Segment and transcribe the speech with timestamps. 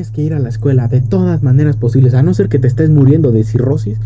[0.00, 2.66] Tienes que ir a la escuela de todas maneras posibles, a no ser que te
[2.66, 3.98] estés muriendo de cirrosis.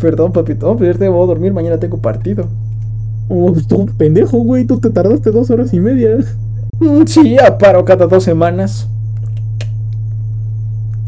[0.00, 2.46] Perdón, papito, pero te voy a dormir, mañana tengo partido.
[3.28, 6.16] Oh, tú, pendejo, güey, tú te tardaste dos horas y media.
[6.80, 8.88] Mm, sí, a paro cada dos semanas.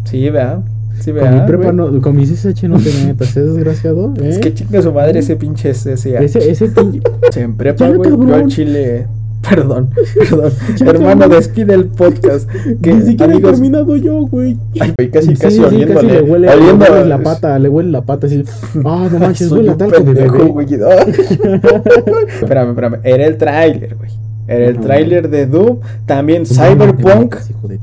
[0.04, 0.60] Sí, vea.
[1.00, 1.46] Sí, Con mi vea.
[1.46, 4.12] prepa no, con mi CSH no te metas, ¿es desgraciado?
[4.20, 4.28] ¿eh?
[4.28, 6.18] Es que chinga su madre ese pinche SSA.
[6.20, 7.00] ese, ese pinche-
[7.37, 9.06] En prepa, güey, yo al chile.
[9.48, 10.52] Perdón, perdón.
[10.86, 12.48] Hermano, despide el podcast.
[12.82, 14.56] Que, Ni siquiera amigos, he terminado yo, güey.
[14.80, 17.68] Ay, güey, casi, casi sí, casi le huele, oliendo le huele a- la pata, le
[17.68, 18.44] huele la pata así.
[18.84, 20.28] Ah, no manches, huele a talco de bebé.
[20.48, 20.66] güey.
[20.74, 23.00] Espérame, espérame.
[23.02, 24.10] Era el tráiler, güey.
[24.46, 25.78] Era el tráiler de Doom.
[26.06, 27.36] También Cyberpunk.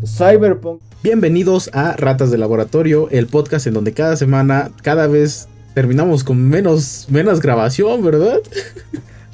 [0.06, 0.80] Cyberpunk.
[1.04, 6.42] Bienvenidos a Ratas de Laboratorio, el podcast en donde cada semana, cada vez terminamos con
[6.50, 8.40] menos, menos grabación, ¿verdad?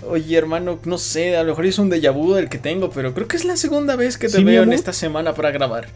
[0.08, 3.14] Oye, hermano, no sé, a lo mejor es un déjà vu el que tengo, pero
[3.14, 5.52] creo que es la segunda vez que te ¿Sí, mi veo en esta semana para
[5.52, 5.88] grabar.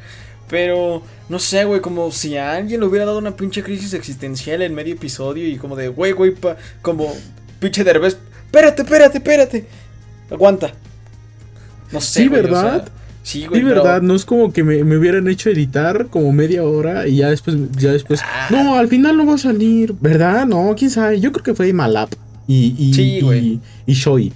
[0.49, 4.61] Pero, no sé, güey, como si a alguien le hubiera dado una pinche crisis existencial
[4.61, 7.13] en medio episodio y como de, güey, güey, pa- como
[7.59, 9.65] pinche derbez, espérate, espérate, espérate,
[10.31, 10.71] aguanta.
[11.91, 12.83] No sé, Sí, o ¿verdad?
[12.83, 12.85] sea,
[13.23, 16.31] sí, güey, Sí, pero- verdad, no es como que me, me hubieran hecho editar como
[16.31, 18.47] media hora y ya después, ya después, Ah.
[18.49, 20.45] no, al final no va a salir, ¿verdad?
[20.45, 22.13] No, quién sabe, yo creo que fue Malap
[22.47, 24.33] y, y, Sí, y, y Shoei.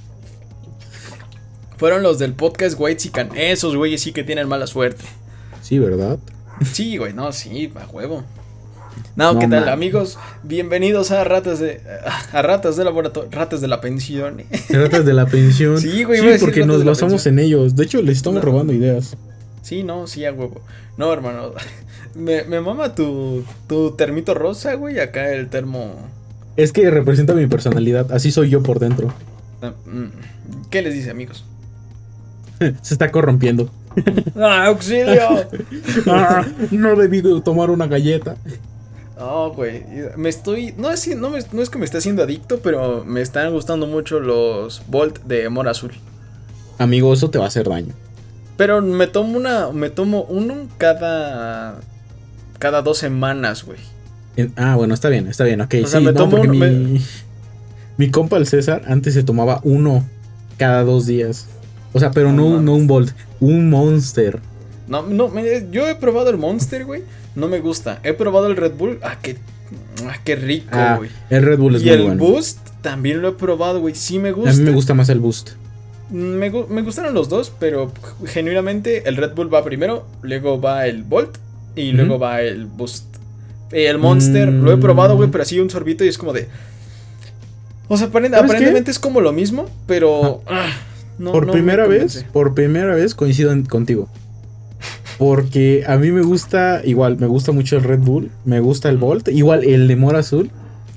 [1.77, 5.03] Fueron los del podcast White Sican, esos güeyes sí que tienen mala suerte.
[5.61, 6.19] Sí, ¿verdad?
[6.71, 8.23] Sí, güey, no, sí, a huevo.
[9.15, 10.17] No, No ¿qué tal, amigos?
[10.43, 11.81] Bienvenidos a Ratas de
[12.31, 14.43] a Ratas de Laboratorio, Ratas de la Pensión.
[14.67, 15.77] Tratas de la pensión.
[15.81, 17.75] Sí, güey, decir porque ratas nos basamos en ellos.
[17.75, 18.51] De hecho, les estamos No.
[18.51, 19.17] robando ideas.
[19.63, 20.61] Sí, no, sí, a huevo.
[20.97, 21.53] No, hermano.
[22.15, 24.99] Me, me mama tu, tu termito rosa, güey.
[24.99, 25.95] Acá el termo.
[26.57, 29.13] Es que representa mi personalidad, así soy yo por dentro.
[29.61, 31.45] ah, mm, ¿Qué les dice, amigos?
[32.81, 33.69] Se está corrompiendo.
[34.35, 35.47] ¡Ah, auxilio!
[36.07, 38.35] Ah, no debí de tomar una galleta.
[39.19, 39.83] Oh, güey.
[40.17, 40.73] Me estoy.
[40.77, 43.85] No es, no, me- no es que me esté haciendo adicto, pero me están gustando
[43.87, 45.91] mucho los Volt de Mora Azul.
[46.79, 47.93] Amigo, eso te va a hacer daño.
[48.57, 49.69] Pero me tomo una.
[49.71, 51.79] Me tomo uno cada.
[52.59, 53.79] Cada dos semanas, güey.
[54.37, 55.75] En- ah, bueno, está bien, está bien, ok.
[55.83, 56.59] O sea, sí, me no, tomo porque uno- mi,
[56.93, 57.01] me-
[57.97, 60.05] mi compa el César antes se tomaba uno
[60.57, 61.47] cada dos días.
[61.93, 64.39] O sea, pero No no, no, un Bolt, un Monster.
[64.87, 67.03] No, no, me- yo he probado el Monster, güey.
[67.35, 67.99] No me gusta.
[68.03, 68.99] He probado el Red Bull.
[69.03, 69.37] Ah, qué.
[70.05, 71.09] Ah, qué rico, Ah, güey.
[71.29, 72.23] el Red Bull es y muy el bueno.
[72.23, 73.95] Boost también lo he probado, güey.
[73.95, 74.51] Sí me gusta.
[74.51, 75.51] A mí me gusta más el Boost.
[76.09, 77.91] Me, me gustaron los dos, pero
[78.25, 81.37] genuinamente el Red Bull va primero, luego va el Volt
[81.75, 83.10] y luego va el Boost.
[83.71, 85.31] El Monster lo he probado, güey, Mm.
[85.31, 86.47] pero así un sorbito y es como de.
[87.87, 90.41] O sea, aparent- ¿Sabes aparentemente es como lo mismo, pero.
[90.47, 90.67] ah,
[91.17, 94.07] no- por no primera vez, por primera vez coincido en- contigo.
[95.17, 98.97] Porque a mí me gusta, igual, me gusta mucho el Red Bull, me gusta el
[98.97, 100.49] Bolt, igual el de Mora Azul,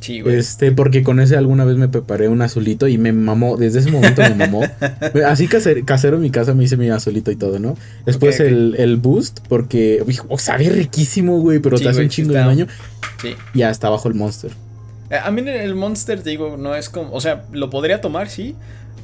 [0.05, 0.37] Sí, güey.
[0.37, 3.91] este, porque con ese alguna vez me preparé un azulito y me mamó, desde ese
[3.91, 4.61] momento me mamó.
[5.27, 7.77] Así casero, casero en mi casa me hice mi azulito y todo, ¿no?
[8.05, 8.39] Después.
[8.41, 12.33] El, el Boost, porque, hijo, sabe riquísimo, güey, pero Sí, te hace güey, un chingo
[12.35, 12.67] de daño
[13.23, 13.35] Sí.
[13.55, 14.51] y hasta abajo el Monster.
[15.09, 17.11] Eh, A mí el Monster, te digo, no es como.
[17.13, 18.55] O sea, lo podría tomar, sí.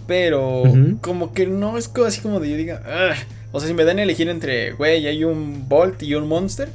[0.06, 0.64] Pero
[1.00, 2.82] como que no es así como de yo diga.
[2.84, 3.16] "Ugh".
[3.52, 6.68] O sea, si me dan a elegir entre, güey, hay un Bolt y un Monster,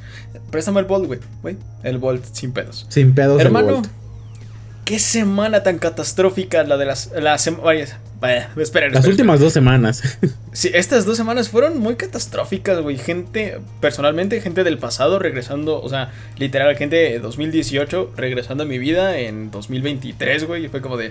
[0.50, 1.20] préstame el Bolt, güey.
[1.42, 2.86] Güey, el Bolt sin pedos.
[2.88, 3.88] Sin pedos el Hermano, Bolt.
[4.86, 7.10] Qué semana tan catastrófica la de las.
[7.20, 10.02] La sema- varias- vaya, espera, Las espera, últimas dos semanas.
[10.56, 12.96] Sí, estas dos semanas fueron muy catastróficas, güey.
[12.96, 18.78] Gente, personalmente, gente del pasado regresando, o sea, literal, gente de 2018 regresando a mi
[18.78, 20.64] vida en 2023, güey.
[20.64, 21.10] Y fue como de.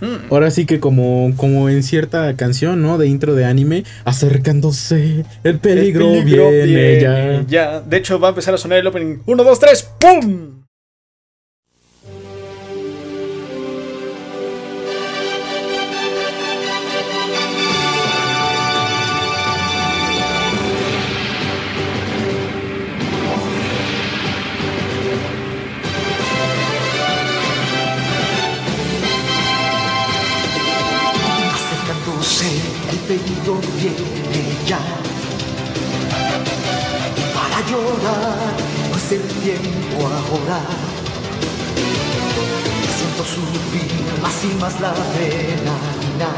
[0.00, 0.30] hmm.
[0.32, 2.96] Ahora sí que como, como en cierta canción, ¿no?
[2.96, 7.44] De intro de anime, acercándose, el peligro, El peligro viene, ya.
[7.46, 7.80] ya.
[7.80, 9.18] De hecho, va a empezar a sonar el opening.
[9.26, 10.65] 1, 2, 3, ¡pum!
[40.46, 40.62] Siento
[43.24, 43.90] subir
[44.22, 46.28] más y más la adrenalina.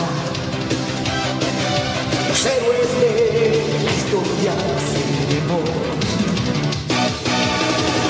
[2.26, 4.52] Los héroes de la historia
[4.92, 5.68] seremos.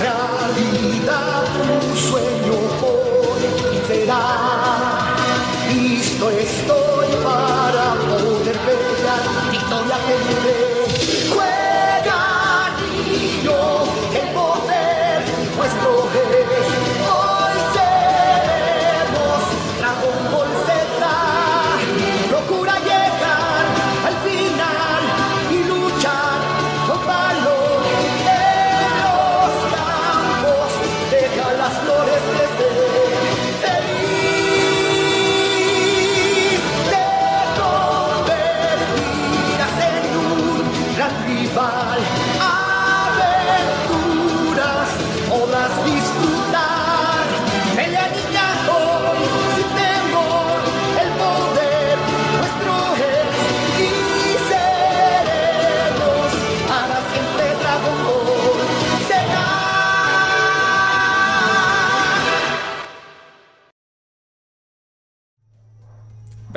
[0.01, 2.59] Realidad, un sueño
[3.41, 4.23] fin será.
[5.75, 9.23] Listo estoy para poder pelear.
[9.51, 10.58] Victoria tendré.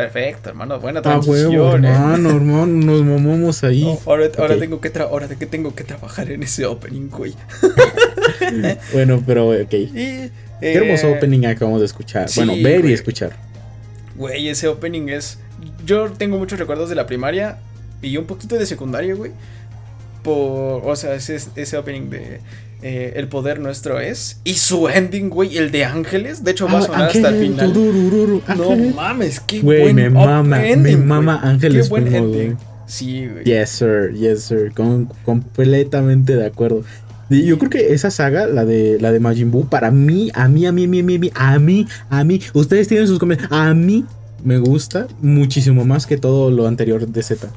[0.01, 0.79] Perfecto, hermano.
[0.79, 1.75] Buena Ah, transición, huevo, eh.
[1.75, 3.83] hermano, hermano, nos mamamos ahí.
[3.85, 4.59] Oh, ahora, ahora Ok.
[4.59, 7.35] tengo que ahora de que tengo que trabajar en ese opening, güey.
[8.93, 9.73] Bueno, pero ok.
[9.73, 10.31] Y, Qué
[10.61, 12.29] eh, hermoso opening acabamos de escuchar.
[12.29, 12.91] sí, bueno, ver güey.
[12.91, 13.31] y escuchar.
[14.15, 15.39] Güey, ese opening es.
[15.85, 17.59] Yo tengo muchos recuerdos de la primaria
[18.01, 19.31] y un poquito de secundaria, güey.
[20.23, 20.81] Por.
[20.85, 22.39] O sea, ese, ese opening de
[22.81, 24.39] eh, el poder nuestro es.
[24.43, 26.43] Y su ending, güey, el de Ángeles.
[26.43, 27.73] De hecho, va a sonar hasta el final.
[28.57, 31.39] No mames, qué güey, buen me mama, ending, me mama.
[31.43, 31.85] Ángeles.
[31.85, 32.57] Qué buen como, ending.
[32.87, 33.43] Sí, güey.
[33.43, 34.71] Yes, sir, yes, sir.
[34.73, 36.83] Con, completamente de acuerdo.
[37.29, 40.65] Yo creo que esa saga, la de la de Majin Buu, para mí, a mí,
[40.65, 43.57] a mí, a mí, a mí, a mí, a mí, ustedes tienen sus comentarios.
[43.57, 44.05] A mí
[44.43, 47.47] me gusta muchísimo más que todo lo anterior de Z.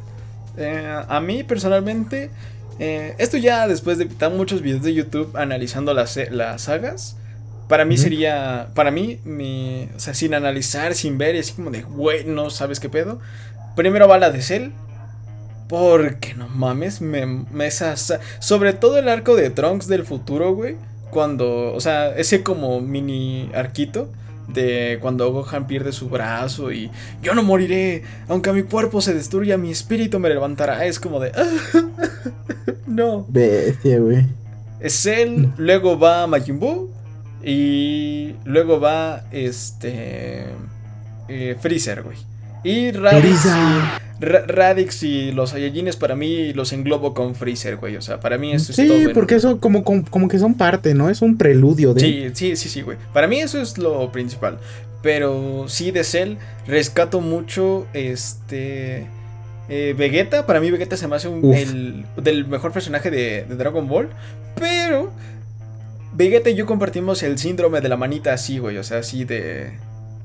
[0.57, 2.31] Eh, a mí personalmente
[2.79, 7.17] eh, esto ya después de tan muchos videos de YouTube analizando las, las sagas,
[7.69, 11.71] para mí sería, para mí, mi, o sea, sin analizar, sin ver, y así como
[11.71, 13.21] de, güey, no sabes qué pedo.
[13.77, 14.69] Primero va la de Cell,
[15.69, 20.55] porque no mames, me, me esa sa- sobre todo el arco de Trunks del futuro,
[20.55, 20.77] güey,
[21.11, 24.11] cuando, o sea, ese como mini arquito.
[24.49, 26.91] De cuando Gohan pierde su brazo y
[27.23, 30.85] yo no moriré, aunque mi cuerpo se destruya, mi espíritu me levantará.
[30.85, 31.33] Es como de.
[32.87, 33.25] no.
[33.29, 34.27] Bestia, güey.
[34.81, 36.91] Es él, luego va Majin Buu
[37.43, 40.45] y luego va este.
[41.29, 42.19] eh, Freezer, güey.
[42.65, 47.97] Y Radix, y, Ra- Radix y los Saiyajines para mí los englobo con Freezer, güey.
[47.97, 48.97] O sea, para mí eso es Sí, todo.
[48.99, 51.11] en porque eso como, como, como que son parte, ¿no?
[51.11, 52.01] Es un preludio de...
[52.01, 52.97] Sí, sí, sí, sí, güey.
[53.13, 54.59] Para mí eso es lo principal.
[55.03, 59.07] Pero sí, de Cell rescato mucho este.
[59.69, 63.57] eh, Vegeta, para mí Vegeta se me hace un, el del mejor personaje de, de
[63.57, 64.09] Dragon Ball.
[64.59, 65.13] Pero
[66.15, 68.79] Vegeta y yo compartimos el síndrome de la manita así, güey.
[68.79, 69.73] O sea, así de.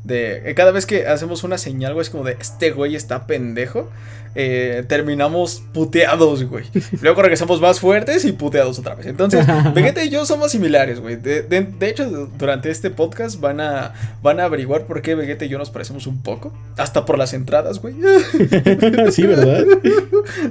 [0.09, 0.49] De.
[0.49, 3.89] eh, Cada vez que hacemos una señal, güey, es como de este güey está pendejo.
[4.35, 6.65] eh, terminamos puteados, güey.
[7.01, 9.07] Luego regresamos más fuertes y puteados otra vez.
[9.07, 11.15] Entonces, Vegeta y yo somos similares, güey.
[11.15, 15.15] De, de- de hecho, du- durante este podcast van a, van a averiguar por qué
[15.15, 16.53] Vegeta y yo nos parecemos un poco.
[16.77, 17.95] Hasta por las entradas, güey.
[19.11, 19.65] sí, ¿verdad?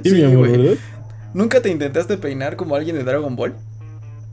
[0.03, 0.77] Sí, Sí, mi amor.
[1.33, 3.53] ¿Nunca te intentaste peinar como alguien de Dragon Ball?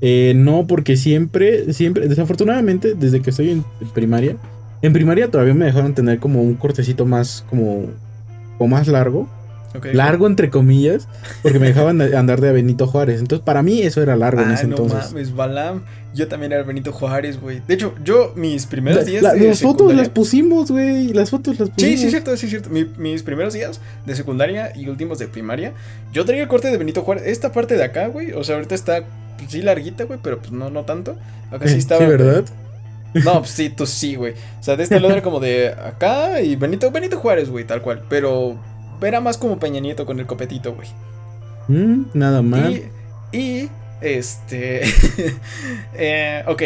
[0.00, 4.36] Eh, no, porque siempre, siempre, desafortunadamente, desde que estoy en primaria,
[4.82, 7.86] en primaria todavía me dejaron tener como un cortecito más, como,
[8.58, 9.28] o más largo,
[9.74, 9.88] Ok.
[9.92, 11.06] largo entre comillas,
[11.42, 13.20] porque me dejaban de- andar de Benito Juárez.
[13.20, 15.10] Entonces, para mí eso era largo en Ah, ese no entonces.
[15.12, 15.82] mames, Balam.
[16.14, 17.60] Yo también era Benito Juárez, güey.
[17.68, 21.08] De hecho, yo mis primeros La- días la- de las fotos las pusimos, güey.
[21.12, 21.90] Las fotos las pusimos.
[21.92, 22.70] Sí, sí, es cierto, sí, es cierto.
[22.70, 25.74] Mi- mis primeros días de secundaria y últimos de primaria,
[26.14, 27.24] yo traía el corte de Benito Juárez.
[27.26, 29.04] Esta parte de acá, güey, o sea, ahorita está
[29.36, 31.16] pues, sí larguita, güey, pero pues no, no tanto.
[31.50, 32.00] Acá sí Eh, estaba.
[32.00, 32.44] Sí, ¿verdad?
[33.24, 34.32] No, pues sí, tú sí, güey.
[34.60, 37.82] O sea, de este lado era como de acá y Benito, Benito Juárez, güey, tal
[37.82, 38.02] cual.
[38.08, 38.56] Pero
[39.02, 40.88] era más como Peña Nieto con el copetito, güey.
[41.68, 42.72] Mm, nada mal.
[43.32, 43.70] Y, y,
[44.00, 44.82] este.
[45.94, 46.62] eh, ok.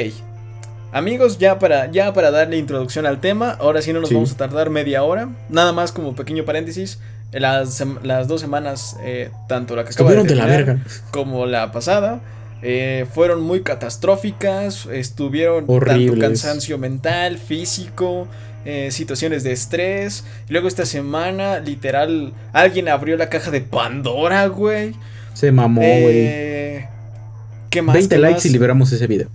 [0.93, 4.15] Amigos, ya para, ya para darle introducción al tema, ahora sí no nos Sí.
[4.17, 5.29] vamos a tardar media hora.
[5.49, 6.99] Nada más como pequeño paréntesis.
[7.33, 10.85] Las, las dos semanas, eh, tanto la que acaba Estuvieron de la terminar verga.
[11.13, 12.21] como la pasada,
[12.63, 14.87] eh, fueron muy catastróficas.
[14.87, 16.21] Estuvieron tanto Horribles.
[16.21, 18.29] cansancio mental, físico,
[18.65, 20.25] eh, situaciones de estrés.
[20.49, 24.95] Luego esta semana, literal, alguien abrió la caja de Pandora, güey.
[25.35, 26.03] Se mamó, güey.
[26.19, 26.89] Eh,
[27.71, 27.95] ¿Qué más?
[27.95, 28.47] 20 ¿Qué likes más?
[28.47, 29.29] y liberamos ese video.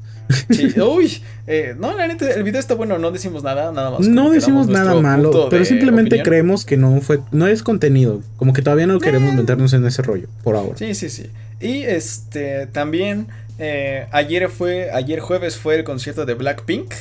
[0.49, 4.01] Sí, Uy, eh, no, la neta, el video está bueno, no decimos nada, nada más.
[4.07, 6.25] No decimos nada malo, pero simplemente opinión.
[6.25, 9.37] creemos que no fue, no es contenido, como que todavía no queremos Eh.
[9.37, 10.75] meternos en ese rollo por ahora.
[10.77, 11.27] Sí, sí, sí.
[11.59, 13.27] Y este, también,
[13.59, 16.93] eh, ayer fue, ayer jueves fue el concierto de Blackpink,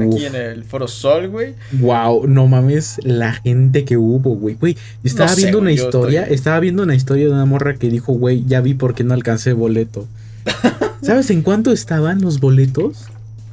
[0.00, 1.54] aquí en el Foro Sol, güey.
[1.72, 4.54] Wow, no mames la gente que hubo, güey.
[4.56, 7.74] Güey, estaba sé, viendo una güey, historia, estoy- estaba viendo una historia de una morra
[7.74, 10.06] que dijo, güey, ya vi por qué no alcancé boleto.
[11.02, 13.04] ¿Sabes en cuánto estaban los boletos?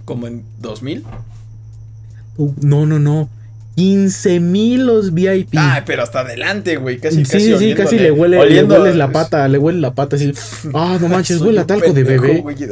[0.05, 1.03] Como en 2000.
[2.37, 3.29] Uh, no, no, no.
[3.75, 5.55] 15 mil los VIP.
[5.57, 8.95] Ay, pero hasta adelante, güey, casi, sí, casi sí, sí, casi le huele, le hueles
[8.95, 10.33] la pata, le huele la pata así.
[10.73, 12.41] Ah, no manches, huele a talco de bebé.
[12.41, 12.55] güey.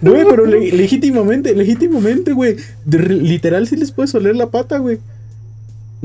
[0.00, 2.56] Güey, pero le- legítimamente, legítimamente, güey.
[2.86, 4.98] Literal sí les puedes oler la pata, güey.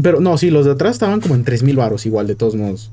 [0.02, 2.56] Pero no, sí, los de atrás estaban como en 3 mil baros igual, de todos
[2.56, 2.92] modos.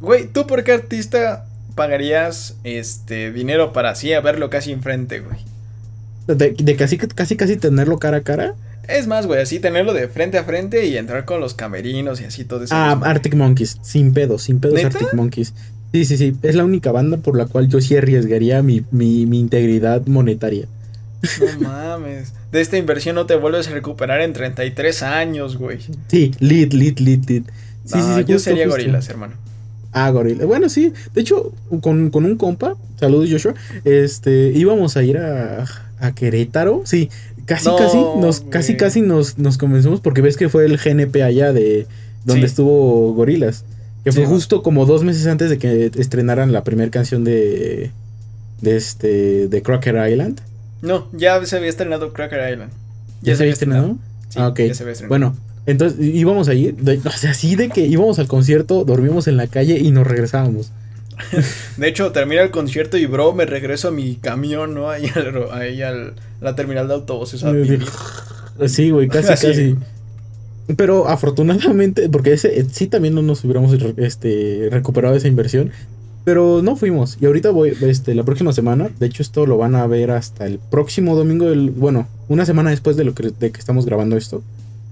[0.00, 5.38] Güey, ¿tú por qué artista pagarías este dinero para así a verlo casi enfrente, güey?
[6.26, 8.54] De, de casi, casi, casi tenerlo cara a cara.
[8.88, 12.24] Es más, güey, así tenerlo de frente a frente y entrar con los camerinos y
[12.24, 12.74] así todo eso.
[12.74, 14.88] Ah, Arctic Monkeys, sin pedos, sin pedos ¿Neta?
[14.88, 15.54] Arctic Monkeys.
[15.92, 19.26] Sí, sí, sí, es la única banda por la cual yo sí arriesgaría mi, mi,
[19.26, 20.66] mi integridad monetaria.
[21.60, 22.32] No mames.
[22.50, 25.78] De esta inversión no te vuelves a recuperar en 33 años, güey.
[26.08, 27.46] Sí, lit, lit, lit, lit.
[27.84, 28.78] Sí, No, sí, sí, yo justo, sería justo.
[28.80, 29.34] gorilas, hermano.
[29.92, 30.44] Ah, gorila.
[30.46, 30.92] Bueno, sí.
[31.14, 35.66] De hecho, con, con un compa, saludos Joshua, este, íbamos a ir a,
[36.00, 36.82] a Querétaro.
[36.86, 37.10] Sí,
[37.54, 41.22] casi, No, casi, nos, casi, casi nos, nos convencimos porque ves que fue el GNP
[41.22, 41.86] allá de
[42.24, 42.46] donde Sí.
[42.46, 43.64] estuvo Gorilas.
[44.04, 47.90] Que fue justo como dos meses antes de que estrenaran la primera canción de,
[48.60, 50.40] de este, de Crocker Island.
[50.80, 52.72] No, ya se había estrenado Cracker Island.
[53.22, 53.96] ¿Ya, se había estrenado?
[54.28, 54.58] Sí, ah, ok.
[54.58, 55.08] ya se había estrenado.
[55.08, 59.28] Bueno, entonces íbamos a ir, de- o sea, así de que íbamos al concierto, dormimos
[59.28, 60.72] en la calle y nos regresábamos.
[61.76, 64.90] De hecho, termina el concierto y, bro, me regreso a mi camión, ¿no?
[64.90, 67.42] Ahí al, ahí al la terminal de autobuses.
[67.44, 67.52] a
[68.68, 69.46] Sí, güey, casi, Así.
[69.46, 69.76] casi.
[70.76, 75.70] Pero afortunadamente, porque ese eh, sí también no nos hubiéramos este, recuperado esa inversión.
[76.24, 77.18] Pero no fuimos.
[77.20, 78.90] Y ahorita voy, este, la próxima semana.
[79.00, 81.46] De hecho, esto lo van a ver hasta el próximo domingo.
[81.46, 84.42] Del, bueno, una semana después de lo que, de que estamos grabando esto.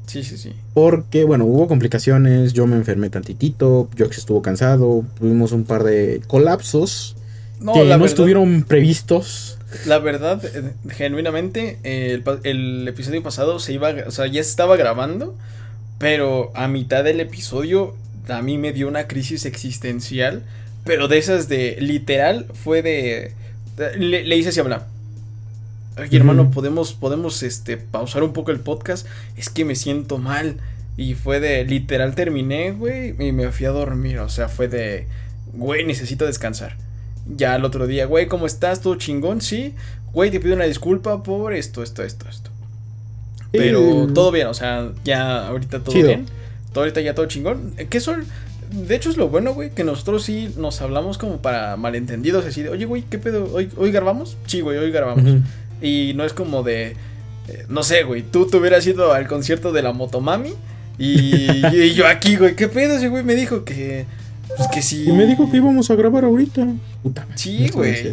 [0.06, 0.52] Sí, sí, sí.
[0.74, 2.52] Porque, bueno, hubo complicaciones.
[2.52, 3.88] Yo me enfermé tantitito.
[3.96, 5.04] Jox estuvo cansado.
[5.20, 7.14] Tuvimos un par de colapsos
[7.60, 9.56] No, que no verdad, estuvieron previstos.
[9.86, 14.76] La verdad, eh, genuinamente, eh, el, episodio pasado se iba, o sea, ya se estaba
[14.76, 15.36] grabando,
[15.98, 17.94] pero a mitad del episodio
[18.28, 20.42] a mí me dio una crisis existencial,
[20.84, 23.32] pero de esas de, literal, fue de,
[23.96, 24.86] le, le hice así hablar.
[25.98, 30.56] Oye, hermano, podemos, podemos, este, pausar un poco el podcast, es que me siento mal.
[30.96, 35.06] Y fue de, literal, terminé, güey, y me fui a dormir, o sea, fue de,
[35.52, 36.76] güey, necesito descansar.
[37.36, 38.80] Ya el otro día, güey, ¿cómo estás?
[38.80, 39.40] ¿Todo chingón?
[39.40, 39.74] Sí.
[40.12, 42.50] Güey, te pido una disculpa por esto, esto, esto, esto.
[43.52, 44.14] Pero Sí.
[44.14, 46.08] todo bien, o sea, ya ahorita todo Chido.
[46.08, 46.26] bien.
[46.72, 47.72] Todo ahorita ya todo chingón.
[47.78, 48.24] Eh, ¿Qué son?
[48.70, 52.62] De hecho es lo bueno, güey, que nosotros sí nos hablamos como para malentendidos, así
[52.62, 53.48] de, oye, güey, ¿qué pedo?
[53.52, 54.36] ¿Hoy, hoy grabamos?
[54.46, 55.42] Sí, güey, hoy grabamos.
[55.82, 56.94] Y no es como de,
[57.48, 60.54] eh, no sé, güey, tú te hubieras ido al concierto de la Motomami
[60.98, 62.96] y, y yo aquí, güey, ¿qué pedo?
[62.96, 64.06] Ese güey me dijo que,
[64.56, 65.08] pues que sí.
[65.08, 66.66] Y me dijo que íbamos a grabar ahorita.
[67.02, 68.12] Puta Sí, güey.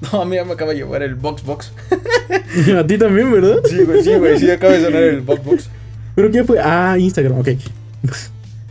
[0.00, 1.72] No, a mí ya me acaba de llevar el Box Box.
[2.78, 3.58] a ti también, ¿verdad?
[3.68, 5.68] Sí, güey, sí, güey, sí acaba de sonar el Box Box.
[6.14, 6.58] ¿Pero qué fue?
[6.60, 7.48] Ah, Instagram, ok.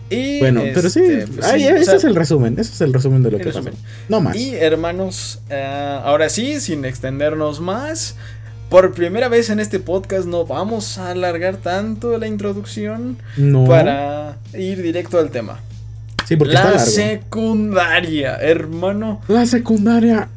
[0.10, 2.92] Y, Bueno, pero sí, este, pues sí, ese sea, es el resumen, ese es el
[2.92, 3.62] resumen de lo que pasó.
[4.10, 4.36] No más.
[4.36, 8.16] Y hermanos, eh, ahora sí, sin extendernos más,
[8.70, 13.66] por primera vez en este podcast no vamos a alargar tanto la introducción no.
[13.66, 15.62] para ir directo al tema.
[16.32, 16.90] Sí, porque está La largo.
[16.92, 19.20] secundaria, hermano.
[19.28, 20.30] La secundaria.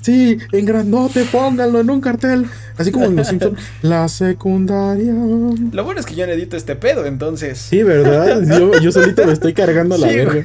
[0.00, 2.46] Sí, en grandote, pónganlo en un cartel.
[2.78, 3.58] Así como en los Simpsons.
[3.82, 5.12] La secundaria.
[5.12, 7.58] Lo bueno es que yo no edito este pedo, entonces.
[7.58, 8.42] Sí, ¿verdad?
[8.58, 10.42] Yo, yo solito me estoy cargando la Sí, verga.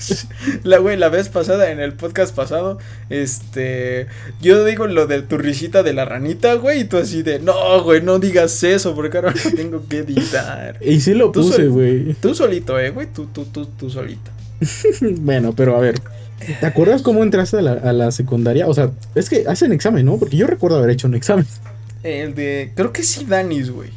[0.63, 2.79] La güey, la vez pasada, en el podcast pasado,
[3.09, 4.07] este.
[4.41, 7.83] Yo digo lo de tu risita de la ranita, güey, y tú así de, no,
[7.83, 10.77] güey, no digas eso, porque ahora lo tengo que editar.
[10.81, 12.13] Y sí lo Tú puse, sol- güey.
[12.15, 14.31] Tú solito, eh, güey, tú, tú, tú, tú solito.
[15.19, 15.99] Bueno, pero a ver.
[16.59, 18.67] ¿Te acuerdas cómo entraste a la, a la secundaria?
[18.67, 20.17] O sea, es que hacen examen, ¿no?
[20.17, 21.45] Porque yo recuerdo haber hecho un examen.
[22.03, 22.71] El de.
[22.75, 23.89] Creo que sí, Danis, güey.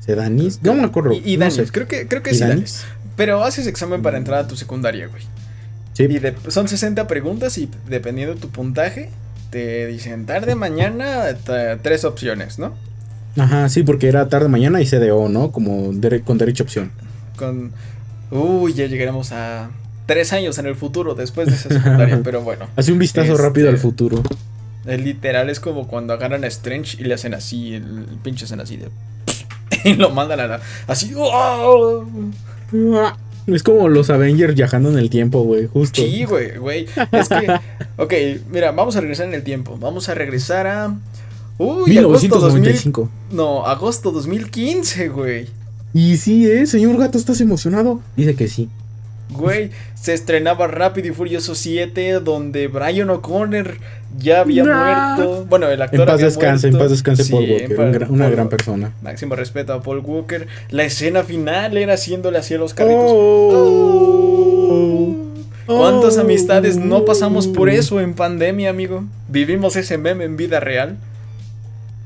[0.00, 0.60] ¿Se Danis?
[0.62, 1.12] No me acuerdo.
[1.12, 1.64] Y, y no Danis, sé.
[1.72, 2.56] creo que, creo que ¿Y sí, Danis?
[2.56, 2.84] Danis.
[3.16, 5.22] Pero haces examen para entrar a tu secundaria, güey.
[5.94, 6.04] Sí.
[6.04, 9.10] Y de- son 60 preguntas y dependiendo de tu puntaje,
[9.50, 11.24] te dicen tarde, mañana,
[11.82, 12.72] tres opciones, ¿no?
[13.36, 15.50] Ajá, sí, porque era tarde mañana y CDO, ¿no?
[15.52, 16.92] Como dere- con derecha opción.
[17.36, 17.72] Con.
[18.32, 19.70] Uy, ya llegaremos a
[20.06, 22.66] tres años en el futuro después de esa secundaria, pero bueno.
[22.76, 24.22] Hace un vistazo Este- rápido al futuro.
[24.86, 28.46] El literal es como cuando agarran a Strange y le hacen así, el, el pinche
[28.46, 28.88] hacen así de.
[29.84, 30.60] Y lo mandan a la.
[30.86, 31.12] Así.
[31.16, 32.04] ¡oh!
[33.46, 36.00] Es como los Avengers viajando en el tiempo, güey, justo.
[36.00, 36.86] Sí, güey, güey.
[37.10, 37.48] Es que.
[37.96, 38.14] Ok,
[38.50, 39.76] mira, vamos a regresar en el tiempo.
[39.80, 40.94] Vamos a regresar a.
[41.58, 42.60] Uy, agosto 2000.
[42.62, 43.10] 1995.
[43.32, 45.48] No, agosto 2015, güey.
[45.94, 46.66] Y sí, ¿eh?
[46.66, 48.00] Señor Gato, ¿estás emocionado?
[48.16, 48.68] Dice que sí.
[49.30, 53.76] Güey, se estrenaba Rápido y Furioso 7, donde Brian O'Connor
[54.18, 54.74] ya había No.
[54.74, 55.46] muerto.
[55.48, 57.76] Bueno, el actor En paz había descanse, en paz descanse Sí, Paul Walker.
[57.76, 58.92] paz- un gran- una Paul gran persona.
[59.02, 60.46] Máximo respeto a Paul Walker.
[60.70, 63.04] La escena final era haciéndole así a los carritos.
[63.06, 65.16] Oh.
[65.66, 66.22] ¿Cuántas Oh.
[66.22, 69.04] amistades no pasamos por eso en pandemia, amigo?
[69.28, 70.96] Vivimos ese meme en vida real.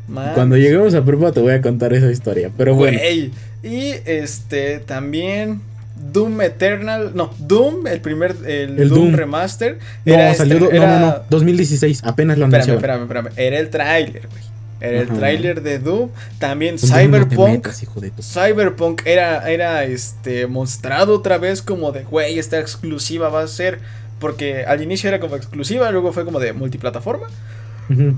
[0.08, 0.34] Man.
[0.34, 2.50] Cuando lleguemos a prepa te voy a contar esa historia.
[2.56, 2.98] Pero bueno.
[2.98, 3.30] Güey.
[3.62, 5.60] Y este también
[6.12, 9.14] Doom Eternal, no, Doom, el primer el, El Doom, Doom.
[9.14, 10.58] remaster No, era salió.
[10.58, 11.22] este- era- No, no, no.
[11.30, 12.02] 2016.
[12.04, 12.78] Apenas lo Espérame, anunciaron.
[12.78, 13.46] espérame, espérame.
[13.48, 14.42] Era el tráiler, güey.
[14.78, 17.48] Era el tráiler de Doom, también no Cyberpunk.
[17.48, 22.60] metas, hijo de tu- Cyberpunk era, era este mostrado otra vez como de, güey, esta
[22.60, 23.80] exclusiva va a ser.
[24.20, 27.26] Porque al inicio era como exclusiva, luego fue como de multiplataforma.
[27.90, 28.14] Ujú.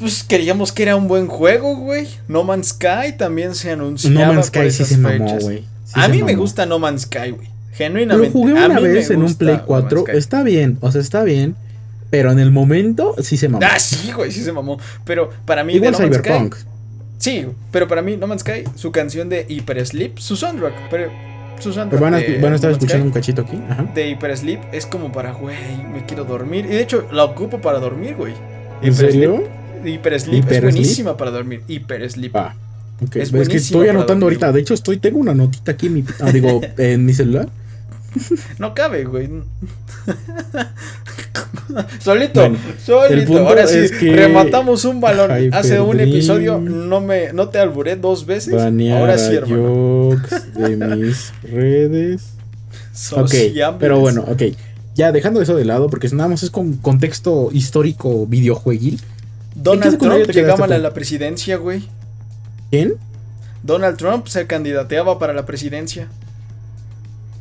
[0.00, 2.08] Pues queríamos que era un buen juego, güey.
[2.26, 5.58] No Man's Sky también se anunciaba No Man's Sky sí se mamó, güey.
[5.84, 7.46] Sí a mí me gusta No Man's Sky, güey.
[7.48, 8.30] Lo Genuinamente.
[8.30, 9.98] jugué a una vez en un Play No 4.
[9.98, 10.18] Man's Sky.
[10.18, 11.54] Está bien, o sea, está bien.
[12.10, 13.64] Pero en el momento sí se mamó.
[13.64, 14.78] Ah, sí, güey, sí se mamó.
[15.04, 16.54] Pero para mí, Igual de No Man's Cyberpunk.
[16.56, 16.66] Sky.
[17.18, 21.10] Sí, pero para mí, No Man's Sky, su canción de Hyper Sleep, su soundtrack, pero
[21.60, 22.00] su soundtrack.
[22.00, 23.58] Van a, de van a estar No escuchando un cachito aquí.
[23.68, 23.86] Ajá.
[23.94, 25.56] De Hyper Sleep es como para, güey,
[25.92, 26.64] me quiero dormir.
[26.66, 28.34] Y de hecho, la ocupo para dormir, güey.
[28.82, 29.36] ¿En serio?
[29.36, 29.50] Sleep,
[29.84, 30.62] Hyper Sleep ¿Hyper es Sleep?
[30.72, 31.62] buenísima para dormir.
[31.68, 32.34] Hyper Sleep.
[32.36, 32.54] Ah,
[33.04, 33.16] ok.
[33.16, 34.52] Es Es, que estoy anotando dormir, ahorita.
[34.52, 37.48] De hecho, estoy, tengo una notita aquí en mi, ah, digo, en mi celular.
[38.58, 39.28] No cabe, güey.
[42.00, 43.38] solito, Bueno, solito.
[43.46, 45.30] Ahora sí, es que- rematamos un balón.
[45.30, 46.08] Hyper Hace un Dream.
[46.10, 48.54] episodio no me no te alburé dos veces.
[48.54, 50.16] Banear Ahora sí, hermano.
[50.56, 52.22] De mis redes.
[53.12, 53.76] Ok, Sociables.
[53.80, 54.42] pero bueno, ok.
[54.96, 59.00] Ya dejando eso de lado, porque nada más es con contexto histórico videojueguil.
[59.56, 61.88] ¿En qué Donald Trump llegaba a la presidencia, güey.
[62.70, 62.94] ¿Quién?
[63.62, 66.08] Donald Trump se candidateaba para la presidencia.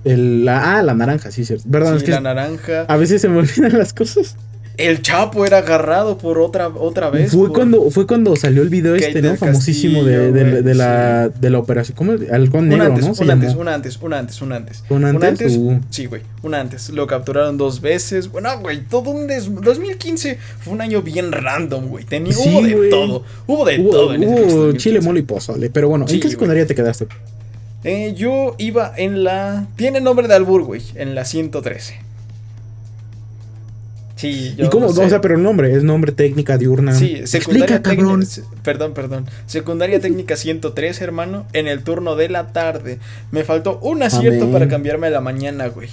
[0.04, 1.64] El, la, ah, la naranja, sí, cierto.
[1.68, 2.82] Verdad, Sí, es que la naranja.
[2.88, 4.36] a veces se me olvidan las cosas.
[4.80, 7.32] El Chapo era agarrado por otra otra vez.
[7.32, 9.36] Fue por- cuando, fue cuando salió el video este, ¿no?
[9.36, 11.98] Famosísimo de, de- la, de la operación.
[11.98, 12.14] ¿Cómo?
[12.32, 13.12] Halcón negro, antes, ¿no?
[13.12, 14.84] Un antes, un antes, un antes, un antes.
[14.90, 15.56] ¿Un antes?
[15.58, 15.80] Uh.
[15.90, 16.90] Sí, güey, un antes.
[16.90, 18.32] Lo capturaron dos veces.
[18.32, 19.54] Bueno, güey, todo un des...
[19.54, 22.06] 2015 fue un año bien random, güey.
[22.06, 22.32] Tenía...
[22.34, 22.90] Sí, hubo de güey.
[22.90, 23.24] todo.
[23.48, 24.78] Hubo de Hubo, todo en hubo pinche 2015.
[24.78, 25.70] chile, mole y pozole.
[25.70, 27.08] Pero bueno, Sí, ¿en qué secundaria te quedaste?
[27.84, 29.68] Eh, yo iba en la...
[29.76, 30.82] Tiene nombre de albur, güey.
[30.96, 31.96] En la 113.
[34.20, 34.88] Sí, yo ¿Y cómo?
[34.88, 35.06] no sé.
[35.06, 36.94] O sea, pero nombre, es nombre técnica diurna.
[36.94, 38.26] Sí, secundaria Explica, cabrón.
[38.64, 39.26] Perdón, perdón.
[39.46, 41.46] Secundaria técnica 103, hermano.
[41.54, 43.00] En el turno de la tarde.
[43.32, 44.52] Me faltó un acierto Amén.
[44.52, 45.88] para cambiarme a la mañana, güey.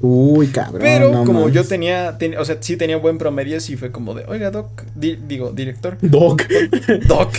[0.00, 0.80] Uy, cabrón.
[0.80, 4.14] Pero no como yo tenía, ten- o sea, sí tenía buen promedio, sí fue como
[4.14, 6.42] de, oiga, Doc, di- digo, director, Doc.
[7.06, 7.34] Doc,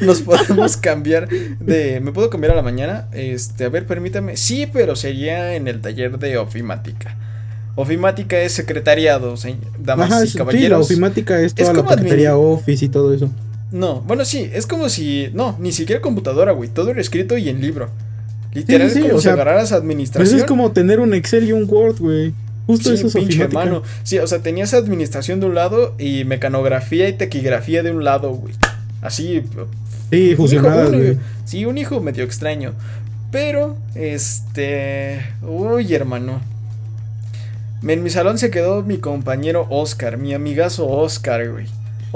[0.00, 3.08] nos podemos cambiar de, ¿me puedo cambiar a la mañana?
[3.12, 7.16] Este, a ver, permítame, sí, pero sería en el taller de ofimática.
[7.76, 10.86] Ofimática es secretariado, se- damas Ajá, y sí, sí, la caballeros.
[10.86, 13.30] ofimática es toda Es la como admin- paquetería Office y todo eso.
[13.72, 17.48] No, bueno, sí, es como si, no, ni siquiera computadora, güey, todo era escrito y
[17.48, 17.90] en libro.
[18.52, 20.38] Literal Sí, sí, es como o si sea, agarraras Pues administración.
[20.38, 22.32] es como tener un Excel y un Word, güey.
[22.68, 23.60] Justo Sí, eso es pinche ofimática.
[23.62, 23.82] hermano.
[24.04, 28.30] Sí, o sea, tenías administración de un lado y mecanografía y taquigrafía de un lado,
[28.30, 28.54] güey.
[29.02, 29.42] Así.
[30.10, 31.18] Sí, fusionadas, güey.
[31.44, 32.72] Sí, un hijo medio extraño.
[33.32, 35.20] Pero, este.
[35.42, 36.40] Uy, hermano.
[37.86, 41.66] En mi salón se quedó mi compañero Oscar, mi amigazo Oscar, güey.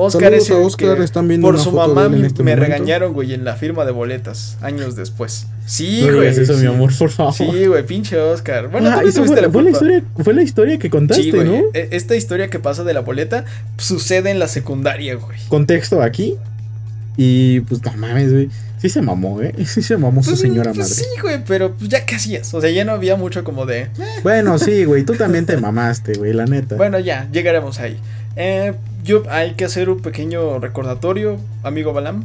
[0.01, 2.55] Oscar Saludos es el a Oscar, que están viendo por su mamá me, este me
[2.55, 5.49] regañaron, güey, en la firma de boletas, años después.
[5.67, 6.29] Sí, No güey.
[6.29, 6.61] eso, sí.
[6.61, 7.35] mi amor, por favor.
[7.35, 8.71] Sí, güey, pinche Oscar.
[8.71, 11.25] Bueno, Ah, tú eso tuviste fue, la fue la historia, fue la historia que contaste,
[11.25, 11.45] Sí, güey.
[11.49, 11.63] ¿no?
[11.75, 13.45] e- Esta historia que pasa de la boleta
[13.77, 15.37] sucede en la secundaria, güey.
[15.49, 16.37] Contexto aquí.
[17.17, 18.49] Y pues no mames, güey.
[18.79, 19.55] Sí se mamó, ¿eh?
[19.67, 20.95] Sí se mamó su Pues, señora pues, madre.
[20.95, 22.53] Sí, güey, pero pues, ya qué hacías.
[22.55, 23.83] O sea, ya no había mucho como de.
[23.83, 23.91] eh,
[24.23, 25.05] Bueno, sí, güey.
[25.05, 26.77] Tú también te mamaste, güey, la neta.
[26.77, 27.99] Bueno, ya, llegaremos ahí.
[28.37, 32.25] Eh, yo hay que hacer un pequeño recordatorio, amigo Balam.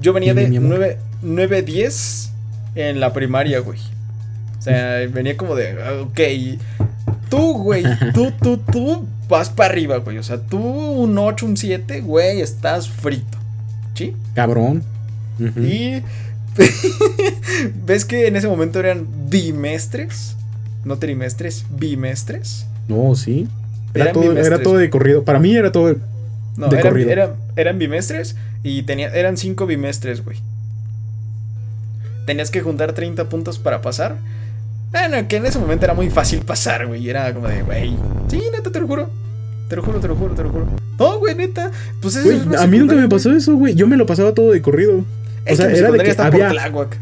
[0.00, 0.70] Yo venía de mi amor.
[0.70, 2.30] 9, 9, 10
[2.74, 3.78] en la primaria, güey.
[4.58, 6.20] O sea, venía como de, ok,
[7.28, 7.84] tú, güey,
[8.14, 10.18] tú, tú, tú vas para arriba, güey.
[10.18, 13.38] O sea, tú un 8, un 7, güey, estás frito.
[13.94, 14.14] ¿Sí?
[14.34, 14.82] Cabrón.
[15.38, 16.02] Y
[17.86, 20.36] ves que en ese momento eran bimestres,
[20.84, 22.66] no trimestres, bimestres.
[22.88, 23.48] No, sí.
[23.94, 25.24] Era Eran todo, era todo de corrido.
[25.24, 25.96] Para mí era todo.
[26.56, 27.10] No, de eran, corrido.
[27.10, 30.38] eran- eran bimestres y tenía, eran cinco bimestres, güey.
[32.26, 34.16] Tenías que juntar 30 puntos para pasar.
[34.92, 37.08] Bueno, que en ese momento era muy fácil pasar, güey.
[37.08, 37.96] Era como de, güey.
[38.28, 39.10] Sí, neta, te lo juro.
[39.72, 40.66] Te lo juro, te lo juro, te lo juro.
[40.98, 41.70] No, güey, neta.
[42.02, 43.74] Pues eso es a mí nunca me pasó eso, güey.
[43.74, 45.02] Yo me lo pasaba todo de corrido.
[45.46, 46.98] Es o sea, que era de secundaria que está había- Tláhuac.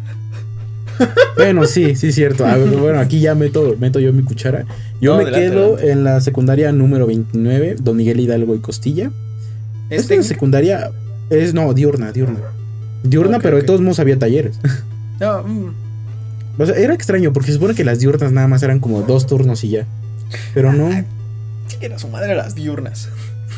[1.37, 2.47] Bueno, sí, sí, cierto.
[2.47, 4.67] A ver, bueno, aquí ya meto, meto yo mi cuchara.
[5.01, 5.91] Yo No, me adelante, quedo adelante.
[5.91, 9.11] en la secundaria número 29, Don Miguel Hidalgo y Costilla.
[9.89, 10.93] ¿Es Esta secundaria
[11.29, 12.39] es, no, diurna, diurna.
[13.03, 13.63] Diurna, pero ok.
[13.63, 14.61] de todos modos había talleres.
[15.19, 15.75] No, mm,
[16.57, 19.27] O sea, era extraño porque se supone que las diurnas nada más eran como dos
[19.27, 19.87] turnos y ya.
[20.55, 20.89] Pero no,
[21.71, 23.09] sí, era su madre las diurnas.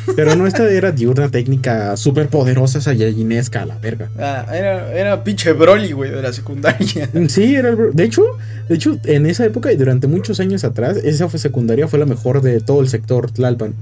[0.15, 4.09] pero no, esta era diurna técnica súper poderosa, sayayinesca a la verga.
[4.17, 7.09] Ah, era, era pinche Broly, güey, de la secundaria.
[7.29, 8.23] Sí, era el De hecho,
[8.67, 12.05] de hecho, en esa época y durante muchos años atrás, esa fue secundaria fue la
[12.05, 13.73] mejor de todo el sector Tlalpan.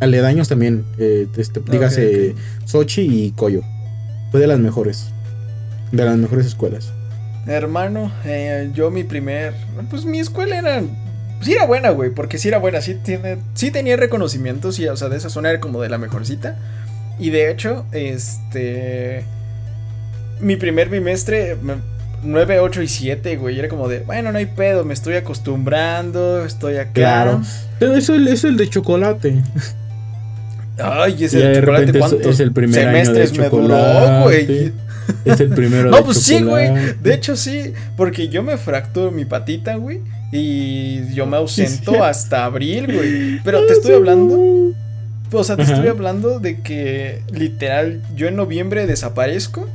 [0.00, 3.62] Aledaños también, eh, este, dígase Sochi y Coyo.
[4.30, 5.08] Fue de las mejores.
[5.92, 6.92] De las mejores escuelas.
[7.46, 9.54] Hermano, eh, yo mi primer.
[9.90, 10.82] Pues mi escuela era.
[11.40, 14.96] Sí era buena, güey, porque sí era buena, sí, tiene, sí tenía reconocimientos, y, o
[14.96, 16.56] sea, de esa zona era como de la mejorcita.
[17.18, 19.24] Y de hecho, este.
[20.40, 21.74] Mi primer bimestre, me-
[22.22, 23.58] 9, 8 y 7, güey.
[23.58, 26.92] Era como de, bueno, no hay pedo, me estoy acostumbrando, estoy acá.
[26.92, 27.42] Claro.
[27.78, 29.42] Pero eso es el de chocolate.
[30.82, 33.68] Ay, ese de chocolate, repente es- ¿cuántos es el primer año de semestres me duró,
[33.68, 34.22] chocolate.
[34.22, 34.72] güey?
[35.24, 36.70] Es el primero No, de pues sí, güey.
[37.02, 37.72] De hecho, sí.
[37.96, 40.00] Porque yo me fracturo mi patita, güey.
[40.32, 43.40] Y yo me ausento hasta abril, güey.
[43.44, 44.72] Pero te estoy hablando.
[45.32, 45.72] O sea, te Ajá.
[45.74, 49.68] estoy hablando de que literal yo en noviembre desaparezco.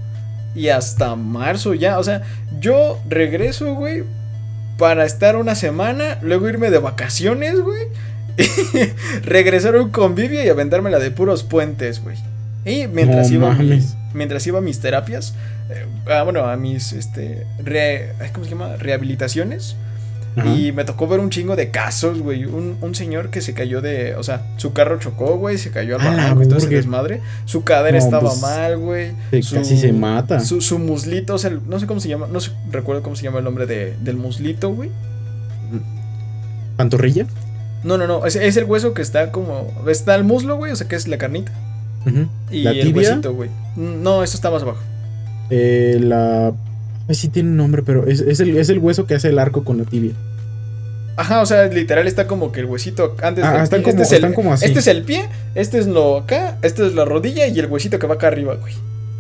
[0.56, 2.00] Y hasta marzo ya.
[2.00, 2.22] O sea,
[2.60, 4.04] yo regreso, güey.
[4.78, 6.18] Para estar una semana.
[6.22, 7.84] Luego irme de vacaciones, güey.
[9.24, 12.18] regresar a un convivio y aventármela de puros puentes, güey.
[12.66, 15.36] Y mientras No iba a mis, mientras iba a mis terapias,
[15.70, 18.76] eh, ah, bueno, a mis este re- ¿cómo se llama?
[18.78, 19.76] rehabilitaciones.
[20.36, 20.54] Ajá.
[20.54, 22.46] Y me tocó ver un chingo de casos, güey.
[22.46, 24.16] Un, un señor que se cayó de.
[24.16, 25.58] O sea, su carro chocó, güey.
[25.58, 27.22] Se cayó al barranco y todo ese desmadre.
[27.46, 29.12] Su cadera No, estaba pues, mal, güey.
[29.32, 30.40] casi se mata.
[30.42, 32.28] Su, su muslito, o sea, no sé cómo se llama.
[32.32, 34.90] No sé, recuerdo cómo se llama el nombre de, del muslito, güey.
[36.78, 37.26] ¿Pantorrilla?
[37.84, 38.26] No, no, no.
[38.26, 39.72] Es, es el hueso que está como.
[39.88, 40.72] Está el muslo, güey.
[40.72, 41.52] O sea, que es la carnita.
[42.52, 43.10] Y ¿La el tibia?
[43.10, 43.50] huesito, güey.
[43.76, 44.80] No, eso está más abajo.
[45.50, 46.54] Eh, la.
[47.08, 49.40] Ay, sí tiene un nombre, pero es, es el, es el hueso que hace el
[49.40, 50.14] arco con la tibia.
[51.18, 54.04] Ajá, o sea, literal está como que el huesito antes Ah, del están como- este,
[54.04, 54.66] es el, están como así.
[54.66, 58.00] este es el pie, este es lo acá, este es la rodilla y el huesito
[58.00, 58.74] que va acá arriba, güey.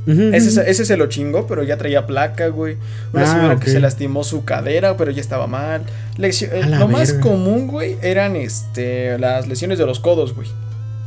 [0.07, 0.55] Ese, ujú.
[0.55, 2.77] se- ese se lo chingó, pero ya traía placa, güey.
[3.13, 5.81] Una Ah, señora que se lastimó su cadera, pero ya estaba mal.
[6.19, 10.47] Eh, lo más común, güey, eran este las lesiones de los codos, güey.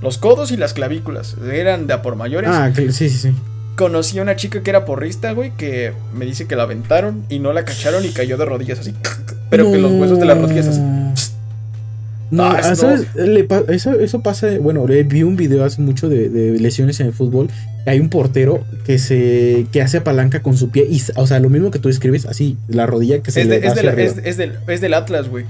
[0.02, 1.36] Los codos y las clavículas.
[1.52, 2.50] Eran de a por mayores.
[2.52, 3.32] Ah, sí, sí, sí.
[3.78, 7.38] Conocí a una chica que era porrista, güey, que me dice que la aventaron y
[7.38, 8.92] no la cacharon y cayó de rodillas así.
[9.50, 10.80] Pero que los huesos de las rodillas así.
[12.30, 13.06] No, Ah, ah, es- ¿sabes?
[13.14, 17.06] Le eso, eso pasa, bueno, le vi un video hace mucho de, de lesiones en
[17.06, 17.48] el fútbol.
[17.86, 21.48] Hay un portero que se que hace palanca con su pie y, o sea, lo
[21.48, 23.80] mismo que tú escribes, así, la rodilla que se Es, le de- va es, de
[23.80, 24.28] hacia la- es- arriba.
[24.28, 25.46] es del, es del Atlas, güey.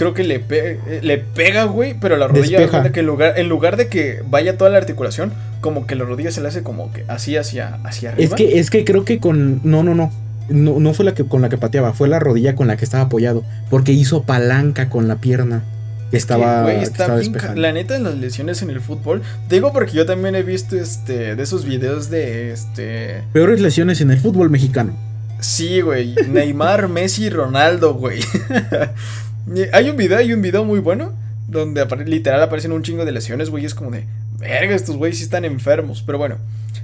[0.00, 3.48] Creo que le, pe- le pega, güey, pero la rodilla, de que en lugar, en
[3.48, 6.92] lugar de que vaya toda la articulación, como que la rodilla se le hace como
[6.92, 8.24] que así hacia, hacia arriba.
[8.24, 9.60] Es que, es que creo que con.
[9.62, 10.10] No, no, no.
[10.48, 12.84] No, no fue la que con la que pateaba, fue la rodilla con la que
[12.84, 13.44] estaba apoyado.
[13.70, 15.62] Porque hizo palanca con la pierna.
[16.10, 17.60] Que, estaba, que está estaba bien ca- despejando.
[17.60, 19.22] La neta, en las lesiones en el fútbol.
[19.48, 23.22] te Digo porque yo también he visto este de esos videos de este.
[23.32, 24.92] Peores lesiones en el fútbol mexicano.
[25.38, 26.16] Sí, güey.
[26.28, 28.18] Neymar, Messi, Ronaldo, güey.
[29.54, 31.12] Y hay un video, hay un video muy bueno.
[31.48, 33.64] Donde literal aparecen un chingo de lesiones, güey.
[33.64, 34.04] Es como de.
[34.38, 36.02] Verga, estos güeyes sí están enfermos.
[36.02, 36.36] Pero bueno.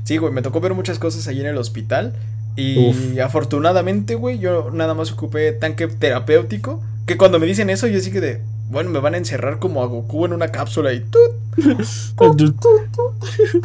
[0.04, 0.32] Sí, güey.
[0.32, 2.14] Me tocó ver muchas cosas ahí en el hospital.
[2.56, 3.20] Y Uf.
[3.22, 6.82] afortunadamente, güey, yo nada más ocupé tanque terapéutico.
[7.06, 8.40] Que cuando me dicen eso, yo sí que de.
[8.68, 11.30] Bueno, me van a encerrar como a Goku en una cápsula y ¡tut!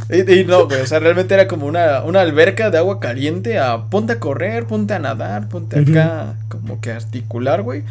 [0.10, 3.58] Y, y no, güey, o sea, realmente era como una, una alberca de agua caliente
[3.58, 7.84] a ponte a correr, ponte a nadar, ponte acá, como que a articular, güey.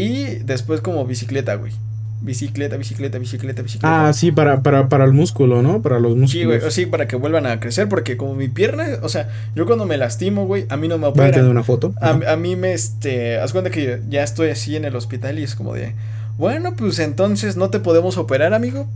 [0.00, 1.72] Y después como bicicleta, güey.
[2.20, 4.08] Bicicleta, bicicleta, bicicleta, bicicleta.
[4.08, 5.82] Ah, sí, para, para, para el músculo, ¿no?
[5.82, 6.30] Para los músculos.
[6.32, 9.28] Sí, güey, o sí, para que vuelvan a crecer, porque como mi pierna, o sea,
[9.54, 11.48] yo cuando me lastimo, güey, a mí no me ¿Va a tener operan.
[11.48, 11.94] una foto?
[12.00, 15.44] A, a mí me, este, haz cuenta que ya estoy así en el hospital y
[15.44, 15.94] es como de,
[16.38, 18.88] bueno, pues entonces no te podemos operar, amigo.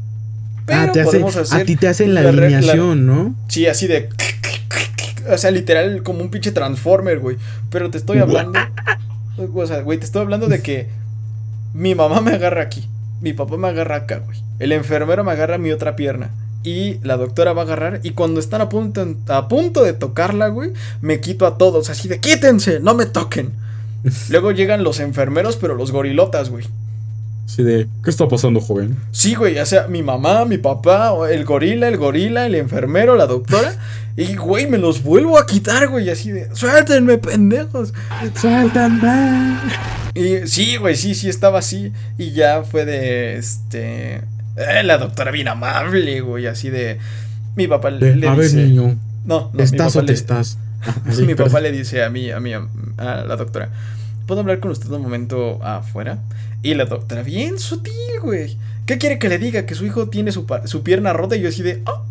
[0.66, 3.06] Pero ah, te hace, podemos hacer a ti te hacen la, la re- la- alineación,
[3.06, 3.34] ¿no?
[3.48, 4.08] Sí, así de.
[5.30, 7.36] O sea, literal, como un pinche Transformer, güey.
[7.70, 8.58] Pero te estoy hablando.
[9.54, 10.88] O sea, güey, te estoy hablando de que
[11.74, 12.88] mi mamá me agarra aquí.
[13.20, 14.38] Mi papá me agarra acá, güey.
[14.58, 16.30] El enfermero me agarra mi otra pierna.
[16.64, 18.00] Y la doctora va a agarrar.
[18.02, 21.90] Y cuando están a punto, a punto de tocarla, güey, me quito a todos.
[21.90, 23.52] Así de quítense, no me toquen.
[24.30, 26.64] Luego llegan los enfermeros, pero los gorilotas, güey.
[27.46, 27.86] Sí, de.
[28.02, 28.96] ¿Qué está pasando, joven?
[29.10, 33.26] Sí, güey, o sea, mi mamá, mi papá, el gorila, el gorila, el enfermero, la
[33.26, 33.74] doctora.
[34.16, 37.92] Y, güey, me los vuelvo a quitar, güey, así de, suéltenme, pendejos.
[38.40, 39.56] ¡Suéltame!
[40.14, 41.92] Y sí, güey, sí, sí, estaba así.
[42.18, 44.16] Y ya fue de, este,
[44.56, 46.98] eh, la doctora bien amable, güey, así de,
[47.56, 50.08] mi papá le, le a ver, dice, niño, no, no, mi ¿estás papá o te
[50.08, 50.58] le- estás?
[51.06, 51.62] Así, mi papá perdón.
[51.62, 52.62] le dice a mí, a mí, a,
[52.98, 53.70] a la doctora,
[54.26, 56.18] ¿puedo hablar con usted un momento afuera?
[56.62, 58.56] Y la doctora, bien sutil, güey.
[58.86, 59.66] ¿Qué quiere que le diga?
[59.66, 61.82] Que su hijo tiene su, su pierna rota y yo así de...
[61.86, 62.02] "Ah".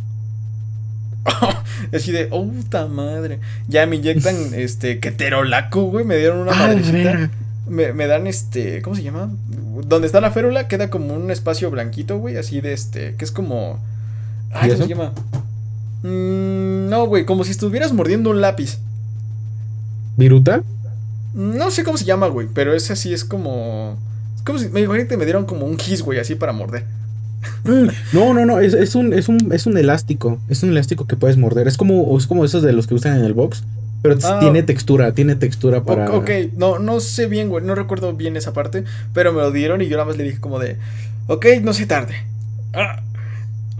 [1.93, 3.39] así de, oh, puta madre.
[3.67, 6.05] Ya me inyectan, este, keterolaco, güey.
[6.05, 7.29] Me dieron una Ah, madrecita.
[7.67, 9.29] Me, me dan, este, ¿cómo se llama?
[9.85, 12.37] Donde está la férula queda como un espacio blanquito, güey.
[12.37, 13.79] Así de, este, que es como...
[14.51, 15.13] Ay, ¿Y ¿cómo se llama?
[16.03, 18.79] Mm, no, güey, como si estuvieras mordiendo un lápiz.
[20.17, 20.63] ¿Viruta?
[21.33, 23.97] No sé cómo se llama, güey, pero ese sí es como.
[24.45, 24.69] Como si.
[24.69, 26.83] Me imagino que me dieron como un gis, güey, así para morder.
[27.63, 30.39] Mm, No, no, no, es, es un, es, un, es un elástico.
[30.49, 31.67] Es un elástico que puedes morder.
[31.67, 33.63] Es como, es como esos de los que usan en el box.
[34.03, 34.39] Pero Ah.
[34.39, 36.11] tiene textura, tiene textura para.
[36.11, 39.81] Ok, no, no sé bien, güey, no recuerdo bien esa parte, pero me lo dieron
[39.81, 40.77] y yo nada más le dije como de,
[41.27, 42.15] ok, no se tarde.
[42.73, 43.01] Ah,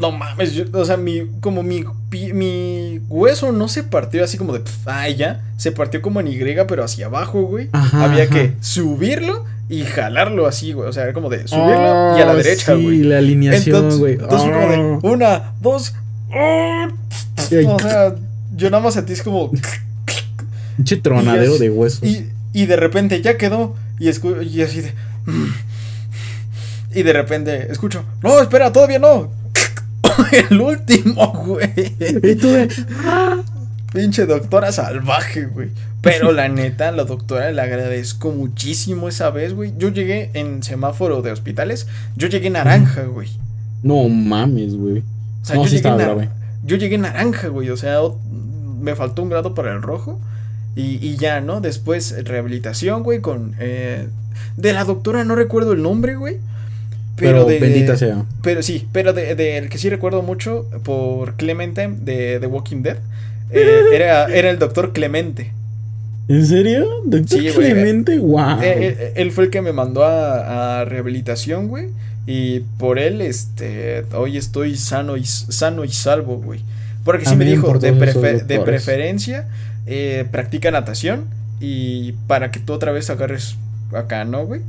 [0.02, 1.86] no mames, yo- o sea, mi, como mi,
[2.34, 6.28] mi hueso no se partió así como de, pf, ah, ya, se partió como en
[6.28, 6.38] Y,
[6.68, 7.70] pero hacia abajo, güey.
[7.72, 8.34] Ajá, Había ajá.
[8.34, 12.32] que subirlo y jalarlo así, güey, o sea, era como de subirlo y a la
[12.32, 12.98] Ah, derecha, Sí, güey.
[13.04, 14.14] la alineación, güey.
[14.16, 15.00] entonces como de, Ah.
[15.04, 15.94] una, dos,
[16.34, 18.16] Ay, o sea,
[18.56, 19.52] yo nada más sentí es como...
[20.78, 20.98] Pinche
[21.54, 22.04] así- de huesos.
[22.04, 23.76] Y, y de repente ya quedó.
[24.00, 24.94] Y, escu- y así de.
[26.94, 28.04] Y de repente escucho.
[28.22, 29.30] No, espera, todavía no.
[30.50, 31.70] El último, güey.
[32.24, 32.68] Y tú de.
[33.94, 35.70] Pinche doctora salvaje, güey.
[36.02, 39.74] Pero la neta, la doctora le agradezco muchísimo esa vez, güey.
[39.78, 41.88] Yo llegué en semáforo de hospitales.
[42.16, 43.30] Yo llegué naranja, güey.
[43.84, 45.00] No mames, güey.
[45.00, 46.30] O sea, No, yo, sí llegué grave.
[46.66, 47.70] yo llegué naranja, güey.
[47.70, 48.00] O sea,
[48.80, 50.20] me faltó un grado para el rojo.
[50.76, 51.60] Y, y ya, ¿no?
[51.60, 53.56] Después eh, rehabilitación, güey, con...
[53.60, 54.08] eh,
[54.56, 56.38] de la doctora no recuerdo el nombre, güey.
[57.22, 58.26] Pero, Pero, de, bendita sea.
[58.44, 62.82] Pero sí, pero del de, el que sí recuerdo mucho por Clemente de The Walking
[62.84, 62.98] Dead.
[63.52, 65.54] eh, era, era el doctor Clemente.
[66.28, 66.88] ¿En serio?
[67.06, 67.72] ¿Doctor Sí, güey.
[67.72, 68.18] Clemente?
[68.20, 68.62] ¡Wow!
[68.62, 71.90] Eh, eh, él fue el que me mandó a, a rehabilitación, güey.
[72.28, 76.62] Y por él, este, hoy estoy sano y, sano y salvo, güey.
[77.04, 79.48] Porque sí me dijo, de, preferencia,
[79.88, 81.26] eh, practica natación.
[81.60, 83.56] Y para que tú otra vez agarres
[83.94, 84.62] acá, ¿no, güey?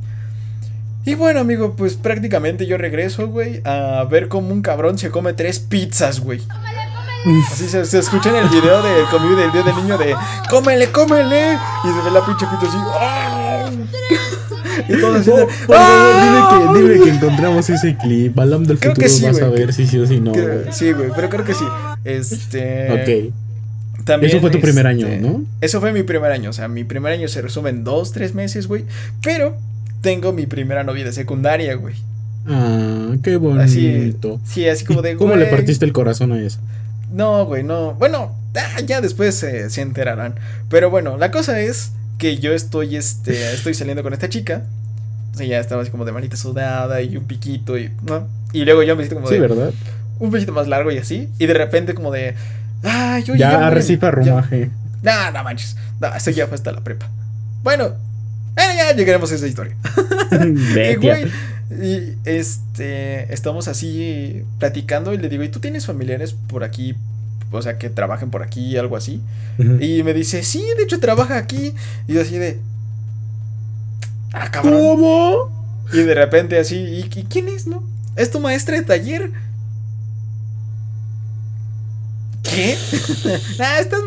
[1.05, 5.33] Y bueno, amigo, pues prácticamente yo regreso, güey, a ver cómo un cabrón se come
[5.33, 6.41] tres pizzas, güey.
[7.51, 10.13] Así se, se escucha en el video del conmigo del día del niño de
[10.49, 11.53] ¡Cómele, cómele!
[11.53, 12.77] Y se ve la pinche pizza así.
[14.89, 16.73] Y todo así Por favor, ¡ah!
[16.73, 18.35] dime que, dime que encontramos ese clip.
[18.35, 20.31] Balam del Creo futuro que sí, vas a ver si sí o si no.
[20.31, 20.71] Güey.
[20.71, 21.65] sí, güey, pero creo que sí.
[22.03, 22.91] Este.
[22.91, 23.33] ok.
[24.03, 25.45] También, Eso fue tu primer año, este, ¿no?
[25.61, 26.49] Eso fue mi primer año.
[26.49, 28.83] O sea, mi primer año se resume en dos, tres meses, güey.
[29.21, 29.55] Pero
[30.03, 31.95] tengo mi primera novia de secundaria, güey.
[32.47, 33.87] Ah, qué Así.
[33.89, 34.39] bonito.
[34.45, 35.15] Sí, así como de.
[35.15, 36.59] ¿Cómo le partiste el corazón a eso?
[37.11, 37.93] No, güey, no.
[37.93, 38.35] Bueno,
[38.85, 40.35] ya después eh, se enterarán.
[40.69, 44.63] Pero bueno, la cosa es que yo estoy, este, estoy saliendo con esta chica.
[45.33, 48.27] O sea, ya estaba así como de manita sudada y un piquito y, ¿no?
[48.51, 49.71] Y luego yo me siento como Sí, de ¿verdad?
[50.19, 51.29] un besito más largo y así.
[51.39, 52.35] Y de repente como de,
[52.83, 54.69] ay, oye, ya ya- rumaje.
[55.01, 55.75] No, no manches.
[55.99, 57.09] No, eso ya fue hasta la prepa.
[57.63, 57.93] Bueno,
[58.57, 59.75] eh, ya llegaremos a esa historia.
[60.33, 61.31] Y, güey,
[61.69, 66.95] y este, estamos así platicando y le digo, ¿y tú tienes familiares por aquí?
[67.51, 69.21] O sea, que trabajen por aquí, algo así.
[69.79, 71.73] Y me dice, sí, de hecho trabaja aquí.
[72.07, 72.59] Y yo así de...
[74.33, 74.73] Ah, cabrón.
[74.73, 75.85] ¿Cómo?
[75.93, 77.83] Y de repente así, ¿y, y quién es, no?
[78.15, 79.31] ¿Es tu maestra de taller?
[82.53, 82.77] ¿Qué?
[83.59, 83.99] ah, estás...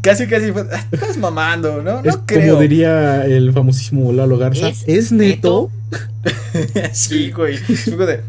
[0.00, 0.52] Casi, casi...
[0.52, 2.02] fue- ah, Estás mamando, ¿no?
[2.02, 2.50] No es creo.
[2.54, 4.68] como diría el famosísimo Lalo Garza.
[4.68, 5.70] ¿Es ¿Es, neto?
[6.92, 7.58] sí, güey.
[7.58, 8.20] De...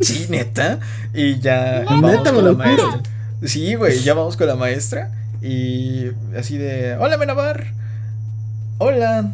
[0.00, 0.80] Sí, neta.
[1.14, 1.84] Y ya...
[1.84, 3.02] No, neta, con me la lo juro.
[3.44, 5.10] Sí, güey, ya vamos con la maestra.
[5.40, 6.96] Y así de...
[6.96, 7.72] Hola, Menabar.
[8.78, 9.32] Hola.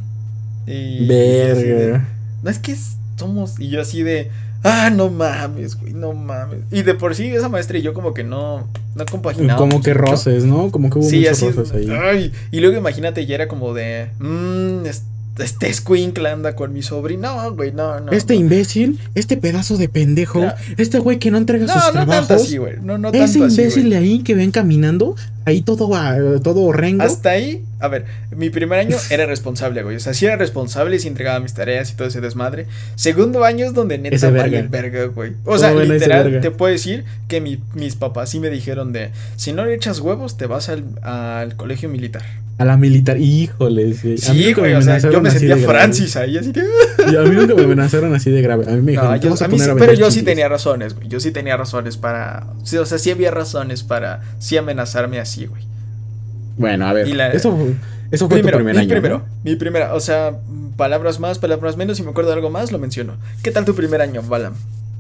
[0.66, 2.07] Y, Verga.
[2.42, 2.76] no es que
[3.16, 3.59] somos.
[3.59, 4.31] Y yo así de.
[4.64, 6.60] Ah, no mames, güey, no mames.
[6.72, 8.66] Y de por sí, esa maestra y yo, como que no.
[8.96, 9.60] No compaginamos.
[9.60, 10.70] Como que roces, ¿no?
[10.72, 11.50] Como que hubo Sí, muchos así.
[11.50, 11.88] roces ahí.
[11.90, 14.08] Ay, y luego imagínate, ya era como de.
[14.18, 14.84] Mmm,
[15.40, 17.32] este escuincla anda con mi sobrino.
[17.44, 18.10] No, güey, no, no.
[18.10, 18.40] este no.
[18.40, 20.52] imbécil, este pedazo de pendejo, No.
[20.76, 22.30] este güey que no entrega No, sus tanto trabajos.
[22.42, 22.74] así, güey.
[22.82, 23.60] No, no ese tanto así.
[23.60, 23.90] imbécil güey.
[23.92, 25.14] de ahí que ven caminando,
[25.48, 25.88] ahí todo,
[26.40, 27.02] todo horrengo.
[27.02, 28.04] Hasta ahí, a ver,
[28.37, 29.96] mi primer año era responsable, güey.
[29.96, 32.66] O sea, sí era responsable y sí entregaba mis tareas y todo ese desmadre.
[32.94, 34.68] Segundo año es donde neta Ese vale verga.
[34.70, 35.32] verga, güey.
[35.44, 39.11] O Todo sea, literal, te puedo decir que mi- mis papás sí me dijeron de,
[39.37, 42.22] si no le echas huevos, te vas al, al colegio militar.
[42.58, 43.94] A la militar, híjole.
[43.94, 45.78] Sí, Sí, güey, o sea, yo me sentía de grave.
[45.78, 46.64] Francis ahí, así de...
[47.12, 48.64] Y a mí nunca me amenazaron así de grave.
[48.66, 50.24] A mí me dijeron, No, "Te yo- a a mí sí- pero yo sí chicles".
[50.24, 51.06] tenía razones, güey.
[51.06, 52.48] Yo sí tenía razones para...
[52.64, 55.62] sí, o sea, sí había razones para sí amenazarme así, güey.
[56.57, 57.09] Bueno, a ver.
[57.14, 57.57] La- Eso,
[58.11, 58.88] eso fue primero, tu primer mi año.
[58.90, 59.24] primero, ¿no?
[59.44, 60.37] mi primera, o sea,
[60.77, 63.14] palabras más, palabras menos, si me acuerdo de algo más, lo menciono.
[63.42, 64.55] ¿Qué tal tu primer año, Balam?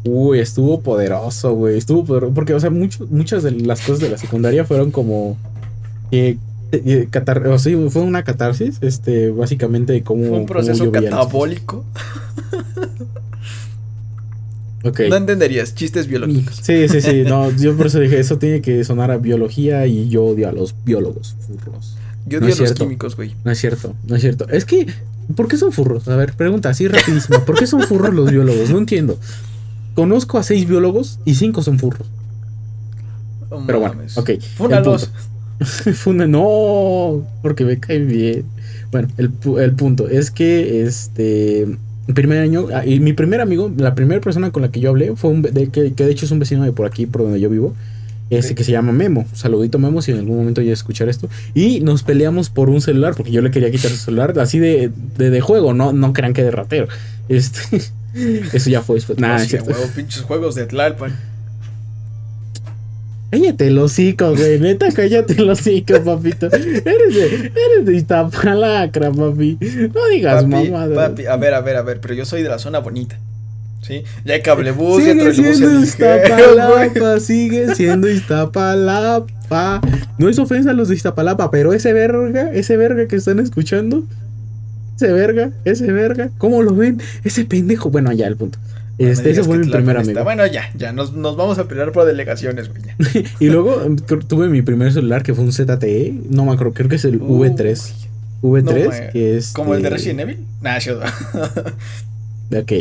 [0.04, 1.76] Uy, estuvo poderoso, güey.
[1.76, 2.32] Estuvo poderoso.
[2.34, 5.36] Porque, o sea, mucho- muchas de las cosas de la secundaria fueron como.
[6.12, 6.38] eh,
[6.70, 8.78] eh, catar- o sí, fue una catarsis.
[8.80, 10.24] Este, básicamente, de cómo.
[10.28, 11.84] Fue un proceso catabólico.
[14.82, 16.60] No entenderías, chistes biológicos.
[16.62, 17.22] Sí, sí, sí.
[17.26, 20.52] No, yo por eso dije, eso tiene que sonar a biología y yo odio a
[20.52, 21.96] los biólogos furros.
[22.26, 22.84] Yo no odio es a los cierto.
[22.84, 23.34] químicos, güey.
[23.44, 24.48] No es cierto, no es cierto.
[24.48, 24.86] Es que,
[25.34, 26.06] ¿por qué son furros?
[26.08, 27.44] A ver, pregunta así rapidísimo.
[27.44, 28.70] ¿Por qué son furros los biólogos?
[28.70, 29.18] No entiendo.
[29.94, 32.06] conozco a seis biólogos y cinco son furros.
[33.50, 34.16] No Pero bueno, mames.
[34.18, 34.30] ok.
[34.56, 35.10] Fúnalos.
[35.94, 38.44] Funda- no, porque me cae bien.
[38.92, 41.66] Bueno, el, el punto es que este.
[42.08, 44.88] El primer año, ah, y mi primer amigo, la primera persona con la que yo
[44.88, 45.42] hablé fue un.
[45.42, 47.74] De, que, que de hecho es un vecino de por aquí, por donde yo vivo.
[48.30, 49.26] Este que se llama Memo.
[49.32, 51.28] Saludito Memo si en algún momento ya escuchar esto.
[51.54, 54.90] Y nos peleamos por un celular porque yo le quería quitar su celular así de,
[55.16, 56.88] de, de juego, no, no crean que de ratero.
[57.28, 57.60] Este,
[58.52, 59.18] eso ya fue después.
[59.18, 61.14] Nada, huevo, pinches juegos de Tlalpan.
[63.30, 64.58] Cállate el hocico, güey.
[64.58, 66.46] Neta, cállate el hocico, papito.
[66.46, 66.82] Eres
[67.14, 69.58] de, eres de Iztapalacra, papi.
[69.94, 70.94] No digas Papi, mamada.
[71.08, 73.18] papi, a ver, a ver, a ver, pero yo soy de la zona bonita.
[73.82, 74.02] ¿Sí?
[74.24, 75.80] Ya hay cablebús, ya Sigue siendo.
[75.82, 79.80] Iztapalapa, sigue siendo Iztapalapa.
[80.18, 84.04] No es ofensa a los de Iztapalapa, pero ese verga, ese verga que están escuchando,
[84.96, 87.00] ese verga, ese verga, ¿cómo lo ven?
[87.24, 87.90] Ese pendejo.
[87.90, 88.58] Bueno, ya el punto.
[88.98, 90.24] Este, ese fue mi primer está- amigo.
[90.24, 92.82] Bueno, ya, ya, nos, nos vamos a pelear por delegaciones, güey.
[93.40, 96.14] Y luego em, tuve mi primer celular que fue un ZTE.
[96.30, 97.92] No me acuerdo, creo que es el Uy, V3.
[98.42, 99.10] V3, no, güey.
[99.12, 99.52] que es.
[99.52, 100.38] ¿Como el de Resident Evil?
[100.62, 100.90] Nah, sí,
[102.56, 102.72] Ok.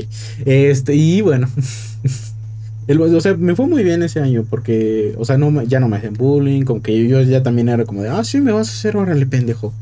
[0.45, 1.47] Este, y bueno.
[2.87, 5.89] El- o sea, me fue muy bien ese año porque, o sea, no, ya no
[5.89, 8.69] me hacen bullying, como que yo ya también era como de, ah, sí, me vas
[8.69, 9.73] a hacer, órale, pendejo.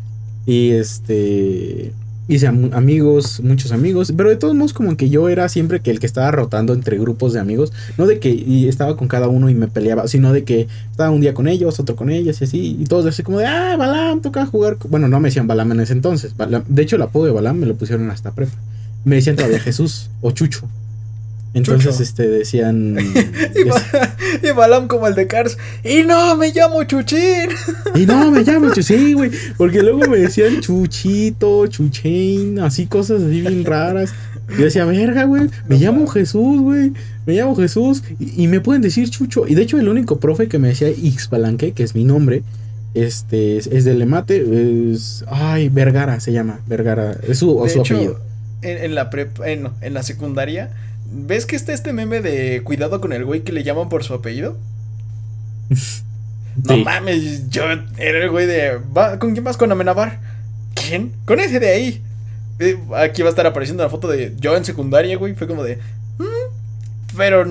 [0.48, 1.92] Y este,
[2.28, 5.92] hice am- amigos, muchos amigos, pero de todos modos como que yo era siempre que
[5.92, 9.28] el que estaba rotando entre grupos de amigos, no de que y estaba con cada
[9.28, 12.42] uno y me peleaba, sino de que estaba un día con ellos, otro con ellas
[12.42, 14.78] y así, y todos así como de, ah, Balam, toca jugar.
[14.78, 14.92] con-".
[14.92, 16.34] Bueno, no me decían Balam en ese entonces,
[16.68, 18.54] de hecho el apodo de Balam me lo pusieron hasta prepa.
[19.04, 20.68] Me decían todavía Jesús o Chucho.
[21.56, 22.04] Entonces, Chucho.
[22.04, 22.98] este, decían...
[23.56, 25.58] Y, Ba- y Balam como el de Cars.
[25.84, 27.50] Y no, me llamo Chuchín.
[27.96, 29.32] Y no, me llamo Chu- sí, güey.
[29.58, 34.14] Porque luego me decían Chuchito, Chuchain, así cosas así bien raras.
[34.58, 36.08] Yo decía, verga, güey, me No llamo.
[36.08, 36.92] Jesús, güey.
[37.26, 38.04] Me llamo Jesús.
[38.20, 39.48] Y, y me pueden decir Chucho.
[39.48, 42.44] Y de hecho, el único profe que me decía Ixpalanque, que es mi nombre,
[42.94, 44.46] este, es, es del Lemate,
[44.92, 45.24] es.
[45.28, 46.60] Ay, Vergara se llama.
[46.68, 47.18] Vergara.
[47.28, 48.20] Es su, o De su hecho, apellido.
[48.62, 50.70] en, en la prepa, en, no, en la secundaria,
[51.16, 54.14] ¿ves que está este meme de cuidado con el güey que le llaman por su
[54.14, 54.58] apellido?
[56.64, 56.84] No Sí.
[56.86, 57.64] mames, yo
[57.98, 58.78] era el güey de.
[58.96, 60.22] "Va, ¿Con quién vas con Amenabar?
[60.74, 61.12] ¿Quién?
[61.26, 62.02] Con ese de ahí.
[62.60, 65.34] Eh, Aquí va a estar apareciendo la foto de yo en secundaria, güey.
[65.36, 65.80] Fue como de.
[66.18, 66.24] "Mm",
[67.18, 67.46] pero,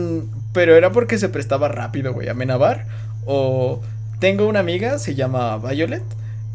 [0.54, 2.30] pero era porque se prestaba rápido, güey.
[2.30, 2.86] Amenabar.
[3.26, 3.82] O
[4.20, 6.02] tengo una amiga, se llama Violet.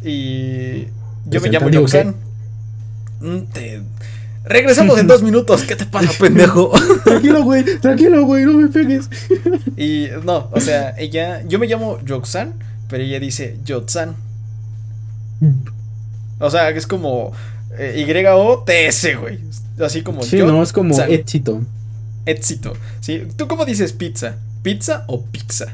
[0.04, 0.86] Y
[1.28, 2.16] yo me llamo Yoxan.
[3.22, 3.82] Mm, te-
[4.50, 5.62] Regresamos en dos minutos.
[5.64, 6.72] ¿Qué te pasa, pendejo?
[7.04, 9.10] Tranquilo, güey, tranquilo, güey, no me pegues.
[9.78, 12.56] Y no, o sea, ella, yo me llamo Yoxan,
[12.90, 14.16] pero ella dice Yotzan.
[16.40, 17.32] O sea, que es como
[17.78, 19.40] eh, Y-O-T-S, güey.
[19.80, 21.62] Así como Sí, no, es como éxito.
[22.26, 22.74] éxito.
[23.02, 23.24] ¿Sí?
[23.38, 24.36] ¿Tú cómo dices pizza?
[24.64, 25.68] ¿Pizza o pizza?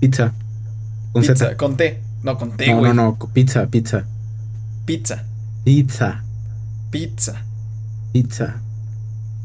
[0.00, 0.32] Pizza.
[1.12, 1.56] Con pizza, Z.
[1.56, 2.00] con T.
[2.22, 2.92] No, con T, No, güey.
[2.92, 4.04] no, no, pizza, pizza.
[4.84, 5.24] Pizza,
[5.64, 6.22] Pizza,
[6.90, 7.42] pizza.
[8.16, 8.62] Pizza.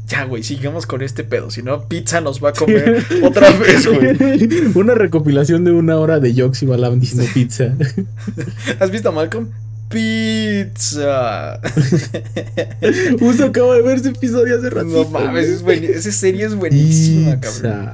[0.08, 1.50] Ya, güey, sigamos con este pedo.
[1.50, 4.72] Si no, pizza nos va a comer otra vez, güey.
[4.74, 7.74] Una recopilación de una hora de Jox y Balam diciendo pizza.
[8.80, 9.48] ¿Has visto a Malcolm?
[9.90, 11.60] Pizza.
[13.20, 15.04] Justo acabo de ver ese episodio hace ratito.
[15.04, 17.90] No mames, es esa serie es buenísima, cabrón.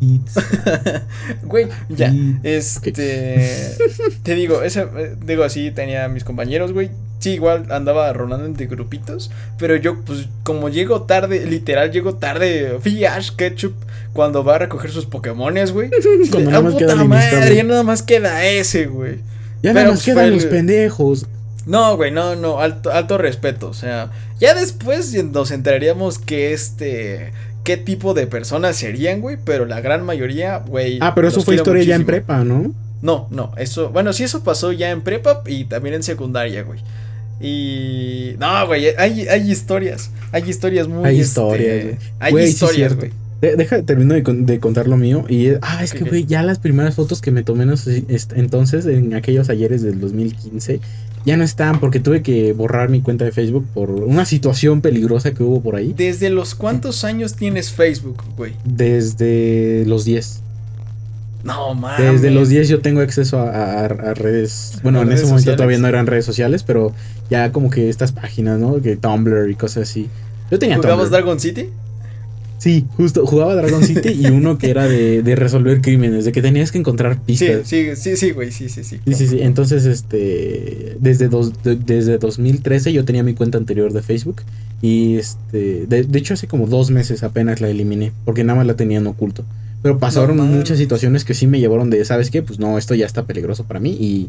[0.00, 0.42] Pizza.
[1.44, 2.12] Güey, ya.
[2.42, 3.76] Este.
[4.22, 6.90] Te digo, ese, eh, digo así, tenía mis compañeros, güey.
[7.18, 9.30] Sí, igual andaba rolando entre grupitos.
[9.58, 12.78] Pero yo, pues, como llego tarde, literal, llego tarde.
[12.80, 13.74] Fui a Ash Ketchup
[14.14, 15.90] cuando va a recoger sus Pokémones, güey.
[16.30, 19.16] Cuando Ah, nada más queda madre, ya nada más queda ese, güey.
[19.62, 21.26] Ya Pero, nada más pues, quedan fue los pendejos.
[21.66, 23.68] No, güey, no, no, alto, alto respeto.
[23.68, 27.32] O sea, ya después nos enteraríamos que este.
[27.64, 29.36] Qué tipo de personas serían, güey.
[29.44, 30.98] Pero la gran mayoría, güey.
[31.00, 32.72] Ah, pero eso fue historia ya en prepa, ¿no?
[33.02, 33.90] No, no, eso.
[33.90, 36.80] Bueno, sí, eso pasó ya en prepa y también en secundaria, güey.
[37.40, 38.36] Y.
[38.38, 40.10] No, güey, hay, hay historias.
[40.32, 41.08] Hay historias muy.
[41.08, 41.98] Hay este, historias, güey.
[42.18, 43.12] Hay historias, güey.
[43.40, 45.24] De- deja, termino de, con- de contar lo mío.
[45.28, 48.02] Y ah, es que, güey, ya las primeras fotos que me tomé en esos-
[48.34, 50.80] entonces, en aquellos ayeres del 2015,
[51.26, 55.32] ya no están porque tuve que borrar mi cuenta de Facebook por una situación peligrosa
[55.32, 55.94] que hubo por ahí.
[55.96, 58.52] ¿Desde los cuántos años tienes Facebook, güey?
[58.64, 60.42] Desde los 10.
[61.42, 62.12] No, mames.
[62.12, 64.78] Desde los 10 yo tengo acceso a, a- a redes.
[64.82, 65.56] Bueno, ¿A en redes ese momento sociales?
[65.56, 66.92] todavía no eran redes sociales, pero
[67.30, 68.80] ya como que estas páginas, ¿no?
[68.82, 70.08] Que Tumblr y cosas así.
[70.50, 71.10] Yo tenía ¿Jugabas Tumblr.
[71.22, 71.68] Dragon City?
[72.60, 76.42] Sí, justo, jugaba Dragon City y uno que era de, de resolver crímenes, de que
[76.42, 77.66] tenías que encontrar pistas.
[77.66, 79.00] sí, sí, sí, güey, sí, sí, sí.
[79.06, 79.38] Sí, sí, sí.
[79.40, 84.42] Entonces, este, desde, dos, de- desde 2013 yo tenía mi cuenta anterior de Facebook
[84.82, 88.66] y, este, de, de hecho hace como dos meses apenas la eliminé porque nada más
[88.66, 89.42] la tenían oculto.
[89.82, 92.42] Pero pasaron No muchas situaciones que sí me llevaron de, ¿sabes qué?
[92.42, 94.28] Pues no, esto ya está peligroso para mí y,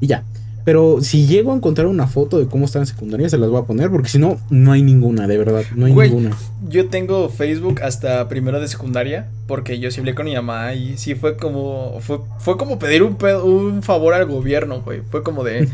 [0.00, 0.24] y ya.
[0.68, 3.58] Pero si llego a encontrar una foto de cómo está en secundaria, se las voy
[3.58, 6.10] a poner porque si no, no hay ninguna, de verdad, no hay Güey.
[6.10, 6.36] ninguna.
[6.68, 10.98] Yo tengo Facebook hasta primero de secundaria porque yo sí hablé con mi mamá y
[10.98, 15.00] sí fue como fue, fue como pedir un, un favor al gobierno, güey.
[15.10, 15.70] Fue como de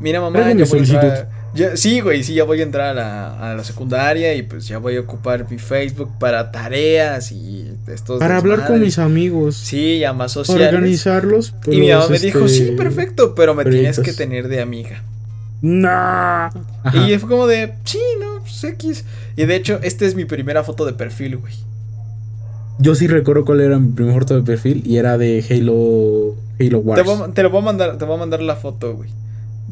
[0.00, 1.28] mira mamá, ya voy a entrar-.
[1.54, 4.66] Ya- sí, güey, sí ya voy a entrar a la, a la secundaria y pues
[4.68, 9.56] ya voy a ocupar mi Facebook para tareas y estos Para hablar con mis amigos,
[9.56, 10.68] Sí, llamadas sociales.
[10.68, 11.54] organizarlos.
[11.66, 15.02] Y mi mamá me dijo, este, sí, perfecto, pero me tienes que tener de amiga.
[15.62, 16.46] Nah.
[16.84, 17.08] Ajá.
[17.08, 19.04] Y fue como de, sí, no, pues X.
[19.36, 21.52] Y de hecho, esta es mi primera foto de perfil, güey.
[22.78, 26.80] Yo sí recuerdo cuál era mi primer foto de perfil y era de Halo Halo
[26.80, 27.04] Te, Wars.
[27.04, 29.10] voy, a- te lo voy a mandar, te voy a mandar la foto, güey.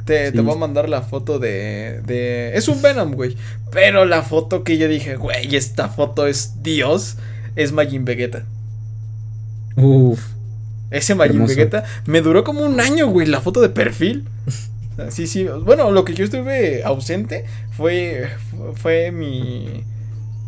[0.09, 2.57] Te, te voy a mandar la foto de, de...
[2.57, 3.37] Es un Venom, güey.
[3.71, 7.19] Pero la foto que yo dije, güey, esta foto es Dios,
[7.57, 8.47] es Majin Vegeta.
[9.77, 10.29] Uf.
[10.91, 11.55] Ese Majin Hermoso.
[11.55, 14.27] Vegeta me duró como un año, güey, la foto de perfil.
[15.11, 15.45] Sí, sí.
[15.45, 18.31] Bueno, lo que yo estuve ausente fue,
[18.75, 19.85] fue mi,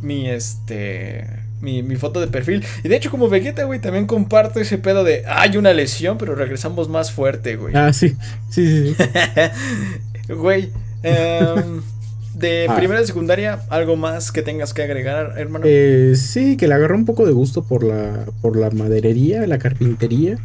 [0.02, 1.24] mi, este,
[1.60, 2.64] mi, mi foto de perfil.
[2.84, 6.34] Y de hecho, como Vegeta, güey, también comparto ese pedo de, hay una lesión, pero
[6.34, 7.74] regresamos más fuerte, güey.
[7.76, 8.16] Ah, sí.
[8.50, 9.04] Sí, sí, sí.
[10.32, 10.70] Güey,
[11.02, 11.80] em,
[12.34, 12.76] de Ah.
[12.76, 15.64] primera y secundaria, ¿algo más que tengas que agregar, hermano?
[15.66, 19.58] Eh, sí, que le agarré un poco de gusto por la, por la maderería, la
[19.58, 20.38] carpintería.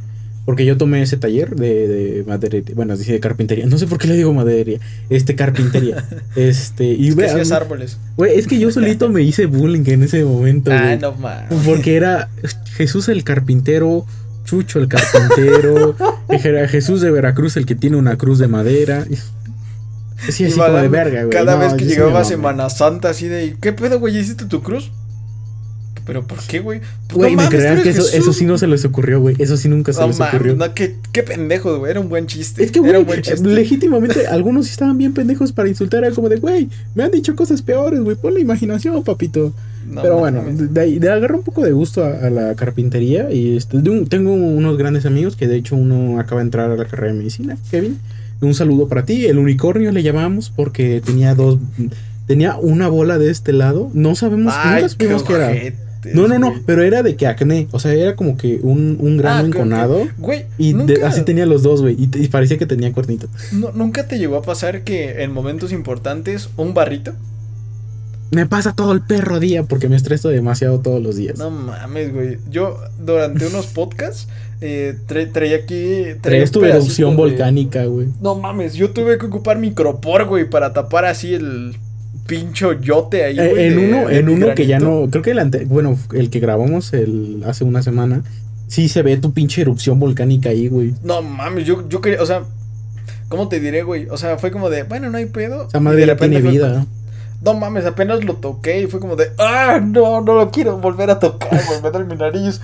[0.46, 2.76] Porque yo tomé ese taller de, de maderería.
[2.76, 3.66] Bueno, dice de carpintería.
[3.66, 4.80] No sé por qué le digo maderería.
[5.10, 6.06] Este, carpintería.
[6.36, 7.98] este, y es que hacías árboles.
[8.16, 10.72] güey, es que yo solito me hice bullying en ese momento.
[10.72, 11.52] Ah, no mames.
[11.66, 12.30] Porque era
[12.76, 14.06] Jesús el carpintero,
[14.46, 15.96] Chucho el carpintero,
[16.30, 19.04] era Jesús de Veracruz el que tiene una cruz de madera.
[20.30, 21.32] Sí, así como de verga, güey.
[21.32, 22.24] Cada No, vez que llegaba.
[22.24, 24.16] Semana Santa, así de, ¿qué pedo, güey?
[24.18, 24.92] ¿Hiciste tu cruz?
[26.06, 26.82] ¿Pero por qué, güey?
[27.14, 29.36] Güey, no me tú que eso, eso sí no se les ocurrió, güey.
[29.40, 30.56] Eso sí nunca se No les ocurrió.
[30.56, 31.90] no, qué, qué pendejo, güey.
[31.92, 32.64] Era un buen chiste.
[32.64, 33.48] Es que, Era güey, un buen chiste.
[33.48, 36.04] legítimamente algunos sí estaban bien pendejos para insultar.
[36.04, 38.16] Era como de, güey, me han dicho cosas peores, güey.
[38.16, 39.52] Pon la imaginación, papito.
[39.90, 43.32] No Pero bueno, de, ahí- de agarré un poco de gusto a, a la carpintería.
[43.32, 46.70] Y este, de un- tengo unos grandes amigos que de hecho uno acaba de entrar
[46.72, 47.98] a la carrera de medicina, Kevin.
[48.42, 49.26] Un saludo para ti.
[49.26, 51.58] El unicornio le llamamos porque tenía dos.
[52.28, 53.92] Tenía una bola de este lado.
[53.94, 55.52] No sabemos, Ay, nunca supimos qué era.
[56.06, 56.62] Ojetes, No, no, no, güey.
[56.66, 57.68] pero era de que acné.
[57.72, 60.04] O sea, era como que un, un grano Ah, que- enconado.
[60.04, 61.96] que- Güey, Y de- así tenía los dos, güey.
[61.98, 63.28] Y, te- y parecía que tenía cuernito.
[63.52, 67.14] no- nunca te llegó a pasar que en momentos importantes un barrito.
[68.32, 71.38] Me pasa todo el perro día porque me estreso demasiado todos los días.
[71.38, 72.38] No mames, güey.
[72.50, 74.28] Yo durante unos podcasts
[74.62, 75.76] eh, tra- traía aquí.
[75.76, 78.08] traía Traes tu erupción volcánica, güey.
[78.22, 81.76] No mames, yo tuve que ocupar micropor, güey, para tapar así el
[82.28, 83.66] pincho yote ahí, Eh, güey.
[83.68, 85.08] en de- uno, de en uno que ya no.
[85.10, 88.24] Creo que el ante- bueno, el que grabamos el, hace una semana.
[88.68, 90.94] Sí se ve tu pinche erupción volcánica ahí, güey.
[91.04, 92.44] No mames, yo, yo quería, o sea,
[93.30, 94.08] ¿cómo te diré, güey?
[94.10, 95.68] O sea, fue como de, bueno, no hay pedo.
[95.68, 96.86] Esa madre ya tiene fue vida.
[97.44, 101.12] No mames, apenas lo toqué y fue como de, ah, no, no lo quiero volver
[101.12, 102.60] a tocar, güey, me duele mi nariz.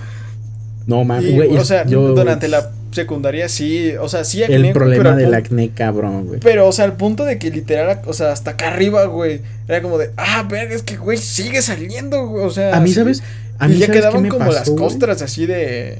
[0.86, 1.56] No mames, güey.
[1.56, 5.34] o sea, yo- durante la secundaria sí, o sea, sí acné, El problema pero del
[5.34, 6.40] acné, cabrón, güey.
[6.40, 9.80] Pero, o sea, al punto de que literal, o sea, hasta acá arriba, güey, era
[9.80, 12.76] como de, ah, verga, es que, güey, sigue saliendo, güey, o sea.
[12.76, 12.92] A mí.
[12.92, 13.22] ¿sabes?
[13.58, 15.98] A mí, y ya ¿sabes qué quedaban me como pasó, las costras así de,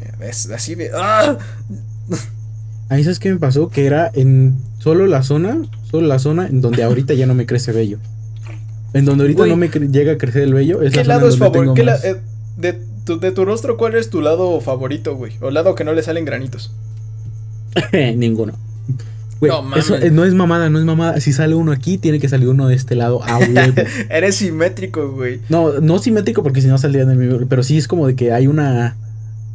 [0.55, 1.39] así de, ah,
[2.89, 3.71] A mí, ¿sabes qué me pasó?
[3.71, 7.47] Que era en solo la zona, solo la zona en donde ahorita ya no me
[7.47, 7.99] crece vello.
[8.93, 10.83] En donde ahorita no me llega a crecer el vello.
[10.83, 11.73] Es ¿qué la lado es favor?
[11.73, 12.17] ¿Qué la- eh,
[12.59, 15.33] de, tu, de tu rostro, ¿cuál es tu lado favorito, güey?
[15.41, 16.73] O lado que no le salen granitos.
[18.17, 18.55] Ninguno.
[19.41, 19.91] No, mames.
[19.91, 21.21] eso no es mamada, no es mamada.
[21.21, 23.73] Si sale uno aquí, tiene que salir uno de este lado a huevo.
[24.09, 25.41] Eres simétrico, güey.
[25.49, 27.41] no, no simétrico porque si no saldría del mismo.
[27.49, 28.97] Pero sí es como de que hay una.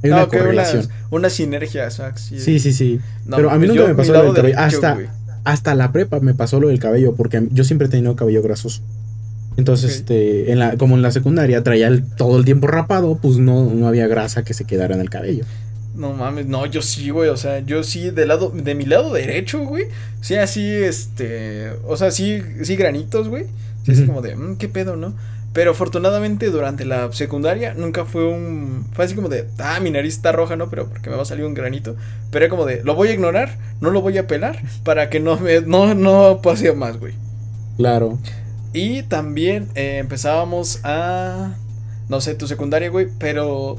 [0.03, 0.87] Hay No, una una, correlación.
[1.09, 2.37] una sinergia, o sea, sí.
[2.39, 2.99] Sí, sí, sí.
[3.25, 4.57] No, pero a mí pues nunca yo, me pasó lo del cabello.
[4.57, 4.97] derecho, Hasta,
[5.45, 8.81] hasta la prepa me pasó lo del cabello porque yo siempre he tenido cabello grasoso.
[9.57, 13.37] Entonces, este, en la, como en la secundaria traía el- todo el tiempo rapado, pues
[13.37, 15.45] no, no había grasa que se quedara en el cabello.
[15.95, 19.11] No mames, no, yo sí, güey, o sea, yo sí, del lado, de mi lado
[19.11, 19.85] derecho, güey,
[20.21, 23.45] sí, así, este, o sea, sí, sí, granitos, güey,
[23.83, 25.15] sí, así como de, "Mm, qué pedo, ¿no?
[25.53, 30.13] Pero afortunadamente durante la secundaria nunca fue un, fue así como de, ah, mi nariz
[30.13, 30.69] está roja, ¿no?
[30.69, 31.95] Pero porque me va a salir un granito,
[32.29, 35.19] pero era como de, lo voy a ignorar, no lo voy a pelar, para que
[35.19, 37.13] no me, no, no pase más, güey.
[37.77, 38.19] Claro.
[38.77, 41.55] Y también eh, empezábamos a,
[42.09, 43.77] no sé, tu secundaria, güey, pero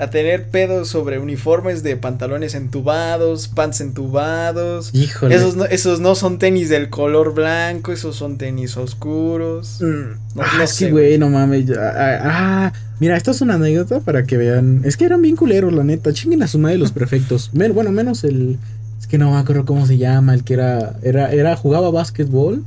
[0.00, 4.94] a tener pedos sobre uniformes de pantalones entubados, pants entubados.
[4.94, 5.34] Híjole.
[5.34, 9.78] Esos no, esos no son tenis del color blanco, esos son tenis oscuros.
[9.80, 11.66] Mm, No- ah, no es sé, que, güey, no mames.
[11.66, 14.82] ya, Ah, ah, mira, esto es una anécdota para que vean.
[14.84, 16.12] Es que eran bien culeros, la neta.
[16.12, 17.50] Chinguen a su madre los prefectos.
[17.54, 18.58] Men- bueno, menos el.
[19.00, 20.32] Es que no me acuerdo cómo se llama.
[20.32, 20.94] El que era.
[21.02, 22.64] Era, era jugaba básquetbol.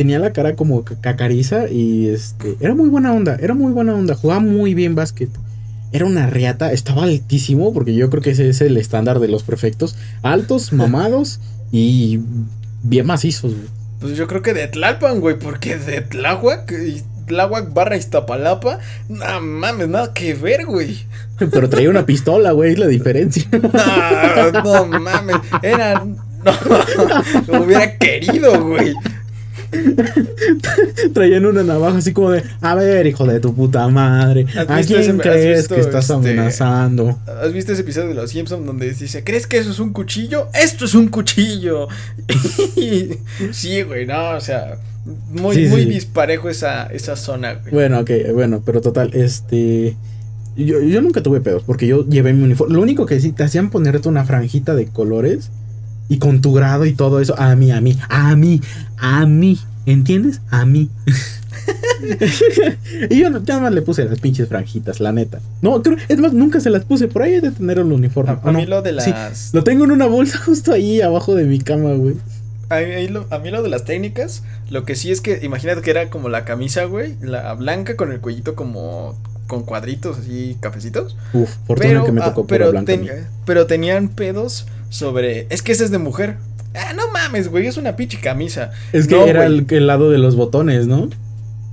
[0.00, 1.68] Tenía la cara como ca- cacariza.
[1.68, 2.56] Y este.
[2.60, 3.36] Era muy buena onda.
[3.38, 4.14] Era muy buena onda.
[4.14, 5.28] Jugaba muy bien básquet.
[5.92, 6.72] Era una riata.
[6.72, 7.74] Estaba altísimo.
[7.74, 9.96] Porque yo creo que ese es el estándar de los prefectos.
[10.22, 11.38] Altos, mamados.
[11.70, 12.20] y
[12.82, 13.66] bien macizos, güey.
[14.00, 18.78] Pues yo creo que de Tlalpan, güey, porque de Tláhuac y Tláhuac barra Iztapalapa,
[19.10, 20.96] no mames, nada que ver, güey.
[21.38, 22.72] Pero traía una pistola, güey.
[22.72, 23.44] Es la diferencia.
[24.64, 26.02] No, no mames, era.
[26.02, 26.52] No,
[27.48, 28.94] lo hubiera querido, güey.
[31.12, 34.82] Traían una navaja así como de, a ver, hijo de tu puta madre, ¿Has ¿a
[34.86, 37.18] quién ese- crees que estás este, amenazando?
[37.42, 40.48] ¿Has visto ese episodio de Los Simpsons donde dice, ¿crees que eso es un cuchillo?
[40.54, 41.88] Esto es un cuchillo.
[43.52, 44.76] Sí, güey, no, o sea,
[45.30, 45.88] muy, Sí, muy sí.
[45.90, 47.72] disparejo esa, esa zona, güey.
[47.72, 49.96] Bueno, ok, bueno, pero total, este...
[50.56, 52.74] Yo, yo nunca tuve pedos porque yo llevé mi uniforme.
[52.74, 55.50] Lo único que sí, te hacían ponerte una franjita de colores
[56.10, 57.34] y con tu grado y todo eso.
[57.40, 58.60] A mí, a mí, a mí,
[58.98, 59.58] a mí.
[59.86, 60.42] ¿Entiendes?
[60.50, 60.90] A mí.
[63.10, 65.40] y yo nada más le puse las pinches franjitas, la neta.
[65.62, 67.08] No, creo, es más, nunca se las puse.
[67.08, 68.32] Por ahí he de tener el uniforme.
[68.32, 69.54] A, a ¿o mí lo de Sí, las...
[69.54, 72.16] lo tengo en una bolsa justo ahí abajo de mi cama, güey.
[72.68, 72.80] A
[73.10, 76.08] lo, a mí lo de las técnicas, lo que sí es que, imagínate que era
[76.08, 81.16] como la camisa, güey, la blanca con el cuellito como con cuadritos así, cafecitos.
[81.32, 82.92] Uf, fortuna Pero, que me ah, tocó pura pero, blanca.
[82.92, 83.08] ten-
[83.44, 86.36] pero tenían pedos sobre, es que ese es de mujer.
[86.74, 88.70] Ah, no mames, güey, es una pinche camisa.
[88.92, 91.08] Es que No, era el, el lado de los botones, ¿no?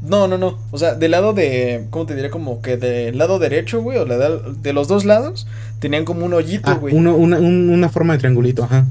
[0.02, 0.58] No, no, no.
[0.72, 1.86] O sea, del lado de.
[1.90, 2.30] ¿Cómo te diré?
[2.30, 3.98] Como que del lado derecho, güey.
[3.98, 5.46] O la de, de los dos lados.
[5.80, 6.96] Tenían como un hoyito, Ah, güey.
[6.96, 8.86] uno- una, un- una forma de triangulito, ajá.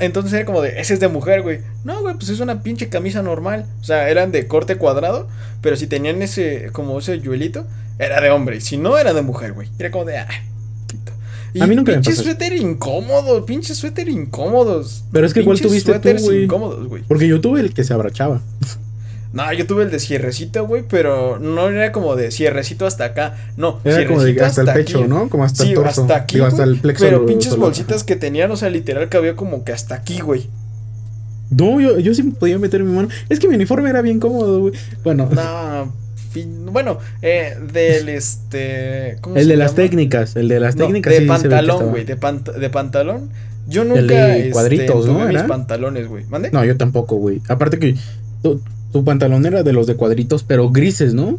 [0.00, 0.80] Entonces era como de.
[0.80, 1.60] Ese es de mujer, güey.
[1.84, 3.66] No, güey, pues es una pinche camisa normal.
[3.80, 5.28] O sea, eran de corte cuadrado.
[5.62, 6.70] Pero si tenían ese.
[6.72, 7.64] Como ese yuelito.
[7.98, 8.60] Era de hombre.
[8.60, 9.68] Si no, era de mujer, güey.
[9.78, 10.18] Era como de.
[10.18, 10.28] Ah.
[11.54, 13.44] Y A mí nunca me pasó suéter incómodo.
[13.46, 15.04] Pinche suéter incómodos.
[15.12, 16.44] Pero es que igual tuviste tú, güey.
[16.44, 17.02] incómodos, güey.
[17.08, 18.40] Porque yo tuve el que se abrachaba.
[19.32, 23.36] No, yo tuve el de cierrecito, güey, pero no era como de cierrecito hasta acá.
[23.56, 25.08] No, Era como de hasta el pecho, aquí.
[25.08, 25.28] ¿no?
[25.28, 26.02] Como hasta sí, el torso.
[26.02, 26.36] hasta aquí.
[26.36, 27.04] Digo, hasta güey, el plexo.
[27.04, 27.66] pero pinches solar.
[27.66, 30.48] bolsitas que tenían, o sea, literal cabía como que hasta aquí, güey.
[31.50, 33.08] No, yo, yo sí podía meter mi mano.
[33.28, 34.74] Es que mi uniforme era bien cómodo, güey.
[35.04, 35.92] Bueno, No,
[36.30, 39.16] fin- bueno, eh, del este.
[39.20, 39.76] ¿cómo el se de las llama?
[39.88, 40.36] técnicas.
[40.36, 43.30] El de las No, técnicas de sí pantalón, güey, de, pant- de pantalón.
[43.68, 44.00] Yo nunca.
[44.00, 45.14] El de este, cuadritos, ¿no?
[45.18, 46.24] tuve mis pantalones, güey.
[46.26, 46.50] ¿Mande?
[46.50, 47.42] No, yo tampoco, güey.
[47.48, 47.94] Aparte que
[48.42, 48.60] tu,
[48.92, 51.38] tu pantalón era de los de cuadritos, pero grises, ¿no?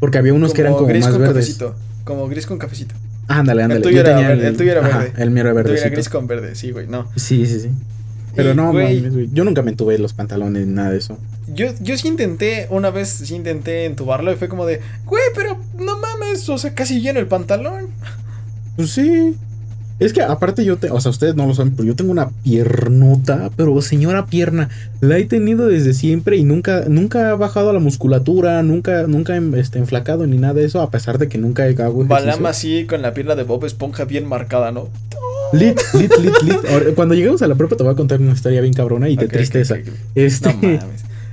[0.00, 1.34] Porque había unos que eran como gris más con verdes.
[1.36, 1.74] cafecito.
[2.04, 2.94] Como gris con cafecito.
[3.28, 3.80] Ándale, ándale.
[3.80, 5.22] tuyo Yo era verde, el tuyo era ajá, verde.
[5.22, 5.78] el mío era verde.
[5.78, 7.08] era gris con verde, sí, güey, no.
[7.16, 7.70] Sí, sí, sí.
[8.36, 9.28] Pero no, güey.
[9.32, 11.18] Yo nunca me tuve los pantalones, nada de eso.
[11.48, 15.58] Yo, yo sí intenté, una vez sí intenté entubarlo y fue como de, güey, pero
[15.78, 17.88] no mames, o sea, casi lleno el pantalón.
[18.76, 19.34] Pues sí.
[19.98, 22.28] Es que aparte yo, te, o sea, ustedes no lo saben, pero yo tengo una
[22.28, 24.68] piernota, pero señora pierna,
[25.00, 29.58] la he tenido desde siempre y nunca, nunca ha bajado la musculatura, nunca, nunca he
[29.58, 32.08] este, enflacado ni nada de eso, a pesar de que nunca hago ejercicio.
[32.08, 34.90] Balama así con la pierna de Bob Esponja bien marcada, ¿no?
[35.52, 36.94] Lit, lit, lit, lit.
[36.94, 39.28] Cuando lleguemos a la prepa te voy a contar una historia bien cabrona y ok,
[39.28, 39.74] tristeza.
[39.74, 39.94] ok, ok.
[40.14, 40.80] Este, No mames.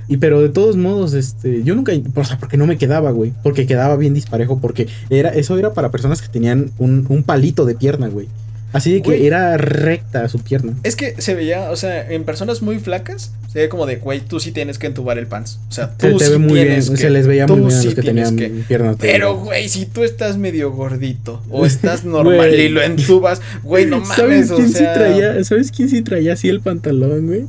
[0.08, 3.32] y pero de todos modos, este, yo nunca, o sea, porque no me quedaba, güey,
[3.42, 7.64] porque quedaba bien disparejo, porque era, eso era para personas que tenían un, un palito
[7.64, 8.28] de pierna, güey.
[8.74, 9.26] Así de que Güey.
[9.26, 10.74] era recta su pierna.
[10.82, 14.20] Es que se veía, o sea, en personas muy flacas, se ve como de, güey,
[14.20, 15.60] tú sí tienes que entubar el pants.
[15.68, 16.96] O sea, tú Se te sí ve muy bien, tienes que.
[16.96, 18.48] se les veía muy bien a los que tenían que.
[18.66, 18.96] piernas.
[18.98, 22.12] Pero, güey, si tú estás medio gordito o estás Güey.
[22.12, 24.92] normal y lo entubas, güey, no mames, ¿Sabes o quién sea.
[24.92, 25.44] sí traía?
[25.44, 27.46] ¿Sabes quién sí traía así el pantalón, güey?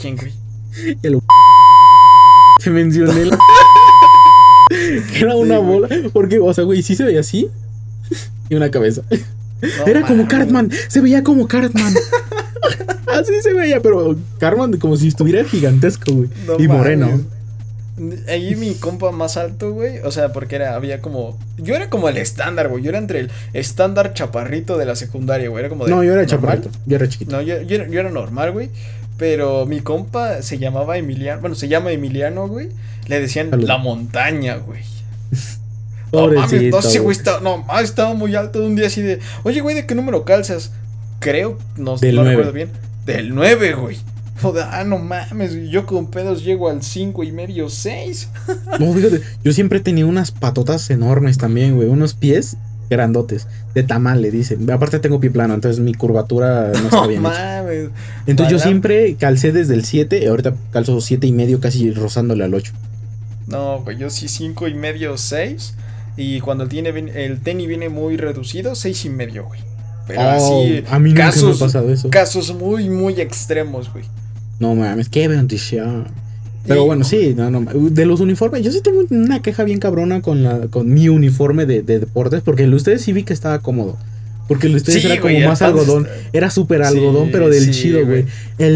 [0.00, 0.32] ¿Quién, güey?
[1.02, 1.18] El
[2.62, 3.20] que mencioné.
[3.22, 3.30] el-
[5.12, 5.88] que era una Sí, bola.
[6.12, 7.48] Porque, o sea, güey, sí se veía así.
[8.48, 9.02] y una cabeza.
[9.78, 10.26] No Era como.
[10.28, 10.70] Cartman.
[10.88, 11.94] Se veía como Cartman.
[13.06, 16.28] así se veía, pero Cartman como si estuviera gigantesco, güey.
[16.46, 17.20] No y moreno.
[18.28, 19.98] Ahí mi compa más alto, güey.
[20.00, 21.38] O sea, porque era, había como.
[21.58, 22.82] Yo era como el estándar, güey.
[22.82, 25.60] Yo era entre el estándar chaparrito de la secundaria, güey.
[25.60, 25.90] Era como de.
[25.92, 26.26] No, yo era normal.
[26.26, 26.70] chaparrito.
[26.86, 27.30] Yo era chiquito.
[27.30, 28.70] No, yo, yo, era- yo era normal, güey.
[29.16, 31.40] Pero mi compa se llamaba Emiliano.
[31.40, 32.70] Bueno, se llama Emiliano, güey.
[33.06, 33.68] Le decían Salud.
[33.68, 34.80] la montaña, güey.
[36.14, 36.76] No mames, Pobrecito.
[36.76, 37.16] no sé, güey.
[37.42, 39.18] no, mames, estaba muy alto un día así de.
[39.42, 40.70] Oye, güey, ¿de qué número calzas?
[41.20, 42.70] Creo, no, Del no recuerdo bien.
[43.06, 43.96] Del 9, güey.
[44.54, 48.28] de, ah, no mames, yo con pedos llego al 5 y medio, 6.
[48.80, 51.88] No, fíjate, yo siempre he tenido unas patotas enormes también, güey.
[51.88, 52.56] Unos pies
[52.90, 53.46] grandotes.
[53.74, 54.70] De tamal, le dicen.
[54.70, 57.20] Aparte tengo pie plano, entonces mi curvatura no está No bien.
[57.24, 57.62] hecha.
[57.62, 57.88] mames.
[58.26, 62.44] Entonces yo siempre calcé desde el 7 y ahorita calzo 7 y medio, casi rozándole
[62.44, 62.72] al 8.
[63.46, 65.74] No, güey, yo sí 5 y medio, 6.
[66.16, 69.60] Y cuando el, tiene, el tenis viene muy reducido, 6 y medio, güey.
[70.06, 72.10] Pero Oh, así, a mí nunca casos, me ha pasado eso.
[72.10, 74.04] casos muy, muy extremos, güey.
[74.60, 76.06] No mames, qué bendición.
[76.66, 77.60] Pero Y- bueno, sí, no, no,
[77.90, 81.66] de los uniformes, yo sí tengo una queja bien cabrona con la con mi uniforme
[81.66, 83.96] de, de deportes, porque el de ustedes sí vi que estaba cómodo.
[84.46, 87.64] Porque el de ustedes Sí, era como más algodón, era súper Sí, algodón, pero del
[87.64, 88.26] sí, chido, güey.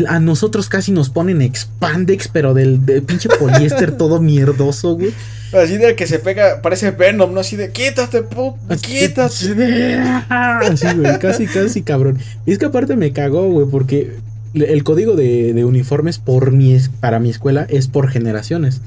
[0.09, 5.13] A nosotros casi nos ponen expandex, pero del, del pinche poliéster todo mierdoso, güey.
[5.53, 7.41] Así de que se pega, parece Venom, ¿no?
[7.41, 9.95] Así de, quítate, pu, quítate.
[10.31, 12.19] Así, güey, casi, casi cabrón.
[12.47, 14.13] Y es que aparte me cagó, güey, porque
[14.55, 18.81] el código de, de uniformes por mi, para mi escuela es por generaciones.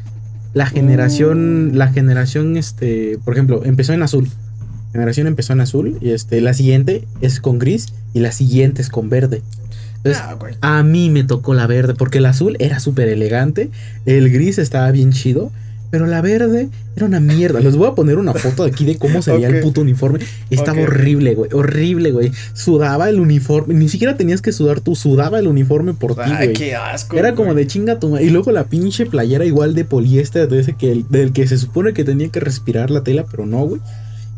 [0.53, 1.75] La generación, Mm.
[1.77, 4.27] la generación, este, por ejemplo, empezó en azul.
[4.91, 8.89] Generación empezó en azul y este, la siguiente es con gris y la siguiente es
[8.89, 9.41] con verde.
[10.03, 10.21] Entonces,
[10.61, 13.69] Ah, a mí me tocó la verde, porque el azul era súper elegante,
[14.05, 15.51] el gris estaba bien chido,
[15.91, 17.59] pero la verde era una mierda.
[17.59, 20.19] Les voy a poner una foto de aquí de cómo se veía el puto uniforme.
[20.49, 22.31] Estaba horrible, güey, horrible, güey.
[22.53, 26.47] Sudaba el uniforme, ni siquiera tenías que sudar tú, sudaba el uniforme por ti, Ay,
[26.47, 26.53] güey.
[26.53, 27.17] qué asco.
[27.17, 30.73] Era como de chinga tu Y luego la pinche playera igual de poliéster, de ese
[30.73, 33.81] que, del que se supone que tenía que respirar la tela, pero no, güey.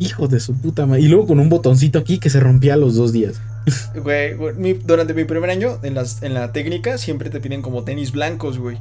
[0.05, 1.01] Hijo de su puta madre.
[1.01, 3.41] Y luego con un botoncito aquí que se rompía a los dos días.
[3.95, 7.61] Güey, güey, mi- durante mi primer año en, las, en la técnica siempre te piden
[7.61, 8.77] como tenis blancos, güey.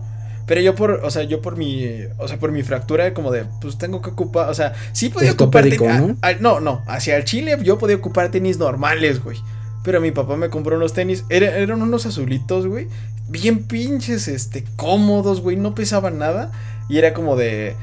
[0.47, 1.87] Pero yo por, o sea, yo por mi,
[2.19, 5.31] o sea, por mi fractura como de, pues tengo que ocupar, o sea, sí podía
[5.33, 6.17] ocupar Ortopédico, tenis, ¿no?
[6.21, 9.39] a- a- no, no, hacia el Chile yo podía ocupar tenis normales, güey.
[9.85, 12.89] Pero mi papá me compró unos tenis, era- eran unos azulitos, güey,
[13.29, 16.51] bien pinches, este, cómodos, güey, no pesaban nada.
[16.89, 17.77] Y era como de,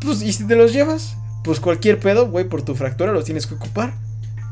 [0.00, 1.16] pues, ¿y si te los llevas?
[1.46, 3.94] Pues cualquier pedo, güey, por tu fractura los tienes que ocupar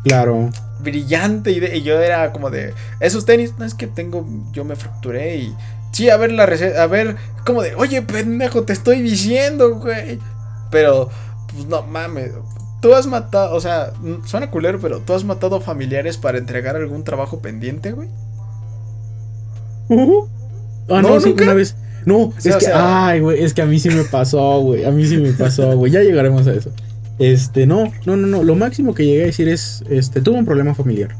[0.04, 0.48] Claro.
[0.80, 4.64] brillante y, de- y yo era como de esos tenis, no es que tengo, yo
[4.64, 5.54] me fracturé y
[5.92, 10.18] sí, a ver la receta, a ver, como de, oye, pendejo, te estoy diciendo, güey.
[10.70, 11.08] Pero,
[11.52, 12.32] pues no mames,
[12.80, 13.92] tú has matado, o sea,
[14.24, 18.08] suena culero, pero tú has matado familiares para entregar algún trabajo pendiente, güey.
[20.88, 21.44] Ah, no, No, sí, nunca.
[21.44, 21.76] una vez.
[22.06, 24.84] No, es o que, sea- ay, güey, es que a mí sí me pasó, güey.
[24.84, 25.90] A mí sí me pasó, güey.
[25.92, 26.70] Ya llegaremos a eso.
[27.18, 28.42] Este, no, no, no, no.
[28.42, 31.10] Lo máximo que llegué a decir es, este, tuve un problema familiar.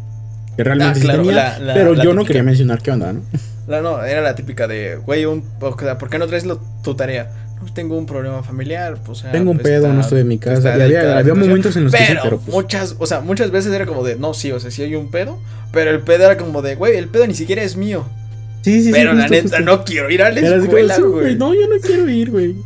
[0.56, 3.12] Que realmente Ah, sí tenía, la- la- pero la yo no quería mencionar qué onda,
[3.12, 3.22] ¿no?
[3.66, 6.60] No, no, era la típica de, güey, un, o sea, ¿por qué no traes lo-
[6.82, 7.30] tu tarea?
[7.62, 10.28] No, tengo un problema familiar, pues, o sea, Tengo un está- pedo, no estoy en
[10.28, 10.74] mi casa.
[10.74, 13.86] había, momentos en los que sí, Pero, pero pues, muchas, o sea, muchas veces era
[13.86, 15.38] como de, no, sí, o sea, sí hay un pedo,
[15.72, 18.04] pero el pedo era como de, güey, el pedo ni siquiera es mío.
[18.64, 19.60] Sí, sí, sí, pero la justo, neta, justo.
[19.64, 21.36] no quiero ir a la escuela, sí, güey.
[21.36, 22.56] No, yo no quiero ir, güey.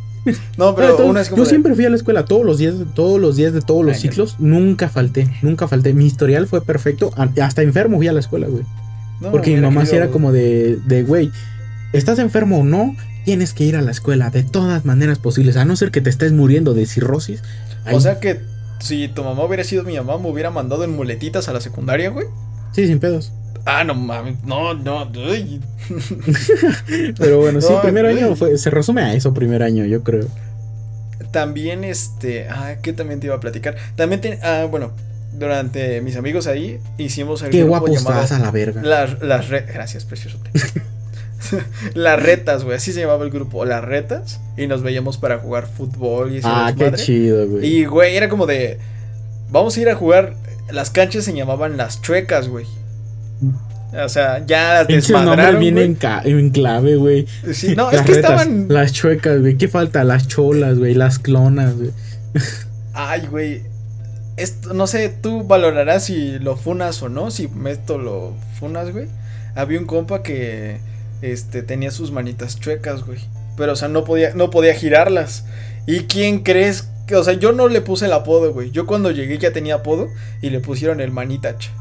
[0.57, 2.75] No, pero una es como yo de, siempre fui a la escuela todos los días,
[2.93, 4.35] todos los días de todos los Ay, ciclos.
[4.39, 5.93] Nunca falté, nunca falté.
[5.93, 7.11] Mi historial fue perfecto.
[7.41, 8.63] Hasta enfermo fui a la escuela, güey.
[9.21, 11.31] no, Porque mi mamá sí era como de, de, güey,
[11.93, 12.95] ¿estás enfermo o no?
[13.25, 16.09] Tienes que ir a la escuela de todas maneras posibles, a no ser que te
[16.09, 17.41] estés muriendo de cirrosis.
[17.91, 18.41] O sea que
[18.79, 22.09] si tu mamá hubiera sido mi mamá, me hubiera mandado en muletitas a la secundaria,
[22.09, 22.27] güey.
[22.73, 23.31] sí, sin pedos.
[23.71, 25.11] Ah, no mames, no, no.
[27.17, 28.17] Pero bueno, sí, No, primer güey.
[28.23, 30.27] año fue, se resume a eso, primer año, yo creo.
[31.31, 33.75] También, este, ah, ¿qué también te iba a platicar?
[33.95, 34.91] También, te- ah, bueno,
[35.33, 38.81] durante mis amigos ahí, hicimos el Qué grupo guapo llamado estás a la verga.
[38.81, 40.39] Las, las re- Gracias, precioso.
[41.93, 42.77] las retas, güey.
[42.77, 43.65] Así se llamaba el grupo.
[43.65, 44.39] Las retas.
[44.57, 47.65] Y nos veíamos para jugar fútbol y ah, qué chido, güey.
[47.65, 48.79] Y, güey, era como de.
[49.51, 50.35] Vamos a ir a jugar.
[50.71, 52.65] Las canchas se llamaban las chuecas, güey.
[53.91, 55.59] O sea, ya las desmadraron.
[55.59, 57.25] viene en, en clave, güey.
[57.53, 58.67] Sí, no, es que retas, estaban.
[58.69, 59.57] Las chuecas, güey.
[59.57, 60.03] ¿Qué falta?
[60.03, 60.93] Las cholas, güey.
[60.93, 61.91] Las clonas, güey.
[62.93, 63.63] Ay, güey.
[64.37, 67.31] Esto, no sé, tú valorarás si lo funas o no.
[67.31, 69.07] Si esto lo funas, güey.
[69.55, 70.77] Había un compa que
[71.21, 73.19] este, tenía sus manitas chuecas, güey.
[73.57, 75.45] Pero, o sea, no podía, no podía girarlas.
[75.87, 76.87] ¿Y quién crees?
[77.07, 78.69] que O sea, yo no le puse el apodo, güey.
[78.69, 80.09] Yo cuando llegué ya tenía apodo
[80.43, 81.71] y le pusieron el manitacha.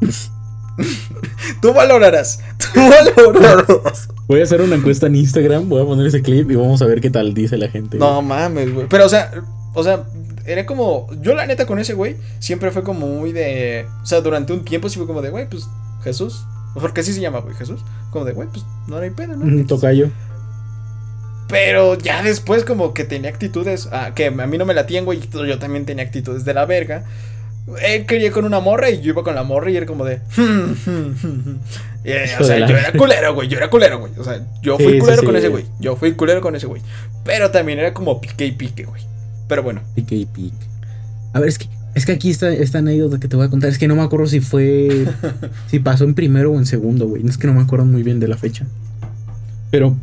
[1.62, 2.40] tú valorarás.
[2.74, 4.08] Tú valorarás.
[4.26, 6.86] Voy a hacer una encuesta en Instagram, voy a poner ese clip y vamos a
[6.86, 7.98] ver qué tal dice la gente.
[7.98, 8.86] No mames, güey.
[8.88, 9.30] Pero, o sea,
[9.74, 10.04] o sea,
[10.46, 11.08] era como.
[11.22, 13.86] Yo, la neta, con ese güey, siempre fue como muy de.
[14.02, 15.66] O sea, durante un tiempo sí fue como de, güey, pues
[16.04, 16.44] Jesús.
[16.74, 17.80] Porque así se llama, güey, Jesús.
[18.10, 19.66] Como de, güey, pues no hay pedo, Un ¿no?
[19.66, 20.10] tocayo.
[21.48, 23.88] Pero ya después, como que tenía actitudes.
[23.90, 25.20] ah, que a mí no me latían, güey.
[25.30, 27.04] Yo también tenía actitudes de la verga.
[27.76, 30.20] Él quería con una morra y yo iba con la morra y era como de.
[32.04, 33.48] Y, eh, Hijo o sea, yo era culero, güey.
[33.48, 34.12] Yo era culero, güey.
[34.18, 35.26] O sea, yo fui Sí, culero sí.
[35.26, 35.64] con ese güey.
[35.80, 36.80] Yo fui culero con ese güey.
[37.24, 39.02] Pero también era como pique y pique, güey.
[39.48, 39.80] Pero bueno.
[39.94, 40.56] Pique y pique.
[41.32, 43.70] A ver, es que, es que aquí está esta anécdota que te voy a contar.
[43.70, 45.06] Es que no me acuerdo si fue.
[45.66, 47.26] si pasó en primero o en segundo, güey.
[47.26, 48.66] Es que no me acuerdo muy bien de la fecha.
[49.70, 49.94] Pero.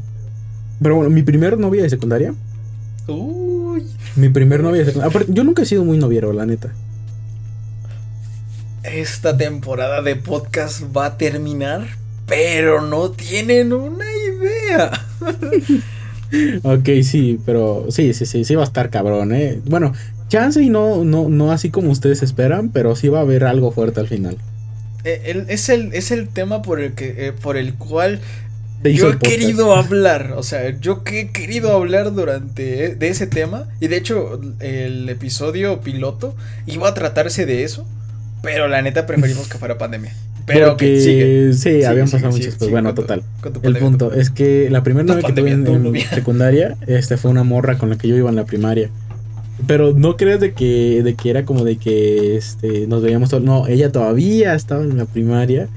[0.82, 2.34] Pero bueno, mi primer novia de secundaria.
[3.07, 3.84] Uy.
[4.18, 5.09] Mi primer novia de secundaria.
[5.09, 6.70] aparte, Yo nunca he sido muy noviero, la neta.
[8.94, 11.86] Esta temporada de podcast va a terminar,
[12.28, 14.92] pero no tienen una idea.
[16.64, 19.60] Ok, sí, pero sí, sí, sí, sí va a estar cabrón, eh.
[19.66, 19.94] Bueno,
[20.28, 23.72] chance y no, no, no así como ustedes esperan, pero sí va a haber algo
[23.72, 24.38] fuerte al final.
[25.06, 28.20] Eh, el- es, el, es el tema por el, que, eh, por el cual
[28.84, 30.34] yo he querido hablar.
[30.36, 33.68] O sea, yo que he querido hablar durante e- de ese tema.
[33.80, 37.88] Y de hecho, el episodio piloto iba a tratarse de eso.
[38.46, 40.14] Pero la neta preferimos que fuera pandemia.
[40.46, 41.54] Pero Porque que sigue.
[41.54, 42.72] sí, Sigue, habían sigue, pasado sigue, muchas cosas.
[42.72, 43.24] Bueno, con total.
[43.41, 46.78] con tu El punto es que la primera No, novia que tuve en, en secundaria,
[46.88, 48.89] este fue una morra con la que yo iba en la primaria.
[49.68, 53.43] Pero no creas de que, de que era como de que este, nos veíamos todos.
[53.43, 55.68] No, ella todavía estaba en la primaria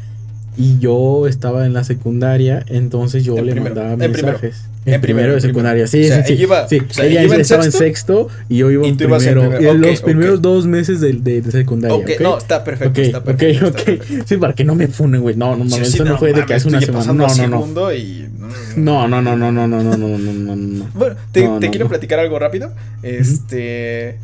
[0.57, 2.65] y yo estaba en la secundaria.
[2.69, 4.65] Entonces yo le primero, mandaba primero, mensajes.
[4.89, 5.87] En En, primero, primero de secundaria.
[5.87, 6.79] Sí, O sea, sí, ella iba- sí.
[6.81, 9.57] o sea, ella, ella iba en estaba en sexto sexto y yo iba en primero.
[9.59, 11.97] en los primeros dos meses de, de, de secundaria.
[11.97, 12.21] Ok, ¿ok?
[12.21, 13.01] no, está perfecto.
[13.01, 14.25] Está ok, perfecto, está perfecto.
[14.27, 15.37] Sí, para que no me funen, güey.
[15.37, 17.13] No, no Sí, sí, eso no, fue de que hace una semana.
[17.13, 17.93] No, no, no.
[17.93, 18.29] y.
[18.77, 20.89] No, no, no, no, no, no, no, no, no, no, no, no.
[20.95, 21.89] Bueno, te, No, te no, quiero no.
[21.91, 22.73] platicar algo rápido.
[23.03, 24.19] Este.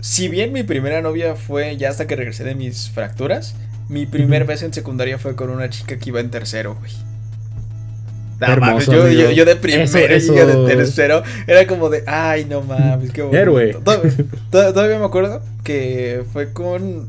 [0.00, 3.56] Si bien mi primera novia fue ya hasta que regresé de mis fracturas,
[3.88, 4.48] mi primer Ujú.
[4.50, 6.92] beso en secundaria fue con una chica que iba en tercero, güey.
[8.40, 12.44] Hermoso, yo, yo, yo de primero Eso- y ella de tercero era como de, ay,
[12.44, 13.36] no mames, qué bonito.
[13.38, 13.76] Héroe.
[14.50, 17.08] Todavía me acuerdo que fue con.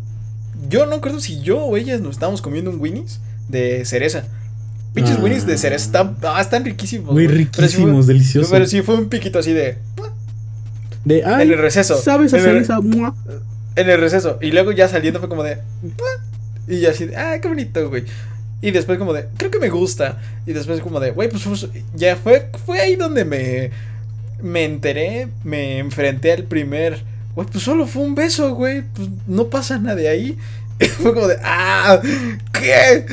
[0.69, 4.23] Yo no recuerdo si yo o ella nos estábamos comiendo un Winnie's de cereza.
[4.93, 5.21] Pinches Ah.
[5.23, 7.13] Winnie's de cereza están, ah, están riquísimos.
[7.13, 7.27] Muy.
[7.27, 8.51] Pero sí fue- riquísimos, deliciosos.
[8.51, 9.77] pero sí fue un piquito así de.
[11.05, 11.97] De, ay, en el receso.
[11.97, 12.79] ¿sabes hacer esa?
[13.75, 14.37] En el receso.
[14.41, 15.59] Y luego ya saliendo fue como de.
[16.67, 17.15] Y yo así de.
[17.15, 18.03] Ah, qué bonito, güey.
[18.61, 19.27] Y después como de.
[19.37, 20.19] Creo que me gusta.
[20.45, 21.11] Y después como de.
[21.11, 23.71] Güey, pues, pues, ya fue, fue ahí donde me.
[24.41, 25.27] Me enteré.
[25.43, 27.01] Me enfrenté al primer.
[27.35, 28.83] Güey, pues solo fue un beso, güey.
[28.93, 30.37] Pues no pasa nada de ahí.
[30.81, 31.37] Y fue como de.
[31.43, 31.99] Ah,
[32.53, 33.05] ¿qué?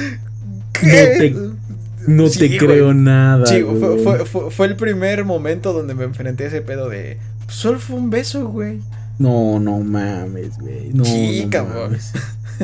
[0.73, 1.35] ¿Qué?
[2.07, 2.59] No Sí, te güey.
[2.59, 3.45] creo nada.
[3.47, 7.19] Sí, fue, fue, fue, fue el primer momento donde me enfrenté a ese pedo de.
[7.45, 8.81] pues, solo fue un beso, güey.
[9.19, 10.91] No, no mames, güey.
[10.93, 11.83] No, Sí, no cabrón.
[11.85, 12.13] mames.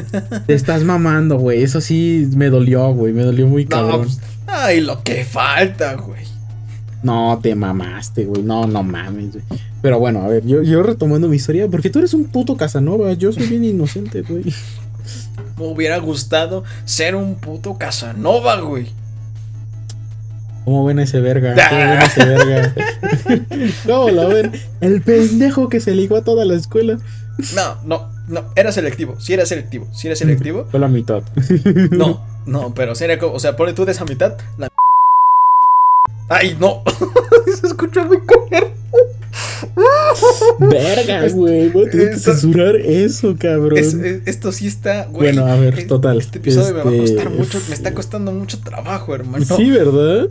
[0.47, 1.63] Te estás mamando, güey.
[1.63, 3.13] Eso sí me dolió, güey.
[3.13, 4.03] Me dolió muy cabrón.
[4.03, 6.23] pues, ay, lo que falta, güey.
[7.03, 8.43] No, te mamaste, güey.
[8.43, 9.45] No, no mames, güey.
[9.83, 13.13] Pero bueno, a ver, yo, yo retomando mi historia, porque tú eres un puto Casanova.
[13.15, 14.45] Yo soy bien inocente, güey.
[15.59, 18.91] Me hubiera gustado ser un puto Casanova, güey.
[20.65, 21.55] ¿Cómo ven ese verga?
[21.69, 22.75] ¿Cómo ven ese verga?
[23.87, 24.53] ¿Cómo lo ven?
[24.81, 26.99] El pendejo que se ligó a toda la escuela.
[27.55, 30.67] No, no, no, era selectivo, sí era selectivo, sí era selectivo.
[30.71, 31.23] Fue la mitad.
[31.91, 34.69] No, no, pero sí era como, o sea, pone tú de esa mitad, la
[36.29, 36.83] Ay, no.
[37.61, 38.71] Se escucha muy culero.
[40.59, 41.69] Verga, güey.
[41.69, 43.77] Voy a tener que censurar eso, cabrón.
[43.79, 45.33] Es- es- esto sí está, güey.
[45.35, 48.33] Bueno, a ver, total, Este episodio me va a este, costar mucho, me está costando
[48.33, 49.45] mucho trabajo, hermano.
[49.45, 50.29] Sí, ¿verdad?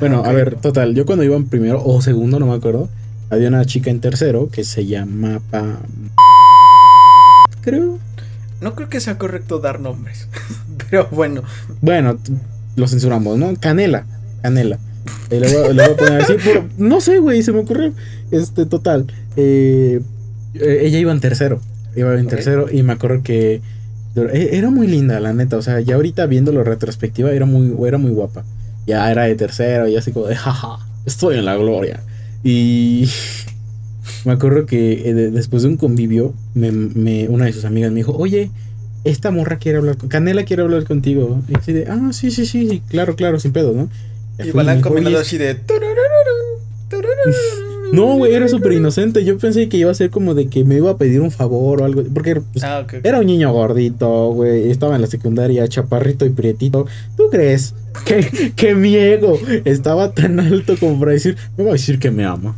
[0.00, 0.26] Bueno, Ok.
[0.26, 0.94] a ver, total.
[0.94, 2.88] Yo cuando iba en primero o segundo, no me acuerdo.
[3.30, 5.78] Había una chica en tercero que se llamaba.
[7.62, 7.98] Creo.
[8.60, 10.28] No creo que sea correcto dar nombres.
[10.90, 11.42] Pero bueno,
[11.80, 12.18] Bueno,
[12.76, 13.54] lo censuramos, ¿no?
[13.58, 14.04] Canela.
[14.42, 14.78] Canela.
[15.30, 16.34] Eh, le, voy, a- le voy a poner así.
[16.34, 17.92] por- no sé, güey, se me ocurrió.
[18.30, 19.06] Este, total.
[19.36, 20.00] eh,
[20.54, 21.60] eh, ella iba en tercero.
[21.96, 23.60] Iba en tercero y me acuerdo que.
[24.14, 25.56] Era muy linda, la neta.
[25.56, 28.44] O sea, ya ahorita viéndolo retrospectiva, era muy, era muy guapa.
[28.86, 32.00] Ya era de tercero y así como de, jaja, estoy en la gloria.
[32.44, 33.08] Y
[34.24, 37.90] me acuerdo que eh, de- después de un convivio, me, me- una de sus amigas
[37.90, 38.50] me dijo, oye,
[39.04, 41.42] esta morra quiere hablar, con, Canela quiere hablar contigo.
[41.48, 43.88] Y así de, ah, sí, sí, sí, sí, claro, claro, sin pedo, ¿no?
[44.38, 45.54] Y dijo, combinando "Oye, así de.
[47.92, 49.22] No, güey, era súper inocente.
[49.22, 51.82] Yo pensé que iba a ser como de que me iba a pedir un favor
[51.82, 52.02] o algo.
[52.14, 54.70] Porque pues, Ah, era un niño gordito, güey.
[54.70, 56.86] Estaba en la secundaria, chaparrito y prietito.
[57.18, 57.74] ¿Tú crees
[58.06, 62.10] que, que mi ego estaba tan alto como para decir, me va a decir que
[62.10, 62.56] me ama?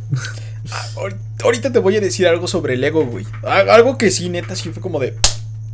[0.71, 3.25] Ah, ahor- Ahorita te voy a decir algo sobre el ego, güey.
[3.43, 5.13] Al- Algo que sí, neta, sí fue como de.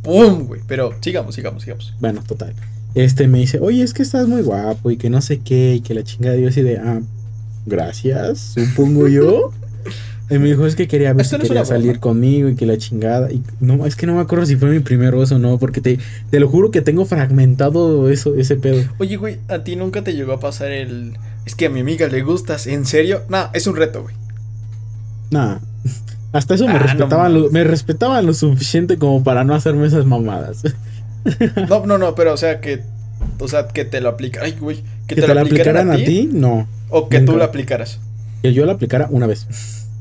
[0.02, 0.46] ¡Pum!
[0.46, 0.60] güey.
[0.66, 1.94] Pero sigamos, sigamos, sigamos.
[2.00, 2.54] Bueno, total.
[2.94, 5.80] Este me dice, oye, es que estás muy guapo y que no sé qué, y
[5.80, 6.36] que la chingada.
[6.36, 7.00] Yo así de, ah,
[7.66, 9.52] gracias, supongo yo.
[10.30, 12.64] Y me dijo, es que quería ver Esto si no quería salir conmigo y que
[12.64, 13.30] la chingada.
[13.30, 15.82] Y no, es que no me acuerdo si fue mi primer beso o no, porque
[15.82, 15.98] te,
[16.30, 18.82] te lo juro que tengo fragmentado eso, ese pedo.
[18.98, 21.18] Oye, güey, ¿a ti nunca te llegó a pasar el...
[21.44, 23.22] Es que a mi amiga le gustas, ¿en serio?
[23.28, 24.14] No, es un reto, güey.
[25.32, 25.58] Nah.
[26.32, 30.62] Hasta eso me ah, respetaban, lo, suficiente como para no hacerme esas mamadas.
[31.68, 32.82] no, no, no, pero o sea que
[33.38, 34.46] o sea, que te lo aplicaran.
[34.46, 36.28] Ay, güey, que, ¿Que te, lo aplicaran, a, ti?
[36.32, 36.66] no.
[36.90, 37.98] O que tú lo aplicaras.
[38.42, 39.46] Que yo lo aplicara una vez.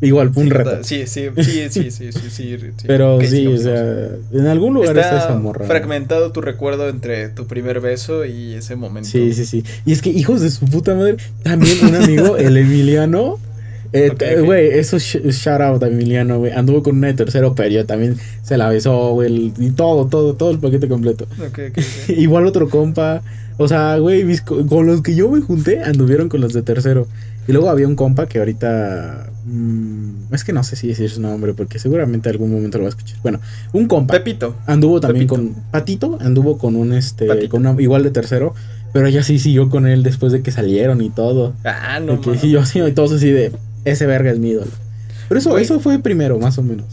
[0.01, 0.84] Igual, un sí, reto.
[0.84, 2.57] Sí, sí, sí, sí, sí, sí, sí,
[2.88, 5.67] Pero sí, o sea, en algún lugar está esa morra.
[5.67, 9.07] fragmentado tu recuerdo entre tu primer beso y ese momento.
[9.07, 9.63] Sí, sí, sí.
[9.86, 13.38] Y es que, hijos de su puta madre, también un amigo, el Emiliano,
[13.93, 14.41] eh, eh.
[14.41, 16.51] Güey, eso sh- shout out a Emiliano, güey.
[16.51, 19.51] Anduvo con una de tercero, pero también se la besó, güey.
[19.59, 21.27] Y todo, todo, todo el paquete completo.
[22.07, 23.21] Igual otro compa.
[23.57, 24.25] O sea, güey,
[24.69, 27.07] con los que yo me junté anduvieron con los de tercero.
[27.47, 29.29] Y luego había un compa que ahorita.
[29.45, 32.87] mm, es que no sé si decir su nombre, porque seguramente algún momento lo va
[32.87, 33.17] a escuchar.
[33.23, 33.39] Bueno,
[33.73, 34.13] un compa.
[34.13, 34.55] Pepito.
[34.67, 35.35] Anduvo también Pepito.
[35.53, 37.49] con Patito, anduvo con un este, Patito.
[37.49, 38.53] con una, igual de tercero,
[38.93, 41.53] pero ella sí siguió con él después de que salieron y todo.
[41.65, 42.13] Ah, no.
[42.13, 42.41] De que mames.
[42.41, 43.51] sí, yo sí, y todos así de
[43.86, 44.71] ese verga es mi ídolo.
[45.27, 46.86] Pero eso, eso fue primero, más o menos.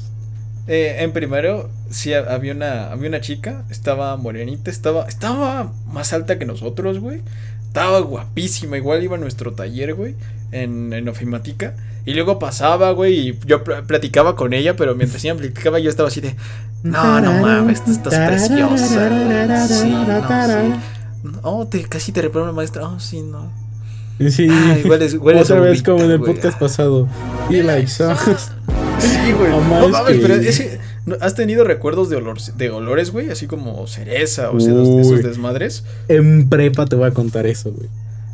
[0.67, 6.13] Eh, en primero, sí ha- había una, había una chica, estaba morenita, estaba, estaba más
[6.13, 7.23] alta que nosotros, güey.
[7.67, 10.15] Estaba guapísima, igual iba a nuestro taller, güey,
[10.53, 11.75] en, en ofimática.
[12.07, 15.91] Y luego pasaba, güey, y yo pl- platicaba con ella, pero mientras ella platicaba yo
[15.91, 16.35] estaba así de...
[16.83, 19.09] No, no mames, tú estás preciosa.
[19.69, 20.29] Sí, no,
[20.63, 20.69] sí.
[21.43, 22.87] Oh, te, casi te reprobó la maestra.
[22.89, 23.51] Oh, sí, no.
[24.19, 24.49] Sí.
[24.51, 26.35] Ay, hueles- hueles Otra vez como en el güey.
[26.35, 27.09] podcast pasado.
[27.49, 28.51] Be like sauce.
[28.99, 29.51] Sí, güey.
[29.51, 33.31] No No, mames que- pero ese, ¿no- ¿has tenido recuerdos de olores, de olores, güey?
[33.31, 35.23] Así como cereza o sea, de esos Uy.
[35.23, 35.85] desmadres.
[36.09, 37.89] En prepa te voy a contar eso, güey.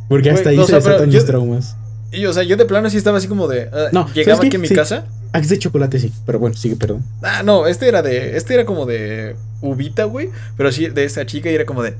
[0.08, 1.76] Porque Güey, hasta ahí o se sea, desatan yo- mis traumas.
[2.12, 3.68] Y, o sea, yo de plano sí estaba así como de.
[3.72, 4.74] ah, No, llegaba aquí a mi Sí.
[4.74, 5.04] casa.
[5.32, 6.12] Ah, es de chocolate, sí.
[6.24, 7.02] Pero bueno, sigue, perdón.
[7.22, 8.36] Ah, no, este era de.
[8.36, 10.30] Este era como de uvita, güey.
[10.56, 11.94] Pero sí, de esta chica y era como de.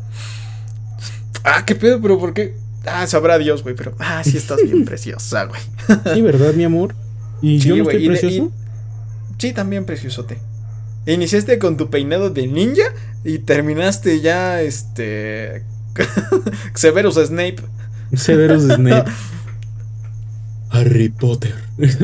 [1.43, 2.55] Ah, qué pedo, pero ¿por qué?
[2.87, 3.75] Ah, sabrá Dios, güey.
[3.75, 3.95] Pero.
[3.99, 5.61] Ah, sí estás bien preciosa, güey.
[6.15, 6.95] Sí, ¿verdad, mi amor?
[7.43, 8.53] Y Sí, yo no güey, estoy y de- precioso.
[9.39, 10.39] Sí, también preciosote.
[11.07, 12.85] Iniciaste con tu peinado de ninja
[13.25, 15.63] y terminaste ya, este.
[16.75, 17.57] Severus Snape.
[18.15, 19.11] Severus Snape.
[20.71, 21.55] Harry Potter.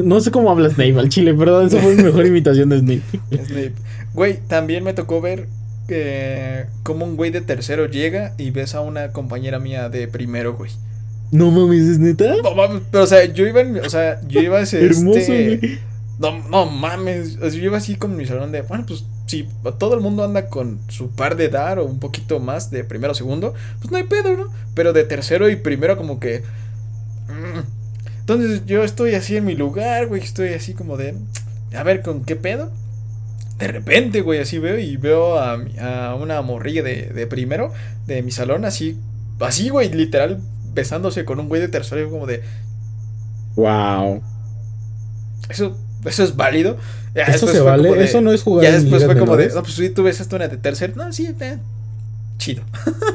[0.04, 1.66] no sé cómo habla Snape al chile, perdón.
[1.66, 3.02] Esa fue mi mejor imitación de Snape.
[3.46, 3.72] Snape.
[4.14, 5.48] Güey, también me tocó ver
[6.82, 10.70] como un güey de tercero llega y ves a una compañera mía de primero, güey.
[11.32, 12.34] No mames, ¿es neta?
[12.42, 15.18] No mames, pero o sea, yo iba en, mi- o sea, yo iba ese Hermoso,
[15.18, 15.78] este, güey.
[16.18, 19.48] no, no mames, o sea, yo iba así con mi salón de, bueno, pues si
[19.78, 23.12] todo el mundo anda con su par de edad o un poquito más de primero
[23.12, 24.48] o segundo, pues no hay pedo, ¿no?
[24.74, 26.42] Pero de tercero y primero como que
[27.28, 27.60] mm.
[28.20, 31.14] Entonces yo estoy así en mi lugar, güey, estoy así como de
[31.76, 32.70] a ver con qué pedo.
[33.60, 37.72] De repente, güey, así veo y veo a, a una morrilla de, de primero
[38.06, 38.96] de mi salón, así,
[39.38, 40.40] así, güey, literal,
[40.74, 42.42] besándose con un güey de tercero, como de,
[43.56, 44.22] Wow.
[45.48, 46.76] eso, eso es válido.
[47.14, 47.90] Ya ¿Eso se vale?
[47.92, 50.36] de- Eso no es jugar Ya después fue como de, no, pues sí, tú besaste
[50.36, 50.92] una de tercero.
[50.96, 51.58] No, sí, eh,
[52.38, 52.62] chido.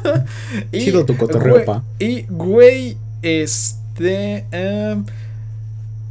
[0.72, 1.84] Y, Chido tu cotorreo, pa.
[1.98, 4.46] Y, güey, este.
[4.52, 5.06] em,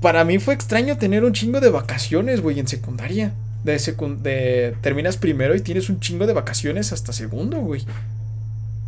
[0.00, 3.32] para mí fue extraño tener un chingo de vacaciones, güey, en secundaria.
[3.64, 3.78] De,
[4.22, 7.82] de terminas primero y tienes un chingo de vacaciones hasta segundo, güey.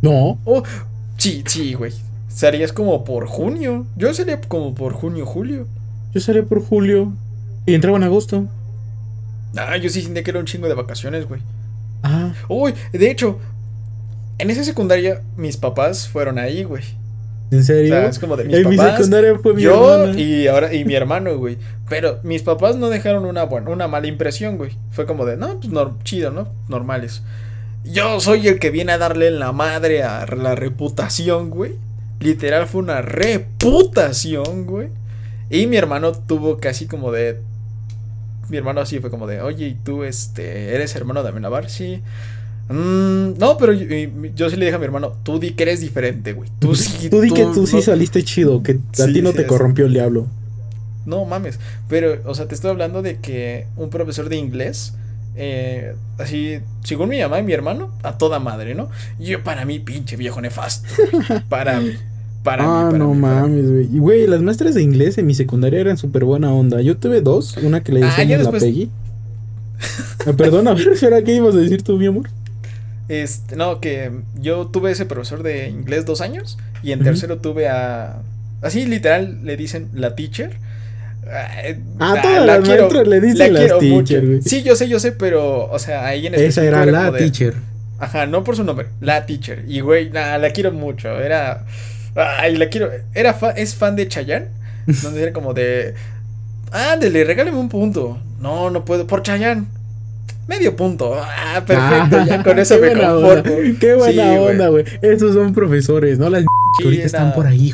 [0.01, 0.37] No.
[0.45, 0.63] Oh,
[1.17, 1.93] sí, sí, güey.
[2.29, 3.87] Serías como por junio.
[3.95, 5.67] Yo sería como por junio, julio.
[6.13, 7.13] Yo salí por julio.
[7.65, 8.45] Y entraba en agosto.
[9.55, 11.41] Ah, yo sí sentía que era un chingo de vacaciones, güey.
[12.03, 12.33] Ah.
[12.47, 13.39] Uy, de hecho,
[14.37, 16.83] en esa secundaria mis papás fueron ahí, güey.
[17.49, 17.93] ¿En O serio?
[17.93, 20.19] sea, es como de mis en mi papás, secundaria fue mi yo hermana.
[20.19, 21.57] y ahora y mi hermano, güey.
[21.87, 24.71] Pero mis papás no dejaron una buena, una mala impresión, güey.
[24.91, 26.49] Fue como de, no, pues nor- chido, ¿no?
[26.67, 27.21] Normales.
[27.85, 31.75] Yo soy el que viene a darle la madre a la reputación, güey.
[32.19, 34.89] Literal fue una reputación, güey.
[35.49, 37.39] Y mi hermano tuvo casi como de
[38.49, 42.01] mi hermano así fue como de, "Oye, ¿y tú este eres hermano de Amenabar?" Sí.
[42.69, 46.33] "Mm, no, pero yo, sí le dije a mi hermano, tú di que eres diferente,
[46.33, 46.49] güey.
[46.59, 47.09] Tú sí.
[47.11, 49.41] Tú di que tú sí no- saliste chido, que a Sí, ti no sí, te
[49.43, 50.27] es- corrompió el diablo.
[51.05, 51.59] No mames.
[51.87, 54.93] Pero, o sea, te estoy hablando de que un profesor de inglés,
[55.37, 58.89] eh, así, según mi mamá y mi hermano, a toda madre, ¿no?
[59.19, 60.87] Y yo, para mí, pinche viejo nefasto.
[60.97, 61.41] güey.
[61.49, 61.91] Para mí.
[62.43, 62.69] Para mí.
[62.71, 63.49] ah, para no mí, para mí.
[63.61, 63.89] mames, güey.
[63.95, 66.81] Y güey, las maestras de inglés en mi secundaria eran súper buena onda.
[66.81, 68.89] Yo tuve dos, una que le Ah, decíamos ya la Peggy.
[70.25, 72.29] Ah, perdón, a ver, espera, ¿qué ibas a decir tú, mi amor?
[73.09, 77.05] Este, no, que yo tuve ese profesor de inglés dos años y en Ujú.
[77.09, 78.17] tercero tuve a...
[78.61, 80.57] Así literal le dicen la teacher.
[81.31, 84.41] Ay, A nah, todas la las maestras le dicen las quiero teacher, güey.
[84.41, 87.53] Sí, yo sé, yo sé, pero, o sea, ahí en Esa era la de- teacher.
[87.99, 89.63] Ajá, no por su nombre, la teacher.
[89.67, 91.19] Y güey, nada, la quiero mucho.
[91.19, 91.65] Era.
[92.15, 92.89] Ay, la quiero.
[93.13, 94.47] Era fa- es fan de Chayanne.
[95.03, 95.93] Donde era como de.
[96.71, 98.19] Ándele, regáleme un punto.
[98.39, 99.07] No, no puedo.
[99.07, 99.65] Por Chayanne.
[100.47, 101.13] Medio punto.
[101.19, 102.25] Ah, perfecto.
[102.25, 103.27] Ya con eso me conformo.
[103.27, 104.85] onda, Qué buena Sí, onda, güey.
[105.01, 106.29] Esos son profesores, ¿no?
[106.29, 106.43] Las
[106.79, 107.71] que Sí, están por ahí.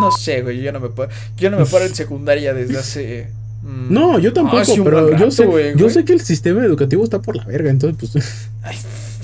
[0.00, 0.60] No sé, güey.
[0.60, 1.08] Yo no me puedo.
[1.36, 3.28] Yo no me paro en secundaria desde hace.
[3.62, 5.90] mm, No, yo tampoco, hace un pero yo sé, güey, yo güey.
[5.90, 8.76] sé que el sistema educativo está por la verga, entonces pues Ay,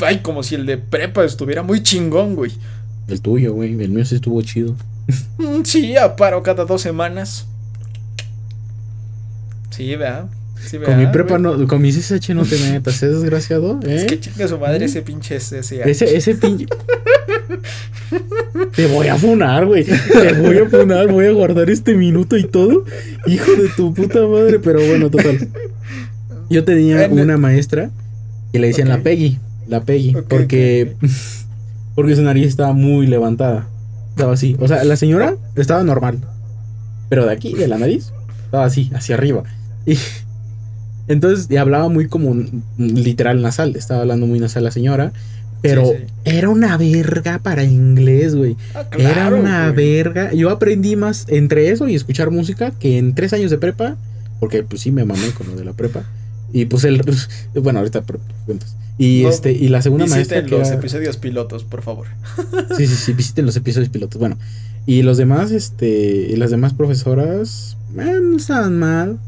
[0.05, 2.53] ay, como si el de prepa estuviera muy chingón, güey.
[3.09, 4.75] el tuyo, güey, el mío sí estuvo chido.
[5.39, 7.47] Mm, Sí, a paro cada dos semanas.
[9.71, 10.27] Sí, ¿verdad?
[10.67, 11.59] Sí, Con mi ¿verdad, prepa güey?
[11.59, 13.79] no, con mi CSH no te metas, ¿es desgraciado?
[13.85, 13.97] ¿eh?
[13.97, 14.87] Es que chinga su madre ¿Eh?
[14.87, 15.59] ese pinche ese.
[15.61, 16.67] Ese, ese pinche.
[18.75, 19.85] Te voy a funar, güey.
[19.85, 21.09] Te voy a funar.
[21.11, 22.85] Voy a guardar este minuto y todo.
[23.27, 24.59] Hijo de tu puta madre.
[24.59, 25.49] Pero bueno, total.
[26.49, 27.91] Yo tenía una maestra
[28.53, 29.39] que le decían la Peggy.
[29.69, 30.15] La Peggy.
[30.29, 30.95] Porque.
[31.95, 33.67] Porque su nariz estaba muy levantada.
[34.11, 34.55] Estaba así.
[34.61, 36.19] O sea, la señora estaba normal.
[37.09, 38.13] Pero de aquí, de la nariz,
[38.45, 39.45] estaba así, hacia arriba.
[39.87, 39.97] Y.
[41.09, 42.37] Entonces, y hablaba muy como
[42.79, 43.77] literal nasal.
[43.77, 45.13] Estaba hablando muy nasal la señora.
[45.63, 46.05] Pero Sí, sí.
[46.25, 48.57] era una verga para inglés, güey.
[48.75, 49.87] Ah, era una güey.
[49.97, 50.33] verga.
[50.33, 53.97] Yo aprendí más entre eso y escuchar música que en tres años de prepa.
[54.39, 56.05] Porque pues sí me mamé con lo de la prepa.
[56.53, 57.01] Y pues el.
[57.55, 58.03] Bueno, ahorita
[58.45, 58.77] cuentas.
[58.99, 60.39] Y No, este, y la segunda maestra.
[60.41, 62.07] Visiten los era- episodios pilotos, por favor.
[62.77, 64.19] Sí, sí, sí, visiten los episodios pilotos.
[64.19, 64.39] Bueno,
[64.87, 65.89] y los demás, este,
[66.31, 69.19] y las demás profesoras, eh, no estaban mal.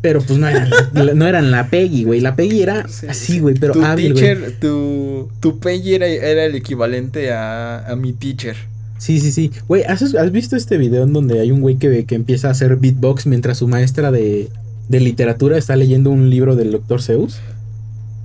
[0.00, 2.20] Pero pues no eran, la- no eran la Peggy, güey.
[2.20, 3.38] La Peggy era Sí, así, sí.
[3.40, 4.24] güey, pero tu hábil, güey.
[4.24, 8.56] teacher, tu, tu Peggy era, era el equivalente a, a mi teacher.
[8.98, 9.50] Sí, sí, sí.
[9.66, 12.50] Güey, ¿has, has visto este video en donde hay un güey que, que empieza a
[12.52, 14.48] hacer beatbox mientras su maestra de,
[14.88, 17.02] de literatura está leyendo un libro del Dr.
[17.02, 17.40] Zeus?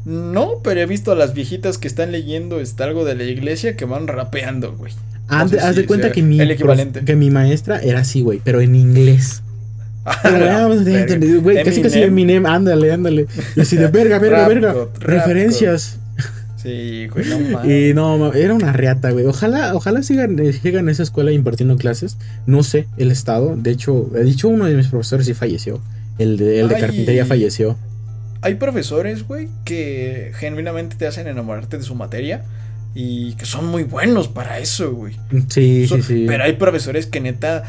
[0.06, 3.76] No, pero he visto a las viejitas que están leyendo este, algo de la iglesia
[3.78, 4.92] que van rapeando, güey.
[5.30, 7.06] No Haz, de- haz si de cuenta sea que mi, el prof- equivalente.
[7.06, 9.42] que mi maestra era así, güey, pero en inglés.
[10.06, 10.68] Ah,
[11.41, 13.28] Güey, casi casi Eminem, ándale, ándale.
[13.56, 14.76] Y así de verga, verga, verga.
[14.99, 15.97] Referencias.
[16.58, 17.72] Sí, güey, no mames.
[17.89, 19.26] Y no, era una reata, güey.
[19.26, 22.18] Ojalá, ojalá sigan, eh, sigan esa escuela impartiendo clases.
[22.45, 23.56] No sé el estado.
[23.58, 25.82] De hecho, he dicho uno de mis profesores sí falleció.
[26.20, 26.82] El de, el de Ay.
[26.82, 27.78] carpintería falleció.
[28.41, 32.43] Hay profesores, güey, que genuinamente te hacen enamorarte de su materia
[32.93, 35.16] y que son muy buenos para eso, güey.
[35.49, 36.26] Sí, Son- sí, sí.
[36.28, 37.64] Pero hay profesores que neta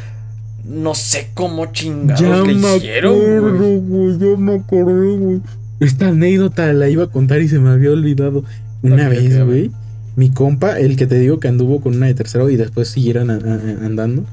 [0.67, 3.37] no sé cómo chingados ya le me hicieron, güey.
[3.37, 4.19] acuerdo, güey.
[4.19, 5.41] Ya me acordé, güey.
[5.81, 8.45] Esta anécdota la iba a contar y se me había olvidado.
[8.83, 9.71] Una vez, güey.
[10.17, 13.31] Mi compa, el que te digo que anduvo con una de tercero y después siguieron
[13.31, 14.25] a- a- andando.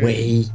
[0.00, 0.46] Güey.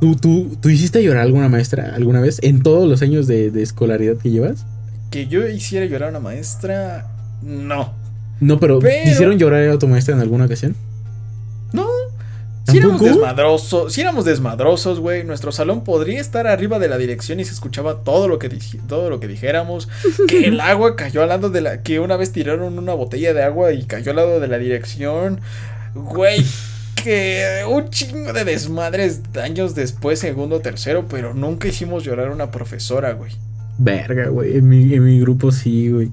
[0.00, 3.50] ¿Tú, tú, ¿Tú hiciste llorar a alguna maestra alguna vez en todos los años de,
[3.50, 4.64] de escolaridad que llevas?
[5.10, 7.08] Que yo hiciera llorar a una maestra,
[7.42, 7.94] no.
[8.40, 10.76] No, pero, Pero- ¿hicieron llorar a tu maestra en alguna ocasión?
[11.72, 11.86] No.
[12.68, 17.38] Si éramos desmadrosos, si éramos desmadrosos, güey, nuestro salón podría estar arriba de la dirección
[17.38, 18.48] y se escuchaba todo lo que
[18.88, 19.88] todo lo que dijéramos,
[20.28, 23.42] que el agua cayó al lado de la que una vez tiraron una botella de
[23.42, 25.40] agua y cayó al lado de la dirección.
[25.94, 26.44] Güey,
[27.02, 32.50] que un chingo de desmadres años después, segundo, tercero, pero nunca hicimos llorar a una
[32.50, 33.32] profesora, güey.
[33.78, 34.56] Verga, güey.
[34.56, 36.10] En mi, en mi grupo sí, güey.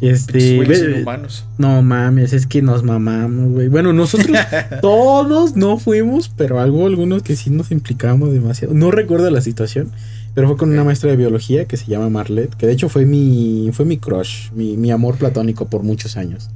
[0.00, 0.58] Este.
[0.60, 1.46] Ve- inhumanos.
[1.58, 3.68] no mames, es que nos mamamos, güey.
[3.68, 4.36] Bueno, nosotros
[4.82, 8.74] todos no fuimos, pero algo, algunos que sí nos implicamos demasiado.
[8.74, 9.90] No recuerdo la situación,
[10.34, 13.06] pero fue con una maestra de biología que se llama Marlet, que de hecho fue
[13.06, 16.50] mi, fue mi crush, mi, mi amor platónico por muchos años.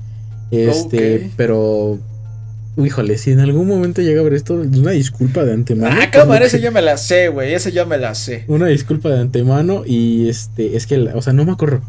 [0.51, 1.99] Este, pero.
[2.77, 5.95] Híjole, si en algún momento llega a ver esto, una disculpa de antemano.
[6.01, 8.45] Ah, cámara, que- ya me la sé, güey, ese ya me la sé.
[8.49, 11.81] Una disculpa de antemano y este, es que, la- o sea, no me acuerdo,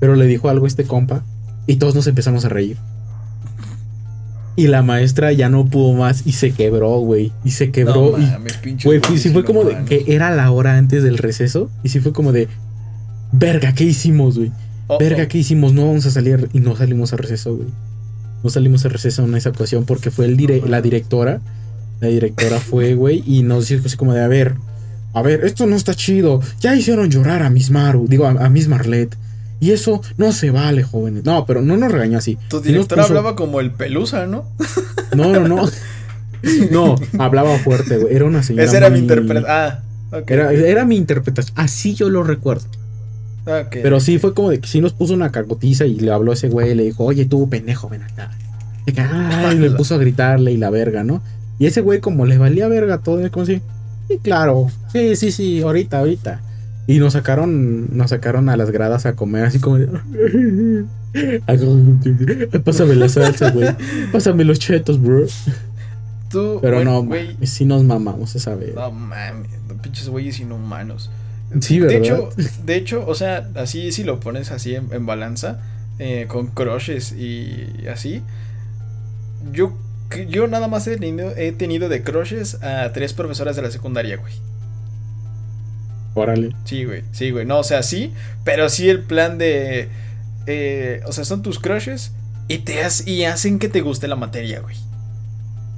[0.00, 1.22] pero le dijo algo a este compa
[1.66, 2.76] y todos nos empezamos a reír.
[4.56, 7.32] Y la maestra ya no pudo más y se quebró, güey.
[7.44, 10.76] Y se quebró No y, mames, güey, sí fue como de que era la hora
[10.78, 12.46] antes del receso y sí fue como de,
[13.32, 14.52] verga, ¿qué hicimos, güey?
[14.86, 15.28] Oh, Verga, oh.
[15.28, 15.72] ¿qué hicimos?
[15.72, 17.68] No vamos a salir y no salimos a receso, güey.
[18.44, 21.40] No salimos a receso en esa ocasión porque fue el dire- la directora.
[22.00, 24.54] La directora fue, güey, y nos dijo así como de, a ver,
[25.14, 26.40] a ver, esto no está chido.
[26.60, 29.16] Ya hicieron llorar a Miss Maru, digo, a, a Miss Marlet.
[29.64, 31.24] Y eso no se vale, jóvenes.
[31.24, 32.36] No, pero no nos regañó así.
[32.48, 34.44] Tu directora puso- hablaba como el pelusa, ¿no?
[35.16, 35.68] No, no, no.
[36.70, 38.14] No, hablaba fuerte, güey.
[38.14, 38.64] Era una señora.
[38.64, 39.50] Esa era mi interpretación.
[39.50, 39.80] Ah,
[40.12, 40.30] ok.
[40.30, 41.56] Era, era mi interpretación.
[41.58, 42.66] Así yo lo recuerdo.
[43.46, 43.76] Ok.
[43.82, 46.34] Pero sí fue como de que sí nos puso una cagotiza y le habló a
[46.34, 48.30] ese güey y le dijo, oye, tú, pendejo, ven acá.
[48.86, 51.22] "Ay", y le puso a gritarle y la verga, ¿no?
[51.58, 53.62] Y ese güey, como le valía verga todo, como si,
[54.08, 54.70] Sí, claro.
[54.92, 56.42] Sí, sí, sí, ahorita, ahorita.
[56.86, 59.88] Y nos sacaron, nos sacaron a las gradas a comer así como de...
[62.64, 63.68] Pásame la salsa, güey.
[64.12, 65.24] Pásame los chetos, bro.
[66.30, 67.36] Tú, Pero no, güey.
[67.42, 68.74] sí nos mamamos esa vez.
[68.74, 69.48] No mames,
[69.82, 71.10] pinches güeyes inhumanos.
[71.60, 72.00] Sí, De ¿verdad?
[72.00, 72.28] hecho,
[72.64, 75.60] de hecho, o sea, así si lo pones así en, en balanza,
[76.00, 78.22] eh, con crushes y así,
[79.52, 79.72] yo,
[80.28, 84.16] yo nada más he tenido, he tenido de crushes a tres profesoras de la secundaria,
[84.16, 84.32] güey.
[86.14, 86.54] Órale.
[86.64, 87.44] Sí, güey, sí, güey.
[87.44, 88.12] No, o sea, sí,
[88.44, 89.88] pero sí el plan de,
[90.46, 92.12] eh, o sea, son tus crushes
[92.48, 94.76] y te has- y hacen que te guste la materia, güey.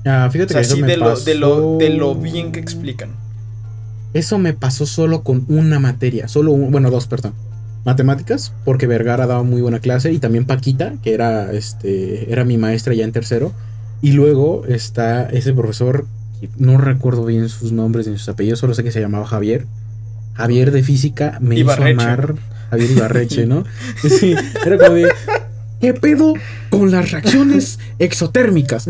[0.04, 2.14] Ah, O fíjate sea, que eso sí me de lo, de lo, pasó- de lo
[2.14, 3.10] bien que explican.
[4.14, 7.32] Eso me pasó solo con una materia, solo un- bueno, dos, perdón.
[7.84, 12.56] Matemáticas, porque Vergara daba muy buena clase y también Paquita, que era este era mi
[12.58, 13.52] maestra ya en tercero,
[14.02, 16.06] y luego está ese profesor
[16.58, 19.66] no recuerdo bien sus nombres ni sus apellidos, solo sé que se llamaba Javier.
[20.36, 21.90] Javier de física me Ibarreche.
[21.92, 22.34] hizo amar
[22.70, 23.64] Javier Ibarreche, ¿no?
[24.08, 24.34] Sí,
[24.64, 25.08] era como de
[25.80, 26.34] ¿Qué pedo
[26.70, 28.86] con las reacciones exotérmicas?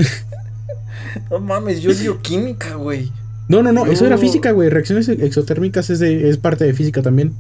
[1.31, 3.11] No mames, yo dio química, güey.
[3.49, 4.69] No, no, no, eso era Yo- física, güey.
[4.71, 7.33] Reacciones exotérmicas es, de, es parte de física también.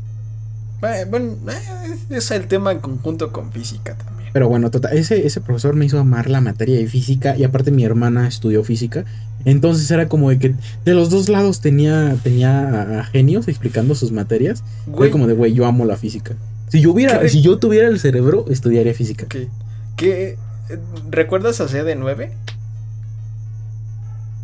[0.82, 4.15] Eh, Bueno, eh, es el tema en conjunto con física también.
[4.36, 7.70] Pero bueno, total, ese, ese profesor me hizo amar la materia de física y aparte
[7.70, 9.06] mi hermana estudió física.
[9.46, 14.12] Entonces era como de que de los dos lados tenía, tenía a- genios explicando sus
[14.12, 14.62] materias.
[14.86, 16.34] Güey, Era como de, güey, yo amo la física.
[16.68, 17.30] Si yo hubiera, ¿Qué?
[17.30, 19.24] si yo tuviera el cerebro, estudiaría física.
[19.26, 19.48] ¿qué,
[19.96, 20.36] qué,
[20.68, 20.78] eh,
[21.10, 22.28] ¿recuerdas a CD9?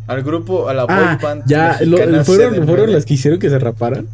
[0.07, 2.65] Al grupo, a la boy Ah, band ya, lo- fueron, CD9.
[2.65, 4.07] fueron las que hicieron que se raparan.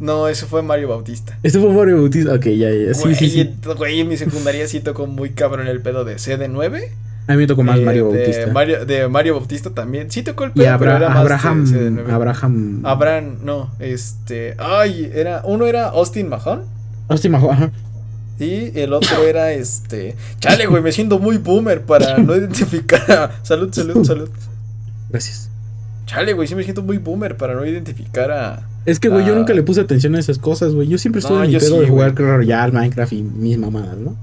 [0.00, 1.38] No, eso fue Mario Bautista.
[1.42, 2.32] Este fue Mario Bautista.
[2.34, 2.94] Ok, ya, ya.
[2.94, 3.40] Sí, Güey, sí, sí.
[3.40, 6.88] y- Güey, en mi secundaria sí tocó muy cabrón el pedo de CD9.
[7.26, 8.52] A mí me tocó más eh, Mario de Bautista.
[8.52, 10.10] Mario, de Mario Bautista también.
[10.10, 11.66] Sí tocó el y pedo, Abra- pero era más de Abraham.
[11.66, 12.10] CD9.
[12.10, 12.80] Abraham.
[12.84, 14.54] Abraham, no, este.
[14.58, 15.40] Ay, era.
[15.44, 16.64] Uno era Austin Mahon.
[17.06, 17.70] Hostia, majo, ajá.
[18.38, 20.16] Y el otro era este.
[20.40, 23.44] Chale, güey, me siento muy boomer para no identificar a.
[23.44, 24.28] Salud, salud, salud.
[25.08, 25.48] Gracias.
[26.06, 28.68] Chale, güey, sí me siento muy boomer para no identificar a.
[28.86, 29.36] Es que, güey, yo Ah.
[29.36, 30.88] nunca le puse atención a esas cosas, güey.
[30.88, 32.14] Yo siempre estuve No, en mi pedo sí, de jugar.
[32.14, 34.16] Clash Royale, Minecraft y mis mamadas, ¿no?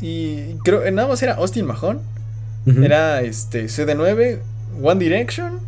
[0.00, 0.84] Y creo.
[0.84, 2.00] eh, Nada más era Austin Mahon.
[2.82, 3.66] Era este.
[3.68, 4.38] CD9,
[4.82, 5.58] One Direction.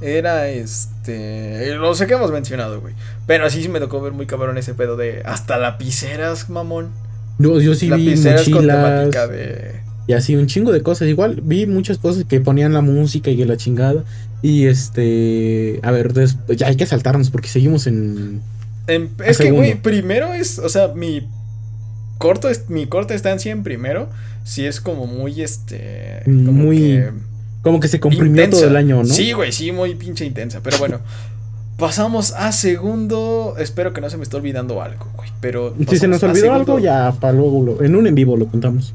[0.00, 1.74] Era este.
[1.76, 2.94] Lo sé que hemos mencionado, güey.
[3.26, 5.22] Pero así sí me tocó ver muy cabrón ese pedo de.
[5.24, 6.90] Hasta lapiceras, mamón.
[7.38, 8.76] Yo, yo sí vi lapiceras con mochilas
[9.10, 9.80] temática de.
[10.06, 11.08] Y así un chingo de cosas.
[11.08, 14.04] Igual vi muchas cosas que ponían la música y la chingada.
[14.42, 15.80] Y este.
[15.82, 18.40] A ver, des- ya hay que saltarnos porque seguimos en.
[19.24, 21.26] Es que, güey, primero es, o sea, mi
[22.18, 24.08] corto, es- mi corta estancia en primero,
[24.44, 27.10] sí es como muy, este, como Muy que
[27.62, 28.58] Como que se comprimió intensa.
[28.60, 29.04] todo el año, ¿no?
[29.06, 31.00] Sí, güey, sí, muy pinche intensa, pero bueno.
[31.78, 35.74] Pasamos a segundo, espero que no se me esté olvidando algo, güey, pero...
[35.88, 37.64] Si se nos olvidó algo, ya para luego.
[37.64, 38.94] lo- en un en vivo lo contamos.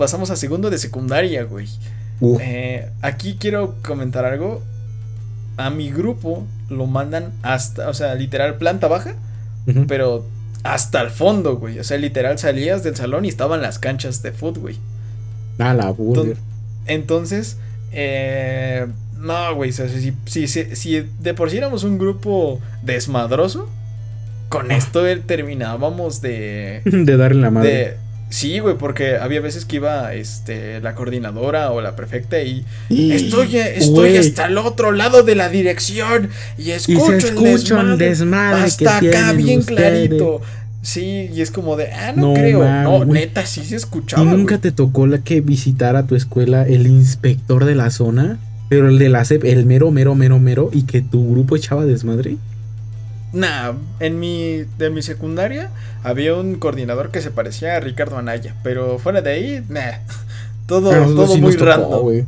[0.00, 1.68] Pasamos a segundo de secundaria, güey.
[2.40, 4.62] Eh, aquí quiero comentar algo.
[5.58, 9.14] A mi grupo lo mandan hasta, o sea, literal, planta baja.
[9.88, 10.24] Pero
[10.62, 11.78] hasta el fondo, güey.
[11.78, 14.76] O sea, literal salías del salón y estaban las canchas de fútbol, güey.
[15.58, 16.38] Ah, la burger.
[16.86, 17.58] Entonces,
[17.92, 18.86] eh,
[19.18, 19.68] no, güey.
[19.68, 23.68] O sea, si, si, si, si de por sí éramos un grupo desmadroso,
[24.48, 24.76] con Ah.
[24.78, 26.80] esto terminábamos de.
[26.86, 27.68] De darle la madre.
[27.70, 27.96] de
[28.30, 33.12] sí, güey, porque había veces que iba este, la coordinadora o la prefecta y Y-
[33.12, 37.80] estoy, estoy Güey, hasta el otro lado de la dirección y escucho, y se escucha
[37.80, 39.78] el desmadre desmadre hasta que acá bien ustedes.
[39.78, 40.40] clarito.
[40.82, 42.64] Sí, y es como de, ah, no, No creo.
[42.64, 44.22] no, neta, sí se escuchaba.
[44.22, 48.38] ¿Y nunca te tocó la que visitara tu escuela el inspector de la zona?
[48.70, 51.84] Pero el de la CEP, el mero, mero, mero, mero, y que tu grupo echaba
[51.84, 52.36] desmadre.
[53.32, 55.70] Nah, en mi, de mi secundaria
[56.02, 59.98] había un coordinador que se parecía a Ricardo Anaya, pero fuera de ahí, nah.
[60.66, 62.00] Todo, nosotros todo sí muy tocó, random.
[62.02, 62.24] güey.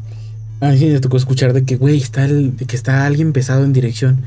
[0.60, 3.64] A sí me tocó escuchar de que, güey, está el, de que está alguien pesado
[3.64, 4.18] en dirección.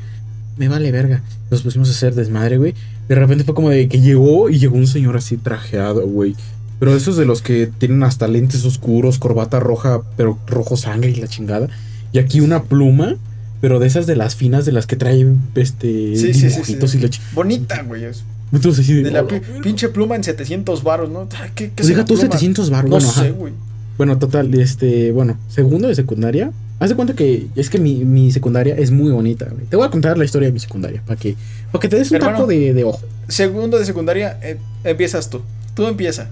[0.56, 1.22] Me vale verga.
[1.50, 2.74] Nos pusimos a hacer desmadre, güey.
[3.08, 6.34] De repente fue como de que llegó y llegó un señor así trajeado, güey.
[6.78, 11.16] Pero esos de los que tienen hasta lentes oscuros, corbata roja, pero rojo sangre y
[11.16, 11.68] la chingada.
[12.12, 13.16] Y aquí una pluma,
[13.60, 17.00] pero de esas de las finas, de las que traen este Sí, sí, sí, y
[17.00, 17.08] la.
[17.34, 18.04] Bonita, güey.
[18.04, 21.28] es- Entonces de, De la "Oh, pi- pinche pluma en 700 baros, ¿no?
[21.34, 22.22] Ah, ¿Qué, qué Pues es deja tú pluma?
[22.22, 22.90] 700 baros.
[22.90, 23.52] No bueno, sé, güey.
[23.98, 26.52] Bueno, total, este, bueno, segundo de secundaria.
[26.78, 29.64] Haz de cuenta que es que mi, mi secundaria es muy bonita, güey.
[29.66, 31.34] Te voy a contar la historia de mi secundaria para que,
[31.72, 32.36] para que te des un Hermano.
[32.36, 33.00] taco de, de ojo.
[33.28, 35.40] Segundo de secundaria, eh, empiezas tú.
[35.74, 36.28] Tú empieza.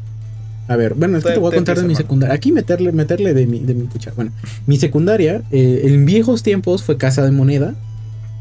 [0.69, 2.35] A ver, bueno, es que Te- te voy a contar de mi secundaria.
[2.35, 4.12] Aquí meterle, meterle de mi, de mi pucha.
[4.16, 4.32] Bueno,
[4.66, 7.74] mi secundaria, eh, en viejos tiempos fue casa de moneda.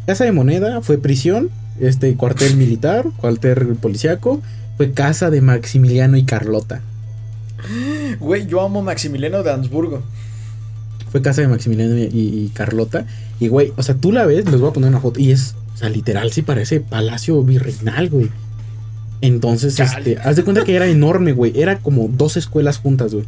[0.06, 4.42] Casa de Moneda fue prisión, este cuartel militar, cuartel policiaco,
[4.78, 6.82] fue casa de Maximiliano y Carlota.
[8.20, 10.02] Güey, yo amo Maximiliano de Habsburgo.
[11.12, 13.06] Fue casa de Maximiliano y, y Carlota.
[13.40, 15.20] Y güey, o sea, tú la ves, les voy a poner una foto.
[15.20, 18.30] Y es, o sea, literal, sí parece palacio virreinal, güey.
[19.24, 20.12] Entonces, Chale.
[20.12, 21.54] este, haz de cuenta que era enorme, güey.
[21.60, 23.26] Era como dos escuelas juntas, güey.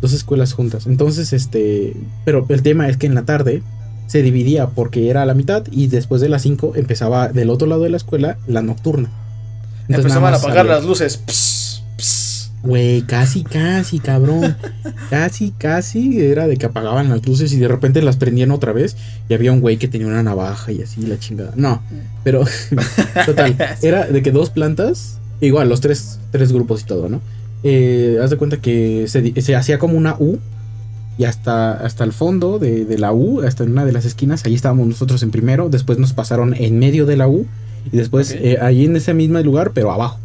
[0.00, 0.86] Dos escuelas juntas.
[0.86, 1.94] Entonces, este,
[2.24, 3.62] pero el tema es que en la tarde
[4.06, 7.66] se dividía porque era a la mitad y después de las 5 empezaba del otro
[7.66, 9.10] lado de la escuela la nocturna.
[9.88, 11.16] Entonces, Empezaban a apagar había- las luces.
[11.26, 11.65] Pss, pss.
[12.66, 14.56] Güey, casi, casi, cabrón.
[15.10, 18.96] casi, casi era de que apagaban las luces y de repente las prendían otra vez
[19.28, 21.52] y había un güey que tenía una navaja y así la chingada.
[21.56, 21.82] No,
[22.24, 22.44] pero
[23.26, 27.20] total, era de que dos plantas, igual los tres, tres grupos y todo, ¿no?
[27.62, 30.38] Eh, haz de cuenta que se, se hacía como una U
[31.18, 34.44] y hasta, hasta el fondo de, de la U, hasta en una de las esquinas,
[34.44, 37.46] ahí estábamos nosotros en primero, después nos pasaron en medio de la U
[37.90, 38.36] y después Ok.
[38.40, 40.18] eh, ahí en ese mismo lugar, pero abajo.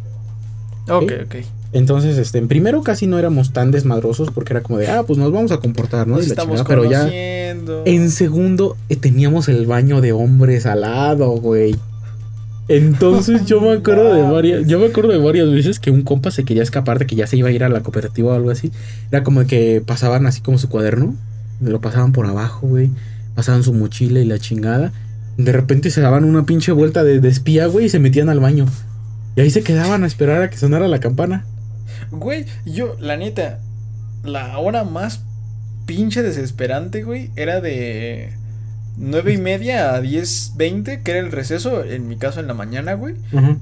[0.88, 1.34] Ok, ok.
[1.72, 5.18] Entonces, este, en primero casi no éramos tan desmadrosos porque era como de, ah, pues
[5.18, 6.16] nos vamos a comportar, ¿no?
[6.16, 7.08] Nos Y la estamos chingada, pero ya
[7.84, 11.76] en segundo eh, teníamos el baño de hombres al lado, güey.
[12.68, 16.30] Entonces yo me acuerdo de varias, yo me acuerdo de varias veces que un compa
[16.30, 18.50] se quería escapar de que ya se iba a ir a la cooperativa o algo
[18.50, 18.70] así.
[19.10, 21.14] Era como que pasaban así como su cuaderno,
[21.60, 22.90] lo pasaban por abajo, güey.
[23.34, 24.92] Pasaban su mochila y la chingada.
[25.38, 28.40] De repente se daban una pinche vuelta de, de espía, güey, y se metían al
[28.40, 28.66] baño.
[29.36, 31.46] Y ahí se quedaban a esperar a que sonara la campana.
[32.10, 33.60] Güey, yo, la neta,
[34.24, 35.22] la hora más
[35.86, 38.32] pinche desesperante, güey, era de
[38.96, 42.54] nueve y media a 10, 20, que era el receso, en mi caso en la
[42.54, 43.14] mañana, güey.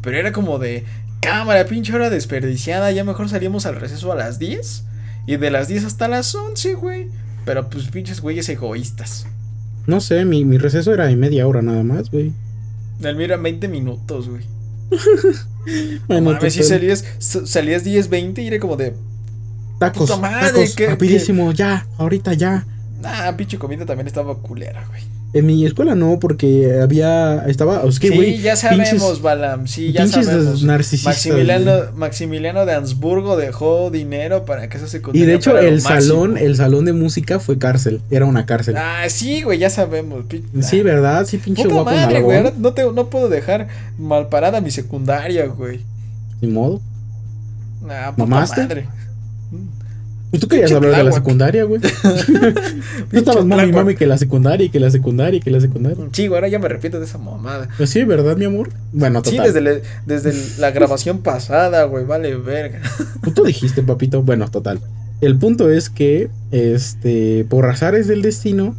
[0.02, 0.84] Pero era como de,
[1.20, 4.84] cámara, pinche hora desperdiciada, ya mejor salíamos al receso a las 10.
[5.26, 7.08] Y de las 10 hasta las 11, güey.
[7.44, 9.26] Pero pues pinches güeyes egoístas.
[9.86, 12.32] No sé, mi, mi receso era de media hora nada más, güey.
[13.02, 14.44] El mío eran 20 minutos, güey.
[16.08, 18.94] Bueno, Mames, si salías, salías 10, 20 y era como de,
[19.78, 22.66] Tacos, puta madre, tacos, qué- rapidísimo, ya, ahorita ya.
[23.00, 25.02] nah, pinche comida también estaba culera, güey.
[25.32, 29.68] En mi escuela no, porque había, estaba, es que, sí, güey, ya pinches- sabemos, Balam,
[29.68, 30.64] sí, ya pinches sabemos.
[30.64, 31.72] narcisistas, Maximiliano.
[31.94, 36.00] Maximiliano de Habsburgo dejó dinero para que esa secundaria Y de hecho el máximo.
[36.00, 38.74] salón, el salón de música fue cárcel, era una cárcel.
[38.76, 40.24] Ah, sí, güey, ya sabemos.
[40.62, 41.24] Sí, ah, ¿verdad?
[41.26, 45.46] Sí, pinche Puta guapo madre, güey, no, te, no puedo dejar mal parada mi secundaria,
[45.46, 45.78] güey.
[46.40, 46.80] Ni modo.
[47.86, 48.62] Nah, puta ¿Mamaste?
[48.62, 48.88] madre.
[50.30, 51.80] Pues tú querías hablar de la secundaria, güey.
[53.10, 55.98] Tú estabas mami, mami, que la secundaria, y que la secundaria, y que la secundaria.
[56.12, 57.68] Sí, güey, ahora ya me arrepiento de esa mamada.
[57.76, 58.70] Pues sí, ¿verdad, mi amor?
[58.92, 59.46] Bueno, Sí, total.
[59.46, 62.80] desde, le- desde la grabación pasada, güey, vale verga.
[63.22, 64.22] Pues tú dijiste, papito.
[64.22, 64.80] Bueno, total.
[65.20, 68.74] El punto es que, este, por azares del destino,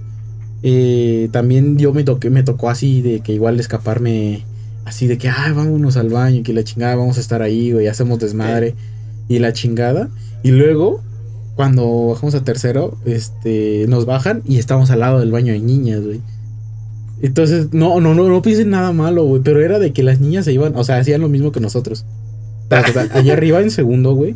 [0.63, 4.45] eh, también yo me toqué, me tocó así de que igual escaparme,
[4.85, 7.87] así de que, ay, vámonos al baño, que la chingada, vamos a estar ahí, güey,
[7.87, 8.73] hacemos desmadre
[9.27, 10.09] y la chingada.
[10.43, 11.03] Y luego,
[11.55, 16.03] cuando bajamos a tercero, este, nos bajan y estamos al lado del baño de niñas,
[16.03, 16.21] güey.
[17.21, 20.45] Entonces, no, no, no, no piensen nada malo, güey, pero era de que las niñas
[20.45, 22.05] se iban, o sea, hacían lo mismo que nosotros.
[23.13, 24.35] Allá arriba en segundo, güey.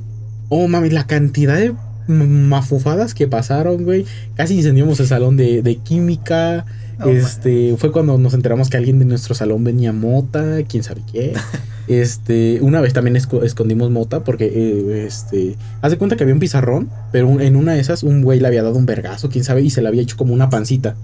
[0.49, 1.73] Oh, mami, la cantidad de
[2.07, 4.05] mafufadas que pasaron, güey.
[4.35, 6.65] Casi incendiamos el salón de, de química.
[7.05, 11.33] Este, fue cuando nos enteramos que alguien de nuestro salón venía mota, quién sabe qué.
[11.87, 16.33] Este, una vez también esco- escondimos mota porque, eh, este, haz de cuenta que había
[16.33, 19.29] un pizarrón, pero un- en una de esas un güey le había dado un vergazo,
[19.29, 20.95] quién sabe, y se le había hecho como una pancita.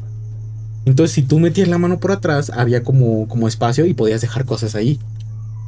[0.86, 4.46] Entonces, si tú metías la mano por atrás, había como, como espacio y podías dejar
[4.46, 5.00] cosas ahí.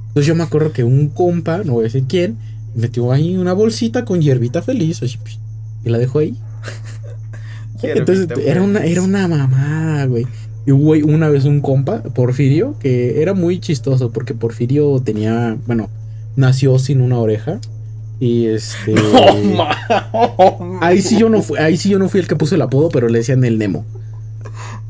[0.08, 2.38] Entonces, yo me acuerdo que un compa, no voy a decir quién,
[2.76, 5.38] metió ahí una bolsita con hierbita feliz, así, pi,
[5.86, 6.36] y la dejó ahí.
[8.00, 10.26] Entonces, era una, era una mamada, güey.
[10.66, 15.90] Y güey, una vez un compa, Porfirio, que era muy chistoso porque Porfirio tenía, bueno,
[16.36, 17.60] nació sin una oreja.
[18.20, 18.96] Y este.
[19.44, 22.62] No, ahí sí yo no fui, ahí sí yo no fui el que puso el
[22.62, 23.86] apodo, pero le decían el Nemo.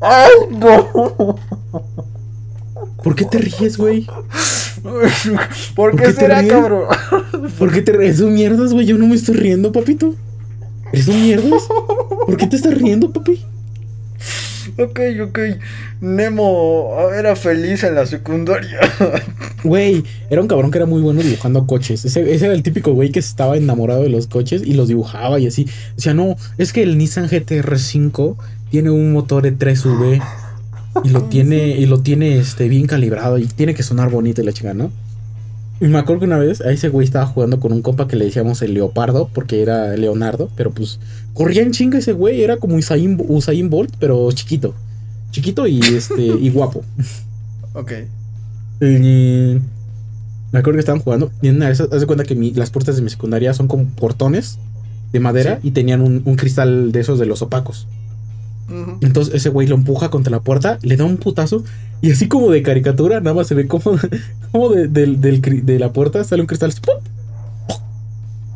[0.00, 1.36] ¡Ay, no!
[3.02, 4.06] ¿Por qué te ríes, güey?
[4.82, 5.10] ¿Por
[5.74, 6.84] ¿Por qué te será, cabrón?
[7.58, 8.18] ¿Por qué te ríes?
[8.18, 8.86] ¿Son mierdas, güey?
[8.86, 10.14] Yo no me estoy riendo, papito.
[10.92, 11.64] ¿Eres un mierdas?
[12.26, 13.44] ¿Por qué te estás riendo, papi?
[14.78, 15.38] Ok, ok.
[16.00, 18.80] Nemo era feliz en la secundaria.
[19.64, 22.04] Güey, era un cabrón que era muy bueno dibujando coches.
[22.04, 25.40] Ese, ese era el típico güey que estaba enamorado de los coches y los dibujaba
[25.40, 25.66] y así.
[25.96, 28.36] O sea, no, es que el Nissan GTR5
[28.70, 30.22] tiene un motor de 3V
[31.04, 34.44] y lo tiene, y lo tiene este, bien calibrado y tiene que sonar bonito y
[34.44, 34.90] la chica, ¿no?
[35.80, 38.16] Y me acuerdo que una vez a ese güey estaba jugando con un compa que
[38.16, 41.00] le decíamos el Leopardo, porque era Leonardo, pero pues
[41.32, 44.74] corría en chinga ese güey, era como Usain, Usain Bolt, pero chiquito.
[45.32, 46.82] Chiquito y este y guapo.
[47.74, 47.92] Ok.
[48.80, 49.58] Y
[50.52, 51.30] me acuerdo que estaban jugando.
[51.42, 53.66] Y en una esas, haz de cuenta que mi- las puertas de mi secundaria son
[53.68, 54.58] como portones
[55.12, 55.68] de madera Sí.
[55.68, 57.86] y tenían un, un cristal de esos de los opacos.
[59.00, 61.64] Entonces ese güey lo empuja contra la puerta, le da un putazo
[62.00, 63.98] y así como de caricatura, nada más se ve como,
[64.52, 66.72] como de, de la puerta sale un cristal.
[66.82, 66.96] ¡pum!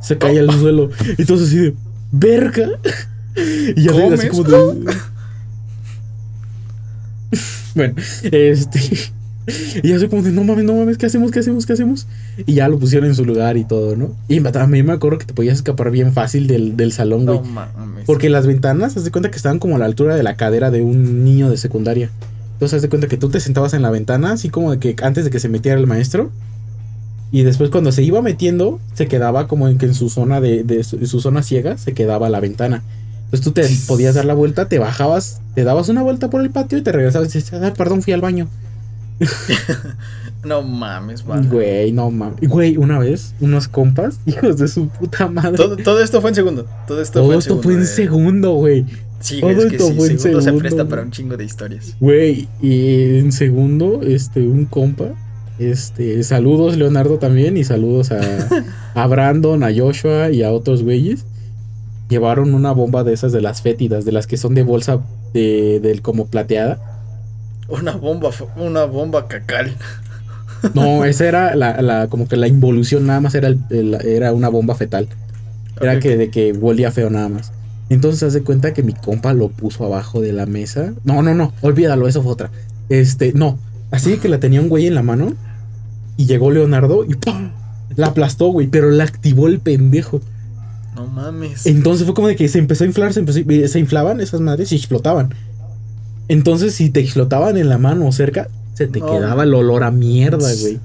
[0.02, 0.90] Se cae al suelo.
[1.16, 1.74] Y todo así de
[2.12, 2.68] verga.
[3.76, 4.94] Y ya así como de.
[7.74, 9.12] bueno, este.
[9.82, 11.30] Y ya soy como de no mames, no mames, ¿qué hacemos?
[11.30, 11.66] ¿Qué hacemos?
[11.66, 12.06] ¿Qué hacemos?
[12.46, 14.10] Y ya lo pusieron en su lugar y todo, ¿no?
[14.28, 17.38] Y a mí me acuerdo que te podías escapar bien fácil del, del salón, güey.
[17.38, 18.04] No mames.
[18.06, 20.70] Porque las ventanas, haz de cuenta que estaban como a la altura de la cadera
[20.70, 22.10] de un niño de secundaria.
[22.54, 24.96] Entonces, haz de cuenta que tú te sentabas en la ventana, así como de que
[25.02, 26.30] antes de que se metiera el maestro.
[27.30, 30.64] Y después, cuando se iba metiendo, se quedaba como en que en su zona de,
[30.64, 32.82] de su, su zona ciega, se quedaba la ventana.
[33.26, 36.50] Entonces tú te podías dar la vuelta, te bajabas, te dabas una vuelta por el
[36.50, 38.48] patio y te regresabas y dices, ah, perdón, fui al baño.
[40.44, 41.48] No mames, vale.
[41.48, 42.48] Güey, no mames.
[42.48, 45.56] Güey, una vez, unos compas, hijos de su puta madre.
[45.56, 46.66] Todo, todo esto fue en segundo.
[46.86, 47.62] Todo esto Todo fue en esto segundo.
[47.64, 48.86] fue en segundo, güey.
[49.20, 51.36] Sí, todo es que esto sí, fue en segundo, se segundo, presta para un chingo
[51.36, 51.96] de historias.
[51.98, 55.08] Güey, y en segundo, este, un compa.
[55.58, 58.20] Este, saludos Leonardo también y saludos a,
[58.94, 61.24] a Brandon, a Joshua y a otros güeyes.
[62.08, 65.00] Llevaron una bomba de esas de las fétidas, de las que son de bolsa
[65.34, 66.87] de, del como plateada.
[67.68, 69.76] Una bomba, una bomba cacal.
[70.74, 74.32] No, esa era la, la- como que la involución nada más era, el- el- era
[74.32, 75.08] una bomba fetal.
[75.80, 77.52] Era que de que volía feo nada más.
[77.90, 80.92] Entonces hace cuenta que mi compa lo puso abajo de la mesa.
[81.04, 82.50] No, no, no, olvídalo, eso fue otra.
[82.88, 83.58] Este, no.
[83.90, 85.32] Así que la tenía un güey en la mano.
[86.16, 87.52] Y llegó Leonardo y ¡pam!
[87.94, 88.66] La aplastó, güey.
[88.66, 90.20] Pero la activó el pendejo.
[90.96, 91.64] No mames.
[91.66, 93.38] Entonces fue como de que se empezó a inflar, se, empezó,
[93.68, 95.32] se inflaban esas madres y explotaban.
[96.28, 99.10] Entonces, si te explotaban en la mano o cerca, se te No.
[99.10, 100.78] quedaba el olor a mierda, güey.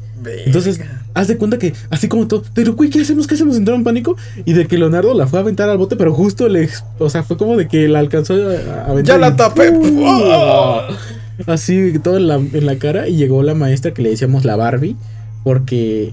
[0.45, 0.79] Entonces,
[1.13, 3.27] haz de cuenta que así como todo, pero güey, ¿qué hacemos?
[3.27, 3.57] ¿Qué hacemos?
[3.57, 4.15] Entraron en pánico
[4.45, 7.23] y de que Leonardo la fue a aventar al bote, pero justo le, o sea,
[7.23, 9.15] fue como de que la alcanzó a aventar.
[9.15, 9.69] Ya la tapé.
[10.05, 10.81] ¡Oh!
[11.45, 14.55] Así todo en la, en la cara y llegó la maestra que le decíamos la
[14.55, 14.95] Barbie,
[15.43, 16.09] porque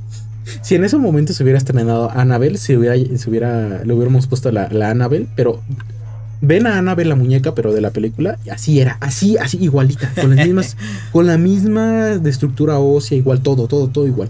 [0.62, 4.50] si en ese momento se hubiera estrenado Annabelle, se hubiera, se hubiera, le hubiéramos puesto
[4.50, 5.62] la, la Annabelle, pero
[6.40, 10.10] ven a Annabelle la muñeca, pero de la película, y así era, así, así, igualita,
[10.20, 10.76] con las mismas,
[11.12, 14.28] con la misma de estructura ósea, igual, todo, todo, todo igual.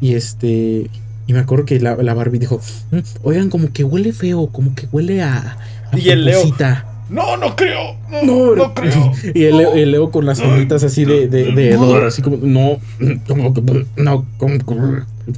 [0.00, 0.90] Y este,
[1.26, 2.60] y me acuerdo que la, la Barbie dijo,
[2.90, 5.58] "Mm, oigan, como que huele feo, como que huele a...
[5.92, 6.86] a Y el Leo, pupusita".
[7.10, 7.96] No, no creo.
[8.08, 9.12] No, No, no, creo.
[9.34, 12.38] Y el Leo, el Leo con las onditas así de, de, de hedor, así como,
[12.38, 12.78] no,
[13.26, 14.58] como que, no, como,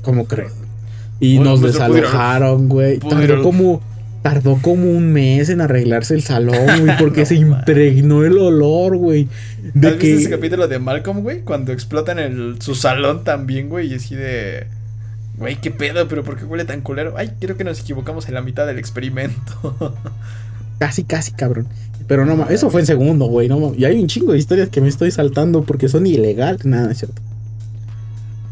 [0.02, 0.50] como creo.
[1.18, 2.98] Y nos pues, desalojaron, güey.
[2.98, 3.80] Tardó como,
[4.22, 8.96] tardó como un mes en arreglarse el salón, güey, porque No se impregnó el olor,
[8.96, 9.28] güey.
[9.74, 11.40] De ¿Has visto ese que, capítulo de Malcolm, güey?
[11.40, 14.66] Cuando explotan el, su salón también, güey, y así de...
[15.38, 17.14] Güey, qué pedo, pero ¿por qué huele tan culero?
[17.16, 19.96] Ay, creo que nos equivocamos en la mitad del experimento.
[20.78, 21.66] casi, casi, cabrón.
[22.06, 23.48] Pero no, eso fue en segundo, güey.
[23.48, 26.64] No, y hay un chingo de historias que me estoy saltando porque son ilegales.
[26.64, 27.22] Nada, es cierto.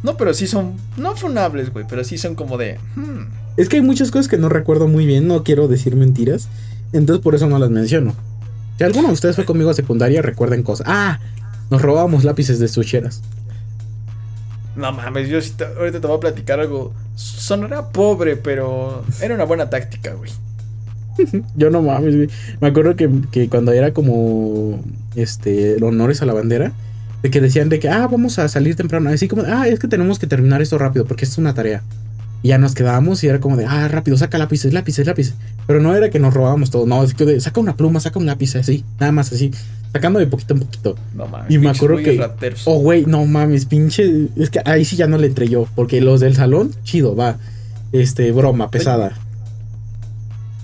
[0.02, 0.74] No, pero sí son...
[0.97, 2.78] No funables, güey, pero sí son como de...
[2.97, 3.24] hmm,
[3.56, 6.48] Es que hay muchas cosas que no recuerdo muy bien, no quiero decir mentiras,
[6.93, 8.14] entonces por eso no las menciono.
[8.78, 10.86] Si alguno de ustedes fue conmigo a secundaria, recuerden cosas.
[10.89, 11.20] Ah,
[11.70, 13.20] nos robábamos lápices de sucheras.
[14.77, 16.93] No mames, yo te- ahorita te voy a platicar algo.
[17.16, 20.31] Sonará pobre, pero era una buena táctica, güey.
[21.56, 22.31] Yo no mames, güey.
[22.60, 24.81] Me acuerdo que, que cuando era como
[25.16, 26.72] este honores a la bandera,
[27.23, 29.11] de que decían de que ah, vamos a salir temprano.
[29.11, 31.83] Así como, ah, es que tenemos que terminar esto rápido porque es una tarea.
[32.43, 35.35] Y ya nos quedábamos y era como de, ah, rápido, saca lápices, lápices, lápices.
[35.67, 38.19] Pero no era que nos robábamos todo, no, es que de, saca una pluma, saca
[38.19, 39.51] un lápiz, así, nada más así,
[39.93, 40.97] sacando de poquito en poquito.
[41.15, 41.51] No mames.
[41.51, 42.21] Y me acuerdo que-.
[42.65, 44.29] Oh, güey, no mames, pinche.
[44.37, 45.67] Es que ahí sí ya no le entré yo.
[45.75, 47.39] Porque los del salón, chido, va.
[47.93, 49.13] Este, broma, pesada.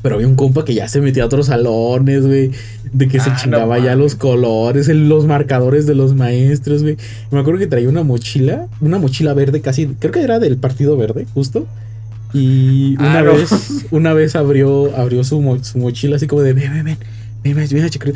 [0.02, 2.52] Pero había un compa que ya se metía a otros salones, güey.
[2.96, 6.82] De que se Ah, no chingaba ya los colores, el- los marcadores de los maestros,
[6.82, 6.96] güey.
[7.30, 10.96] Me acuerdo que traía una mochila, una mochila verde casi, creo que era del Partido
[10.96, 11.66] Verde, justo.
[12.32, 13.32] Y una Ah, no.
[13.34, 13.50] vez,
[13.90, 16.84] una vez abrió, abrió su, mo- su mochila así como de, ven, ven,
[17.42, 18.12] ven, ven, ven, a checar.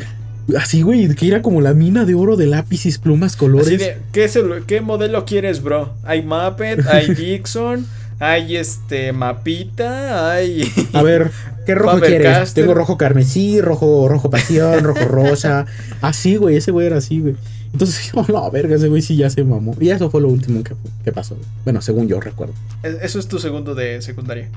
[0.57, 3.67] Así, güey, que era como la mina de oro de lápices, plumas, colores.
[3.67, 4.29] Así de, ¿qué,
[4.67, 5.93] ¿qué modelo quieres, bro?
[6.03, 7.85] Hay Muppet, hay Dixon,
[8.21, 10.63] hay este Mapita, hay...
[10.93, 11.31] A ver,
[11.65, 12.53] ¿qué rojo quieres?
[12.53, 15.65] Tengo rojo carmesí, rojo, rojo pasión, rojo rosa.
[16.01, 17.35] Así, güey, ese güey era así, güey.
[17.73, 19.75] Entonces, oh, no, verga, ese güey sí ya se mamó.
[19.79, 21.35] Y eso fue lo último que, que pasó.
[21.35, 21.47] güey.
[21.63, 22.53] Bueno, según yo recuerdo.
[22.83, 24.49] E- Eso es tu segundo de secundaria.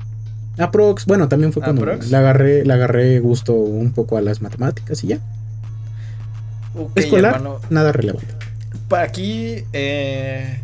[0.57, 2.11] Aprox, bueno, también fue cuando ¿Aprox?
[2.11, 5.19] le agarré, le agarré gusto un poco a las matemáticas y ya.
[6.95, 7.59] Escolar, hermano.
[7.69, 8.27] nada relevante.
[8.89, 10.59] para aquí, eh,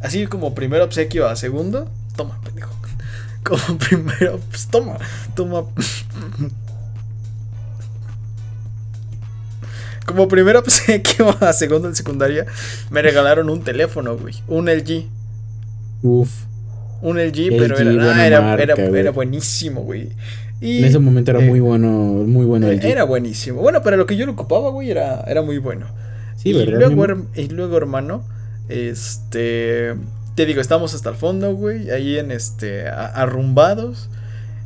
[0.00, 2.74] así como primer obsequio a segundo, toma, pendejo.
[3.42, 4.96] Como primero, pues toma,
[5.34, 5.64] toma.
[10.06, 12.46] Como primer obsequio a segundo en secundaria,
[12.90, 14.34] me regalaron un teléfono, güey.
[14.48, 15.06] Un LG.
[16.02, 16.30] Uf.
[17.00, 19.00] Un LG, LG, pero era, ah, era, marca, era- güey.
[19.00, 20.10] era buenísimo, güey.
[20.60, 22.84] Y, En ese momento era eh, muy bueno, muy bueno el.
[22.84, 23.60] Era buenísimo.
[23.60, 25.86] Bueno, para lo que yo lo ocupaba, güey, era, era muy bueno.
[26.36, 26.90] Sí, y, ¿verdad?
[26.92, 28.24] luego, y luego, hermano,
[28.68, 29.94] este.
[30.34, 31.90] Te digo, estábamos hasta el fondo, güey.
[31.90, 32.88] Ahí en este.
[32.88, 34.08] arrumbados.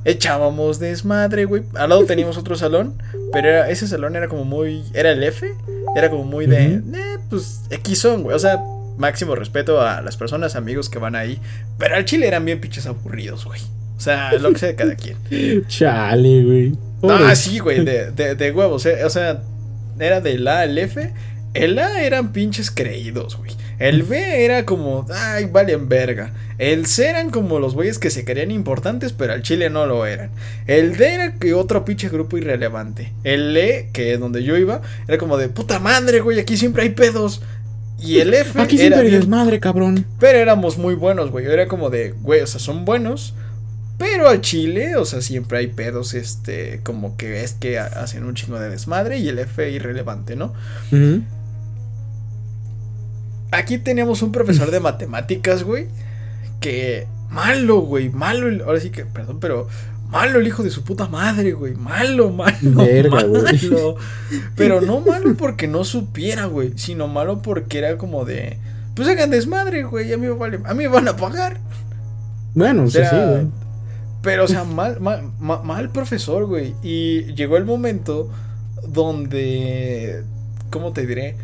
[0.05, 1.63] Echábamos desmadre, güey.
[1.75, 2.95] Al lado teníamos otro salón.
[3.33, 4.85] Pero era- ese salón era como muy.
[4.95, 5.53] Era el F.
[5.97, 6.75] Era como muy de.
[6.95, 8.37] Eh, pues X son, güey.
[8.37, 8.61] O sea,
[8.99, 11.41] máximo respeto a las personas, amigos que van ahí.
[11.79, 13.61] Pero al chile eran bien pinches aburridos, güey.
[13.97, 15.17] O sea, lo que sea de cada quien.
[15.69, 16.73] Chale, güey.
[17.03, 18.87] Ah, sí, güey, de, de, de huevos.
[18.87, 19.43] eh, O sea,
[19.99, 21.13] era del A al F.
[21.55, 23.51] El A eran pinches creídos, güey.
[23.79, 26.33] El B era como, ay, valen verga.
[26.59, 30.07] El C eran como los güeyes que se creían importantes, pero al Chile no lo
[30.07, 30.31] eran.
[30.67, 33.13] El D era que otro pinche grupo irrelevante.
[33.25, 36.83] El E, que es donde yo iba, era como de puta madre, güey, aquí siempre
[36.85, 37.43] hay pedos.
[37.99, 40.05] Y el F Aquí era siempre hay bien desmadre, cabrón.
[40.21, 41.47] pero éramos muy buenos, güey.
[41.47, 43.35] Era como de, güey, o sea, son buenos.
[43.99, 48.25] Pero al chile, o sea, siempre hay pedos, este, como que es que ha- hacen
[48.25, 50.53] un chingo de desmadre y el F irrelevante, ¿no?
[53.57, 55.87] Aquí teníamos un profesor de matemáticas, güey,
[56.61, 59.67] que malo, güey, malo, el- ahora sí que, perdón, pero
[60.09, 63.97] malo el hijo de su puta madre, güey, malo, malo, Verga, malo.
[64.57, 68.59] Pero no malo porque no supiera, güey, sino malo porque era como de,
[68.95, 71.59] pues hagan desmadre, güey, a mí me vale, a mí me van a pagar.
[72.55, 73.47] Bueno, sí, Era- sí, güey.
[74.23, 76.75] Pero, o sea, mal, mal, ma- mal profesor, güey.
[76.83, 78.29] Y llegó el momento
[78.89, 80.23] donde.
[80.71, 81.37] ¿Cómo te diré?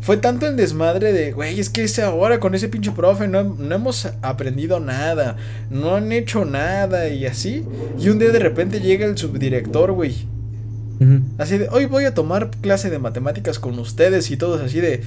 [0.00, 3.42] Fue tanto el desmadre de, güey, es que ese ahora con ese pinche profe no,
[3.42, 5.36] no hemos aprendido nada,
[5.70, 7.64] no han hecho nada y así.
[7.98, 10.26] Y un día de repente llega el subdirector, güey.
[11.38, 15.02] Así de, hoy voy a tomar clase de matemáticas con ustedes y todos así de...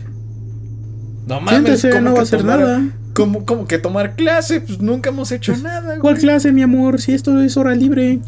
[1.28, 2.82] No mames, Siéntese, ¿cómo no va a hacer nada.
[3.14, 4.62] ¿Cómo, cómo que tomar clase?
[4.62, 6.00] Pues nunca hemos hecho nada, güey.
[6.00, 7.02] ¿Cuál clase, mi amor?
[7.02, 8.20] Si esto es hora libre.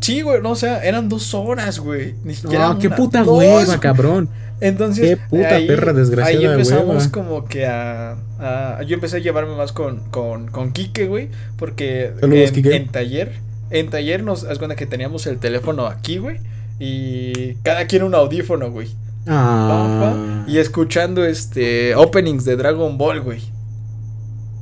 [0.00, 2.14] Sí, güey, no, o sea, eran dos horas, güey.
[2.24, 2.70] Ni siquiera.
[2.70, 3.78] Ah, qué puta dos, hueva, güey.
[3.78, 4.28] cabrón.
[4.60, 5.08] Entonces.
[5.10, 7.10] Qué puta perra desgraciada Ahí empezamos hueva.
[7.10, 11.28] como que a, a- Yo empecé a llevarme más con, con, con Quique, güey.
[11.56, 12.76] Porque Saludos, en, Quique.
[12.76, 13.32] en taller.
[13.70, 16.38] En taller nos das cuenta que teníamos el teléfono aquí, güey.
[16.78, 18.88] Y cada quien un audífono, güey.
[19.26, 23.40] Ah, Y escuchando este openings de Dragon Ball, güey.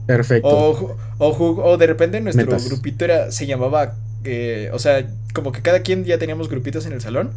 [0.06, 0.48] perfecto.
[0.48, 2.68] O, o, o de repente nuestro Metas.
[2.68, 3.94] grupito era, se llamaba,
[4.24, 7.30] eh, o sea, como que cada quien ya teníamos grupitos en el salón,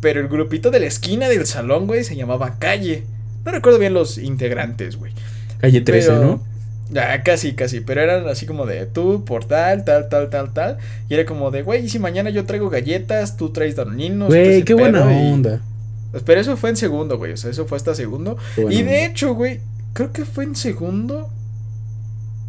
[0.00, 3.04] pero el grupito de la esquina del salón, güey, se llamaba calle.
[3.44, 5.12] No recuerdo bien los integrantes, güey.
[5.58, 6.48] Calle 13, pero- ¿no?
[6.90, 10.78] Ya, casi, casi, pero eran así como de tú por tal, tal, tal, tal, tal.
[11.10, 14.28] Y era como de, güey, ¿y si mañana yo traigo galletas, tú traes doninos.
[14.28, 15.60] Güey, qué buena onda.
[16.24, 18.38] Pero eso fue en segundo, güey, o sea, eso fue hasta segundo.
[18.70, 19.60] Y de hecho, güey,
[19.92, 21.28] creo que fue en segundo.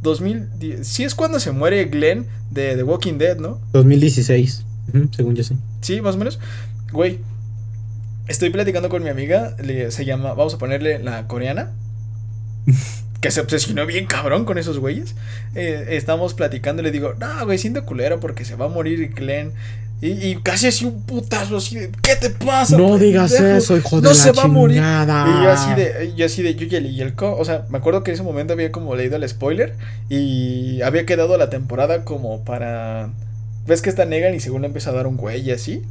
[0.01, 0.87] 2010.
[0.87, 3.59] Sí es cuando se muere Glenn de The Walking Dead, ¿no?
[3.73, 4.63] 2016.
[4.93, 5.55] Ujú, según yo sé.
[5.81, 6.39] Sí, más o menos.
[6.91, 7.19] Güey,
[8.29, 9.55] estoy platicando con mi amiga.
[9.61, 11.71] le- se llama, vamos a ponerle la coreana.
[13.21, 15.13] Que se obsesionó bien cabrón con esos güeyes.
[15.53, 19.09] Eh, estamos platicando y le digo, no, güey, siento culero porque se va a morir
[19.13, 19.51] Glenn.
[20.01, 22.77] Y, y casi así un putazo así de, ¿qué te pasa?
[22.77, 24.77] No digas eso, hijo de No la se va a morir.
[24.77, 27.79] Y yo así de, yo así de, yo ya leí el co, o sea, me
[27.79, 29.75] acuerdo que en ese momento había como leído el spoiler
[30.07, 33.09] y había quedado la temporada como para,
[33.67, 35.81] ves que está Negan y según le empieza a dar un güey y así,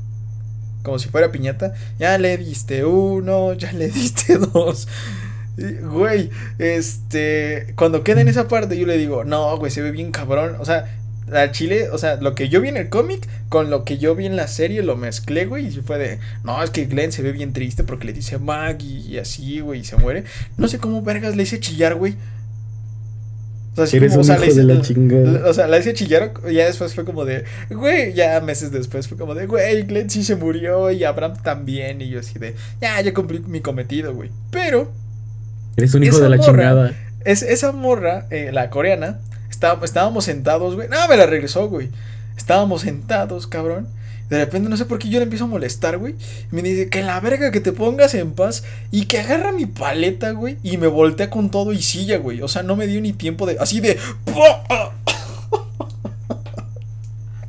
[0.82, 4.88] como si fuera piñata, ya le diste uno, ya le diste dos.
[5.56, 10.12] Güey, este, cuando queda en esa parte yo le digo, no, güey, se ve bien
[10.12, 10.86] cabrón, o sea,
[11.30, 14.14] la chile, o sea, lo que yo vi en el cómic con lo que yo
[14.14, 17.22] vi en la serie lo mezclé, güey, y fue de, no, es que Glenn se
[17.22, 20.24] ve bien triste porque le dice a Maggie y así, güey, y se muere.
[20.56, 22.14] No sé cómo vergas le hice chillar, güey.
[23.78, 25.48] O sea, Eres como, o un sea, hijo hice, de la chingada.
[25.48, 29.06] o sea, la hice chillar, y ya después fue como de, güey, ya meses después
[29.09, 32.55] fue como de, güey, Glenn sí se murió y Abraham también, y yo así de,
[32.80, 34.30] ya, ya cumplí mi cometido, güey.
[34.50, 34.90] Pero,
[35.76, 36.92] Eres un hijo de la morra- chingada.
[37.24, 39.18] es, esa morra, eh, la coreana,
[39.50, 40.88] está- estábamos sentados, güey.
[40.88, 41.88] No, me la regresó, güey.
[42.36, 43.88] Estábamos sentados, cabrón.
[44.30, 46.14] De repente, no sé por qué yo le empiezo a molestar, güey.
[46.52, 48.62] Y me dice, que la verga que te pongas en paz.
[48.90, 50.59] Y que agarra mi paleta, güey.
[50.62, 52.42] Y me voltea con todo y silla, güey.
[52.42, 53.56] O sea, no me dio ni tiempo de.
[53.59, 53.98] Así de.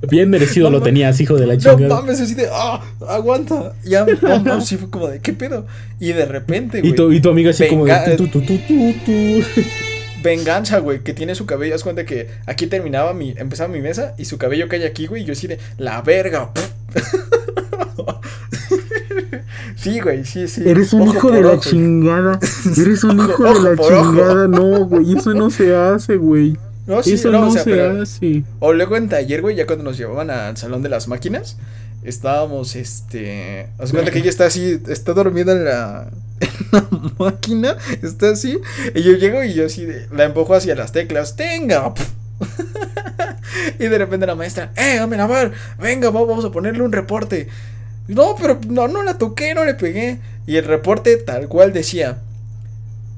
[0.09, 1.95] Bien merecido No lo tenías, hijo de la No chingada.
[2.01, 3.73] mames, así de, ah, aguanta.
[3.83, 5.67] Ya, no, no, sí fue como de, ¿qué pedo?
[5.99, 6.93] Y de repente, güey.
[6.93, 9.11] y, tu, y tu amiga así como Venga- de tu, tu, tu, tu, tu.
[10.21, 11.75] Venganza, güey, que tiene su cabello.
[11.75, 13.33] Haz cuenta que aquí terminaba mi.
[13.37, 15.23] Empezaba mi mesa y su cabello cae aquí, güey.
[15.23, 15.59] Y yo así de.
[15.77, 16.49] La verga.
[19.75, 20.63] sí, güey, sí, sí.
[20.67, 21.61] Eres un Ojo hijo de la ojo.
[21.61, 22.39] chingada.
[22.77, 24.47] Eres un Ojo- hijo de la chingada.
[24.47, 25.17] No, güey.
[25.17, 26.57] Eso no se hace, güey.
[26.87, 28.43] No, sí, Eso no, no, o sea, se pero- hace.
[28.59, 31.57] O luego en taller, güey, ya cuando nos llevaban al salón de las máquinas,
[32.03, 33.67] estábamos, este.
[33.77, 36.07] Haz cuenta que ella está así, está dormida en la,
[36.71, 36.85] la
[37.17, 38.57] máquina, está así.
[38.95, 41.93] Y yo llego y yo así, de- la empujo hacia las teclas, tenga.
[43.79, 47.47] y de repente la maestra, eh, Amenabar, venga, va- vamos a ponerle un reporte.
[48.07, 50.19] No, pero no, no la toqué, no le pegué.
[50.47, 52.17] Y el reporte tal cual decía.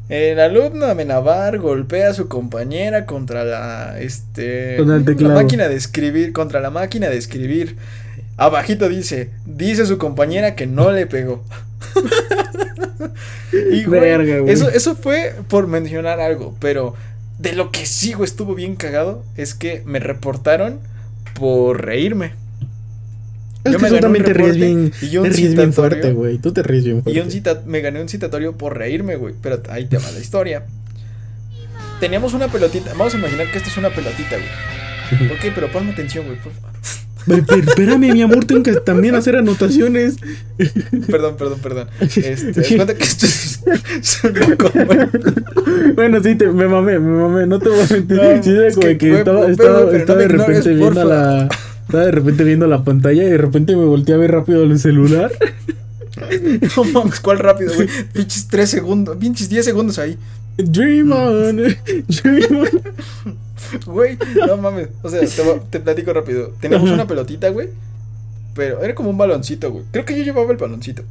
[0.10, 6.60] El alumno Amenabar golpea a su compañera contra la este la máquina de escribir, contra
[6.60, 7.78] la máquina de escribir.
[8.36, 11.46] Abajito dice, dice su compañera que no le pegó.
[13.72, 14.54] y güey, Verga, güey.
[14.54, 16.96] eso, eso fue por mencionar algo, pero
[17.40, 20.80] de lo que sí, güey, estuvo bien cagado es que me reportaron
[21.34, 22.34] por reírme.
[23.64, 24.92] Es Yo que me tú gané un también te ríes bien.
[25.02, 26.38] y un Te ríes bien fuerte, güey.
[26.40, 29.36] Tú te ríes bien Y un cita me gané un citatorio por reírme, güey.
[29.42, 30.66] Pero ahí te va la historia.
[32.00, 32.92] Teníamos una pelotita.
[32.92, 35.32] Vamos a imaginar que esto es una pelotita, güey.
[35.32, 36.72] Ok, pero ponme atención, güey, por favor.
[37.28, 40.16] Espérame, mi amor, tengo que también hacer anotaciones.
[41.08, 41.88] Perdón, perdón, perdón.
[42.00, 43.28] Este, cuenta que esto
[45.96, 48.18] Bueno, sí, te, me mamé, me mamé, no te voy a mentir.
[48.18, 50.78] No, sí, era es como que, estaba, pero, estaba, pero no estaba de repente ignores,
[50.78, 51.50] viendo la.
[51.82, 54.80] Estaba de repente viendo la pantalla y de repente me volteé a ver rápido el
[54.80, 55.32] celular.
[56.78, 57.88] No mames, ¿cuál rápido, güey?
[58.14, 60.18] Pinches 3 segundos, pinches 10 segundos ahí.
[60.58, 61.56] Dream on,
[62.08, 63.38] dream on.
[63.86, 64.18] Güey,
[64.48, 64.90] no mames.
[65.04, 65.22] O sea,
[65.70, 66.54] te, platico rápido.
[66.60, 66.96] Teníamos Ajá.
[66.96, 67.70] una pelotita, güey.
[68.54, 69.86] Pero era como un baloncito, güey.
[69.92, 71.04] Creo que yo llevaba el baloncito.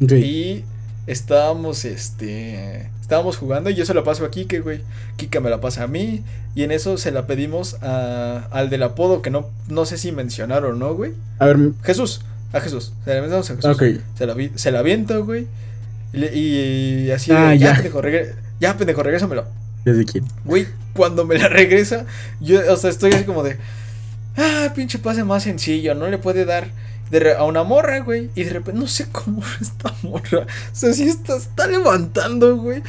[0.00, 0.64] Y
[1.06, 2.90] estábamos, este.
[3.00, 4.80] Estábamos jugando y yo se la paso a Kike, güey.
[5.16, 6.22] Kike me la pasa a mí.
[6.54, 10.12] Y en eso se la pedimos a, al del apodo que no, no sé si
[10.12, 11.12] mencionaron o no, güey.
[11.38, 12.22] A ver, Jesús.
[12.52, 12.92] A Jesús.
[13.04, 13.76] Se la a Jesús.
[14.16, 15.46] Se la, vi- se la aviento, güey.
[16.12, 17.30] Y, así.
[17.30, 17.74] de, Ah, ya, ya.
[17.74, 19.44] pendejo, regre- ya, pendejo, regrésamelo.
[19.92, 20.24] ¿Desde quién?
[20.44, 22.06] Güey, cuando me la regresa,
[22.40, 23.56] yo, o sea, estoy así como de.
[24.36, 26.68] Ah, pinche pase más sencillo, no le puede dar
[27.10, 28.30] de a una morra, güey.
[28.34, 30.42] Y de repente, no sé cómo esta morra.
[30.42, 32.82] O sea, sí está, está levantando, güey.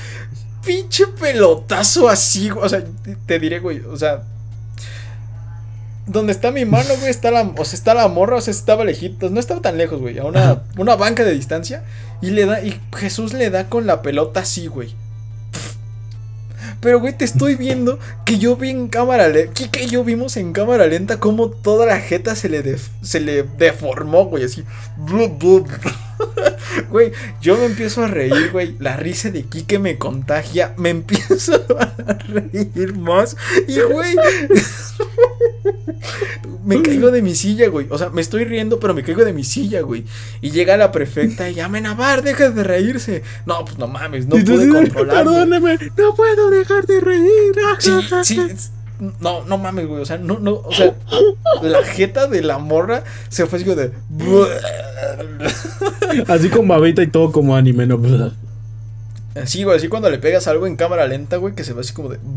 [0.66, 2.66] Pinche pelotazo así, güey.
[2.66, 2.84] O sea,
[3.26, 3.80] te- diré, güey.
[3.80, 4.24] O sea.
[6.06, 8.84] Donde está mi mano, güey, está la, o sea, está la morra, o sea, estaba
[8.84, 11.84] lejitos, no estaba tan lejos, güey, a una, una banca de distancia.
[12.20, 14.96] Y le da, y Jesús le da con la pelota así, güey.
[16.82, 19.54] Pero, güey, te estoy viendo que yo vi en cámara lenta.
[19.54, 23.44] Kike y yo vimos en cámara lenta cómo toda la jeta se le, se le
[23.44, 24.64] deformó, güey, así.
[26.90, 28.76] Güey, yo me empiezo a reír, güey.
[28.80, 30.74] La risa de Kike me contagia.
[30.78, 33.36] Me empiezo a reír más.
[33.68, 34.16] Y, güey.
[36.66, 37.88] Me caigo de mi silla, güey.
[37.90, 40.06] O sea, me estoy riendo, pero me caigo de mi silla, güey.
[40.42, 43.24] Y llega la prefecta y ya, Amenabar, deja de reírse.
[43.46, 45.32] No, pues no mames, no pude controlarme.
[45.32, 47.56] Perdóname, no puedo dejar de reír.
[47.80, 47.92] Sí,
[48.24, 48.40] sí.
[49.00, 50.02] No, no mames, güey.
[50.02, 50.56] O sea, no, no.
[50.56, 50.94] O sea,
[51.62, 53.92] la jeta de la morra se fue así como de.
[56.28, 58.00] Así con babita y todo como anime, ¿no?
[59.36, 59.78] Así, güey.
[59.78, 62.20] Así cuando le pegas algo en cámara lenta, güey, que se ve así como de.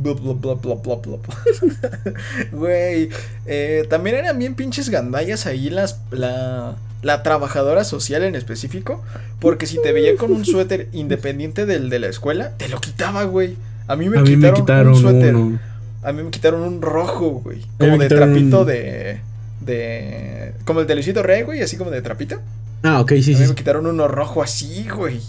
[2.53, 3.09] Güey.
[3.47, 6.01] eh, también eran bien pinches gandallas ahí las.
[6.11, 6.77] La.
[7.03, 9.03] La trabajadora social en específico.
[9.41, 13.25] Porque si te veía con un suéter independiente del de la escuela, te lo quitaba,
[13.25, 13.57] güey.
[13.89, 15.35] A mí me, A mí quitaron, me quitaron un suéter.
[15.35, 15.59] uno.
[16.03, 17.62] A mí me quitaron un rojo, güey.
[17.79, 19.20] Como de trapito un- de.
[19.61, 20.55] De.
[20.65, 22.41] Como el de Luisito Rey, güey, así como de trapito.
[22.83, 23.49] Ah, ok, sí, a mí sí.
[23.51, 25.20] me quitaron uno rojo así, güey.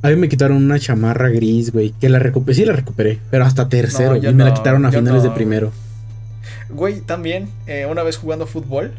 [0.00, 1.94] A mí me quitaron una chamarra gris, güey.
[2.00, 3.18] Que la recuperé, sí la recuperé.
[3.30, 4.16] Pero hasta tercero.
[4.20, 5.72] No, y me la quitaron a finales no, de primero.
[6.70, 8.92] Güey, también, eh, una vez jugando fútbol.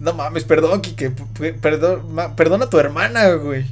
[0.00, 1.12] no mames, perdón, Kike.
[1.60, 3.66] Perdón, ma- a tu hermana, güey.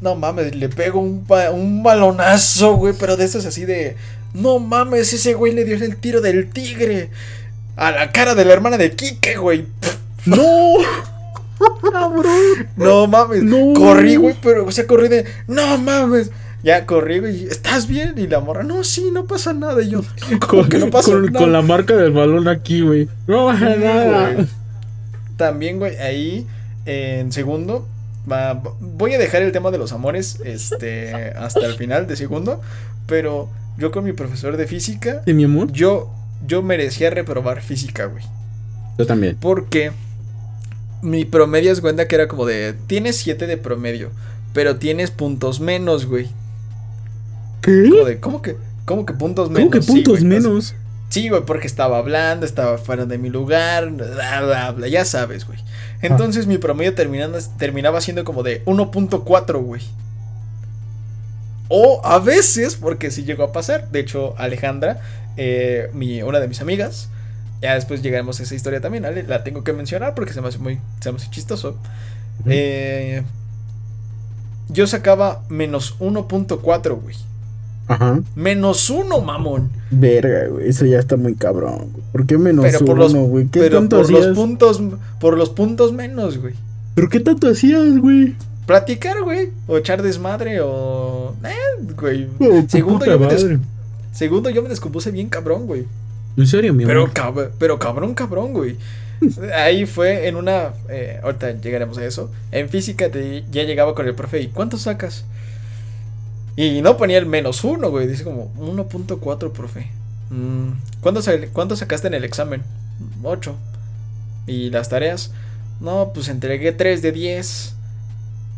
[0.00, 2.94] No mames, le pego un, un balonazo, güey.
[2.98, 3.96] Pero de esos así de.
[4.34, 7.10] No mames, ese güey le dio el tiro del tigre.
[7.76, 9.66] A la cara de la hermana de Kike, güey.
[10.26, 10.74] ¡No!
[11.92, 12.68] ¡Cabrón!
[12.76, 13.42] No mames.
[13.42, 13.72] No.
[13.74, 15.24] Corrí, güey, pero, o sea, corrí de.
[15.46, 16.30] No mames.
[16.62, 17.44] Ya corrí, güey.
[17.46, 18.14] ¿Estás bien?
[18.16, 19.80] Y la morra, no, sí, no pasa nada.
[19.82, 20.02] Y yo,
[20.46, 21.38] ¿cómo Con, que no pasa con- nada?
[21.38, 23.08] con la marca del balón aquí, güey.
[23.26, 24.32] No pasa Sí, nada.
[24.32, 24.46] güey.
[25.36, 26.46] También, güey, ahí
[26.84, 27.86] en segundo.
[28.30, 32.60] va- voy a dejar el tema de los amores este, hasta el final de segundo.
[33.06, 33.48] Pero
[33.78, 35.72] yo con mi profesor de física, ¿Sí, mi amor?
[35.72, 36.10] yo,
[36.46, 38.24] yo merecía reprobar física, güey.
[38.98, 39.36] Yo también.
[39.40, 39.92] Porque
[41.02, 42.74] mi promedio es cuenta que era como de.
[42.88, 44.10] Tienes 7 de promedio,
[44.52, 46.28] pero tienes puntos menos, güey.
[47.62, 47.88] ¿Qué?
[47.90, 49.70] Como de, ¿cómo que, cómo que puntos menos?
[49.70, 50.74] ¿Cómo que Sí, puntos güey, pues, menos?
[51.10, 55.46] Sí, güey, porque estaba hablando, estaba fuera de mi lugar, bla, bla, bla, ya sabes,
[55.46, 55.58] güey.
[56.02, 59.82] Entonces mi promedio terminando, terminaba siendo como de 1.4, güey.
[61.68, 63.90] O a veces, porque sí llegó a pasar.
[63.90, 65.00] De hecho, Alejandra,
[65.36, 67.08] eh, mi, una de mis amigas,
[67.60, 69.22] ya después llegaremos a esa historia también, ¿vale?
[69.22, 71.76] La tengo que mencionar porque se me hace muy, se me hace chistoso.
[72.46, 73.22] Eh,
[74.68, 77.16] yo sacaba menos 1.4, güey.
[77.88, 78.20] Ajá.
[78.36, 79.70] Menos 1, mamón.
[79.90, 80.68] Verga, güey.
[80.68, 81.90] Eso ya está muy cabrón.
[81.92, 82.04] güey.
[82.12, 83.46] ¿Por qué menos Pero por los, uno, güey?
[83.46, 84.82] ¿Qué pero tanto por los puntos,
[85.18, 86.54] por los puntos menos, güey.
[86.94, 88.36] ¿Pero qué tanto hacías, güey?
[88.68, 89.48] Platicar, güey.
[89.66, 91.34] O echar desmadre, o.
[91.42, 92.28] Eh, güey.
[92.38, 93.58] Oh, segundo, yo me des-
[94.12, 95.86] segundo, yo me descompuse bien cabrón, güey.
[96.36, 97.14] En serio, mi Pero, amor.
[97.14, 98.76] cab- pero cabrón, cabrón, güey.
[99.56, 100.74] Ahí fue en una.
[100.90, 102.30] eh, ahorita llegaremos a eso.
[102.52, 104.42] En física te- ya llegaba con el profe.
[104.42, 105.24] ¿Y cuánto sacas?
[106.54, 108.06] Y no ponía el menos uno, güey.
[108.06, 109.88] Dice como 1.4, profe.
[110.28, 112.62] Mm, ¿cuánto, sa- ¿Cuánto sacaste en el examen?
[113.22, 113.56] 8.
[114.46, 115.30] ¿Y las tareas?
[115.80, 117.74] No, pues entregué 3 de 10.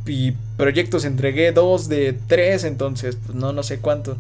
[0.07, 2.65] Y proyectos entregué 2 de 3.
[2.65, 4.17] Entonces, pues no, no sé cuánto.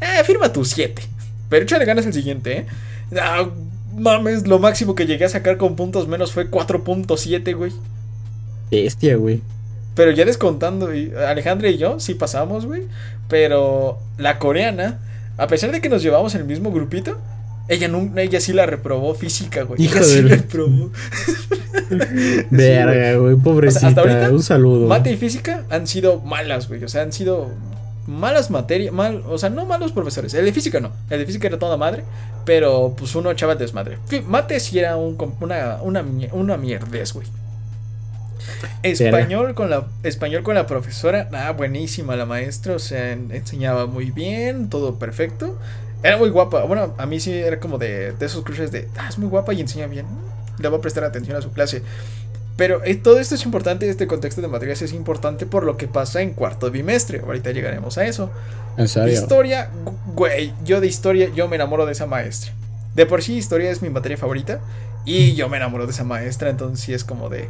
[0.00, 1.02] Eh, firma tu 7.
[1.48, 2.66] Pero échale ganas el siguiente, ¿eh?
[3.20, 3.48] Ah,
[3.94, 7.72] mames, lo máximo que llegué a sacar con puntos menos fue 4.7, güey.
[8.70, 9.40] Bestia, güey.
[9.94, 12.82] Pero ya descontando, y Alejandra y yo sí pasamos, güey.
[13.28, 14.98] Pero la coreana,
[15.38, 17.20] a pesar de que nos llevamos en el mismo grupito,
[17.68, 19.82] ella, no, ella sí la reprobó física, güey.
[19.82, 20.90] Hijo ella sí de la la- reprobó.
[22.50, 23.36] Verga, güey.
[23.36, 23.88] Pobrecita.
[23.88, 24.86] hasta ahorita, Un saludo.
[24.86, 26.82] Mate y física han sido malas, güey.
[26.84, 27.50] O sea, han sido
[28.06, 30.34] malas materias, mal, o sea, no malos profesores.
[30.34, 30.92] El de física no.
[31.10, 32.04] El de física era toda madre,
[32.44, 33.98] pero pues uno echaba desmadre.
[34.26, 37.26] Mate sí era un una, una, una mierdez, güey.
[38.82, 43.86] Español con la español con la profesora, ah, buenísima la maestra, o sea, en- enseñaba
[43.86, 45.58] muy bien, todo perfecto.
[46.04, 46.64] Era muy guapa.
[46.64, 49.54] Bueno, a mí sí era como de, de esos cruces de, ah, es muy guapa
[49.54, 50.04] y enseña bien.
[50.58, 51.82] Le voy a prestar atención a su clase.
[52.58, 55.88] Pero eh, todo esto es importante, este contexto de materias es importante por lo que
[55.88, 57.20] pasa en cuarto bimestre.
[57.20, 58.30] Ahorita llegaremos a eso.
[58.76, 59.14] En serio.
[59.14, 59.70] Historia,
[60.14, 62.52] güey, yo de historia, yo me enamoro de esa maestra.
[62.94, 64.60] De por sí, historia es mi materia favorita.
[65.06, 67.48] Y yo me enamoro de esa maestra, entonces sí es como de...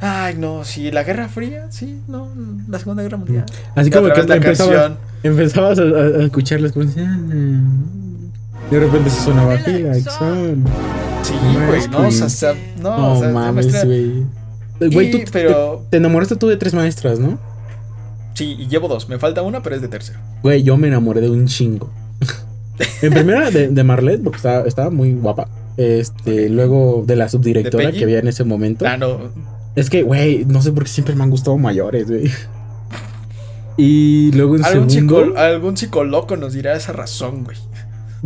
[0.00, 2.28] Ay, no, sí, la Guerra Fría, sí, no,
[2.68, 3.44] la Segunda Guerra Mundial.
[3.74, 4.98] Así Y como que la empezabas, canción.
[5.24, 7.18] empezabas a, a- escucharlas como "Ah".
[8.70, 10.64] de repente se sonaba aquí Exxon.
[11.22, 14.22] Sí, No, güey, no, o sea, no, No, o sea, mames, güey.
[14.80, 17.38] Eh, Güey, tú te- pero- te, te enamoraste tú de tres maestras, ¿no?
[18.34, 20.20] Sí, y llevo dos, me falta una, pero es de tercero.
[20.44, 21.90] Güey, yo me enamoré de un chingo.
[23.02, 25.48] en primera de, de Marlet, porque estaba, estaba muy guapa.
[25.76, 28.86] Este, luego de la subdirectora ¿De que había en ese momento.
[28.86, 29.18] Ah, no,
[29.78, 32.30] Es que, güey, no sé por qué siempre me han gustado mayores, güey.
[33.76, 35.38] Y luego en algún, segundo.
[35.38, 37.56] algún psicoloco nos dirá esa razón, güey.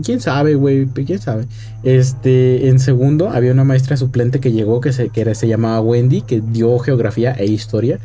[0.02, 0.86] ¿Quién sabe, güey?
[0.86, 1.44] ¿Quién sabe?
[1.82, 5.80] Este, en segundo había una maestra suplente que llegó que se, que era- se llamaba
[5.82, 7.98] Wendy, que dio geografía e historia.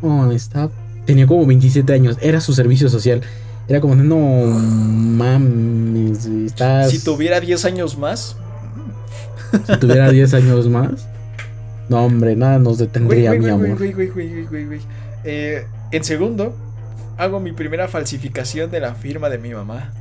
[0.00, 0.70] Oh, está,
[1.04, 3.20] tenía como 27 años, era su servicio social.
[3.68, 6.90] Era como, no mames, estás...
[6.90, 8.36] Si tuviera 10 años más,
[9.66, 11.06] si tuviera 10 años más.
[11.88, 13.78] No, hombre, nada nos detendría, güey, mi güey, amor.
[14.50, 14.80] güey, güey.
[15.24, 16.56] Eh, en segundo,
[17.18, 19.92] hago mi primera falsificación de la firma de mi mamá.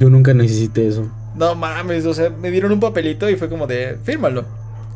[0.00, 1.08] Yo nunca necesité eso.
[1.34, 4.44] No mames, o sea, me dieron un papelito y fue como de, fírmalo.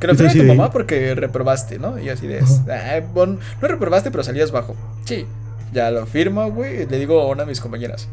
[0.00, 1.98] Que lo firme tu de- mamá porque reprobaste, ¿no?
[1.98, 2.40] Y así de,
[2.70, 4.76] "Ah, bon, no reprobaste, pero salías bajo.
[5.04, 5.26] Sí,
[5.72, 6.86] ya lo firmo, güey.
[6.86, 8.08] Le digo a una de mis compañeras,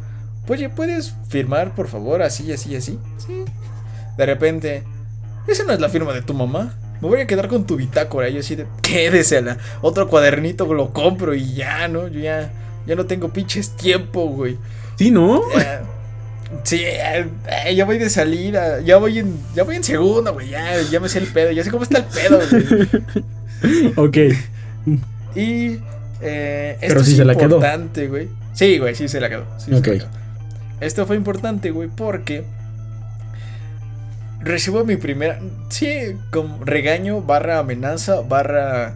[0.47, 2.97] oye, ¿puedes firmar, por favor, así, así, así?
[3.17, 3.43] Sí.
[4.17, 4.83] De repente,
[5.47, 6.73] esa no es la firma de tu mamá.
[7.05, 8.29] Me voy a quedar con tu bitácora.
[8.29, 9.57] Y yo así de, quédesela.
[9.81, 12.07] Otro cuadernito lo compro y ya, ¿no?
[12.07, 12.51] Yo ya,
[12.85, 14.57] ya no tengo pinches tiempo, güey.
[14.97, 15.41] Sí, ¿no?
[15.57, 15.81] Ya,
[16.63, 17.25] Sí, eh,
[17.65, 20.99] eh, ya voy de salida, ya voy en, ya voy en segundo, güey, ya, ya
[20.99, 23.93] me sé el pedo, ya sé cómo está el pedo, güey.
[23.95, 24.17] ok.
[25.35, 25.79] Y
[26.21, 27.55] eh, esto Pero sí es se la quedó.
[27.55, 28.29] importante, güey.
[28.53, 29.45] Sí, güey, sí se la quedó.
[29.57, 29.87] sí se Ok.
[29.87, 30.05] la quedó.
[30.81, 32.43] Esto fue importante, güey, porque
[34.45, 35.39] recibo mi primera,
[35.69, 38.95] sí, con regaño, barra amenaza, barra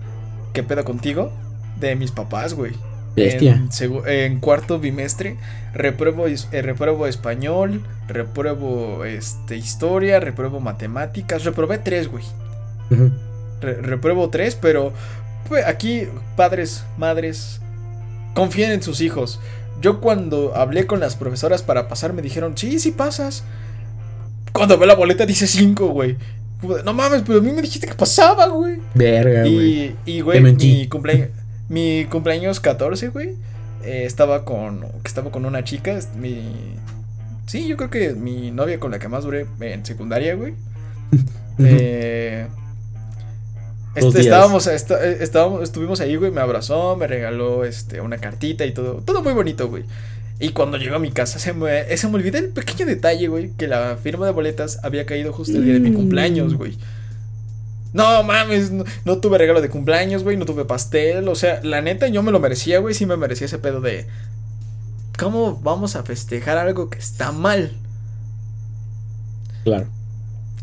[0.53, 1.31] ¿qué pedo contigo?
[1.79, 2.73] De mis papás, güey.
[3.15, 3.61] Bestia.
[3.81, 5.35] En, en cuarto bimestre
[5.73, 12.23] repruebo, eh, repruebo español, repruebo este, historia, repruebo matemáticas, reprobé tres, güey.
[13.61, 14.93] Re- repruebo tres, pero
[15.47, 16.07] pues, aquí
[16.37, 17.59] padres, madres,
[18.35, 19.39] confíen en sus hijos.
[19.81, 23.43] Yo cuando hablé con las profesoras para pasar me dijeron, sí, sí pasas.
[24.53, 26.17] Cuando ve la boleta dice cinco, güey.
[26.61, 28.79] Como de, no mames, pero a mí me dijiste que pasaba, güey.
[28.93, 29.55] Verga, güey.
[29.55, 31.29] Y, y, güey, mi cumpleaños,
[31.69, 33.35] mi cumpleaños 14, güey,
[33.83, 36.75] eh, estaba con, estaba con una chica, mi,
[37.45, 40.53] sí, yo creo que mi novia con la que más duré en secundaria, güey.
[41.61, 42.47] Eh,
[43.95, 44.77] este, estábamos, eh,
[45.19, 49.33] estábamos, estuvimos ahí, güey, me abrazó, me regaló, este, una cartita y todo, todo muy
[49.33, 49.83] bonito, güey.
[50.39, 53.51] Y cuando llegó a mi casa se me, se me olvidó el pequeño detalle, güey,
[53.57, 55.95] que la firma de boletas había caído justo el día de mi Mm.
[55.95, 56.77] cumpleaños, güey.
[57.91, 61.81] No mames, no, no tuve regalo de cumpleaños, güey, no tuve pastel, o sea, la
[61.81, 64.05] neta yo me lo merecía, güey, sí me merecía ese pedo de
[65.17, 67.73] ¿Cómo vamos a festejar algo que está mal?
[69.63, 69.87] Claro.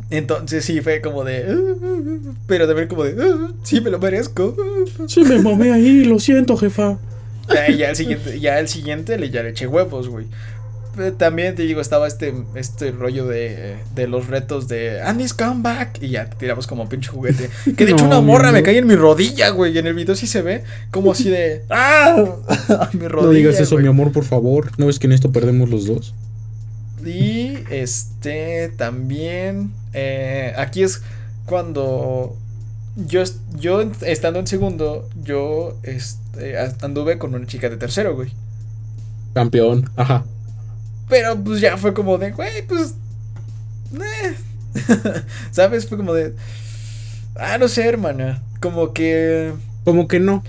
[0.09, 3.90] Entonces sí fue como de "Uh, uh, uh", pero también como de "Uh, sí me
[3.90, 4.55] lo merezco.
[4.57, 5.09] uh".
[5.09, 6.98] Sí, me mamé ahí, lo siento, jefa.
[7.48, 10.27] Ya, ya el siguiente, ya el siguiente le ya le eché huevos, güey.
[10.98, 16.02] Eh, También te digo, estaba este, este rollo de, de los retos de Andy's comeback.
[16.02, 17.51] Y ya tiramos como pinche juguete.
[17.77, 19.74] Que de hecho No, una morra me cae en mi rodilla, güey.
[19.74, 21.62] Y en el video sí se ve como así de.
[21.70, 22.24] ¡Ah!
[22.94, 23.27] mi rodilla.
[23.27, 23.82] No digas eso, güey.
[23.85, 24.70] mi amor, por favor.
[24.78, 26.14] ¿No ves que en esto perdemos los dos?
[27.05, 29.73] Y este también.
[29.93, 31.02] eh, aquí es
[31.44, 32.36] cuando.
[32.97, 33.23] Yo,
[33.59, 38.32] yo estando en segundo, yo este, anduve con una chica de tercero, güey.
[39.35, 39.90] Campeón.
[39.97, 40.24] Ajá.
[41.09, 42.94] Pero pues ya fue como de, güey, pues.
[43.94, 44.35] eh".
[45.51, 45.86] ¿Sabes?
[45.86, 46.35] Fue como de.
[47.35, 48.43] Ah, no sé, hermana.
[48.60, 49.52] Como que.
[49.85, 50.43] Como que no.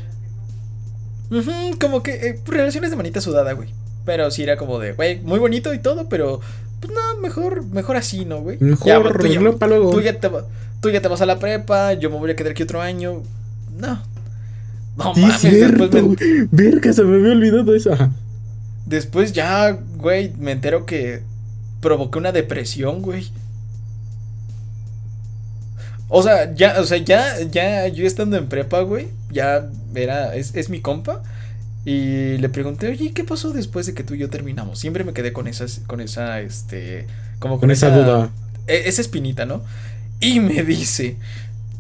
[1.80, 2.14] como que.
[2.14, 3.74] eh, relaciones de manita sudada, güey.
[4.06, 6.40] Pero sí era como de, güey, muy bonito y todo, pero.
[6.80, 8.58] Pues no, mejor, mejor así, ¿no, güey?
[8.60, 9.92] Mejor Ya, tú, ya, arreglo pa' luego.
[9.92, 10.46] tú ya te va-
[10.82, 13.24] tú ya te vas a la prepa, yo me voy a quedar aquí otro año.
[13.80, 14.00] No.
[14.96, 16.48] No Sí, mames, es después me-.
[16.52, 17.92] Verga, se me había olvidado eso.
[18.86, 21.22] Después ya, güey, me entero que
[21.82, 23.30] provoqué una depresión, güey.
[26.10, 30.56] O sea, ya, o sea, ya, ya, yo estando en prepa, güey, ya era, es,
[30.56, 31.22] es mi compa.
[31.86, 34.80] Y le pregunté, oye, ¿qué pasó después de que tú y yo terminamos?
[34.80, 37.08] Siempre me quedé con esas, con esa, este,
[37.40, 38.30] como Con esa duda.
[38.68, 39.64] e- esa espinita, ¿no?
[40.20, 41.18] Y me dice,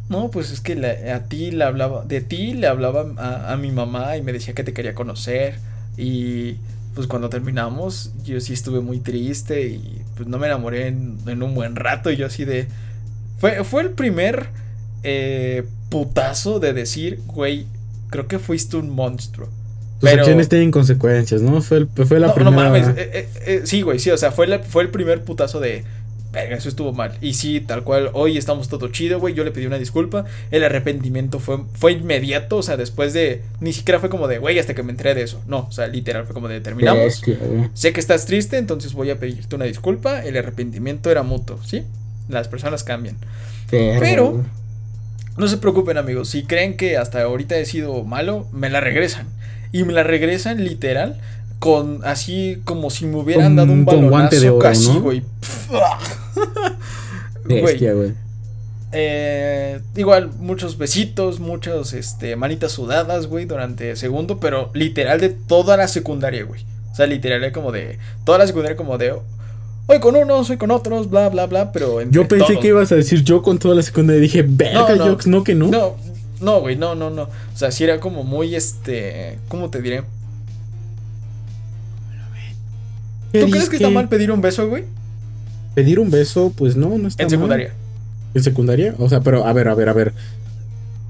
[0.09, 3.57] no, pues es que la- a ti le hablaba, de ti le hablaba a, a
[3.57, 5.59] mi mamá y me decía que te quería conocer.
[5.97, 6.55] Y
[6.95, 11.43] pues cuando terminamos, yo sí estuve muy triste y pues no me enamoré en, en
[11.43, 12.11] un buen rato.
[12.11, 12.67] Y yo así de...
[13.39, 14.49] Fue, fue el primer
[15.03, 17.67] eh, putazo de decir, güey,
[18.09, 19.49] creo que fuiste un monstruo.
[19.99, 21.61] Tus Pero- acciones tienen consecuencias, ¿no?
[21.61, 22.55] Fue, el- fue la no, primera.
[22.55, 22.87] no mames.
[22.89, 25.83] eh, eh, eh, sí, güey, sí, o sea, fue, la- fue el primer putazo de.
[26.31, 27.17] Verga, eso estuvo mal.
[27.21, 29.33] Y sí, tal cual, hoy estamos todo chido, güey.
[29.33, 30.25] Yo le pedí una disculpa.
[30.51, 33.41] El arrepentimiento fue, fue inmediato, o sea, después de.
[33.59, 35.41] Ni siquiera fue como de, güey, hasta que me enteré de eso.
[35.47, 37.23] No, o sea, literal, fue como de, terminamos.
[37.73, 40.23] Sé que estás triste, entonces voy a pedirte una disculpa.
[40.23, 41.83] El arrepentimiento era mutuo, ¿sí?
[42.29, 43.15] Las personas cambian.
[43.71, 44.43] Pero-.
[45.37, 46.29] No se preocupen, amigos.
[46.29, 49.27] Si creen que hasta ahorita he sido malo, me la regresan.
[49.71, 51.19] Y me la regresan literal
[51.59, 55.01] con así como si me hubieran Con- dado un balonazo de oro, casi, ¿no?
[55.01, 55.23] güey.
[57.45, 58.11] Güey, Bestia, güey.
[58.91, 65.77] eh, igual muchos besitos, muchos este manitas sudadas, güey, durante segundo, pero literal de toda
[65.77, 66.65] la secundaria, güey.
[66.91, 69.13] O sea, literal era como de toda la secundaria como de
[69.87, 72.59] hoy con unos, hoy con otros, bla bla bla, pero Yo pensé todos.
[72.61, 74.21] que ibas a decir yo con toda la secundaria.
[74.21, 75.05] Dije, verga, no.
[75.07, 75.67] Jox, no que no.
[75.67, 75.95] No,
[76.41, 77.23] no, güey, no, no, no.
[77.23, 80.03] O sea, sí era como muy, este, ¿cómo te diré?
[83.31, 84.85] ¿Qué ¿Tú crees que está mal pedir un beso, güey?
[85.75, 87.31] Pedir un beso, pues no, no está En mal.
[87.31, 87.73] secundaria.
[88.33, 88.95] ¿En secundaria?
[88.99, 90.13] O sea, pero a ver, a ver, a ver.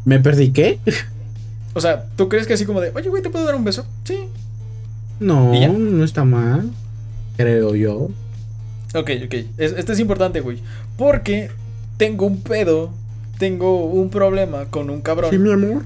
[0.06, 0.80] ¿Me perdí qué?
[1.74, 3.86] O sea, ¿tú crees que así como de, oye, güey, ¿te puedo dar un beso?
[4.04, 4.18] Sí.
[5.20, 6.72] No, no está mal.
[7.36, 8.10] Creo yo.
[8.96, 9.34] Ok, ok.
[9.60, 10.58] Es- esto es importante, güey.
[10.98, 11.52] Porque
[11.98, 12.90] tengo un pedo,
[13.38, 15.32] tengo un problema con un cabrón.
[15.32, 15.84] Sí, mi amor.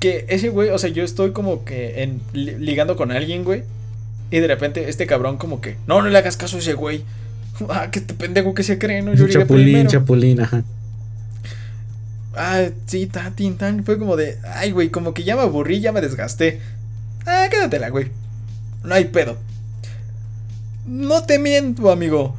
[0.00, 3.64] Que ese güey, o sea, yo estoy como que en, li- ligando con alguien, güey.
[4.30, 7.02] Y de repente este cabrón como que, no, no le hagas caso a ese güey.
[7.68, 9.14] Ah, que este pendejo que se cree, ¿no?
[9.14, 9.90] Yo Chapulín, primero.
[9.90, 10.62] chapulín, ajá.
[12.36, 13.84] Ah, sí, tan, tin, tan.
[13.84, 16.60] Fue como de, ay, güey, como que ya me aburrí, ya me desgasté.
[17.26, 18.12] Ah, quédatela, güey.
[18.84, 19.36] No hay pedo.
[20.86, 22.36] No te miento, amigo.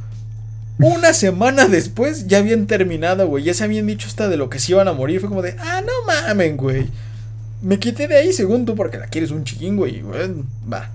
[0.79, 3.43] Una semana después ya habían terminado, güey.
[3.43, 5.19] Ya se habían dicho hasta de lo que se iban a morir.
[5.19, 6.87] Fue como de, ah, no mamen, güey.
[7.61, 10.01] Me quité de ahí según tú porque la quieres un chiquín, güey.
[10.71, 10.89] va.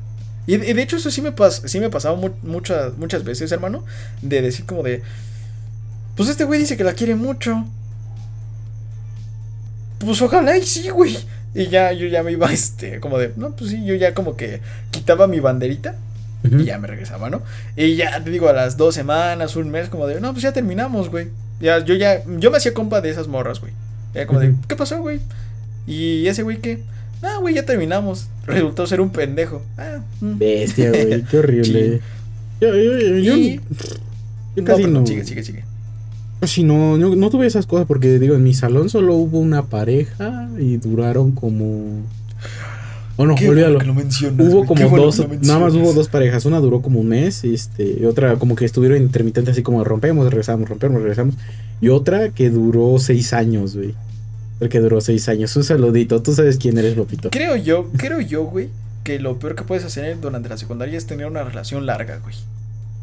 [0.46, 3.52] Y, y de hecho eso sí me, pas sí me pasaba mu- muchas, muchas veces,
[3.52, 3.84] hermano.
[4.22, 5.02] De decir como de,
[6.16, 7.66] pues este güey dice que la quiere mucho.
[9.98, 11.16] Pues ojalá y sí, güey.
[11.54, 14.36] Y ya yo ya me iba, este, como de, no, pues sí, yo ya como
[14.36, 15.94] que quitaba mi banderita
[16.44, 17.42] Y ya me regresaba, ¿no?
[17.76, 20.52] Y ya te digo, a las dos semanas, un mes, como de, no, pues ya
[20.52, 21.28] terminamos, güey.
[21.60, 23.72] Ya, yo ya, yo me hacía compa de esas morras, güey.
[24.12, 24.54] Era como de.
[24.68, 25.20] ¿qué pasó, güey?
[25.86, 26.82] Y ese güey, ¿qué?
[27.22, 28.28] Ah, güey, ya terminamos.
[28.46, 29.62] Resultó ser un pendejo.
[29.78, 30.38] Ah, mm.
[30.38, 32.00] Bestia, güey, qué horrible.
[32.60, 35.06] Yo, yo, yo, Y- yo No, casi perdón, no.
[35.06, 35.64] Sigue, sigue, sigue.
[36.40, 39.62] Casi no, no, no tuve esas cosas porque digo, en mi salón solo hubo una
[39.64, 42.02] pareja y duraron como.
[43.16, 43.78] Oh no, Qué bueno olvídalo.
[43.78, 46.44] que lo mencionas, Hubo como bueno dos, nada más hubo dos parejas.
[46.46, 50.24] Una duró como un mes, este, y otra como que estuvieron intermitentes, así como rompemos,
[50.28, 51.36] regresamos, rompemos, regresamos.
[51.80, 53.94] Y otra que duró seis años, güey.
[54.60, 55.54] El que duró seis años.
[55.56, 57.30] Un saludito, tú sabes quién eres, Lopito.
[57.30, 58.68] Creo yo, creo yo, güey,
[59.04, 62.34] que lo peor que puedes hacer durante la secundaria es tener una relación larga, güey.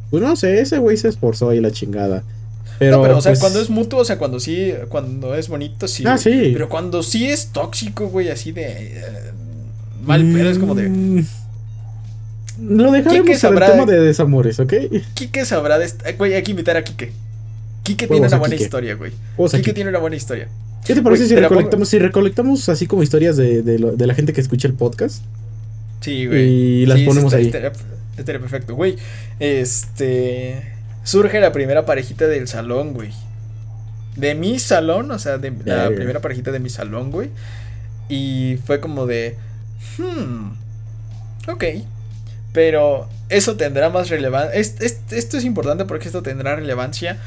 [0.09, 2.23] Pues no sé, ese güey se esforzó ahí la chingada.
[2.79, 5.47] Pero, no, pero, o sea, pues, cuando es mutuo, o sea, cuando sí, cuando es
[5.47, 6.03] bonito, sí.
[6.05, 6.49] Ah, sí.
[6.51, 8.63] Pero cuando sí es tóxico, güey, así de.
[8.97, 9.01] eh,
[10.03, 10.89] mal, pero es como de.
[10.89, 11.25] Mm,
[12.69, 14.73] Lo dejaremos Quique para el sabrá- tema de desamores, ¿ok?
[15.13, 15.85] Quique sabrá de.
[15.85, 17.11] est- eh, Güey, hay que invitar a Quique.
[17.83, 18.63] Quique tiene una buena Quique.
[18.65, 19.11] historia, güey.
[19.47, 19.57] Aquí.
[19.57, 20.47] Quique tiene una buena historia.
[20.85, 24.13] ¿Qué te parece si recolectamos, si recolectamos así como historias de, de, lo- de la
[24.13, 25.23] gente que escucha el podcast?
[26.01, 26.47] Sí, güey.
[26.49, 27.45] Y las Sí, ponemos ahí.
[27.47, 27.71] estaría-
[28.17, 28.97] Estaría perfecto, güey.
[29.39, 30.61] Este.
[31.03, 33.09] Surge la primera parejita del salón, güey.
[34.15, 37.29] De mi salón, o sea, de la primera parejita de mi salón, güey.
[38.09, 39.35] Y fue como de.
[39.97, 40.51] Hmm.
[41.49, 41.63] Ok.
[42.53, 44.59] Pero eso tendrá más relevancia.
[44.59, 47.17] esto es importante porque esto tendrá relevancia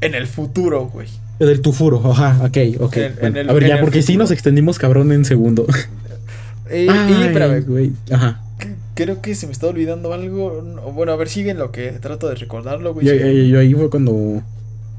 [0.00, 1.08] en el futuro, güey.
[1.38, 2.96] El del tufuro, ajá, ok, ok.
[2.96, 4.24] En- en el- a ver, en ya, el porque sí futuro.
[4.24, 5.66] nos extendimos cabrón en segundo.
[6.72, 8.40] Y Ay, espérame, güey, ajá.
[8.94, 10.62] creo que se me está olvidando algo.
[10.62, 13.06] No, Bueno, a ver, sigue en lo que trato de recordarlo, güey.
[13.06, 13.36] Yo, Sigue.
[13.38, 14.40] yo- yo ahí fue cuando.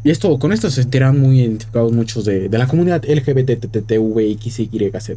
[0.04, 5.12] Y esto, con esto se sentirán muy identificados muchos de, de la comunidad LGBTTTVXYZ.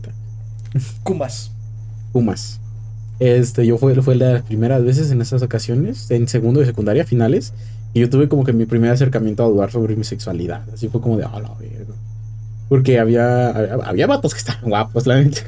[1.02, 1.50] Kumas.
[2.14, 2.60] Pumas.
[3.18, 7.04] Este, yo fue, fue de las primeras veces en esas ocasiones, en segundo de secundaria,
[7.04, 7.52] finales,
[7.92, 10.62] y yo tuve como que mi primer acercamiento a dudar sobre mi sexualidad.
[10.72, 11.94] Así fue como de, a la verga.
[12.68, 15.40] Porque había, había, había vatos que estaban guapos, la neta.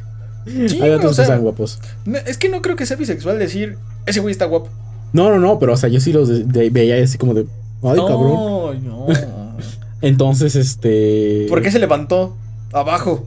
[0.44, 1.78] Sí, había o vatos que estaban guapos.
[2.04, 4.68] no, es que no creo que sea bisexual decir, ese güey está guapo.
[5.12, 7.46] No, no, no, pero o sea, yo sí los de- de- veía así como de,
[7.82, 8.84] ay, cabrón.
[8.84, 9.06] no, no.
[10.02, 11.46] Entonces, este.
[11.48, 12.36] ¿Por qué se levantó?
[12.72, 13.24] Abajo.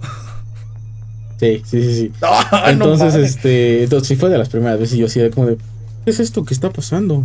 [1.40, 2.12] Sí, sí, sí, sí.
[2.22, 5.48] Ah, Entonces, este, entonces sí fue de las primeras veces y yo así de como
[5.48, 5.58] de,
[6.06, 7.24] ¿qué es esto que está pasando?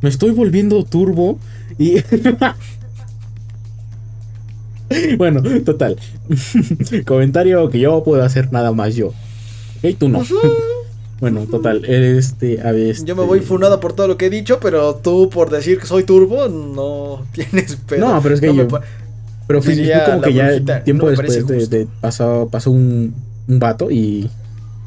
[0.00, 1.38] Me estoy volviendo turbo
[1.78, 1.96] y...
[5.18, 5.96] bueno, total.
[7.06, 9.12] Comentario que yo puedo hacer nada más yo.
[9.82, 10.22] Y tú no.
[11.20, 11.84] bueno, total.
[11.84, 14.94] Este, a ver, Yo me este- voy funado por todo lo que he dicho, pero
[14.96, 18.08] tú por decir que soy turbo no tienes pedo.
[18.08, 18.68] No, pero es que yo-
[19.46, 23.14] Pero Diría como que ya tiempo no después de, de- pasó, pasó un,
[23.48, 24.30] un vato y,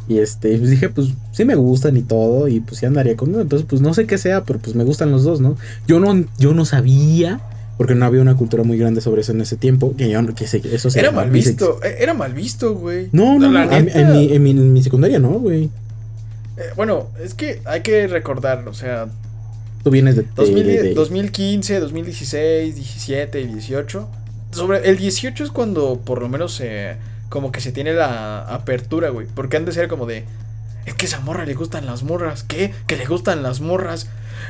[0.08, 3.30] y este, pues dije, pues sí me gustan y todo y pues sí andaría con
[3.30, 3.42] uno.
[3.42, 5.58] Entonces, pues no sé qué sea, pero pues me gustan los dos, ¿no?
[5.88, 7.40] Yo no, yo no sabía,
[7.78, 10.48] porque no había una cultura muy grande sobre eso en ese tiempo, que, yo, que
[10.48, 13.10] se- eso se Era mal visto, eh, era mal visto, güey.
[13.12, 15.66] No, no, no, neta, en, mi, en, mi, en mi secundaria no, güey.
[16.58, 19.08] eh, bueno, es que hay que recordar, o sea,
[19.84, 20.22] Tú vienes de...
[20.24, 24.08] de- 2010, de- de- 2015, 2016, 17 y 18.
[24.52, 26.98] Sobre el 18 es cuando por lo menos se
[27.32, 30.26] como que se tiene la apertura, güey, porque antes era como de
[30.86, 32.74] es que a esa morra le gustan las morras, ¿qué?
[32.88, 34.08] Que le gustan las morras.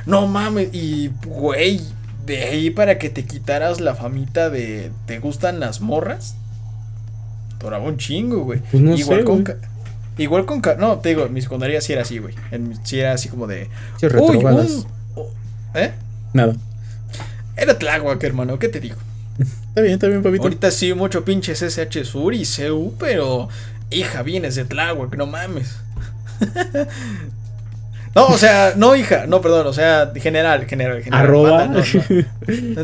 [0.07, 1.79] No mames, y güey,
[2.25, 6.35] de ahí para que te quitaras la famita de te gustan las morras.
[7.59, 8.59] Duraba un chingo, güey.
[8.71, 9.57] Pues no igual sé, con güey.
[10.17, 12.33] Igual con no, te digo, en mi secundaria sí era así, güey.
[12.49, 13.65] En Sí era así como de
[13.99, 14.71] Sí, Uy, retrógradas.
[14.71, 14.85] un-
[15.75, 15.91] ¿Eh?
[16.33, 16.55] Nada.
[17.55, 18.95] Era Tláhuac, hermano, ¿qué te digo?
[19.39, 20.43] Está bien, está bien, papito.
[20.43, 23.49] Ahorita sí, mucho pinche SH Sur y CU, pero
[23.89, 25.77] hija, vienes de Tláhuac, no mames.
[28.15, 31.25] no, o sea, no hija, no, perdón, o sea, general, general, general.
[31.25, 31.67] Arroba.
[31.67, 31.83] no,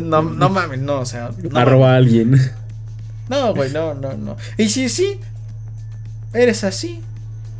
[0.00, 1.30] no, no mames, no, o sea.
[1.50, 2.40] No, Arroba a alguien.
[3.28, 4.36] No, güey, no, no, no.
[4.56, 5.20] Y si sí,
[6.32, 7.02] eres así.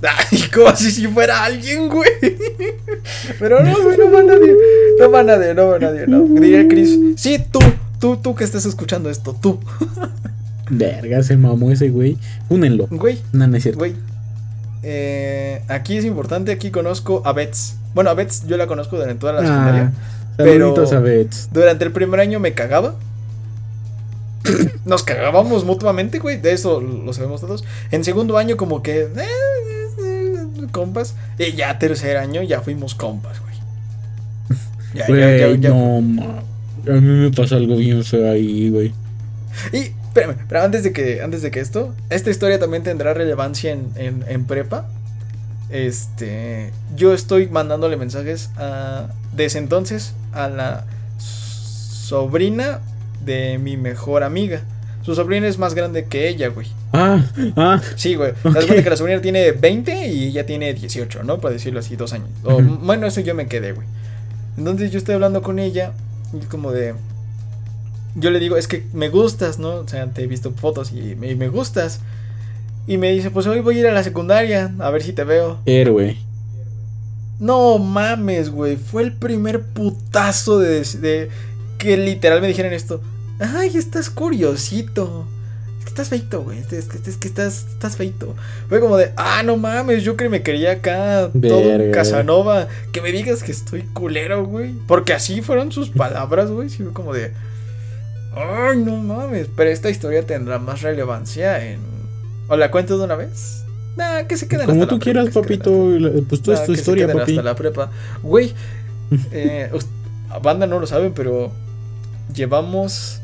[0.02, 2.10] Ay, como si si fuera alguien, güey.
[3.38, 4.54] Pero no, güey, no va nadie.
[4.98, 6.20] No va nadie, no va nadie, no.
[6.22, 7.58] Diría Chris, sí, tú,
[8.00, 9.58] tú, tú que estés escuchando esto, tú.
[10.70, 12.18] Verga, se mamó ese güey.
[12.48, 12.86] Únenlo.
[12.90, 13.78] Güey, No, no es cierto.
[13.80, 13.94] Güey.
[14.82, 17.76] eh, aquí es importante, aquí conozco a Bets.
[17.94, 19.92] Bueno, a Bets yo la conozco durante toda la secundaria.
[19.94, 21.48] Ah, saluditos pero- a Bets.
[21.52, 22.94] Durante el primer año me cagaba.
[24.84, 26.36] Nos cagábamos mutuamente, güey.
[26.40, 27.64] De eso lo sabemos todos.
[27.90, 29.00] En segundo año, como que.
[29.02, 31.14] eh, eh, compas.
[31.38, 33.54] Y ya tercer año ya fuimos compas, güey.
[34.94, 35.68] Ya, ya, ya, ya.
[35.70, 36.42] no.
[36.88, 38.92] A mí me pasa algo bien feo ahí, güey.
[39.72, 43.72] Y, espérame, pero antes de que, antes de que esto, esta historia también tendrá relevancia
[43.72, 44.88] en, en, en prepa.
[45.70, 50.86] Este, yo estoy mandándole mensajes a, desde entonces a la
[51.18, 52.80] sobrina
[53.24, 54.62] de mi mejor amiga.
[55.02, 56.66] Su sobrina es más grande que ella, güey.
[56.92, 57.22] Ah,
[57.56, 57.80] ah.
[57.96, 58.32] Sí, güey.
[58.44, 58.56] Ok.
[58.56, 61.38] Haz cuenta que la sobrina tiene 20 y ella tiene 18, ¿no?
[61.38, 62.28] Para decirlo así, dos años.
[62.44, 62.60] O.
[62.62, 63.86] Bueno, eso yo me quedé, güey.
[64.56, 65.92] Entonces yo estoy hablando con ella
[66.32, 66.94] y como de...
[68.14, 69.76] Yo le digo, es que me gustas, ¿no?
[69.76, 72.00] O sea, te he visto fotos y me, y me gustas.
[72.86, 75.24] Y me dice, pues hoy voy a ir a la secundaria, a ver si te
[75.24, 75.58] veo.
[75.66, 76.16] Héroe.
[77.38, 78.76] No mames, güey.
[78.76, 81.28] Fue el primer putazo de, de
[81.78, 83.00] que literal me dijeran esto.
[83.38, 85.26] Ay, estás curiosito.
[85.88, 86.58] Es que estás feito, güey.
[86.58, 88.34] Es que, es que- es que estás, estás feito.
[88.68, 91.90] Fue como de, ah, no mames, yo que me quería acá todo un.
[91.92, 92.68] Casanova.
[92.92, 94.74] Que me digas que estoy culero, güey.
[94.86, 96.68] Porque así fueron sus palabras, güey.
[96.68, 97.32] Sí, fue como de,
[98.36, 99.48] ay, no mames.
[99.56, 101.80] Pero esta historia tendrá más relevancia en.
[102.48, 103.64] ¿O la cuento de una vez?
[103.96, 105.98] Nah, que se queden Como hasta tú la quieras, que se papito.
[105.98, 107.32] la- Pues tú es Ah, tu que se historia, queden papi.
[107.32, 107.90] Hasta la prepa.
[108.22, 108.52] Güey,
[109.32, 109.70] eh,
[110.42, 111.50] banda no lo saben, pero
[112.34, 113.20] llevamos.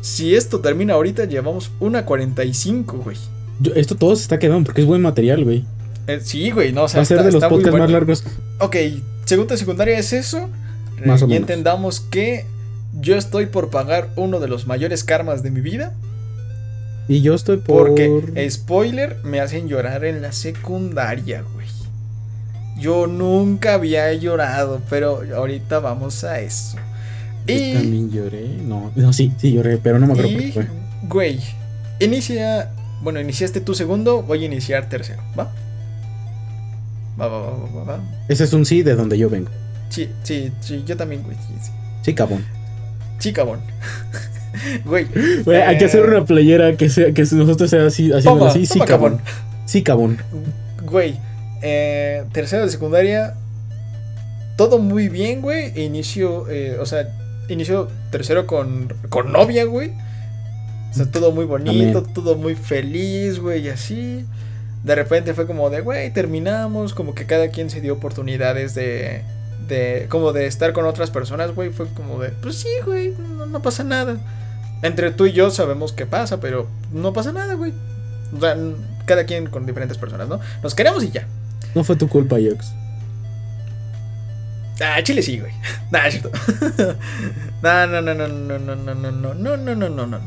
[0.00, 3.16] Si esto termina ahorita, llevamos una 45, güey.
[3.60, 5.64] Yo- esto todo se está quedando porque es buen material, güey.
[6.06, 7.84] Eh, sí, güey, no, o sea, Va a ser está- de los podcasts bueno.
[7.84, 8.24] más largos.
[8.58, 8.76] Ok,
[9.26, 10.48] segunda secundaria es eso.
[11.04, 11.42] Más o y menos.
[11.42, 12.44] entendamos que
[13.00, 15.94] yo estoy por pagar uno de los mayores karmas de mi vida.
[17.08, 17.88] Y yo estoy por.
[17.88, 21.66] Porque, spoiler, me hacen llorar en la secundaria, güey.
[22.78, 26.76] Yo nunca había llorado, pero ahorita vamos a eso.
[27.46, 28.46] Yo Y, también lloré.
[28.62, 30.66] No, no, sí, sí lloré, pero no me acuerdo por y qué fue.
[31.08, 31.40] güey,
[32.00, 32.70] inicia,
[33.02, 35.52] bueno, iniciaste tu segundo, voy a iniciar tercero, ¿va?
[37.20, 38.00] Va, va, va, va, va, va.
[38.28, 39.50] Ese es un sí de donde yo vengo.
[39.90, 41.36] Sí, sí, sí, yo también, güey.
[41.36, 41.70] Sí, sí.
[42.02, 42.44] Sí, cabrón.
[43.18, 43.60] Sí, cabrón.
[44.84, 45.06] güey.
[45.44, 48.50] Güey, hay que eh, hacer una playera que sea que nosotros sea así, haciendo Toma,
[48.50, 48.66] así.
[48.66, 49.16] Sí, toma, cabrón.
[49.18, 49.34] cabrón.
[49.66, 50.18] Sí, cabrón.
[50.84, 51.14] Güey,
[51.62, 53.34] eh, tercero de secundaria,
[54.56, 55.78] todo muy bien, güey.
[55.84, 57.08] Inicio, eh, o sea,
[57.52, 59.92] inicio tercero con, con novia, güey.
[60.90, 62.12] O sea, todo muy bonito, Amén.
[62.14, 64.24] todo muy feliz, güey, y así.
[64.84, 69.22] De repente fue como de, güey, terminamos, como que cada quien se dio oportunidades de,
[69.68, 71.70] de, como de estar con otras personas, güey.
[71.70, 74.16] Fue como de, pues sí, güey, no, no pasa nada.
[74.82, 77.72] Entre tú y yo sabemos qué pasa, pero no pasa nada, güey.
[78.36, 78.56] O sea,
[79.04, 80.40] cada quien con diferentes personas, ¿no?
[80.62, 81.26] Nos queremos y ya.
[81.74, 82.72] No fue tu culpa, Yox.
[84.80, 85.52] Ah, Chile sí, güey.
[85.90, 86.30] Nah, es cierto.
[87.62, 90.20] no, no, no, no, no, no, no, no, no, no, no, no, no, no.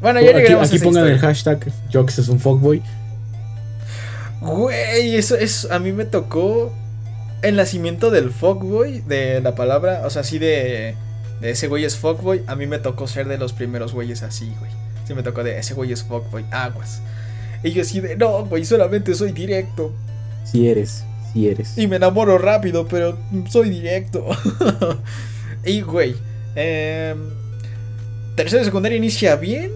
[0.00, 1.28] Bueno, ya Aquí, llegaremos aquí a esa pongan el historia.
[1.34, 2.82] hashtag Yox es un fuckboy.
[4.40, 6.72] Güey, eso, eso a mí me tocó
[7.42, 10.94] el nacimiento del fuckboy, de la palabra, o sea, así de,
[11.40, 12.42] de ese güey es fuckboy.
[12.46, 14.70] A mí me tocó ser de los primeros güeyes así, güey.
[15.06, 17.02] Sí me tocó de ese güey es fuckboy, aguas.
[17.62, 19.92] Y yo así de, no, güey, solamente soy directo.
[20.44, 21.76] Si eres, si eres.
[21.78, 23.16] Y me enamoro rápido, pero
[23.48, 24.26] soy directo.
[25.64, 26.14] y, güey,
[26.56, 27.14] eh,
[28.36, 29.70] tercero de secundaria inicia bien.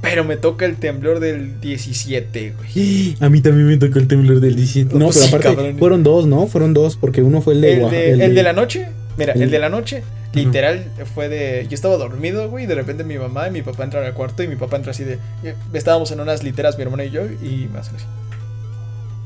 [0.00, 3.16] Pero me toca el temblor del 17, güey.
[3.20, 4.94] A mí también me tocó el temblor del 17.
[4.98, 5.78] No, Pues pero sí, aparte cabrón.
[5.78, 6.48] fueron dos, ¿no?
[6.48, 9.42] Fueron dos, porque uno fue el de El de, el de la noche, mira, el-
[9.42, 10.02] el de la noche,
[10.34, 11.66] literal, fue de.
[11.68, 14.42] Yo estaba dormido, güey, y de repente mi mamá y mi papá entran al cuarto
[14.42, 15.18] y mi papá entra así de.
[15.44, 18.06] eh, Estábamos en unas literas, mi hermano y yo, y me hacen así.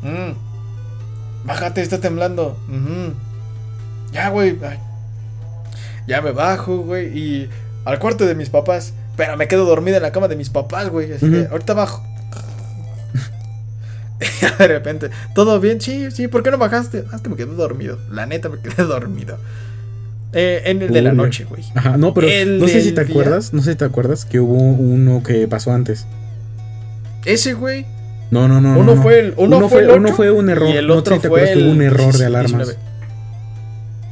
[0.03, 0.33] "Mm,
[1.47, 2.59] bájate, está temblando.
[4.13, 4.59] Ya, güey.
[6.07, 7.51] Ya me bajo, güey, y
[7.85, 8.93] al cuarto de mis papás.
[9.17, 11.13] Pero me quedo dormido en la cama de mis papás, güey.
[11.13, 11.49] Así Ujú.
[11.51, 12.05] ahorita bajo.
[14.21, 15.81] Y de repente, ¿todo bien?
[15.81, 17.05] Sí, sí, ¿por qué no bajaste?
[17.13, 17.99] Ah, es que me quedé dormido.
[18.11, 19.39] La neta, me quedé dormido.
[20.33, 21.65] Eh, en el de la noche, güey.
[21.75, 23.11] Ajá, no, pero El no sé si te día.
[23.13, 26.07] acuerdas, no sé si te acuerdas que hubo uno que pasó antes.
[27.25, 27.85] Ese, güey.
[28.31, 28.79] No, no, no.
[28.79, 30.69] Uno no, fue el- uno fue el uno fue un error.
[30.69, 32.27] Y el no otro si te fue acuerdas que hubo un el error de 19.
[32.27, 32.77] alarmas.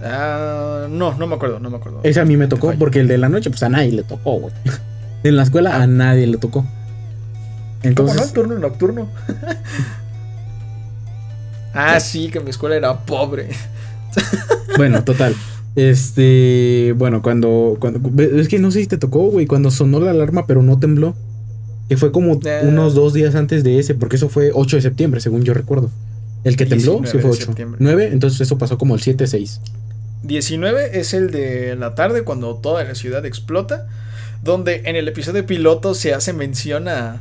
[0.02, 2.00] Ah, no, no me acuerdo, no me acuerdo.
[2.02, 4.38] Ese a mí me tocó porque el de la noche, pues a nadie le tocó,
[4.38, 4.54] güey.
[5.24, 6.60] En la escuela a nadie le tocó.
[6.60, 6.68] ¿Cómo
[7.82, 7.88] no?
[7.88, 9.08] Entonces, El turno nocturno.
[11.74, 13.48] ah, sí, que mi escuela era pobre.
[14.76, 15.34] bueno, total.
[15.76, 20.10] Este, bueno, cuando, cuando es que no sé si te tocó, güey, cuando sonó la
[20.10, 21.14] alarma pero no tembló.
[21.88, 22.60] Que fue como Eh.
[22.64, 25.90] unos dos días antes de ese, porque eso fue 8 de septiembre, según yo recuerdo.
[26.44, 27.46] El que tembló 19 sí fue de 8.
[27.46, 27.78] septiembre.
[27.80, 29.60] 9, entonces eso pasó como el 7-6.
[30.22, 33.86] 19 es el de la tarde cuando toda la ciudad explota.
[34.42, 37.20] Donde en el episodio piloto se hace mención a.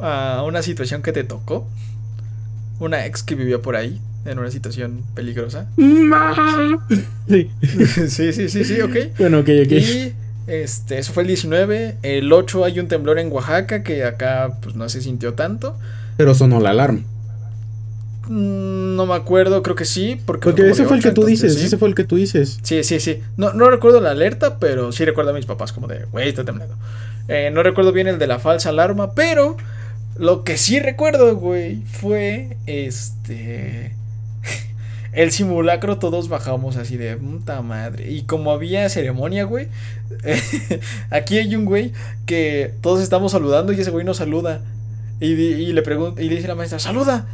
[0.00, 1.68] a una situación que te tocó.
[2.80, 4.00] Una ex que vivió por ahí.
[4.24, 5.66] En una situación peligrosa.
[7.28, 7.50] Sí.
[8.08, 8.96] sí, sí, sí, sí, ok.
[9.18, 9.72] Bueno, ok, ok.
[9.72, 10.12] Y
[10.48, 11.98] este, eso fue el 19.
[12.02, 15.76] El 8 hay un temblor en Oaxaca que acá pues no se sintió tanto.
[16.16, 17.00] Pero sonó la alarma.
[18.28, 20.20] Mm, No me acuerdo, creo que sí.
[20.24, 21.66] Porque, ese fue el que tú dices, sí.
[21.66, 22.58] ese fue el que tú dices.
[22.62, 23.20] Sí, sí, sí.
[23.36, 26.44] No, no recuerdo la alerta, pero sí recuerdo a mis papás como de, güey, está
[26.44, 26.74] temblando.
[27.28, 29.56] Eh, no recuerdo bien el de la falsa alarma, pero
[30.18, 33.94] lo que sí recuerdo, güey, fue este...
[35.18, 38.08] El simulacro todos bajamos así de puta madre.
[38.08, 39.66] Y como había ceremonia, güey,
[41.10, 41.92] aquí hay un güey
[42.24, 44.62] que todos estamos saludando y ese güey nos saluda.
[45.18, 47.26] Y, le pregunta, y le dice la maestra, saluda.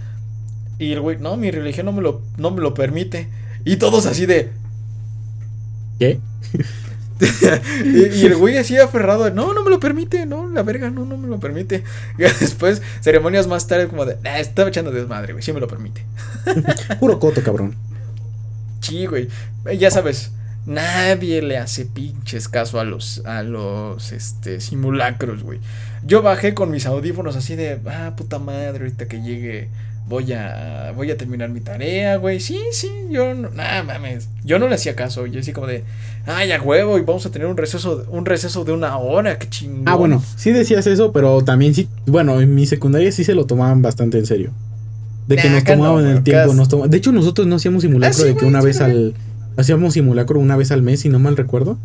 [0.78, 3.28] Y el güey, no, mi religión no me lo, no me lo permite.
[3.66, 4.48] Y todos así de,
[5.98, 6.20] ¿Qué?
[7.84, 11.04] y, y el güey así aferrado, no, no me lo permite, no, la verga, no,
[11.04, 11.82] no me lo permite.
[12.18, 15.68] Y después, ceremonias más tarde, como de, "Nah, estaba echando desmadre, güey, sí me lo
[15.68, 16.04] permite.
[17.00, 17.74] Puro coto, cabrón.
[18.80, 19.28] Sí, güey,
[19.78, 20.32] ya sabes,
[20.66, 25.60] nadie le hace pinches caso a los, a los, este, simulacros, güey.
[26.04, 29.70] Yo bajé con mis audífonos así de, ah, puta madre, ahorita que llegue.
[30.06, 32.38] Voy a, voy a terminar mi tarea, güey.
[32.38, 34.28] Sí, sí, yo no, nah, mames.
[34.44, 35.24] Yo no le hacía caso.
[35.26, 35.82] Yo así como de,
[36.26, 39.48] ay, a huevo, y vamos a tener un receso, un receso de una hora, qué
[39.48, 39.84] chingón.
[39.88, 43.46] Ah, bueno, sí decías eso, pero también sí, bueno, en mi secundaria sí se lo
[43.46, 44.50] tomaban bastante en serio.
[45.26, 47.56] De que Nah, nos no, tomaban güey, el tiempo, nos toma- De hecho, nosotros no
[47.56, 48.90] hacíamos simulacro Ah, sí, de que güey, una sí, vez güey.
[48.90, 49.14] al
[49.56, 51.78] hacíamos simulacro una vez al mes, si no mal recuerdo.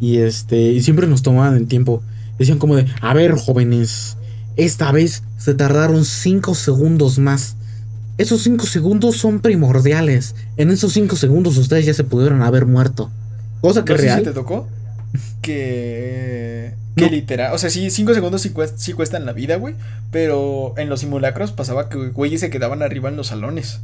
[0.00, 2.02] Y este, y siempre nos tomaban el tiempo.
[2.36, 4.16] Decían como de, "A ver, jóvenes,
[4.56, 7.54] esta vez se tardaron 5 segundos más."
[8.20, 10.34] Esos 5 segundos son primordiales.
[10.56, 13.10] En esos 5 segundos ustedes ya se pudieron haber muerto.
[13.60, 14.22] Cosa que ¿No sé si real.
[14.24, 14.68] te tocó?
[15.42, 16.74] Que.
[16.96, 17.10] Que No.
[17.12, 17.54] literal.
[17.54, 19.74] O sea, sí, cinco segundos sí, cuest- sí cuestan la vida, güey.
[20.10, 23.78] Pero en los simulacros pasaba que güeyes se quedaban arriba en los salones.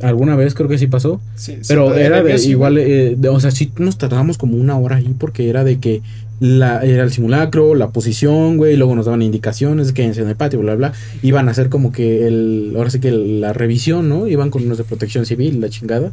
[0.00, 1.20] Alguna vez creo que sí pasó.
[1.34, 4.76] Sí, sí, Pero era de igual, eh, de- o sea, sí nos tardamos como una
[4.78, 6.02] hora ahí porque era de que
[6.42, 10.58] la, era el simulacro, la posición, güey, luego nos daban indicaciones, quédense en el patio,
[10.58, 10.92] bla, bla.
[11.22, 14.26] Iban a hacer como que el, ahora sí que la revisión, ¿no?
[14.26, 16.10] Iban con unos de protección civil, la chingada.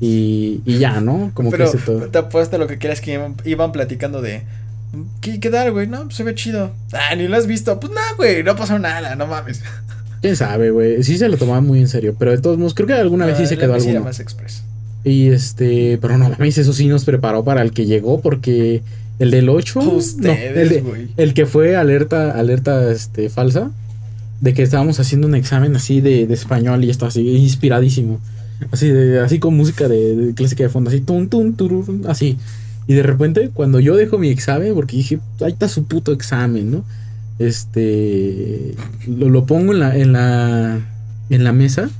[0.00, 1.30] Y, y ya, ¿no?
[1.32, 2.00] Como Pero que ese todo.
[2.08, 4.42] te apuesto lo que quieras que iban, iban platicando de.
[5.20, 5.86] ¿Qué, qué tal, güey?
[5.86, 6.72] No, pues se ve chido.
[6.92, 7.78] Ah, ni lo has visto.
[7.78, 9.62] Pues nada, güey, no pasó nada, no mames.
[10.22, 11.04] Quién sabe, güey.
[11.04, 13.36] Sí se lo tomaban muy en serio, pero de todos modos, creo que alguna vez
[13.36, 14.00] sí Ah, se quedó alguno.
[14.00, 14.64] más express.
[15.04, 18.82] Y este, pero no mames, eso sí nos preparó para el que llegó porque
[19.22, 19.80] el del 8,
[20.18, 20.80] no, el, de-
[21.16, 23.70] el que fue alerta, alerta este, falsa,
[24.40, 28.20] de que estábamos haciendo un examen así de, de español y esto así, inspiradísimo.
[28.70, 32.36] Así de, así con música de, de clásica de fondo, así, tun, tun, tururun, así.
[32.86, 36.70] Y de repente, cuando yo dejo mi examen, porque dije, ahí está su puto examen,
[36.72, 36.84] ¿no?
[37.38, 38.74] Este,
[39.08, 40.80] lo, lo pongo en la, en la,
[41.30, 41.90] en la mesa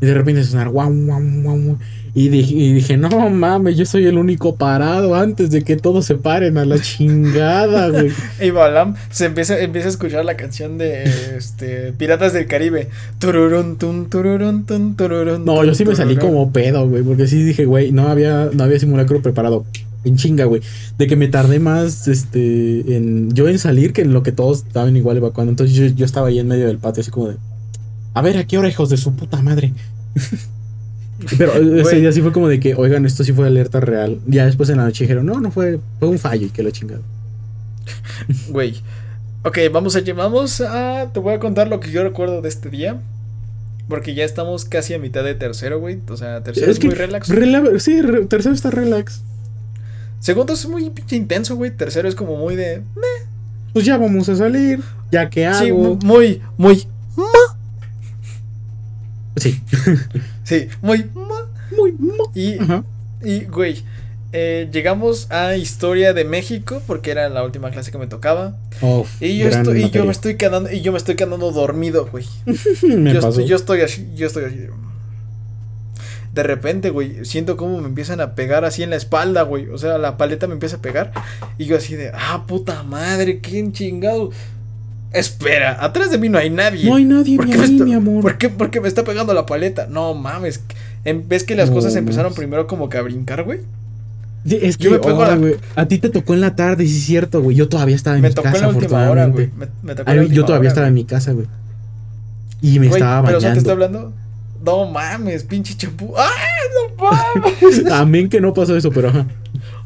[0.00, 1.78] y de repente sonar guau, guau, guau, guau.
[2.14, 6.04] Y dije, y dije, no mames, yo soy el único parado antes de que todos
[6.04, 8.12] se paren a la chingada, güey.
[8.38, 11.04] Y Balam se empieza, empieza a escuchar la canción de
[11.38, 12.88] este, Piratas del Caribe.
[13.18, 14.66] Tururun, tun, tururun,
[15.46, 18.64] No, yo sí me salí como pedo, güey, porque sí dije, güey, no había, no
[18.64, 19.64] había simulacro preparado.
[20.04, 20.60] En chinga, güey.
[20.98, 24.64] De que me tardé más, este, en yo en salir que en lo que todos
[24.66, 25.50] estaban igual evacuando.
[25.50, 27.36] Entonces yo, yo estaba ahí en medio del patio, así como de,
[28.12, 29.72] a ver, ¿a qué hora, hijos de su puta madre?
[31.38, 34.18] Pero ese día sí fue como de que, oigan, esto sí fue alerta real.
[34.26, 36.72] Ya después en la noche dijeron, no, no fue, fue un fallo y que la
[36.72, 37.00] chingada.
[38.48, 38.80] Güey.
[39.44, 41.10] Ok, vamos a, vamos a.
[41.12, 43.00] Te voy a contar lo que yo recuerdo de este día.
[43.88, 45.98] Porque ya estamos casi a mitad de tercero, güey.
[46.08, 47.28] O sea, tercero es, Es que, muy relax.
[47.28, 49.22] rela- sí, re- tercero está relax.
[50.20, 51.72] Segundo es muy pinche intenso, güey.
[51.72, 52.82] Tercero es como muy de.
[53.72, 54.80] Pues ya vamos a salir,
[55.10, 55.58] ya que hago.
[55.64, 56.86] Sí, mu- muy, muy.
[59.36, 59.60] Sí,
[60.44, 61.04] Sí, muy.
[61.14, 61.94] muy.
[62.34, 62.58] Y,
[63.22, 63.82] y güey.
[64.32, 66.82] eh, llegamos a Historia de México.
[66.86, 68.56] Porque era la última clase que me tocaba.
[69.20, 70.70] Y yo, estoy, y yo me estoy quedando.
[70.70, 72.26] Y yo me estoy quedando dormido, güey.
[72.82, 73.28] Me yo, pasó.
[73.30, 74.58] estoy, yo estoy así, yo estoy así.
[76.32, 79.68] De repente, güey, siento como me empiezan a pegar así en la espalda, güey.
[79.68, 81.12] O sea, la paleta me empieza a pegar.
[81.58, 84.30] Y yo así de, ah, puta madre, qué chingado.
[85.14, 86.88] Espera, atrás de mí no hay nadie.
[86.88, 88.22] No hay nadie ¿Por ni qué, está, mi amor.
[88.22, 89.86] ¿por, qué, por qué me está pegando la paleta?
[89.90, 90.60] No mames.
[91.04, 93.60] En vez que las No, cosas empezaron primero como que a brincar, güey.
[94.44, 96.86] Es que, Yo me pego a la- güey, a ti te tocó en la tarde,
[96.86, 97.56] sí es cierto, güey.
[97.56, 99.44] Yo todavía estaba en Me mi tocó en casa, la última hora, güey.
[99.46, 99.76] afortunadamente.
[99.82, 100.88] Me, me tocó A en la mí- yo todavía hora, estaba güey.
[100.88, 101.46] en mi casa, güey.
[102.60, 103.72] Y me Güey, estaba Pero o sea, te bañando.
[103.72, 104.12] hablando.
[104.64, 106.14] No mames, pinche champú.
[106.16, 106.30] ¡Ah,
[106.96, 107.84] no mames!
[107.92, 109.26] Amén que no pasó eso, pero ajá.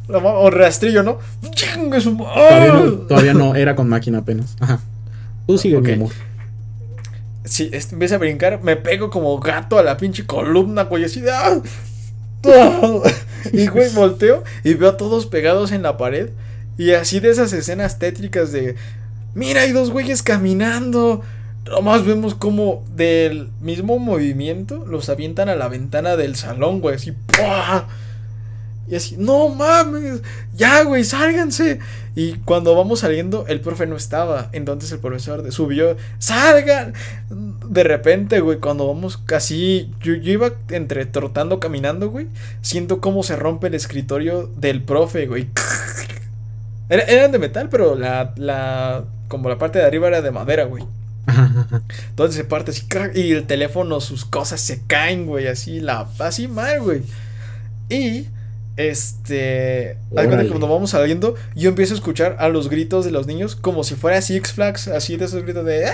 [0.08, 1.18] O rastrillo, ¿no?
[1.52, 4.54] ¡Chingue su ma- Todavía no, todavía no, era con máquina apenas.
[4.60, 4.78] Ajá.
[5.46, 5.86] Tú sigue, Ok.
[5.86, 6.10] mi amor.
[7.44, 11.20] Sí, este, empieza a brincar, me pego como gato a la pinche columna, güey, así
[11.20, 11.30] de.
[11.30, 11.60] ¡Ah!
[13.52, 16.30] Y güey, volteo y veo a todos pegados en la pared.
[16.76, 18.74] Y así de esas escenas tétricas de.
[19.34, 21.22] Mira, hay dos güeyes caminando.
[21.64, 27.12] Nomás vemos como del mismo movimiento los avientan a la ventana del salón, güey, así,
[27.12, 27.88] ¡pua!
[28.88, 30.20] Y así, no mames,
[30.54, 31.80] ya, güey, sálganse.
[32.14, 34.48] Y cuando vamos saliendo, el profe no estaba.
[34.52, 36.94] Entonces el profesor subió, salgan.
[37.68, 42.28] De repente, güey, cuando vamos casi, yo, yo iba entre trotando, caminando, güey.
[42.62, 45.48] Siento cómo se rompe el escritorio del profe, güey.
[46.88, 50.64] Era- eran de metal, pero la, la, como la parte de arriba era de madera,
[50.64, 50.84] güey.
[52.10, 56.46] Entonces se parte así y el teléfono, sus cosas se caen, güey, así, la, así
[56.46, 57.02] mal, güey.
[57.88, 58.28] Y,
[58.76, 60.48] este, Órale.
[60.48, 63.94] cuando vamos saliendo, yo empiezo a escuchar a los gritos de los niños como si
[63.94, 65.86] fuera Six Flags, así de esos gritos de...
[65.86, 65.92] "Ah".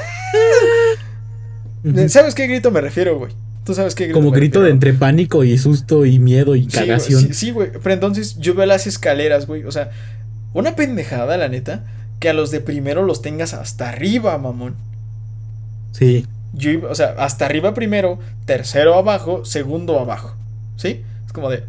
[2.09, 3.33] ¿Sabes qué grito me refiero, güey?
[3.65, 6.63] Tú sabes qué grito Como me grito de entre pánico y susto y miedo y
[6.63, 7.21] Sí, güey, cagación.
[7.23, 7.71] Sí, sí, güey.
[7.73, 9.65] Pero entonces yo veo las escaleras, güey.
[9.65, 9.91] O sea,
[10.53, 11.85] una pendejada, la neta,
[12.19, 14.75] que a los de primero los tengas hasta arriba, mamón.
[15.93, 16.27] Sí.
[16.53, 20.35] Yo o sea, hasta arriba primero, tercero abajo, segundo abajo.
[20.77, 21.03] ¿Sí?
[21.27, 21.63] Es como de.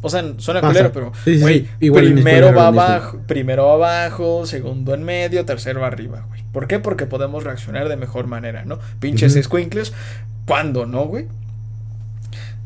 [0.00, 0.72] O sea, suena Pasa.
[0.72, 1.12] culero, pero.
[1.24, 1.90] Sí, sí, güey, sí.
[1.90, 6.44] Primero va abajo, primero va abajo, segundo en medio, tercero arriba, güey.
[6.52, 6.78] ¿Por qué?
[6.78, 8.78] Porque podemos reaccionar de mejor manera, ¿no?
[9.00, 9.40] Pinches Ujú.
[9.40, 9.92] escuincles.
[10.46, 11.26] ¿Cuándo, no, güey?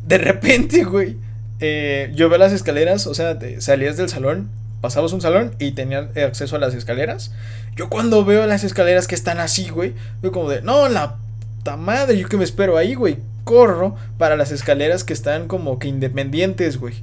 [0.06, 1.16] De repente, güey.
[1.60, 4.50] eh, yo veo las escaleras, o sea, te- salías del salón,
[4.80, 7.32] pasabas un salón y tenías acceso a las escaleras.
[7.76, 11.16] Yo cuando veo las escaleras que están así, güey, veo como de, no, la
[11.58, 13.18] puta madre, yo que me espero ahí, güey.
[13.44, 17.02] Corro para las escaleras que están como que independientes, güey.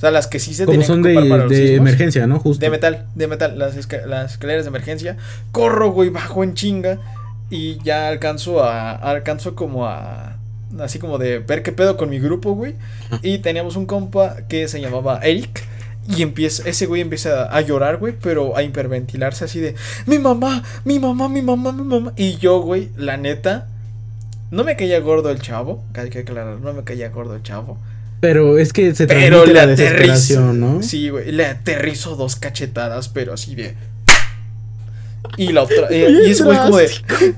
[0.00, 1.78] O sea, las que sí se Como son que de, ocupar para los de sismos.
[1.88, 2.38] emergencia, ¿no?
[2.38, 2.64] Justo.
[2.64, 5.18] De metal, de metal, las, esca- las escaleras de emergencia.
[5.52, 6.98] Corro, güey, bajo en chinga.
[7.50, 8.92] Y ya alcanzo a.
[8.92, 10.36] Alcanzo como a.
[10.78, 12.76] Así como de ver qué pedo con mi grupo, güey.
[13.22, 15.64] Y teníamos un compa que se llamaba Eric.
[16.16, 19.74] Y empieza, ese güey empieza a llorar, güey, pero a hiperventilarse así de
[20.06, 22.12] mi mamá, mi mamá, mi mamá, mi mamá.
[22.16, 23.68] Y yo, güey, la neta,
[24.50, 25.84] no me caía gordo el chavo.
[25.94, 27.76] Hay que aclarar, no me caía gordo el chavo.
[28.20, 29.82] Pero es que se Pero transmite le la aterrizo.
[29.82, 30.82] desesperación, ¿no?
[30.82, 31.32] Sí, güey.
[31.32, 33.74] Le aterrizo dos cachetadas, pero así de.
[35.36, 35.86] Y la otra.
[35.90, 36.90] eh, y ese güey como de.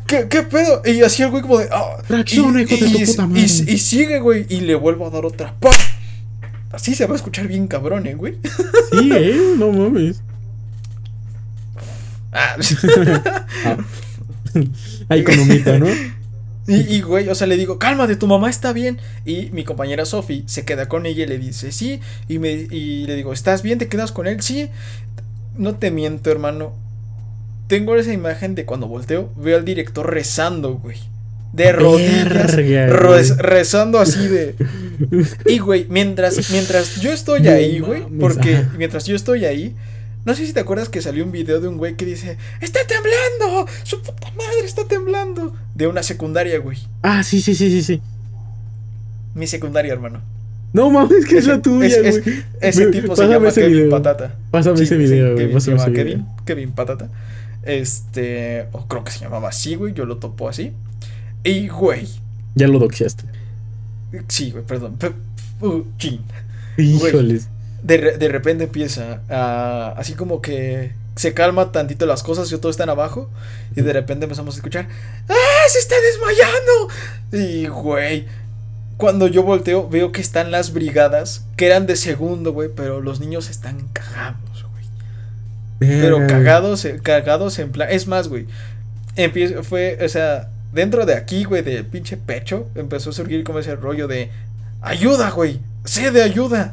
[0.06, 0.82] ¿qué, ¿Qué pedo?
[0.84, 1.68] Y así el güey como de.
[1.70, 3.42] ah, Reacciona, y, hijo de tu puta madre.
[3.42, 4.46] y sigue, güey.
[4.48, 5.54] Y le vuelvo a dar otra.
[5.60, 5.72] ¡Pam!
[6.72, 8.38] Así se va a escuchar bien cabrón, ¿eh, güey?
[8.90, 10.22] Sí, eh, no mames.
[12.32, 12.56] Ah,
[13.64, 13.76] Ah.
[15.10, 15.86] Ahí con humito, ¿no?
[16.66, 18.98] y, y, güey, o sea, le digo, cálmate, tu mamá está bien.
[19.24, 22.00] Y mi compañera Sophie se queda con ella y le dice, sí.
[22.28, 23.78] Y, me, y le digo, ¿estás bien?
[23.78, 24.40] ¿Te quedas con él?
[24.42, 24.68] Sí.
[25.56, 26.72] No te miento, hermano.
[27.66, 30.98] Tengo esa imagen de cuando volteo, veo al director rezando, güey.
[31.52, 32.28] De rodillas.
[32.56, 33.40] Verga, rez- güey.
[33.40, 34.54] rezando así de.
[35.46, 38.04] Y, güey, mientras, mientras yo estoy ahí, güey.
[38.20, 39.74] Porque mientras yo estoy ahí.
[40.24, 42.80] No sé si te acuerdas que salió un video de un güey que dice: ¡Está
[42.86, 43.66] temblando!
[43.82, 45.54] ¡Su puta madre está temblando!
[45.74, 46.78] De una secundaria, güey.
[47.02, 48.00] Ah, sí, sí, sí, sí, sí.
[49.34, 50.20] Mi secundaria, hermano.
[50.72, 52.44] No mames, que es la tuya, es- es- güey.
[52.60, 53.90] Ese tipo se llama ese Kevin video.
[53.90, 54.36] Patata.
[54.50, 55.36] Pásame Sí, ese sí, video, güey.
[55.46, 56.04] Kevin, se ese llama video.
[56.04, 57.08] Kevin, Kevin Patata.
[57.64, 58.66] Este.
[58.72, 59.92] O creo que se llamaba así, güey.
[59.92, 60.72] Yo lo topo así.
[61.44, 62.08] Y, güey.
[62.54, 63.24] Ya lo doxiaste.
[64.28, 64.96] Sí, güey, perdón.
[65.60, 66.20] Uh, chin.
[66.76, 67.48] Híjoles.
[67.82, 69.94] De, de repente empieza a.
[69.96, 70.92] Así como que.
[71.14, 73.28] Se calma tantito las cosas y todos están abajo.
[73.76, 74.88] Y de repente empezamos a escuchar.
[75.28, 75.68] ¡Ah!
[75.68, 76.88] ¡Se está desmayando!
[77.32, 78.26] Y, güey.
[78.96, 81.44] Cuando yo volteo, veo que están las brigadas.
[81.56, 82.70] Que eran de segundo, güey.
[82.74, 84.86] Pero los niños están cagados, güey.
[85.80, 87.88] Pero cagados, eh, cagados en plan.
[87.90, 88.46] Es más, güey.
[89.16, 93.58] Empieza, fue, o sea, dentro de aquí, güey, del pinche pecho, empezó a surgir como
[93.58, 94.30] ese rollo de
[94.80, 95.60] ayuda, güey.
[95.84, 96.72] Sé de ayuda.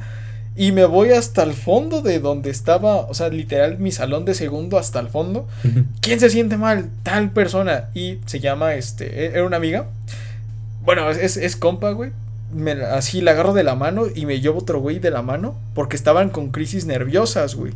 [0.59, 4.33] Y me voy hasta el fondo de donde estaba, o sea, literal, mi salón de
[4.33, 5.47] segundo hasta el fondo.
[6.01, 6.89] ¿Quién se siente mal?
[7.01, 7.85] Tal persona.
[7.93, 9.85] Y se llama, este, e- era una amiga.
[10.83, 12.11] Bueno, es, es compa, güey.
[12.53, 15.55] Me así la agarro de la mano y me llevo otro güey de la mano
[15.75, 17.71] porque estaban con crisis nerviosas, güey.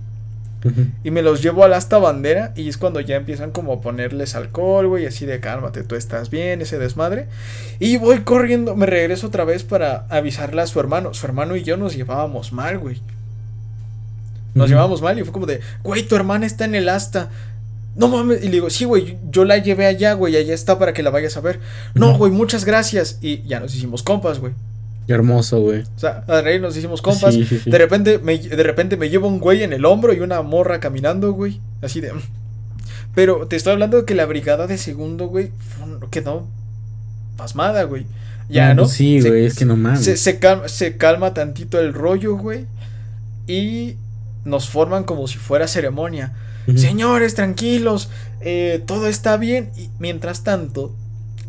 [1.03, 4.35] Y me los llevo al asta bandera y es cuando ya empiezan como a ponerles
[4.35, 7.27] alcohol, güey, así de cálmate, tú estás bien, ese desmadre.
[7.79, 11.13] Y voy corriendo, me regreso otra vez para avisarle a su hermano.
[11.13, 13.01] Su hermano y yo nos llevábamos mal, güey.
[14.53, 17.29] Nos llevábamos mal y fue como de, güey, tu hermana está en el asta.
[17.95, 20.93] No mames, y le digo, sí, güey, yo la llevé allá, güey, allá está para
[20.93, 21.59] que la vayas a ver.
[21.93, 23.19] No, güey, muchas gracias.
[23.21, 24.53] Y ya nos hicimos compas, güey.
[25.07, 25.81] Qué hermoso, güey.
[25.81, 27.33] O sea, a reír nos hicimos compas.
[27.33, 27.69] Sí, sí, sí.
[27.69, 30.79] De repente me, de repente me llevo un güey en el hombro y una morra
[30.79, 31.59] caminando, güey.
[31.81, 32.11] Así de.
[33.15, 35.51] Pero te estoy hablando de que la brigada de segundo, güey,
[36.09, 36.47] quedó
[37.37, 38.05] pasmada, güey.
[38.49, 38.83] Ya, ¿no?
[38.83, 40.03] pues sí, Se- güey, es que no mames.
[40.03, 42.65] Se, se calma, se calma tantito el rollo, güey.
[43.47, 43.95] Y
[44.45, 46.33] nos forman como si fuera ceremonia.
[46.77, 48.09] Señores, tranquilos,
[48.39, 49.71] eh, todo está bien.
[49.77, 50.95] Y mientras tanto,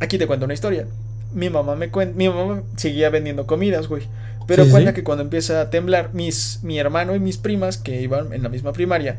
[0.01, 0.87] aquí te cuento una historia.
[1.35, 4.05] Mi mamá me cuenta, mi mamá seguía vendiendo comidas, güey.
[4.47, 4.95] Pero Sí, cuenta sí.
[4.95, 8.49] que cuando empieza a temblar, mis, mi hermano y mis primas, que iban en la
[8.49, 9.17] misma primaria,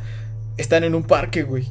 [0.58, 1.68] están en un parque, güey.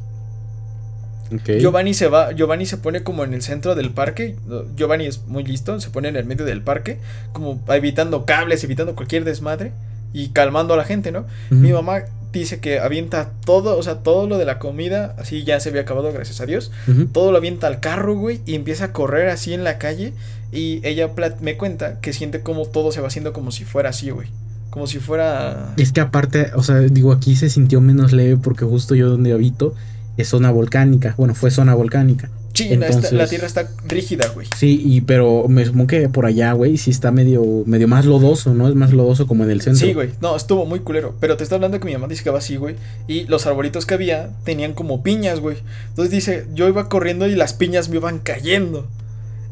[1.58, 4.36] Giovanni se va, Giovanni se pone como en el centro del parque.
[4.76, 6.98] Giovanni es muy listo, se pone en el medio del parque,
[7.32, 9.72] como evitando cables, evitando cualquier desmadre
[10.12, 11.24] y calmando a la gente, ¿no?
[11.50, 12.02] Mi mamá
[12.40, 15.82] dice que avienta todo, o sea, todo lo de la comida, así ya se había
[15.82, 16.70] acabado, gracias a Dios.
[17.12, 20.12] Todo lo avienta al carro, güey, y empieza a correr así en la calle.
[20.52, 24.10] Y ella me cuenta que siente como todo se va haciendo como si fuera así,
[24.10, 24.28] güey.
[24.70, 25.74] Como si fuera.
[25.76, 29.32] Es que aparte, o sea, digo, aquí se sintió menos leve porque justo yo donde
[29.32, 29.74] habito
[30.16, 31.14] es zona volcánica.
[31.16, 32.30] Bueno, fue zona volcánica.
[32.62, 34.46] Esta- entonces- la tierra está rígida, güey.
[34.56, 38.54] Sí, y pero me supongo que por allá, güey, sí está medio, medio más lodoso,
[38.54, 38.68] ¿no?
[38.68, 39.86] Es más lodoso como en el centro.
[39.86, 40.10] Sí, güey.
[40.20, 41.14] No, estuvo muy culero.
[41.20, 42.76] Pero te está hablando que mi mamá dice que va así, güey.
[43.08, 45.56] Y los arbolitos que había tenían como piñas, güey.
[45.88, 48.86] Entonces dice, yo iba corriendo y las piñas me iban cayendo.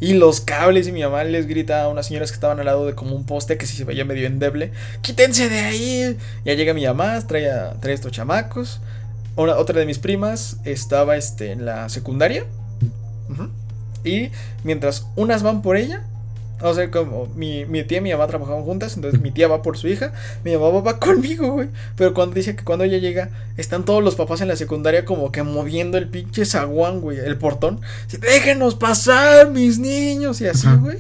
[0.01, 2.87] Y los cables y mi mamá les grita a unas señoras que estaban al lado
[2.87, 4.73] de como un poste que sí se veía medio endeble.
[5.01, 6.17] ¡Quítense de ahí!
[6.45, 8.81] Ya llega mi mamá, trae, a- trae estos chamacos.
[9.37, 12.45] Una, otra de mis primas estaba este, en la secundaria.
[14.05, 14.31] Y
[14.65, 16.05] mientras unas van por ella,
[16.63, 19.63] o sea, como mi, mi tía y mi mamá trabajaban juntas, entonces mi tía va
[19.63, 20.13] por su hija,
[20.45, 21.69] mi mamá va conmigo, güey.
[21.97, 25.33] Pero cuando dice que cuando ella llega, están todos los papás en la secundaria como
[25.33, 27.81] que moviendo el pinche zaguán, güey, el portón.
[28.07, 30.99] Así, Déjenos pasar, mis niños, y así, güey.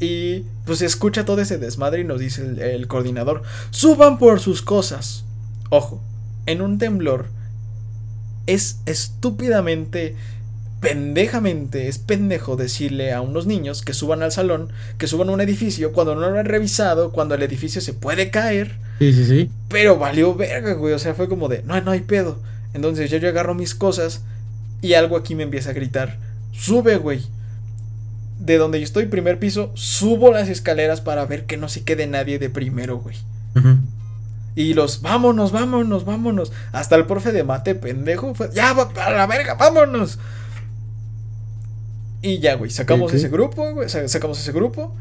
[0.00, 4.62] Y pues escucha todo ese desmadre y nos dice el, el coordinador, suban por sus
[4.62, 5.24] cosas.
[5.68, 6.00] Ojo,
[6.46, 7.26] en un temblor
[8.46, 10.16] es estúpidamente
[10.80, 15.40] pendejamente es pendejo decirle a unos niños que suban al salón, que suban a un
[15.40, 19.50] edificio cuando no lo han revisado, cuando el edificio se puede caer, Sí, sí, sí.
[19.68, 22.38] pero valió verga, güey, o sea, fue como de, no, no hay pedo.
[22.72, 24.22] Entonces yo, yo agarro mis cosas
[24.80, 26.18] y algo aquí me empieza a gritar,
[26.52, 27.22] sube, güey.
[28.38, 32.06] De donde yo estoy, primer piso, subo las escaleras para ver que no se quede
[32.06, 33.16] nadie de primero, güey.
[34.56, 36.50] Y los, vámonos, vámonos, vámonos.
[36.72, 40.18] Hasta el profe de mate, pendejo, fue, ya, va para la verga, vámonos.
[42.22, 44.94] Y ya, güey, sacamos ese grupo, güey, sa- sacamos ese grupo.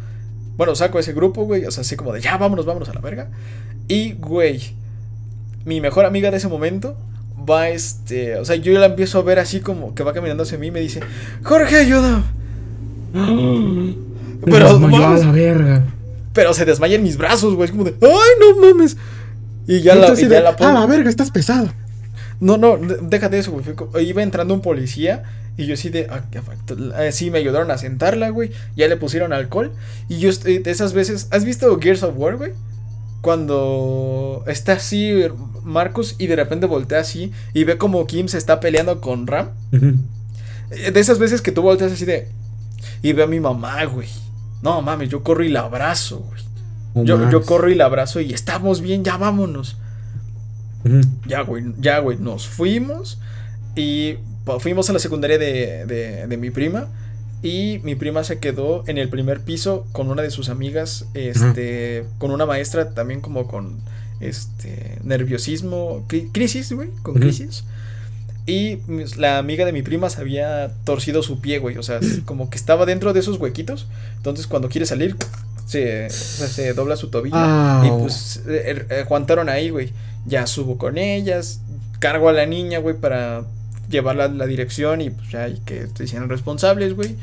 [0.57, 3.01] Bueno, saco ese grupo, güey, o sea, así como de, ya, vámonos, vámonos a la
[3.01, 3.29] verga.
[3.87, 4.61] Y, güey,
[5.65, 6.95] mi mejor amiga de ese momento
[7.49, 10.57] va, este, o sea, yo la empiezo a ver así como que va caminando hacia
[10.57, 10.99] mí y me dice,
[11.43, 12.23] Jorge, ayuda.
[14.45, 14.73] Pero, a
[15.17, 15.83] la verga.
[16.33, 18.09] pero se desmaya en mis brazos, güey, es como de, ay,
[18.39, 18.95] no mames.
[19.67, 21.69] Y ya la, y de, ya la a pongo- la verga, estás pesado.
[22.39, 24.07] no, no, de- déjate eso, güey.
[24.07, 25.23] Iba entrando un policía
[25.57, 26.07] y yo así de.
[26.09, 26.23] ah.
[27.03, 28.51] Eh, sí, me ayudaron a sentarla, güey.
[28.75, 29.71] Ya le pusieron alcohol.
[30.07, 31.27] Y yo de esas veces.
[31.31, 32.53] ¿Has visto Gears of War, güey?
[33.21, 35.23] Cuando está así
[35.63, 39.49] Marcus y de repente voltea así y ve como Kim se está peleando con Ram.
[40.71, 42.29] Eh, De esas veces que tú volteas así de.
[43.01, 44.07] Y ve a mi mamá, güey.
[44.61, 47.05] No mames, yo corro y la abrazo, güey.
[47.05, 49.77] Yo, yo corro y la abrazo y estamos bien, ya vámonos.
[51.27, 53.19] Ya, güey, ya, güey, nos fuimos
[53.75, 54.15] y
[54.59, 56.87] fuimos a la secundaria de, de, de mi prima
[57.41, 62.03] y mi prima se quedó en el primer piso con una de sus amigas, este,
[62.17, 63.79] con una maestra también como con,
[64.19, 67.21] este, nerviosismo, cri- crisis, güey, con Ujú.
[67.21, 67.63] crisis.
[68.45, 68.79] Y
[69.17, 72.57] la amiga de mi prima se había torcido su pie, güey, o sea, como que
[72.57, 73.87] estaba dentro de esos huequitos,
[74.17, 75.15] entonces cuando quiere salir,
[75.67, 77.37] se, o sea, se dobla su tobillo.
[77.85, 79.93] Y pues eh, eh, aguantaron ahí, güey.
[80.25, 81.61] Ya subo con ellas,
[81.99, 83.43] cargo a la niña, güey, para
[83.89, 87.15] llevarla a la dirección y pues ya y que se hicieran responsables, güey.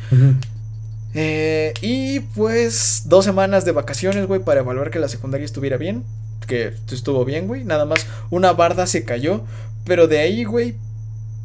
[1.14, 6.04] Eh, y pues dos semanas de vacaciones, güey, para evaluar que la secundaria estuviera bien.
[6.46, 7.64] Que estuvo bien, güey.
[7.64, 9.42] Nada más una barda se cayó.
[9.84, 10.74] Pero de ahí, güey,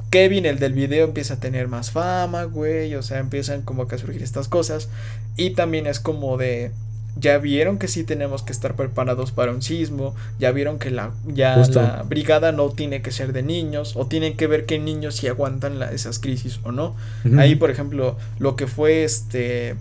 [0.10, 2.96] Kevin, el del video, empieza a tener más fama, güey.
[2.96, 4.90] O sea, empiezan como que a surgir estas cosas.
[5.38, 6.72] Y también es como de.
[7.18, 10.16] Ya vieron que sí tenemos que estar preparados para un sismo.
[10.40, 11.82] Ya vieron que la, ya Justo.
[11.82, 13.96] la brigada no tiene que ser de niños.
[13.98, 16.96] O tienen que ver qué niños sí aguantan la- esas crisis o no.
[17.38, 19.76] Ahí, por ejemplo, lo que fue este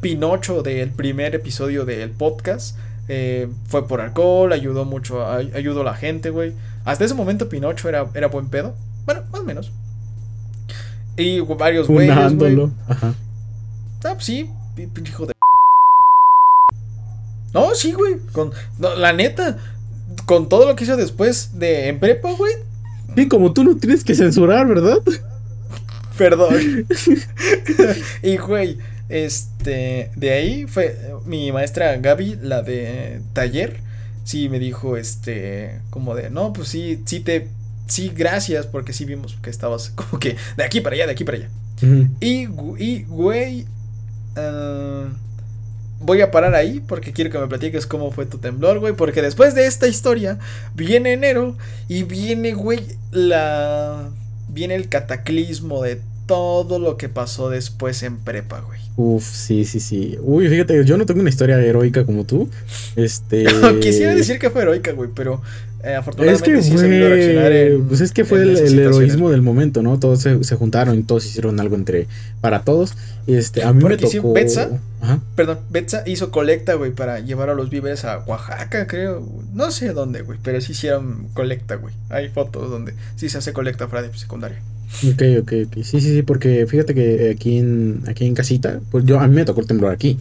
[0.00, 2.76] Pinocho del primer episodio del podcast.
[3.12, 6.52] eh, fue por alcohol, ayudó mucho, ayudó a la gente, güey.
[6.84, 8.74] Hasta ese momento Pinocho era, era buen pedo.
[9.04, 9.72] Bueno, más o menos.
[11.16, 12.54] Y varios güeyes, güey.
[12.88, 14.48] Ah, pues sí,
[15.04, 15.34] hijo de...
[17.52, 18.16] No, sí, güey.
[18.32, 19.58] Con, no, la neta,
[20.26, 22.54] con todo lo que hizo después de en prepa, güey.
[23.16, 24.98] Sí, como tú no tienes que censurar, ¿verdad?
[26.16, 26.54] Perdón.
[28.22, 28.78] y güey,
[29.08, 30.96] este, de ahí fue
[31.26, 33.80] mi maestra Gaby, la de taller,
[34.22, 37.48] sí me dijo, este, como de, no, pues sí, sí te,
[37.88, 41.24] sí, gracias, porque sí vimos que estabas como que de aquí para allá, de aquí
[41.24, 41.48] para allá.
[42.20, 42.46] Y,
[42.78, 43.64] y güey,
[44.36, 45.08] ah,
[46.00, 48.94] voy a parar ahí porque quiero que me platiques cómo fue tu temblor, güey.
[48.94, 50.38] Porque después de esta historia
[50.74, 51.56] viene enero
[51.88, 52.80] y viene, güey,
[53.12, 54.10] la...
[54.48, 58.80] Viene el cataclismo de todo lo que pasó después en prepa, güey.
[58.96, 60.18] Uf, sí, sí, sí.
[60.20, 62.48] Uy, fíjate, yo no tengo una historia heroica como tú.
[62.96, 63.46] Este.
[63.80, 65.40] Quisiera decir que fue heroica, güey, pero
[65.82, 69.30] eh, Es afortunadamente que sí vio reaccionar fue, en- pues es que fue el, heroísmo
[69.30, 69.98] del momento, ¿no?
[69.98, 72.06] Todos se, se juntaron y todos hicieron algo entre
[72.40, 72.94] para todos.
[73.26, 74.32] Este, a mí Porque me tocó.
[74.32, 74.70] Betsa.
[75.00, 75.20] Ajá.
[75.36, 79.26] Perdón, Betsa hizo colecta, güey, para llevar a los víveres a Oaxaca, creo.
[79.54, 81.94] No sé dónde, güey, pero sí hicieron colecta, güey.
[82.10, 84.58] Hay fotos donde sí se hace colecta fuera de secundaria.
[85.08, 85.74] Ok, ok, ok.
[85.84, 89.34] Sí, sí, sí, porque fíjate que aquí en, aquí en casita, pues yo a mí
[89.34, 90.18] me tocó el temblor aquí.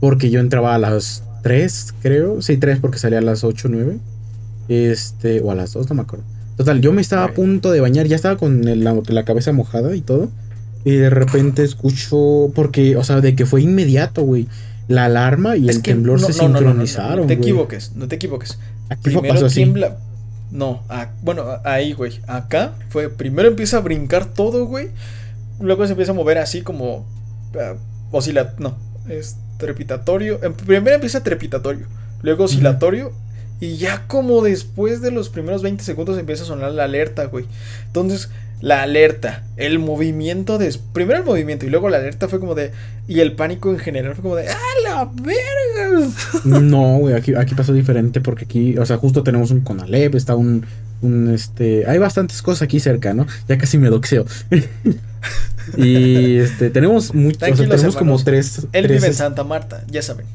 [0.00, 2.42] Porque yo entraba a las 3, creo.
[2.42, 3.98] Sí, 3 porque salía a las 8, 9.
[4.68, 6.24] Este, o a las 2, no me acuerdo.
[6.56, 9.52] Total, yo me estaba a punto de bañar, ya estaba con el- la, la cabeza
[9.52, 10.30] mojada y todo.
[10.84, 14.48] Y de repente escucho, porque, o sea, de que fue inmediato, güey.
[14.88, 17.26] La alarma y Es el temblor no, se no, no, no, sincronizaron.
[17.28, 18.58] Te equivoques, no te equivoques.
[18.88, 19.56] Aquí Primero pasó así.
[19.56, 19.96] tiembla.
[20.50, 22.20] No, a- bueno, ahí, güey.
[22.26, 23.08] Acá fue.
[23.08, 24.88] Primero empieza a brincar todo, güey.
[25.60, 27.06] Luego se empieza a mover así como.
[27.58, 27.74] ah,
[28.10, 28.54] oscila.
[28.58, 28.76] No,
[29.08, 30.40] es trepitatorio.
[30.42, 31.86] em- Primero empieza trepitatorio.
[32.22, 33.12] Luego oscilatorio.
[33.62, 37.44] Y ya como después de los primeros 20 segundos empieza a sonar la alerta, güey.
[37.86, 38.28] Entonces,
[38.60, 40.76] la alerta, el movimiento de...
[40.92, 42.72] Primero el movimiento y luego la alerta fue como de...
[43.06, 44.48] Y el pánico en general fue como de...
[44.48, 46.08] ¡Ah, la verga!
[46.44, 50.34] No, güey, aquí, aquí pasó diferente porque aquí, o sea, justo tenemos un Conalep, está
[50.34, 50.66] un,
[51.00, 53.28] un, este, hay bastantes cosas aquí cerca, ¿no?
[53.46, 54.26] Ya casi me doxeo.
[55.76, 59.84] y, este, tenemos muchos, o sea, tenemos como tres, Él tres, vive en Santa Marta,
[59.88, 60.26] ya saben.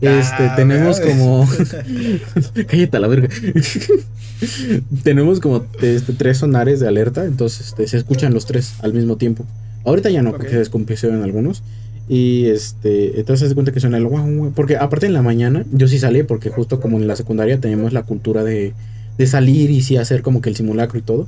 [0.00, 1.16] Este, Ah, tenemos ¿verdad?
[1.16, 1.48] como,
[2.66, 3.28] cállate a la verga.
[5.02, 9.16] tenemos como, este, tres sonares de alerta, entonces, este, se escuchan los tres al mismo
[9.16, 9.44] tiempo.
[9.84, 10.36] Ahorita ya no, Ok.
[10.36, 11.62] porque se descompusieron algunos.
[12.08, 15.64] Y este, entonces se cuenta que suena el guau, guau, Porque aparte en la mañana,
[15.72, 18.74] yo sí salí, porque justo como en la secundaria tenemos la cultura de,
[19.18, 21.26] de salir y sí hacer como que el simulacro y todo.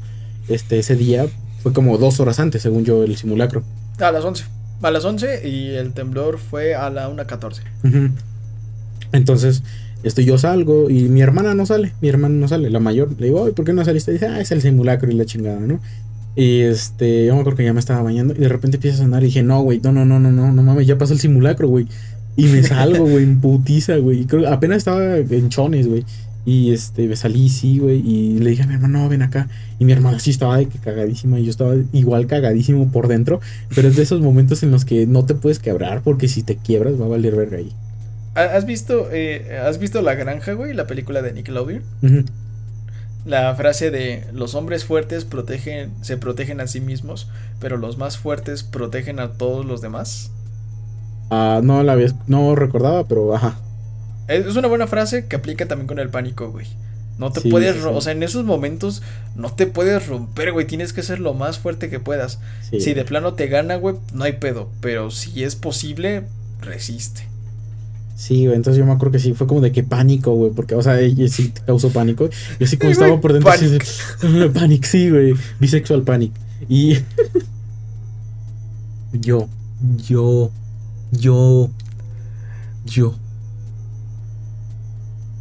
[0.48, 1.26] Este, ese día
[1.62, 3.64] fue como dos horas antes, según yo, el simulacro.
[3.98, 4.44] A las 11.
[4.82, 7.62] A las 11 y el temblor fue a la 1.14.
[7.84, 8.10] Ujú.
[9.12, 9.62] Entonces,
[10.02, 13.08] este, yo salgo y mi hermana no sale, mi hermana no sale, la mayor.
[13.18, 14.12] Le digo, "Ay, ¿por qué no saliste?
[14.12, 15.80] dice, ah, es el simulacro y la chingada, ¿no?
[16.36, 19.00] Y este, yo me acuerdo que ya me estaba bañando y de repente empieza a
[19.00, 21.18] sonar y dije, no, güey, no, no, no, no, no, no mames, ya pasó el
[21.18, 21.88] simulacro, güey.
[22.36, 24.26] Y me salgo, güey, en güey.
[24.46, 26.04] Apenas estaba en chones, güey.
[26.48, 27.98] Y este, me salí, sí, güey.
[27.98, 29.48] Y le dije a mi hermano, no, ven acá.
[29.78, 31.38] Y mi hermana sí estaba de que cagadísima.
[31.38, 33.40] Y yo estaba igual cagadísimo por dentro.
[33.74, 36.00] Pero es de esos momentos en los que no te puedes quebrar.
[36.02, 37.70] Porque si te quiebras va a valer verga ahí.
[38.34, 40.72] ¿Ha- ¿Has visto, eh, ¿Has visto La Granja, güey?
[40.72, 41.82] La película de Nickelodeon.
[42.02, 42.24] Ujú.
[43.26, 47.28] La frase de los hombres fuertes protegen, se protegen a sí mismos,
[47.60, 50.30] pero los más fuertes protegen a todos los demás.
[51.30, 53.58] Ah, no la había, no recordaba, pero ajá.
[54.28, 56.66] Es una buena frase que aplica también con el pánico, güey.
[57.18, 59.02] No te Sí, puedes, sí, o sea, en esos momentos
[59.34, 60.66] no te puedes romper, güey.
[60.66, 62.38] Tienes que ser lo más fuerte que puedas.
[62.70, 62.80] Sí.
[62.80, 64.70] Si de plano te gana, güey, no hay pedo.
[64.80, 66.24] Pero si es posible,
[66.60, 67.28] resiste.
[68.18, 70.74] Sí, güey, entonces yo me acuerdo que sí, fue como de que pánico, güey, porque,
[70.74, 72.28] o sea, ella sí te causó pánico.
[72.58, 73.78] Yo sí como estaba por dentro, así de,
[74.20, 74.52] panic.
[74.52, 76.32] panic, sí, güey, bisexual panic.
[76.68, 76.94] Y
[79.12, 79.48] yo,
[80.08, 80.50] yo,
[81.12, 81.70] yo,
[82.84, 83.14] yo.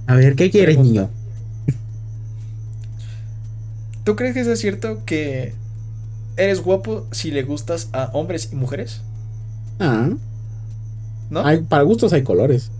[0.08, 1.02] A ver, ¿qué quieres, Pregunta.
[1.02, 1.10] niño?
[4.04, 5.54] ¿Tú crees que es cierto que
[6.38, 9.02] eres guapo si le gustas a hombres y mujeres?
[9.80, 10.10] Ah,
[11.30, 11.46] ¿No?
[11.46, 12.72] hay, para gustos hay colores.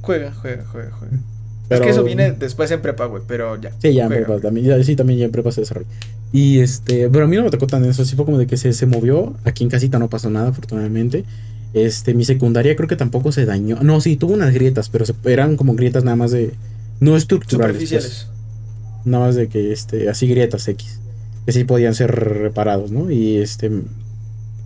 [0.00, 1.14] Juega, juega, juega, juega.
[1.16, 1.20] Es
[1.68, 3.72] Pero- que eso viene después en prepa, güey, pero ya.
[3.82, 4.26] Sí, ya en Juega.
[4.26, 5.88] prepa también, ya- sí, también ya en prepa se desarrolla.
[6.32, 8.56] Y este, pero a mí no me tocó tan eso, sí fue como de que
[8.56, 11.24] se, se movió, aquí en casita no pasó nada, afortunadamente.
[11.74, 13.78] Este, mi secundaria creo que tampoco se dañó.
[13.82, 16.54] No, sí, tuvo unas grietas, pero se- eran como grietas nada más de.
[17.00, 17.76] No estructurales.
[17.76, 17.88] pues.
[17.90, 18.26] Superficiales.
[19.04, 20.98] nada más de que, este, así grietas X.
[21.46, 23.10] Que sí podían ser reparados, ¿no?
[23.10, 23.70] Y este.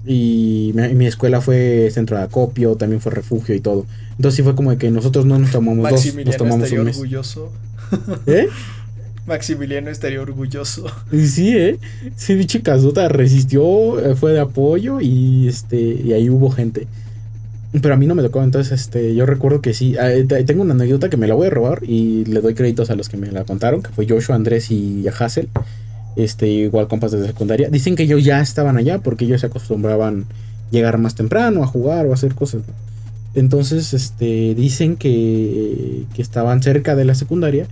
[0.05, 3.87] Y mi, mi escuela fue centro de acopio, también fue refugio y todo.
[4.16, 6.97] Entonces sí fue como de que nosotros no nos tomamos dos, nos tomamos un mes.
[6.97, 7.53] orgulloso.
[8.27, 8.49] ¿Eh?
[9.27, 10.86] Maximiliano estaría orgulloso.
[11.12, 11.78] Sí, ¿eh?
[12.16, 16.86] Sí, bicho casota resistió, eh, fue de apoyo y este y ahí hubo gente.
[17.81, 20.62] Pero a mí no me tocó, entonces este yo recuerdo que sí, eh, te- tengo
[20.62, 23.16] una anécdota que me la voy a robar y le doy créditos a los que
[23.16, 25.49] me la contaron, que fue Joshua, Andrés y Hassel.
[26.15, 27.70] Este, igual compas de secundaria.
[27.70, 30.27] Dicen que ellos ya estaban allá porque ellos se acostumbraban
[30.70, 32.62] llegar más temprano a jugar o a hacer cosas.
[33.35, 37.66] Entonces, este, dicen que, que estaban cerca de la secundaria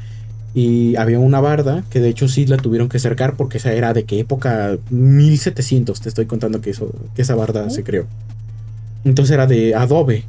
[0.52, 3.93] Y había una barda que de hecho sí la tuvieron que cercar porque esa era
[3.93, 8.06] de qué época 1700, te estoy contando que, eso, que esa barda se creó.
[9.05, 10.24] Entonces era de adobe.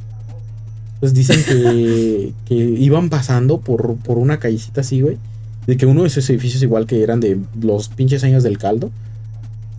[0.96, 5.18] Entonces dicen que, que iban pasando por, por una callecita así, güey.
[5.66, 8.92] De que uno de esos edificios igual que eran de los pinches años del caldo.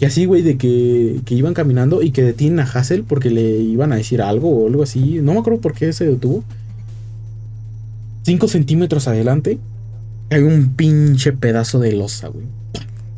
[0.01, 3.59] Que así, güey, de que, que iban caminando y que detienen a Hassel porque le
[3.59, 5.21] iban a decir algo o algo así.
[5.23, 6.43] No me acuerdo por qué se detuvo.
[8.25, 9.59] Cinco centímetros adelante
[10.33, 12.47] hay un pinche pedazo de losa, güey.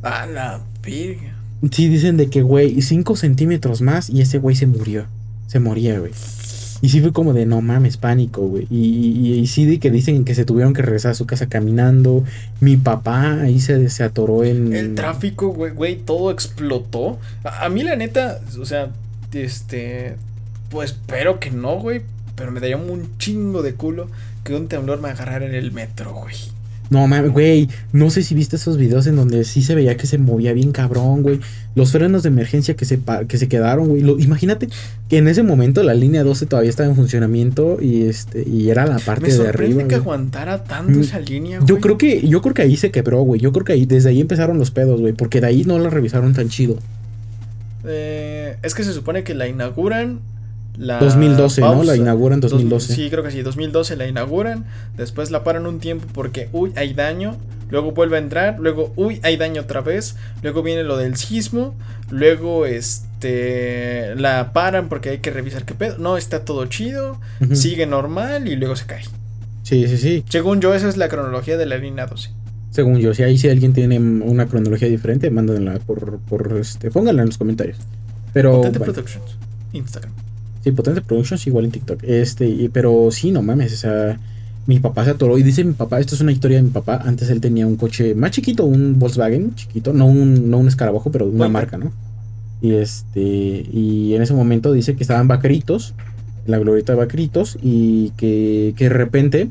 [0.03, 1.35] A la virga.
[1.70, 5.07] Sí, dicen de que, güey, cinco centímetros más y ese güey se murió.
[5.47, 6.12] Se moría, güey.
[6.81, 8.66] Y sí fue como de no mames, pánico, güey.
[8.69, 11.49] Y, y, y sí de que dicen que se tuvieron que regresar a su casa
[11.49, 12.24] caminando.
[12.61, 14.74] Mi papá ahí se, se atoró en.
[14.74, 17.19] El tráfico, güey, güey, todo explotó.
[17.43, 18.91] A, a mí, la neta, o sea,
[19.32, 20.16] este.
[20.69, 22.03] Pues espero que no, güey.
[22.36, 24.09] Pero me daría un chingo de culo
[24.43, 26.35] que un temblor me agarrara en el metro, güey.
[26.94, 27.68] No mames, güey.
[27.92, 30.70] No sé si viste esos videos en donde sí se veía que se movía bien
[30.72, 31.40] cabrón, güey.
[31.74, 34.02] Los frenos de emergencia que se, que se quedaron, güey.
[34.02, 34.68] Lo- Imagínate
[35.08, 38.86] que en ese momento la línea 12 todavía estaba en funcionamiento y este y era
[38.86, 39.78] la parte Me de arriba.
[39.80, 39.94] que güey.
[39.96, 41.68] aguantara tanto Mm, esa línea, güey.
[41.68, 43.40] Yo creo que yo creo que ahí se quebró, güey.
[43.40, 45.90] Yo creo que ahí desde ahí empezaron los pedos, güey, porque de ahí no la
[45.90, 46.78] revisaron tan chido.
[47.86, 50.20] Eh, es que se supone que la inauguran.
[50.76, 51.82] La 2012, ¿no?
[51.84, 52.94] La inauguran dos- 2012.
[52.94, 53.42] sí, creo que sí.
[53.42, 54.64] 2012 la inauguran.
[54.96, 57.36] Después la paran un tiempo porque, uy, hay daño.
[57.70, 58.56] Luego vuelve a entrar.
[58.59, 60.16] Luego, uy, hay daño otra vez.
[60.42, 61.74] Luego viene lo del sismo.
[62.10, 64.14] Luego, este.
[64.16, 65.98] La paran porque hay que revisar qué pedo.
[65.98, 67.18] No, está todo chido.
[67.52, 69.02] Sigue normal y luego se cae.
[69.62, 70.24] Sí, sí, sí.
[70.28, 72.30] Según yo, esa es la cronología de la línea 12.
[72.70, 77.22] Según yo, si ahí si alguien tiene una cronología diferente, mándenla por, por este, pónganla
[77.22, 77.78] en los comentarios.
[78.32, 79.36] Pero bueno, Productions.
[79.72, 80.12] Instagram.
[80.65, 82.03] Sí, Potente Productions igual en TikTok.
[82.03, 84.19] Este, y- pero sí, no mames, o sea,
[84.66, 87.01] mi papá se atoró y dice mi papá, esto es una historia de mi papá,
[87.05, 91.12] antes él tenía un coche más chiquito, un Volkswagen chiquito, no un no un escarabajo,
[91.12, 91.53] pero una Bueno.
[91.53, 91.93] marca, ¿no?
[92.62, 95.95] Y este y en ese momento dice que estaban vaqueritos,
[96.47, 99.49] en la glorieta de vaqueritos y que, que de repente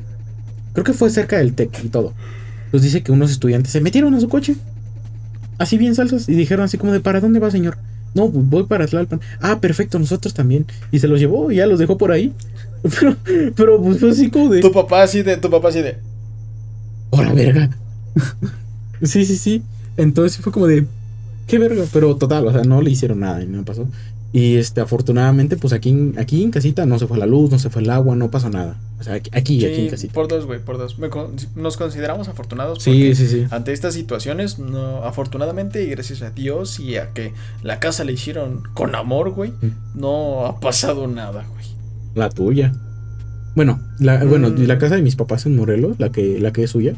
[0.74, 2.14] creo que fue cerca del TEC y todo.
[2.66, 4.56] Entonces dice que unos estudiantes se metieron a su coche.
[5.60, 6.28] Así bien salsas.
[6.28, 7.78] Y dijeron así como de ¿para dónde va, señor?
[8.14, 9.22] No, voy para Tlalpan.
[9.42, 10.66] Ah, perfecto, nosotros también.
[10.92, 12.34] Y se los llevó y ya los dejó por ahí.
[13.00, 13.16] Pero,
[13.56, 14.60] pero pues fue así como de.
[14.60, 15.38] Tu papá así de.
[15.38, 16.00] Tu papá así de.
[17.12, 17.70] ¡Hola, verga!
[19.02, 19.64] sí, sí, sí.
[19.96, 20.86] Entonces fue como de.
[21.48, 21.86] ¡Qué verga!
[21.94, 23.88] Pero total, o sea, no le hicieron nada y no pasó.
[24.36, 27.60] Y este, afortunadamente, pues aquí, en- aquí en casita no se fue la luz, no
[27.60, 28.78] se fue el agua, no pasó nada.
[29.00, 30.14] O sea, aquí, aquí, aquí en Sí, casita.
[30.14, 30.96] por dos, güey, por dos.
[31.12, 33.46] Con- nos consideramos afortunados Sí, porque sí, sí.
[33.52, 37.32] ante estas situaciones, no, afortunadamente y gracias a Dios y a que
[37.62, 40.00] la casa le hicieron con amor, güey, Mm.
[40.02, 41.66] no ha pasado nada, güey.
[42.16, 42.74] La tuya.
[43.56, 44.64] Bueno, la, bueno, Mm.
[44.66, 46.96] la casa de mis papás en Morelos, la que, la que es suya,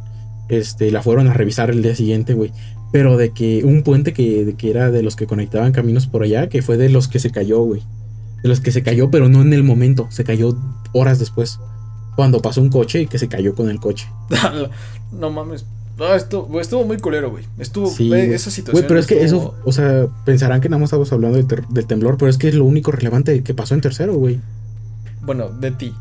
[0.48, 2.52] este, la fueron a revisar el día siguiente, güey.
[2.96, 6.24] Pero de que un puente que, de que era de los que conectaban caminos por
[6.24, 7.84] allá, que fue de los que se cayó, güey.
[8.42, 10.58] De los que se cayó, pero no en el momento, se cayó
[10.94, 11.60] horas después.
[12.16, 14.08] Cuando pasó un coche y que se cayó con el coche.
[15.12, 15.66] no mames.
[15.98, 17.44] No, estuvo, muy culero, güey.
[17.60, 18.34] Estuvo Sí, güey, güey.
[18.34, 18.80] esa situación.
[18.80, 21.88] Güey, pero es que eso, o sea, pensarán que nada más estamos hablando del, del
[21.88, 24.40] temblor, pero es que es lo único relevante que pasó en tercero, güey.
[25.22, 25.94] Bueno, de ti.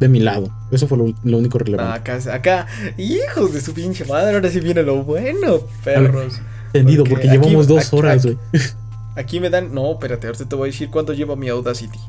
[0.00, 0.48] De mi lado.
[0.72, 2.10] Eso fue lo, lo único Ah, relevante.
[2.12, 2.66] acá, acá,
[2.98, 6.40] hijos de su pinche madre, ahora sí viene lo bueno, perros.
[6.72, 8.36] Entendido, porque, porque aquí- llevamos dos aquí- horas, güey.
[9.16, 9.72] Aquí me dan.
[9.72, 12.00] No, espérate, ahorita te voy a decir cuánto lleva mi Audacity.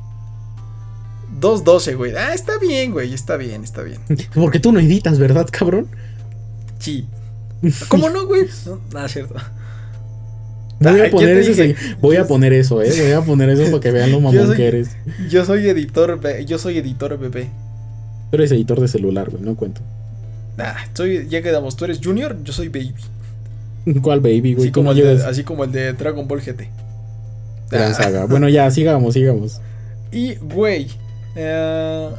[1.40, 2.16] 2.12, güey.
[2.16, 3.14] Ah, está bien, güey.
[3.14, 4.00] Está bien, está bien.
[4.34, 5.88] Porque tú no editas, ¿verdad, cabrón?
[6.80, 7.08] Sí.
[7.90, 8.48] ¿Cómo no, güey?
[8.66, 9.36] No, nada, cierto.
[10.80, 12.92] Voy Ah, a poner dije, voy a poner eso, eh.
[13.02, 14.90] Voy a poner eso para que vean lo mamón soy- que eres.
[15.30, 17.50] Yo soy editor, yo soy editor bebé.
[18.32, 19.82] Tú eres editor de celular, güey, no cuento.
[20.58, 21.76] Ah, soy, ya quedamos.
[21.76, 22.96] Tú eres Junior, yo soy Baby.
[24.02, 24.66] ¿Cuál baby, güey?
[24.68, 25.26] Así como, ¿Cómo el de, llegas?
[25.28, 26.70] así como el de Dragon Ball GT.
[27.70, 28.26] Gran Ah, saga.
[28.26, 29.60] Bueno, ya, sigamos, sigamos.
[30.12, 30.88] Y, güey,
[31.36, 32.10] eh,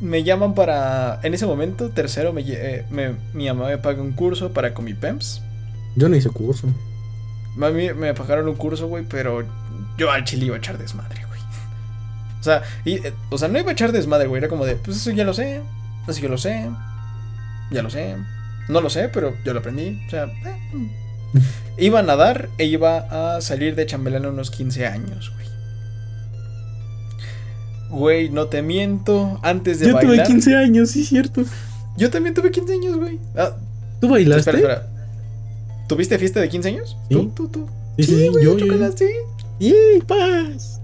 [0.00, 1.20] me llaman para.
[1.22, 4.84] En ese momento, tercero, me, eh, me- mi mamá me paga un curso para con
[4.86, 5.42] mi PEMS.
[5.96, 6.66] Yo no hice curso.
[7.60, 9.44] A mí me pagaron un curso, güey, pero
[9.98, 11.23] yo al chile iba a echar desmadre.
[12.44, 14.38] O sea, y, eh, o sea, no iba a echar desmadre, güey.
[14.38, 15.62] Era como de, pues eso ya lo sé.
[16.06, 16.68] Eso ya lo sé.
[17.70, 18.16] Ya lo sé.
[18.68, 19.98] No lo sé, pero yo lo aprendí.
[20.06, 20.90] O sea, eh,
[21.78, 25.46] iba a nadar e iba a salir de chambelán a unos 15 años, güey.
[27.88, 29.40] Güey, no te miento.
[29.42, 30.26] Antes de Yo tuve bailar.
[30.26, 31.44] 15 años, sí, cierto.
[31.96, 33.18] Yo también tuve 15 años, güey.
[33.34, 33.52] Ah,
[34.02, 34.50] ¿Tú bailaste?
[34.50, 34.88] espera, espera.
[35.88, 36.94] ¿Tuviste fiesta de 15 años?
[37.08, 37.14] Sí.
[37.14, 37.66] ¿Tú, tú, tú?
[37.96, 38.92] Sí, sí, sí, güey, yo, yo.
[38.94, 39.06] sí.
[39.60, 40.82] ¡Yay, paz!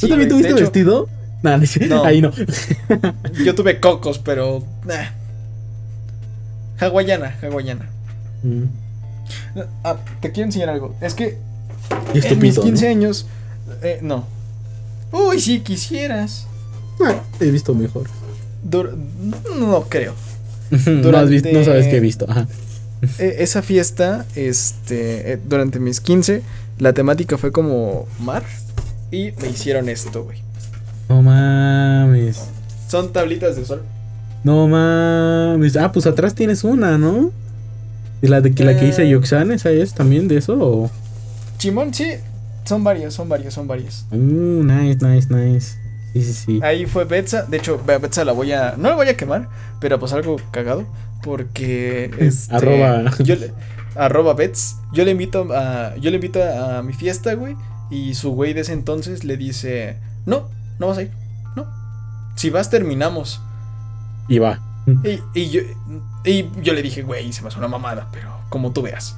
[0.00, 1.08] ¿Tú también tuviste de hecho, vestido?
[1.42, 1.56] Nah,
[1.88, 2.32] no, ahí no.
[3.44, 4.62] Yo tuve cocos, pero.
[4.86, 5.06] nah.
[6.78, 7.88] Hawaiana, hawaiana.
[8.42, 8.64] Mm.
[9.84, 10.94] Ah, te quiero enseñar algo.
[11.00, 11.36] Es que
[12.14, 13.26] en mis pinto, 15 años.
[13.82, 14.26] eh, no.
[15.12, 16.46] Uy, si quisieras.
[17.04, 18.06] Ah, he visto mejor.
[18.68, 18.94] Dur-
[19.58, 20.14] no creo.
[20.70, 22.26] no, has visto, no sabes Durante- qué he visto.
[22.28, 22.46] Ajá.
[23.18, 26.42] Eh, esa fiesta, este, eh, durante mis 15,
[26.78, 28.44] la temática fue como mar.
[29.10, 30.38] Y me hicieron esto, güey.
[31.08, 32.40] No mames.
[32.88, 33.82] Son tablitas de sol.
[34.44, 35.76] No mames.
[35.76, 37.32] Ah, pues atrás tienes una, ¿no?
[38.22, 39.10] ¿Y la de que la que dice Eh.
[39.10, 40.56] Yoxan, esa es también de eso?
[40.58, 40.90] O?
[41.58, 42.12] Chimón, sí.
[42.64, 44.06] Son varias, son varias, son varias.
[44.12, 45.76] Uh, nice, nice, nice.
[46.12, 46.60] Sí, sí, sí.
[46.62, 47.42] Ahí fue Betsa.
[47.42, 48.74] De hecho, Betsa la voy a.
[48.76, 49.48] No la voy a quemar,
[49.80, 50.86] pero pues algo cagado.
[51.22, 52.10] Porque.
[52.18, 53.10] Este, Arroba.
[53.18, 53.52] Yo le,
[53.96, 54.76] arroba Bets.
[54.92, 55.96] Yo le invito a.
[55.96, 57.56] Yo le invito a, a mi fiesta, güey.
[57.90, 59.96] Y su güey de ese entonces le dice.
[60.26, 60.48] No,
[60.78, 61.10] no vas a ir.
[61.56, 61.66] No.
[62.36, 63.40] Si vas, terminamos.
[64.28, 64.60] Y va.
[65.04, 65.60] Y, y yo,
[66.24, 69.16] y yo le dije, güey, se me hace una mamada, pero como tú veas.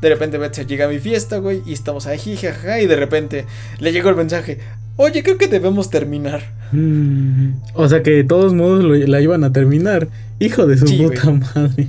[0.00, 3.46] De repente Betsa llega a mi fiesta, güey, y estamos ahí, jajaja, y de repente
[3.78, 4.60] le llegó el mensaje,
[4.96, 6.42] oye, creo que debemos terminar.
[6.72, 10.08] Mm, O sea que de todos modos lo- la iban a terminar.
[10.38, 11.88] Hijo de su Sí, puta madre.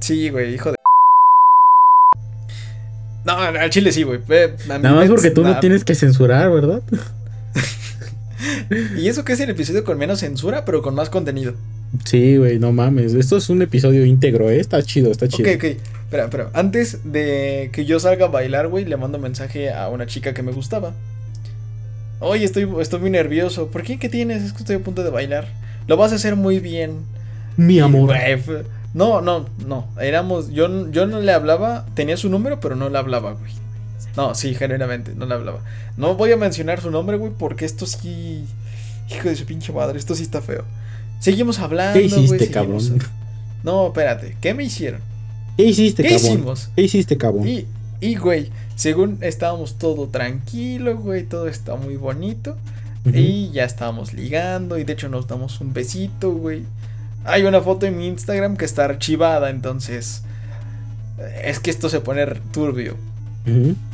[0.00, 0.76] Sí, güey, hijo de...
[3.40, 4.20] Al chile sí, güey.
[4.66, 6.82] Nada más porque tú no tienes que censurar, ¿verdad?
[8.96, 11.54] Y eso que es el episodio con menos censura, pero con más contenido.
[12.04, 13.14] Sí, güey, no mames.
[13.14, 14.60] Esto es un episodio íntegro, ¿eh?
[14.60, 15.48] Está chido, está chido.
[15.50, 15.64] Ok, ok.
[15.64, 16.50] Espera, espera.
[16.54, 20.42] Antes de que yo salga a bailar, güey, le mando mensaje a una chica que
[20.42, 20.94] me gustaba.
[22.20, 23.68] Oye, estoy, estoy muy nervioso.
[23.68, 23.98] ¿Por qué?
[23.98, 24.42] ¿Qué tienes?
[24.42, 25.48] Es que estoy a punto de bailar.
[25.86, 26.98] Lo vas a hacer muy bien.
[27.56, 28.14] Mi amor.
[28.94, 29.86] No, no, no.
[30.00, 30.50] Éramos.
[30.50, 31.86] Yo, yo no le hablaba.
[31.94, 33.52] Tenía su número, pero no le hablaba, güey.
[34.16, 35.60] No, sí, genuinamente, no le hablaba.
[35.96, 38.44] No voy a mencionar su nombre, güey, porque esto sí.
[39.10, 40.64] Hijo de su pinche madre, esto sí está feo.
[41.20, 41.98] Seguimos hablando.
[42.00, 43.08] ¿Qué güey, hiciste, seguimos- cabrón?
[43.62, 44.36] No, espérate.
[44.40, 45.00] ¿Qué me hicieron?
[45.56, 46.30] ¿Qué hiciste, ¿Qué cabrón?
[46.32, 46.70] hicimos?
[46.74, 47.46] ¿Qué hiciste, cabrón?
[47.46, 47.66] Y,
[48.00, 52.56] y, güey, según estábamos todo tranquilo, güey, todo está muy bonito.
[53.12, 56.64] Y ya estábamos ligando y de hecho nos damos un besito, güey.
[57.24, 60.22] Hay una foto en mi Instagram que está archivada, entonces...
[61.44, 62.96] Es que esto se pone turbio.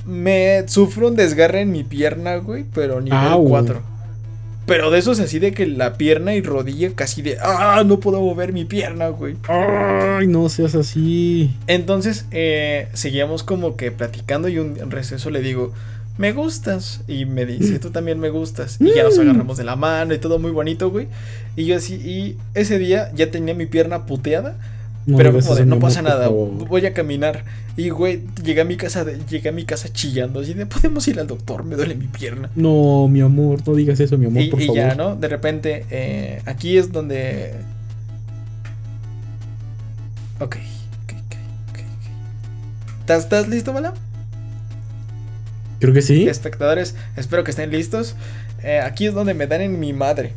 [0.05, 3.49] Me sufro un desgarre en mi pierna, güey, pero nivel Au.
[3.49, 3.83] 4.
[4.67, 7.39] Pero de esos así de que la pierna y rodilla casi de...
[7.41, 7.83] ¡Ah!
[7.87, 9.37] No puedo mover mi pierna, güey.
[9.49, 11.55] Ay, no seas así.
[11.69, 15.73] Entonces, eh, seguíamos como que platicando y un receso le digo,
[16.19, 17.01] me gustas.
[17.09, 18.79] Y me dice, tú también me gustas.
[18.81, 21.09] Y ya nos agarramos de la mano y todo muy bonito, güey.
[21.57, 24.57] Y yo así, y ese día ya tenía mi pierna puteada.
[25.07, 27.45] No pero como de, no pasa nada, voy a caminar.
[27.77, 30.41] Y, güey, llegué a mi casa, de- llegué a mi casa chillando.
[30.41, 32.51] Así de, podemos ir al doctor, me duele mi pierna.
[32.57, 34.77] No, mi amor, no digas eso, mi amor, Y, por y favor.
[34.83, 35.15] ya, ¿no?
[35.15, 37.53] De repente, eh, aquí es donde...
[40.41, 41.37] Ok, ok, ok,
[41.71, 41.79] ok.
[41.79, 41.81] ok.
[43.01, 43.95] ¿Estás, estás listo, Bala?
[45.87, 46.27] Creo que sí.
[46.29, 48.17] Espectadores, espero que estén listos.
[48.65, 50.33] Eh, aquí es donde me dan en mi madre.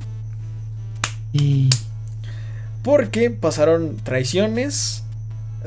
[1.34, 1.70] Y-
[2.84, 5.04] Porque pasaron traiciones,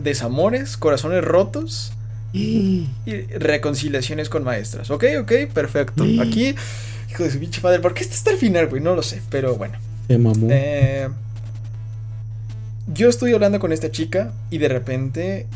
[0.01, 1.93] desamores, corazones rotos
[2.33, 4.91] y- y reconciliaciones con maestras.
[4.91, 6.05] Ok, ok, perfecto.
[6.23, 6.55] Aquí,
[7.11, 8.81] hijo de su pinche madre, ¿por qué está hasta el final, güey?
[8.81, 9.75] No lo sé, pero bueno.
[10.09, 10.47] Se mamó.
[10.51, 11.09] Eh,
[12.95, 15.47] yo estoy hablando con esta chica y de repente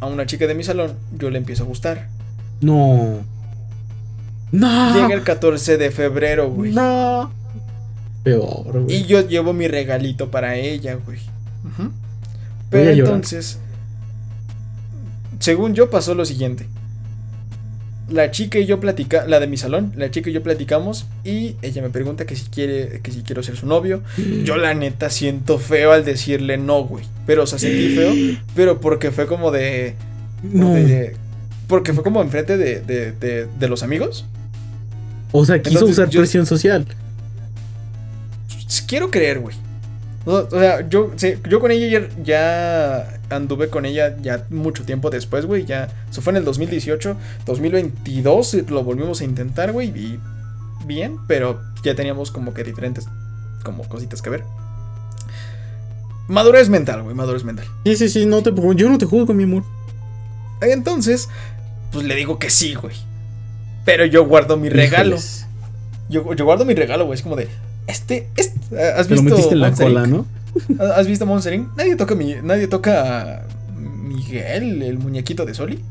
[0.00, 2.08] a una chica de mi salón yo le empiezo a gustar.
[2.60, 3.20] No.
[4.52, 4.94] No.
[4.94, 6.72] Llega el 14 de febrero, güey.
[6.72, 7.32] No.
[8.22, 8.96] Peor, güey.
[8.96, 11.18] Y yo llevo mi regalito para ella, güey.
[12.70, 13.58] Pero entonces,
[15.40, 16.66] según yo pasó lo siguiente.
[18.08, 21.56] La chica y yo platica, la de mi salón, la chica y yo platicamos y
[21.62, 24.00] ella me pregunta que si quiere, que si quiero ser su novio.
[24.44, 27.04] Yo la neta siento feo al decirle no, güey.
[27.26, 28.12] Pero o sea, sentí feo,
[28.54, 29.96] pero porque fue como de,
[30.44, 30.72] No.
[30.74, 31.16] de-
[31.66, 34.24] porque fue como enfrente de, de, de, de los amigos.
[35.32, 36.86] O sea, quiso Entonces, usar yo- presión social.
[38.86, 39.56] Quiero creer, güey.
[40.24, 45.08] O, sea, yo, sí, yo con ella ya, ya anduve con ella ya mucho tiempo
[45.10, 45.64] después, güey.
[45.64, 49.88] Ya, eso fue en el 2018, 2022 lo volvimos a intentar, güey.
[49.88, 50.18] Y
[50.84, 53.06] bien, pero ya teníamos como que diferentes
[53.64, 54.44] como cositas que ver.
[56.28, 57.66] Madurez mental, güey, madurez mental.
[57.84, 58.52] Sí, sí, sí, no te.
[58.74, 59.62] Yo no te juzgo, mi amor.
[60.60, 61.28] Entonces,
[61.92, 62.94] pues le digo que sí, güey.
[63.84, 65.16] Pero yo guardo mi regalo.
[66.08, 67.16] Yo, yo guardo mi regalo, güey.
[67.16, 67.48] Es como de,
[67.86, 70.06] este, este ¿has Te lo visto metiste en la cola?
[70.06, 70.26] ¿no?
[70.96, 71.60] ¿Has visto Monster?
[71.76, 73.42] Nadie toca mi, nadie toca a
[73.78, 75.82] Miguel, el muñequito de Soli.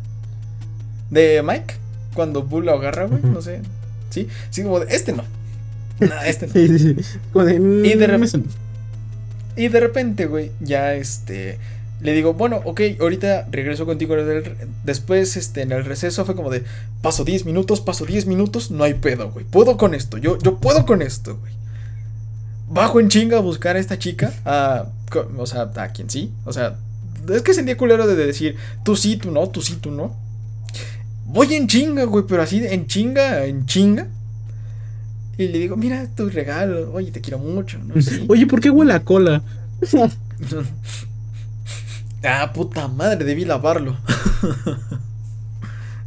[1.10, 1.76] De Mike,
[2.14, 3.62] cuando Bull lo agarra, güey, no sé.
[4.10, 5.24] Sí, sí, como de, este no.
[6.00, 6.54] Nah, este no.
[6.54, 7.18] Sí, sí, sí.
[7.32, 8.44] Como de, Y de mm, rep- eso no.
[9.56, 11.58] Y de repente, güey, ya este.
[12.06, 14.16] Le digo, bueno, ok, ahorita regreso contigo.
[14.84, 16.64] Después, este, en el receso fue como de,
[17.02, 19.44] paso 10 minutos, paso 10 minutos, no hay pedo, güey.
[19.44, 21.52] Puedo con esto, yo, yo puedo con esto, güey.
[22.70, 24.86] Bajo en chinga a buscar a esta chica, a,
[25.36, 26.32] o sea, a quien sí.
[26.46, 26.78] O sea,
[27.28, 30.16] es que sentía culero de decir, tú sí, tú no, tú sí, tú no.
[31.26, 34.06] Voy en chinga, güey, pero así, en chinga, en chinga.
[35.40, 38.00] Y le digo, mira tu regalo, oye, te quiero mucho, ¿no?
[38.02, 38.26] Sí.
[38.30, 39.42] Oye, ¿por qué huele a cola?
[42.26, 43.96] Ah, puta madre, debí lavarlo.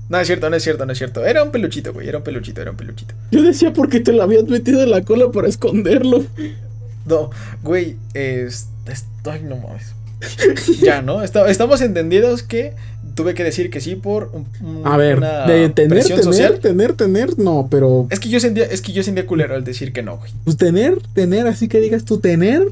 [0.08, 1.24] no es cierto, no es cierto, no es cierto.
[1.24, 2.08] Era un peluchito, güey.
[2.08, 3.14] Era un peluchito, era un peluchito.
[3.30, 6.24] Yo decía por qué te lo habías metido en la cola para esconderlo.
[7.06, 7.30] No,
[7.62, 9.94] güey, es, estoy no mames.
[10.82, 11.22] ya, ¿no?
[11.22, 12.74] Está- estamos entendidos que
[13.14, 16.58] tuve que decir que sí por un- un- A ver, una de tener, tener, social.
[16.58, 19.92] tener, tener, no, pero Es que yo sentía, es que yo sentía culero al decir
[19.92, 20.32] que no, güey.
[20.44, 22.62] pues tener, tener, así que digas tú tener.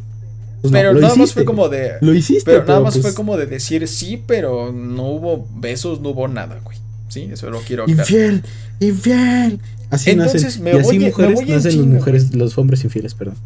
[0.70, 1.92] Pues no, Pero nada más fue como de.
[2.00, 6.00] Lo hiciste, Pero nada más pues, fue como de decir sí, pero no hubo besos,
[6.00, 6.76] no hubo nada, güey.
[7.08, 8.00] Sí, eso lo quiero aclarar.
[8.10, 8.42] Infiel,
[8.80, 9.60] infiel.
[9.90, 10.62] Así Entonces, nacen.
[10.64, 13.36] me y así voy- mujeres nacen las mujeres, los hombres infieles, perdón.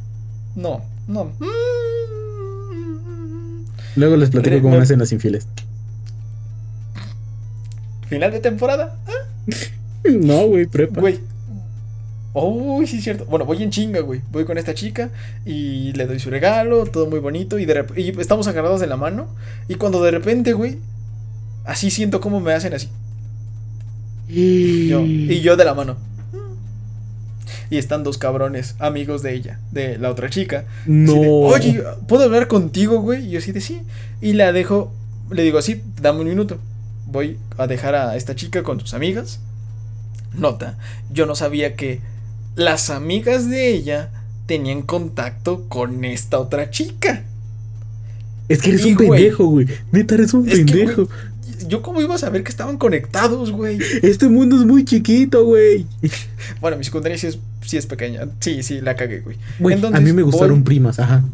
[0.57, 1.33] No, no.
[3.97, 5.47] Luego les platico Re- cómo nacen las infieles.
[8.09, 8.97] Final de temporada.
[10.03, 10.99] No, güey, prepa.
[10.99, 11.21] Güey.
[12.33, 13.25] Uy, sí es cierto.
[13.25, 14.21] Bueno, voy en chinga, güey.
[14.31, 15.11] Voy con esta chica
[15.45, 17.59] y le doy su regalo, todo muy bonito.
[17.59, 19.29] Y, de y estamos agarrados de la mano.
[19.69, 20.79] Y cuando de repente, güey,
[21.65, 22.89] así siento cómo me hacen así.
[24.29, 25.97] Yo, y yo de la mano.
[27.69, 30.65] Y están dos cabrones, amigos de ella, de la otra chica.
[30.87, 31.15] No.
[31.15, 33.27] de, Oye, ¿puedo hablar contigo, güey?
[33.27, 33.83] Y yo así de sí.
[34.21, 34.93] Y la dejo,
[35.31, 36.59] le digo así, dame un minuto.
[37.07, 39.41] Voy a dejar a esta chica con sus amigas.
[40.33, 40.79] Nota,
[41.13, 42.01] yo no sabía que
[42.61, 44.11] las amigas de ella
[44.47, 47.25] tenían contacto con esta otra chica.
[48.49, 49.67] Es que eres un pendejo, güey.
[49.93, 51.07] Neta, eres un que, pendejo.
[51.07, 53.79] güey, yo cómo iba a saber que estaban conectados, güey.
[54.03, 55.87] Este mundo es muy chiquito, güey.
[56.61, 58.29] Bueno, mi secundaria sí es, sí es pequeña.
[58.41, 59.37] Sí, sí, la cagué, güey.
[59.59, 61.25] Güey, a mí me gustaron voy- primas, ajá.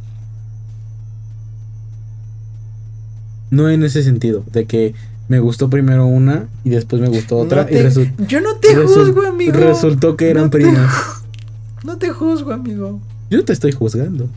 [3.50, 4.94] No en ese sentido, de que
[5.28, 8.74] me gustó primero una y después me gustó otra No y resu- yo no te
[8.76, 9.52] juzgo, amigo.
[9.52, 10.94] resultó que eran No te- primas.
[11.84, 13.00] No te juzgo, amigo.
[13.30, 14.28] Yo te estoy juzgando.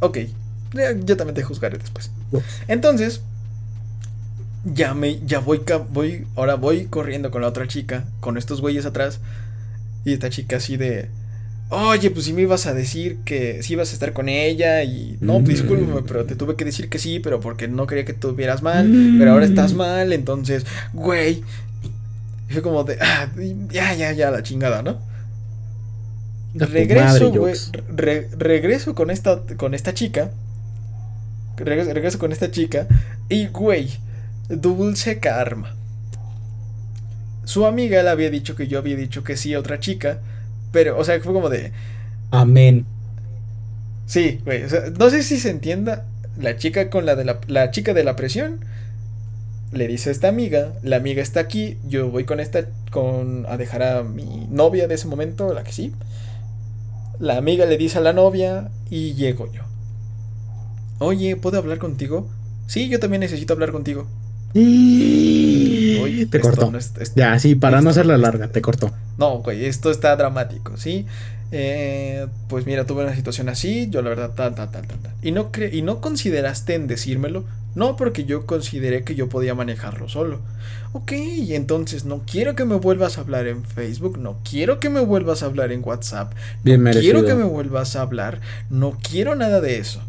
[0.00, 0.18] Ok,
[1.04, 2.10] yo también te juzgaré después.
[2.68, 3.20] Entonces,
[4.64, 5.60] ya me, ya voy,
[5.90, 9.20] voy, ahora voy corriendo con la otra chica, con estos güeyes atrás,
[10.04, 11.10] y esta chica así de,
[11.72, 15.16] oye, pues si me ibas a decir que si ibas a estar con ella, y
[15.20, 15.44] no, Mm.
[15.44, 18.62] pues discúlpame, pero te tuve que decir que sí, pero porque no quería que tuvieras
[18.62, 21.42] mal, pero ahora estás mal, entonces, güey,
[22.48, 23.28] y fue como de, ah,
[23.70, 24.98] ya, ya, ya, la chingada, ¿no?
[26.54, 27.54] Regreso, güey.
[27.88, 30.30] Re- regreso con esta, con esta chica.
[31.56, 32.86] Regreso, regreso con esta chica.
[33.30, 33.88] Y, güey,
[34.50, 35.74] dulce karma.
[37.44, 40.20] Su amiga le había dicho que yo había dicho que sí a otra chica.
[40.72, 41.72] Pero, o sea, fue como de.
[42.30, 42.86] Amén.
[44.06, 44.64] Sí, güey.
[44.64, 46.06] O sea, no sé si se entienda.
[46.38, 48.64] La chica con la de la, la chica de la presión.
[49.70, 50.72] Le dice a esta amiga.
[50.82, 51.78] La amiga está aquí.
[51.86, 52.66] Yo voy con esta.
[52.90, 53.46] Con.
[53.46, 55.52] a dejar a mi novia de ese momento.
[55.52, 55.92] La que sí.
[57.20, 58.70] La amiga le dice a la novia.
[58.90, 59.62] Y llego yo.
[60.98, 62.28] Oye, ¿puedo hablar contigo?
[62.66, 64.06] Sí, yo también necesito hablar contigo.
[64.54, 66.70] Oye, te cortó.
[66.70, 68.90] no es- es- Ya, sí, para no hacerla larga, te cortó.
[69.18, 71.06] no, güey, esto está dramático, ¿sí?
[71.54, 74.98] Eh, pues mira, tuve una situación así, yo la verdad, tal, tal, tal, tal.
[75.22, 79.54] Y no, cre- y no consideraste en decírmelo, no porque yo consideré que yo podía
[79.54, 80.40] manejarlo solo.
[80.94, 85.00] Ok, entonces no quiero que me vuelvas a hablar en Facebook, no quiero que me
[85.00, 86.32] vuelvas a hablar en WhatsApp,
[86.64, 88.40] Bien no quiero que me vuelvas a hablar,
[88.70, 90.02] no quiero nada de eso.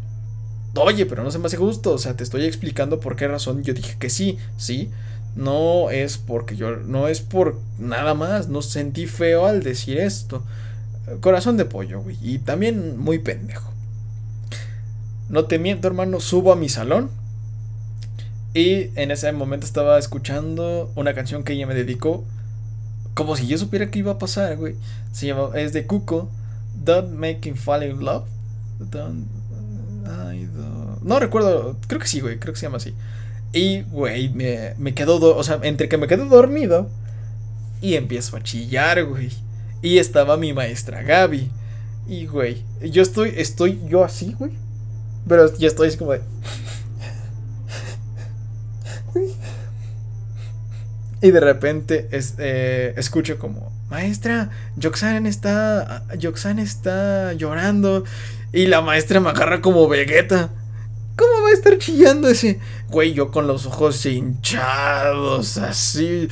[0.76, 3.62] Oye, pero no se me hace justo, o sea, te estoy explicando por qué razón
[3.62, 4.90] yo dije que sí, sí.
[5.36, 10.44] No es porque yo, no es por nada más, no sentí feo al decir esto.
[11.20, 13.70] Corazón de pollo, güey, y también muy pendejo.
[15.28, 17.10] No te miento, hermano, subo a mi salón.
[18.52, 22.24] Y en ese momento estaba escuchando una canción que ella me dedicó.
[23.14, 24.76] Como si yo supiera que iba a pasar, güey.
[25.12, 26.30] Se llama, es de Cuco.
[26.84, 28.24] Don't make him fall in love.
[28.78, 29.26] Don't,
[31.02, 32.94] No recuerdo, creo que sí, güey, creo que se llama así.
[33.52, 36.88] Y, güey, me, quedo, do- o sea, entre que me quedo dormido
[37.80, 39.30] y empiezo a chillar, güey.
[39.82, 41.50] Y estaba mi maestra Gaby.
[42.08, 44.52] Y, güey, yo estoy, estoy yo así, güey.
[45.28, 46.20] Pero ya estoy así como de...
[51.22, 58.04] Y de repente es, eh, escucho como, maestra, Yoxan está, Yoxan está llorando.
[58.54, 60.50] Y la maestra me agarra como Vegeta.
[61.16, 62.60] ¿Cómo va a estar chillando ese?
[62.88, 66.28] Güey, yo con los ojos hinchados, así.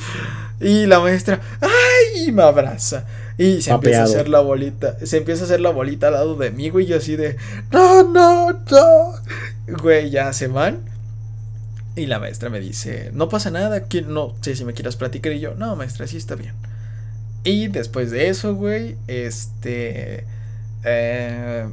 [0.61, 2.31] Y la maestra, ¡ay!
[2.31, 3.05] Me abraza.
[3.37, 4.95] Y se empieza a hacer la bolita.
[5.05, 6.85] Se empieza a hacer la bolita al lado de mí, güey.
[6.85, 7.35] Y yo así de,
[7.71, 9.15] ¡no, no, no!
[9.81, 10.79] Güey, ya se van.
[11.97, 15.33] Y la maestra me dice, no pasa nada, que no sé si me quieras platicar.
[15.33, 16.53] Y yo, no, maestra, sí está bien.
[17.43, 20.25] Y después de eso, güey, este...
[20.85, 21.67] eh,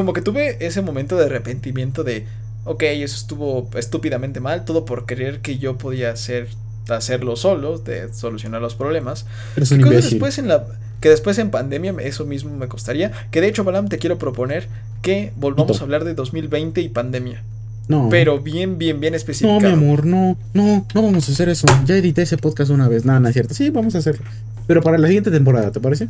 [0.00, 2.24] como que tuve ese momento de arrepentimiento de,
[2.64, 6.48] ok, eso estuvo estúpidamente mal, todo por creer que yo podía hacer,
[6.88, 9.26] hacerlo solo, de solucionar los problemas.
[9.56, 10.64] Eres un después en la
[11.02, 13.12] que después en pandemia eso mismo me costaría.
[13.30, 14.68] Que de hecho, Balam, te quiero proponer
[15.02, 17.42] que volvamos a hablar de 2020 y pandemia.
[17.86, 18.08] No.
[18.08, 19.60] Pero bien, bien, bien No, especificado.
[19.60, 21.66] mi amor, no, no, no vamos a hacer eso.
[21.84, 23.04] Ya edité ese podcast una vez.
[23.04, 23.52] Nada, no es cierto.
[23.52, 24.24] Sí, vamos a hacerlo.
[24.66, 26.08] Pero para la siguiente temporada, ¿te parece?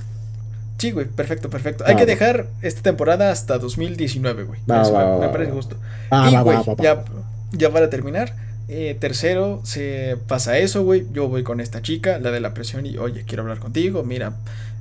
[0.80, 1.84] Sí, güey, perfecto, perfecto.
[1.86, 2.06] Hay que va.
[2.06, 4.60] dejar esta temporada hasta 2019, güey.
[4.60, 5.76] Eso va, me, va, me parece justo.
[6.10, 6.82] Ah, y, va, güey, va, va, va.
[6.82, 7.04] ya,
[7.52, 8.34] ya para terminar,
[8.68, 11.06] eh, tercero, se pasa eso, güey.
[11.12, 14.04] Yo voy con esta chica, la de la presión, y oye, quiero hablar contigo.
[14.04, 14.36] Mira,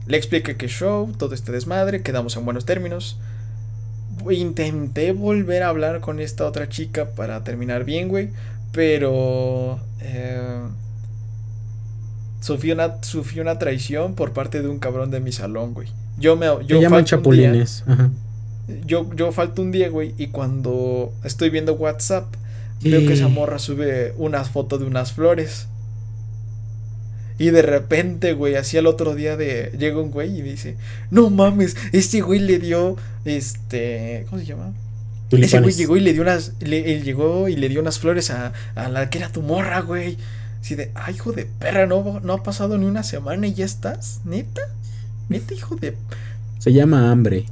[0.07, 3.17] le expliqué que show, todo este desmadre, quedamos en buenos términos.
[4.29, 8.29] Intenté volver a hablar con esta otra chica para terminar bien, güey.
[8.71, 9.81] Pero.
[9.99, 10.61] Eh,
[12.39, 15.87] sufrí, una, sufrí una traición por parte de un cabrón de mi salón, güey.
[16.17, 16.45] Yo me.
[16.65, 17.83] Yo llaman un día- chapulines.
[17.87, 18.09] Ajá.
[18.85, 22.25] yo, yo falto un día, güey, y cuando estoy viendo WhatsApp,
[22.81, 25.67] veo que esa morra sube unas fotos de unas flores.
[27.37, 30.75] Y de repente, güey, así al otro día de llega un güey y dice,
[31.09, 34.73] no mames, este güey le dio, este, ¿cómo se llama?
[35.31, 35.77] Ese güey Tulipanes.
[35.77, 38.89] llegó y le dio unas, le, él llegó y le dio unas flores a, a
[38.89, 40.17] la que era tu morra, güey.
[40.61, 43.65] Así de, ay, hijo de perra, no, no ha pasado ni una semana y ya
[43.65, 44.61] estás, neta,
[45.29, 45.95] neta, hijo de,
[46.59, 47.45] Se llama hambre.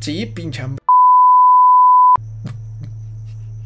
[0.00, 0.78] sí, pinche hambre.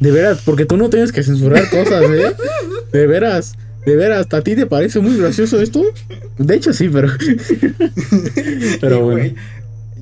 [0.00, 2.34] De veras, porque tú no tienes que censurar cosas, ¿eh?
[2.92, 3.54] De veras,
[3.86, 5.82] de veras, ¿a ti te parece muy gracioso esto?
[6.38, 7.08] De hecho sí, pero...
[8.80, 9.10] pero Y, bueno.
[9.18, 9.34] güey,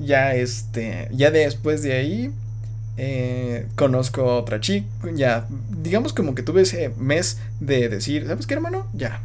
[0.01, 2.31] ya este, ya después de ahí
[3.03, 5.47] eh, conozco a otra chica, ya
[5.81, 8.85] digamos como que tuve ese mes de decir, ¿sabes qué, hermano?
[8.93, 9.21] Ya.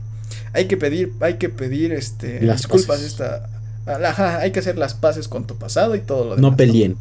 [0.55, 3.09] Hay que pedir, hay que pedir este Las disculpas paces.
[3.09, 3.51] esta
[3.87, 6.53] ajá, hay que hacer las paces con tu pasado y todo lo demás.
[6.53, 6.97] No peleen.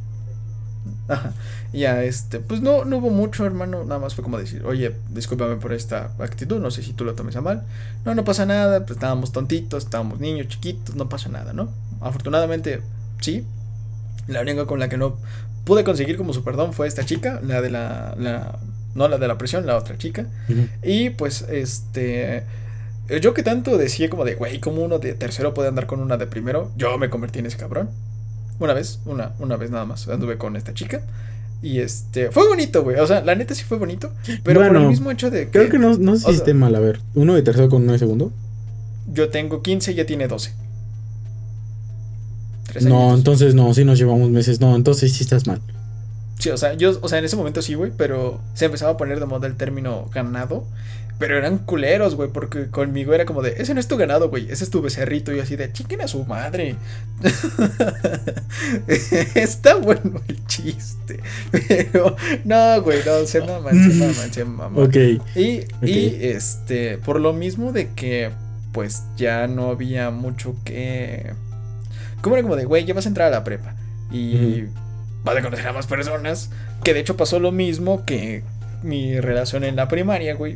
[1.07, 1.31] Ajá.
[1.71, 3.85] Ya, este, pues no, no hubo mucho, hermano.
[3.85, 6.59] Nada más fue como decir, oye, discúlpame por esta actitud.
[6.59, 7.63] No sé si tú lo tomes a mal.
[8.03, 8.85] No, no pasa nada.
[8.85, 11.69] Pues estábamos tontitos, estábamos niños chiquitos, no pasa nada, ¿no?
[12.01, 12.81] Afortunadamente,
[13.21, 13.45] sí.
[14.27, 15.17] La única con la que no
[15.65, 18.59] pude conseguir como su perdón fue esta chica, la de la, la
[18.95, 20.25] no la de la presión, la otra chica.
[20.83, 22.43] Y pues, este.
[23.21, 26.17] Yo que tanto decía como de, güey, como uno de tercero puede andar con una
[26.17, 27.89] de primero, yo me convertí en ese cabrón.
[28.57, 31.01] Una vez, una, una vez nada más, anduve con esta chica.
[31.61, 32.97] Y este, fue bonito, güey.
[32.99, 34.11] O sea, la neta sí fue bonito.
[34.43, 36.73] Pero por el Bueno, mismo hecho de que, Creo que no, no sea- esté mal.
[36.75, 38.31] A ver, uno de tercero con uno de segundo.
[39.13, 40.53] yo tengo 15 y ella tiene 12.
[42.75, 44.59] Tres No, entonces no, sí nos llevamos meses.
[44.59, 45.61] No, entonces sí estás mal.
[46.39, 48.97] Sí, o sea, yo, o sea, en ese momento sí, güey, pero se empezaba a
[48.97, 50.65] poner de moda el término ganado.
[51.17, 54.51] Pero eran culeros, güey, porque conmigo era como de, ese no es tu ganado, güey,
[54.51, 55.31] ese es tu becerrito.
[55.31, 56.75] Y yo así de, chiquen a su madre.
[58.87, 61.21] Está bueno el chiste.
[61.51, 64.83] Pero, no, güey, no, se maman, se maman, se maman.
[64.83, 64.95] Ok.
[65.37, 65.83] Y, Ok.
[65.83, 68.31] y este, por lo mismo de que,
[68.73, 71.31] pues ya no había mucho que.
[72.25, 73.75] Como era como de, güey, ya vas a entrar a la prepa.
[74.11, 74.63] Y
[75.23, 76.49] vas a conocer a más personas.
[76.83, 78.41] Que de hecho pasó lo mismo que
[78.81, 80.55] mi relación en la primaria, güey.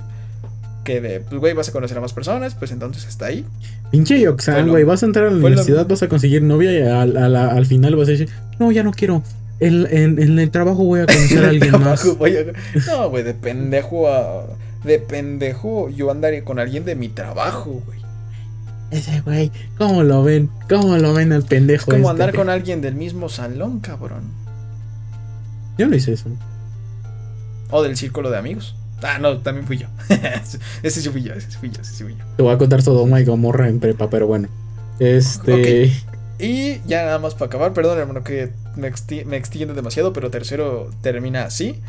[0.84, 3.46] Que de, pues, güey, vas a conocer a más personas, pues entonces está ahí.
[3.92, 4.84] Pinche Yoxan, güey.
[4.84, 7.66] Vas a entrar a la lo- universidad, vas a conseguir novia y al, al- al
[7.68, 9.22] final vas a decir, no, ya no quiero.
[9.60, 12.02] En, en el trabajo voy a conocer a alguien más.
[12.02, 12.46] Trabajo, voy a-
[12.88, 14.46] No, güey, de pendejo a.
[14.84, 17.99] De pendejo, yo andaré con alguien de mi trabajo, güey.
[18.92, 20.50] Ese güey, ¿cómo lo ven?
[20.68, 21.92] ¿Cómo lo ven al pendejo?
[21.92, 22.24] Es como este?
[22.24, 24.24] andar con alguien del mismo salón, cabrón.
[25.78, 26.30] Yo no hice eso.
[27.70, 28.76] O del círculo de amigos.
[29.02, 29.88] Ah, no, también fui yo.
[30.84, 32.26] ese sí fui yo, ese sí fui yo, ese sí fui yo.
[32.36, 34.50] Te voy a contar todo y Gomorra en prepa, pero bueno.
[35.00, 35.94] Este.
[36.40, 40.30] Y ya nada más para acabar, perdón hermano que me, exti- me extiendo demasiado, pero
[40.32, 41.82] tercero termina así.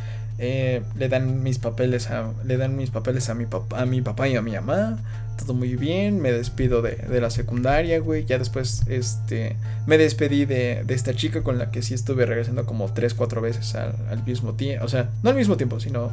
[0.42, 4.00] Eh, le dan mis papeles a le dan mis papeles a mi papá a mi
[4.00, 4.98] papá y a mi mamá
[5.38, 10.46] todo muy bien me despido de, de la secundaria güey ya después este me despedí
[10.46, 13.94] de, de esta chica con la que sí estuve regresando como tres cuatro veces al,
[14.08, 16.10] al mismo tiempo o sea no al mismo tiempo sino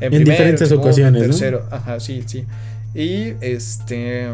[0.00, 1.28] en, En diferentes segundo, ocasiones, ¿no?
[1.28, 2.46] tercero ajá sí sí
[2.94, 4.28] y este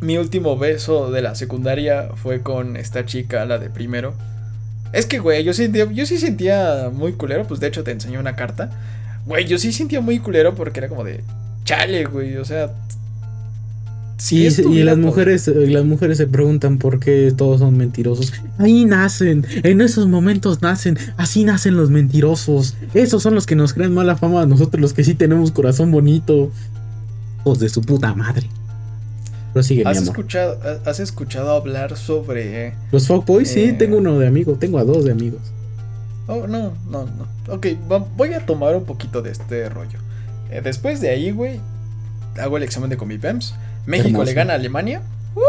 [0.00, 4.14] mi último beso de la secundaria fue con esta chica, la de primero.
[4.92, 7.46] Es que, güey, yo, sentía, yo sí sentía muy culero.
[7.46, 8.70] Pues de hecho te enseñé una carta.
[9.26, 11.22] Güey, yo sí sentía muy culero porque era como de.
[11.64, 12.36] Chale, güey.
[12.36, 12.72] O sea.
[14.16, 18.32] si y, vida, las mujeres, y las mujeres se preguntan por qué todos son mentirosos.
[18.58, 22.76] Ahí nacen, en esos momentos nacen, así nacen los mentirosos.
[22.94, 25.90] Esos son los que nos crean mala fama a nosotros, los que sí tenemos corazón
[25.92, 26.50] bonito.
[27.40, 28.48] Hijos de su puta madre.
[29.52, 30.08] Prosigue, mi ¿Has amor.
[30.10, 32.68] escuchado, has escuchado hablar sobre.
[32.68, 33.72] eh, Los fuckboys, sí, Eh.
[33.72, 35.40] tengo uno de amigo, tengo a dos de amigos.
[36.28, 37.52] Oh, no, no, no.
[37.52, 37.66] Ok,
[38.16, 39.98] voy a tomar un poquito de este rollo.
[40.50, 41.58] Eh, después de ahí, güey,
[42.40, 43.54] hago el examen de Comipems.
[43.86, 44.24] México Hermoso.
[44.26, 45.02] le gana a Alemania.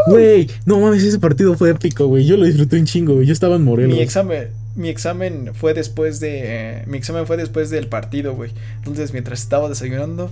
[0.08, 2.24] Güey, no mames, ese partido fue épico, güey.
[2.24, 3.26] Yo lo disfruté un chingo, güey.
[3.26, 3.96] Yo estaba en Morelos.
[3.96, 6.40] Mi examen, mi examen fue después de.
[6.44, 8.52] eh, mi examen fue después del partido, güey.
[8.78, 10.30] Entonces, mientras estaba desayunando.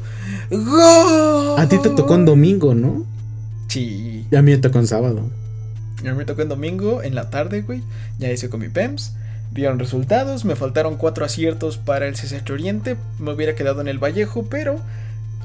[0.51, 1.59] ¡Gol!
[1.59, 3.05] A ti te tocó en domingo, ¿no?
[3.71, 4.27] Sí.
[4.31, 5.31] Y a mí me tocó en sábado.
[6.01, 7.83] A mí me tocó en domingo, en la tarde, güey.
[8.19, 9.13] Ya hice con mi PEMS.
[9.53, 10.45] Dieron resultados.
[10.45, 12.97] Me faltaron cuatro aciertos para el CCH Oriente.
[13.19, 14.81] Me hubiera quedado en el Vallejo, pero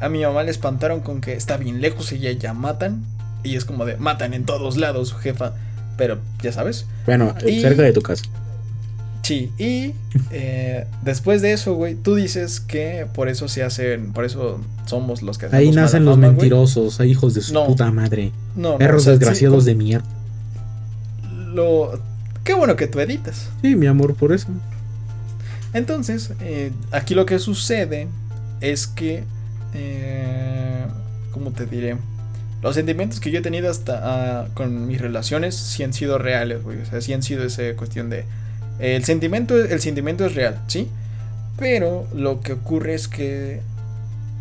[0.02, 3.04] a mi mamá le espantaron con que está bien lejos y ya, ya matan.
[3.44, 5.54] Y es como de matan en todos lados, jefa.
[5.98, 6.86] Pero ya sabes.
[7.06, 8.24] Bueno, Y- cerca de tu casa.
[9.26, 9.96] Sí, y
[10.30, 15.24] eh, después de eso, güey, tú dices que por eso se hacen, por eso somos
[15.24, 17.66] los que Ahí hacemos mala nacen los fama, mentirosos, hay hijos de su No.
[17.66, 18.32] puta madre.
[18.56, 20.06] No, no, Perros o sea, sí, desgraciados de mierda.
[21.56, 22.00] Lo...
[22.44, 23.50] Qué bueno que tú editas.
[23.64, 24.46] Sí, mi amor, por eso.
[25.74, 28.08] Entonces, eh, aquí lo que sucede
[28.62, 29.24] es que,
[29.74, 30.86] eh,
[31.32, 31.98] ¿cómo te diré?
[32.62, 36.62] Los sentimientos que yo he tenido hasta ah, con mis relaciones sí han sido reales,
[36.62, 36.80] güey.
[36.80, 38.26] O sea, sí han sido esa cuestión de...
[38.80, 40.90] El sentimiento, el sentimiento es real, ¿sí?
[41.58, 43.62] Pero lo que ocurre es que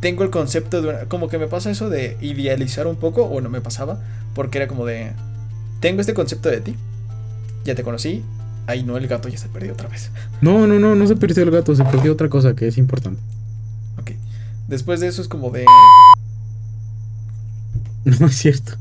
[0.01, 0.89] tengo el concepto de...
[0.89, 4.01] una- como que me pasa eso de idealizar un poco, o no me pasaba,
[4.35, 5.13] porque era como de...
[5.81, 6.75] Tengo este concepto de ti,
[7.65, 8.25] ya te conocí,
[8.67, 10.11] ay no, el gato ya se perdió otra vez.
[10.41, 13.21] No, no, no, no se perdió el gato, se perdió otra cosa que es importante.
[14.01, 14.11] Ok.
[14.69, 15.65] Después de eso es como de.
[18.05, 18.73] No es cierto.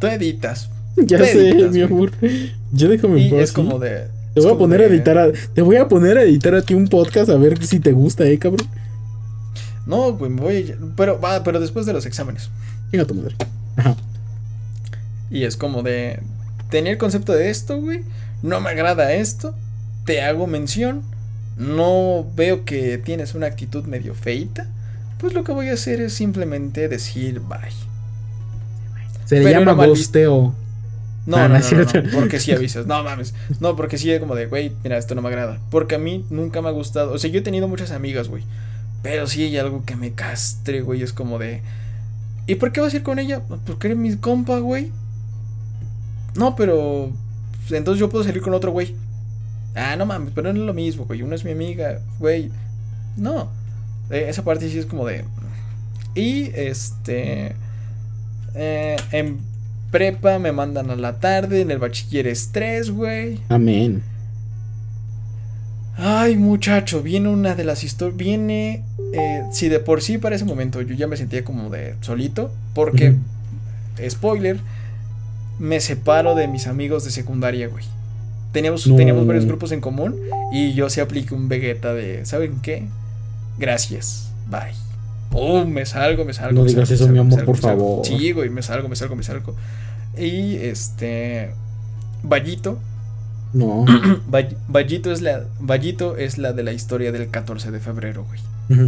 [0.00, 0.70] Tú editas.
[0.96, 2.10] Ya sé, mi amor.
[2.72, 3.54] Ya déjame Y en paz, es ¿sí?
[3.54, 4.08] como de.
[4.34, 6.74] Te voy a poner a editar a, te voy a poner a editar a ti
[6.74, 8.66] un podcast a ver si te gusta, eh, cabrón.
[9.86, 10.70] No, güey, me voy.
[10.72, 12.48] a- Pero, va, pero después de los exámenes.
[12.92, 13.34] Venga tu madre.
[13.76, 13.96] Ajá.
[15.30, 16.20] Y es como de.
[16.70, 18.02] Tenía el concepto de esto, güey.
[18.42, 19.54] No me agrada esto.
[20.04, 21.02] Te hago mención.
[21.56, 24.66] No veo que tienes una actitud medio feita.
[25.18, 27.58] Pues lo que voy a hacer es simplemente decir bye.
[29.26, 29.88] Se le Pero llama visto.
[29.88, 30.54] ghosteo.
[31.26, 32.86] No, no, no no, no, porque sí avisas.
[32.86, 33.34] No mames.
[33.60, 35.58] No, porque sí es como de, güey, mira, esto no me agrada.
[35.70, 37.12] Porque a mí nunca me ha gustado.
[37.12, 38.44] O sea, yo he tenido muchas amigas, güey.
[39.02, 41.02] Pero sí hay algo que me castre, güey.
[41.02, 41.62] Es como de.
[42.46, 43.42] ¿Y por qué vas a ir con ella?
[43.66, 44.90] Porque eres mi compa, güey.
[46.34, 47.10] No, pero.
[47.60, 48.94] pues, Entonces yo puedo salir con otro güey.
[49.74, 51.22] Ah, no mames, pero no es lo mismo, güey.
[51.22, 52.50] Una es mi amiga, güey.
[53.16, 53.50] No.
[54.10, 55.24] Eh, esa parte sí es como de.
[56.14, 57.54] Y este.
[58.54, 59.38] eh, en
[59.90, 61.60] prepa me mandan a la tarde.
[61.62, 63.40] En el bachiller estrés, güey.
[63.48, 64.02] Amén.
[65.96, 68.16] Ay, muchacho, viene una de las historias.
[68.16, 68.84] Viene.
[69.12, 72.50] eh, si de por sí para ese momento yo ya me sentía como de solito.
[72.74, 73.14] Porque,
[74.08, 74.60] spoiler,
[75.58, 77.84] me separo de mis amigos de secundaria, güey.
[78.52, 78.96] Teníamos, No.
[78.96, 80.16] teníamos varios grupos en común.
[80.52, 82.24] Y yo se apliqué un Vegeta de.
[82.24, 82.84] ¿Saben qué?
[83.58, 84.30] Gracias.
[84.48, 84.89] Bye.
[85.32, 86.54] Oh, me salgo, me salgo.
[86.54, 88.06] No me digas salgo, eso, mi amor, por favor.
[88.06, 89.54] Sí, güey, me salgo, me salgo, me salgo.
[90.18, 91.52] Y este.
[92.22, 92.78] Vallito.
[93.52, 93.84] No.
[94.30, 98.40] Vall- Vallito es la Vallito es la de la historia del 14 de febrero, güey.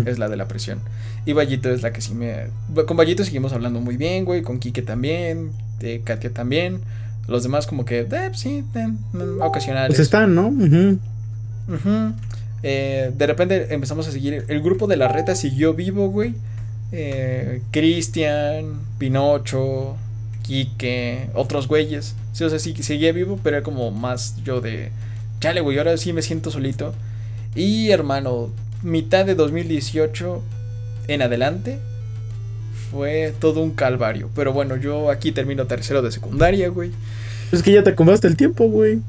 [0.07, 0.79] Es la de la presión.
[1.27, 2.47] Y Vallito es la que sí me
[2.87, 6.81] con Vallito seguimos hablando muy bien, güey, con Quique también, de Katia también.
[7.27, 9.89] Los demás como que, eh, sí, eh, mm, ocasionales.
[9.89, 10.49] Pues están, ¿no?
[10.49, 10.99] Ujú.
[11.69, 12.12] Ujú.
[12.63, 14.45] Eh, de repente empezamos a seguir.
[14.49, 16.35] El grupo de la reta siguió vivo, güey.
[16.93, 19.97] Eh, Cristian, Pinocho,
[20.43, 22.15] Quique, otros güeyes.
[22.33, 24.91] Sí, o sea, sí, seguía vivo, pero era como más yo de.
[25.41, 26.95] Chale, güey, ahora sí me siento solito.
[27.55, 28.51] Y hermano,
[28.83, 30.43] mitad de 2018
[31.09, 31.79] en adelante
[32.91, 34.31] fue todo un calvario.
[34.35, 36.91] Pero bueno, yo aquí termino tercero de secundaria, güey.
[37.51, 39.01] Es que ya te acomodaste el tiempo, güey.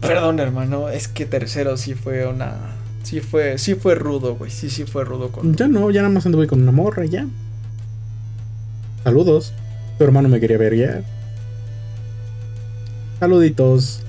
[0.00, 2.54] Perdón, hermano, es que tercero sí fue una.
[3.02, 4.50] Sí fue, sí fue rudo, güey.
[4.50, 5.54] Sí, sí fue rudo con.
[5.56, 7.26] Ya no, ya nada más anduve con una morra, ya.
[9.04, 9.52] Saludos.
[9.96, 11.02] Tu hermano me quería ver ya.
[13.20, 14.00] Saluditos.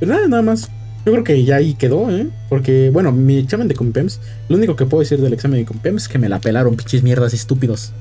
[0.00, 0.70] Pero nada, nada más.
[1.04, 2.28] Yo creo que ya ahí quedó, ¿eh?
[2.48, 6.02] Porque, bueno, mi examen de Compems, lo único que puedo decir del examen de Compems
[6.02, 7.92] es que me la pelaron, pinches mierdas estúpidos.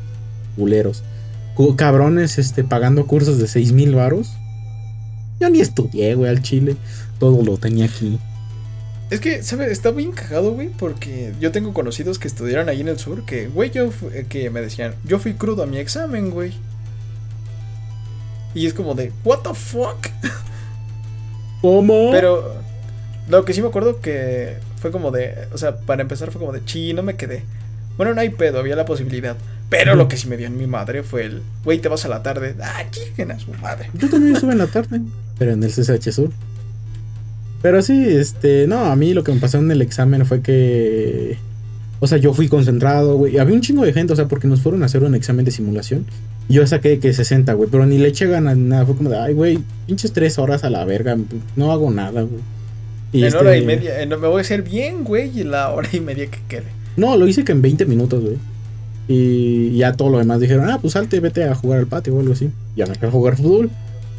[0.56, 1.02] Culeros.
[1.56, 4.30] Cu- Cabrones, este, pagando cursos de 6 mil varos.
[5.40, 6.76] Yo ni estudié, güey, al chile.
[7.22, 8.18] Todo lo tenía aquí.
[9.12, 9.72] Es que, ¿sabes?
[9.72, 13.48] Está bien cagado, güey, porque yo tengo conocidos que estudiaron ahí en el sur que,
[13.48, 16.54] güey, yo, eh, que me decían, yo fui crudo a mi examen, güey.
[18.56, 20.08] Y es como de, ¿what the fuck?
[21.62, 22.10] ¿Cómo?
[22.10, 22.56] Pero
[23.30, 26.54] lo que sí me acuerdo que fue como de, o sea, para empezar fue como
[26.54, 27.44] de, chi, no me quedé.
[27.98, 29.38] Bueno, no hay pedo, había la posibilidad.
[29.70, 32.08] Pero lo que sí me dio en mi madre fue el, güey, te vas a
[32.08, 32.56] la tarde.
[32.60, 33.92] Ah, chinguen a su madre.
[33.94, 35.02] Yo también estuve en la tarde,
[35.38, 36.32] pero en el CCH Sur.
[37.62, 41.38] Pero sí, este, no, a mí lo que me pasó en el examen fue que,
[42.00, 43.38] o sea, yo fui concentrado, güey.
[43.38, 45.52] Había un chingo de gente, o sea, porque nos fueron a hacer un examen de
[45.52, 46.06] simulación.
[46.50, 48.86] Y yo saqué que 60, güey, pero ni le eché ganas ni nada.
[48.86, 51.16] Fue como de, ay, güey, pinches tres horas a la verga,
[51.56, 52.42] no hago nada, güey.
[53.14, 55.70] Y en este- hora y media, en- me voy a hacer bien, güey, y la
[55.70, 56.64] hora y media que quede.
[56.98, 58.38] No, lo hice que en 20 minutos, güey.
[59.08, 62.20] Y ya todo lo demás dijeron, ah, pues salte, vete a jugar al patio o
[62.20, 62.50] algo así.
[62.76, 63.70] Ya me fui a jugar fútbol.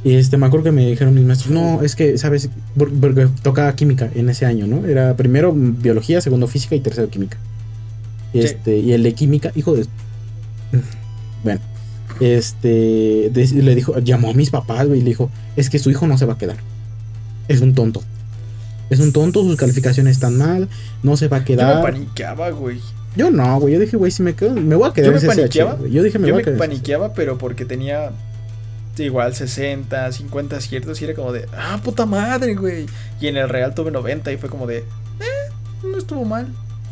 [0.04, 2.48] Y este, me acuerdo que me dijeron mis maestros, no, es que, ¿sabes?
[2.76, 4.84] Por- Porque tocaba química en ese año, ¿no?
[4.86, 7.38] Era primero biología, segundo física y tercero química.
[8.32, 8.46] Y Sí.
[8.46, 9.86] este, y el de química, hijo de.
[11.44, 11.60] Bueno,
[12.20, 15.90] este, de- le dijo, llamó a mis papás, güey, y le dijo, es que su
[15.90, 16.56] hijo no se va a quedar.
[17.48, 18.02] Es un tonto.
[18.90, 20.68] Es un tonto, sus calificaciones están mal,
[21.02, 21.76] no se va a Yo quedar.
[21.76, 22.78] me paniqueaba, güey.
[23.16, 23.74] Yo no, güey.
[23.74, 25.78] Yo dije, güey, si me quedo, me voy a quedar Yo me en paniqueaba.
[25.90, 26.58] Yo dije, me Yo voy me a quedar.
[26.58, 28.10] paniqueaba, pero porque tenía
[28.98, 32.86] igual 60, 50 aciertos y era como de, ah, puta madre, güey.
[33.20, 34.84] Y en el Real tuve 90 y fue como de, eh,
[35.84, 36.46] no estuvo mal.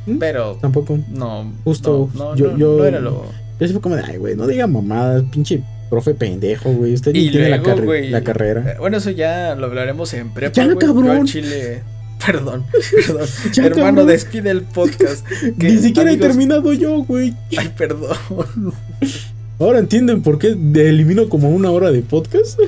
[0.06, 0.16] ¿Mm?
[0.18, 0.58] Pero.
[0.60, 0.98] Tampoco.
[1.10, 3.24] no, Justo, no, no, yo- no, yo- no era lo...
[3.60, 6.94] Yo sí fue como de, ay, güey, no diga mamadas, pinche profe pendejo, güey.
[6.94, 8.72] Usted Y tiene la, güey, la carrera.
[8.72, 10.78] eh, Bueno, eso ya lo hablaremos en prepa, Ya, güey.
[10.78, 11.26] Cabrón.
[11.26, 11.82] Chile...
[12.26, 12.64] Perdón,
[13.06, 13.26] perdón.
[13.54, 14.06] Ya, Hermano, cabrón.
[14.08, 15.26] despide el podcast.
[15.58, 17.34] que, Ni siquiera amigos- he terminado yo, güey.
[17.56, 18.14] Ay, perdón.
[19.60, 22.58] Ahora entienden por qué elimino como una hora de podcast.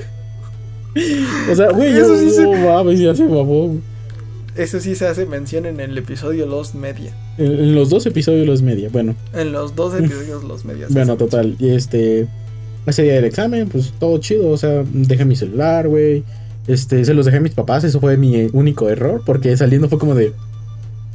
[1.51, 3.27] o sea, güey, Eso sí se- mames, ya se.
[4.57, 7.15] Eso sí se hace mención en el episodio Los Media.
[7.39, 8.91] En, en los dos episodios los media.
[8.93, 10.89] Bueno, En los dos episodios Los Medias.
[10.89, 11.57] se Bueno, total.
[11.59, 12.29] Y este.
[12.85, 14.51] Ese día del examen, pues todo chido.
[14.51, 16.25] O sea, dejé mi celular, güey.
[16.67, 17.85] Este, se los dejé a mis papás.
[17.85, 19.23] Eso fue mi único error.
[19.25, 20.35] Porque saliendo fue como de.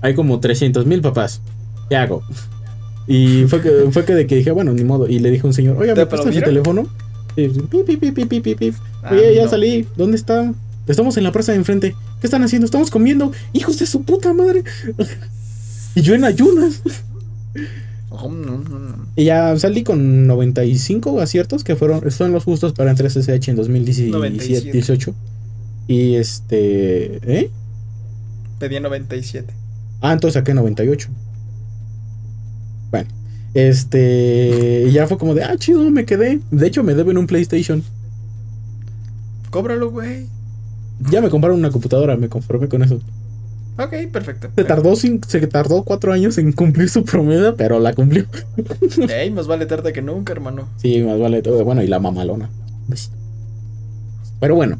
[0.01, 1.41] Hay como 300 mil papás.
[1.89, 2.23] ¿Qué hago?
[3.07, 5.07] Y fue que, fue que de que dije, bueno, ni modo.
[5.07, 6.49] Y le dije a un señor, oiga, ¿Te ¿me prestas aplaudieron?
[6.49, 6.87] teléfono?
[7.37, 8.73] Y, pi, pi, pi, pi, pi, pi, pi.
[9.03, 9.49] Ah, Oye, ya no.
[9.49, 9.87] salí.
[9.95, 10.53] ¿Dónde está?
[10.87, 11.95] Estamos en la plaza de enfrente.
[12.19, 12.65] ¿Qué están haciendo?
[12.65, 13.31] Estamos comiendo.
[13.53, 14.63] Hijos de su puta madre.
[15.95, 16.81] y yo en ayunas.
[18.09, 18.31] Oh.
[19.15, 23.49] Y ya salí con 95 aciertos, que fueron son los justos para entrar a CCH
[23.49, 24.71] en 2017 97.
[24.71, 25.15] 18.
[25.87, 27.19] Y este.
[27.39, 27.51] ¿Eh?
[28.59, 29.53] Pedía 97.
[30.01, 31.09] Ah, entonces saqué 98.
[32.91, 33.09] Bueno.
[33.53, 34.85] Este.
[34.87, 36.39] Y ya fue como de, ah, chido, me quedé.
[36.51, 37.83] De hecho, me deben un PlayStation.
[39.49, 40.27] Cóbralo, güey.
[41.11, 42.99] Ya me compraron una computadora, me conformé con eso.
[43.79, 44.49] Ok, perfecto.
[44.55, 48.25] Se tardó, cin- se tardó cuatro años en cumplir su promesa, pero la cumplió.
[49.09, 50.67] Ey, más vale tarde que nunca, hermano.
[50.77, 51.63] Sí, más vale todo.
[51.63, 52.49] Bueno, y la mamalona.
[54.39, 54.79] Pero bueno,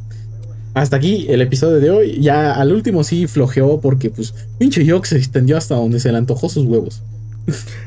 [0.74, 2.22] hasta aquí el episodio de hoy.
[2.22, 6.18] Ya al último sí flojeó porque, pues, pinche Yoke se extendió hasta donde se le
[6.18, 7.04] antojó sus huevos.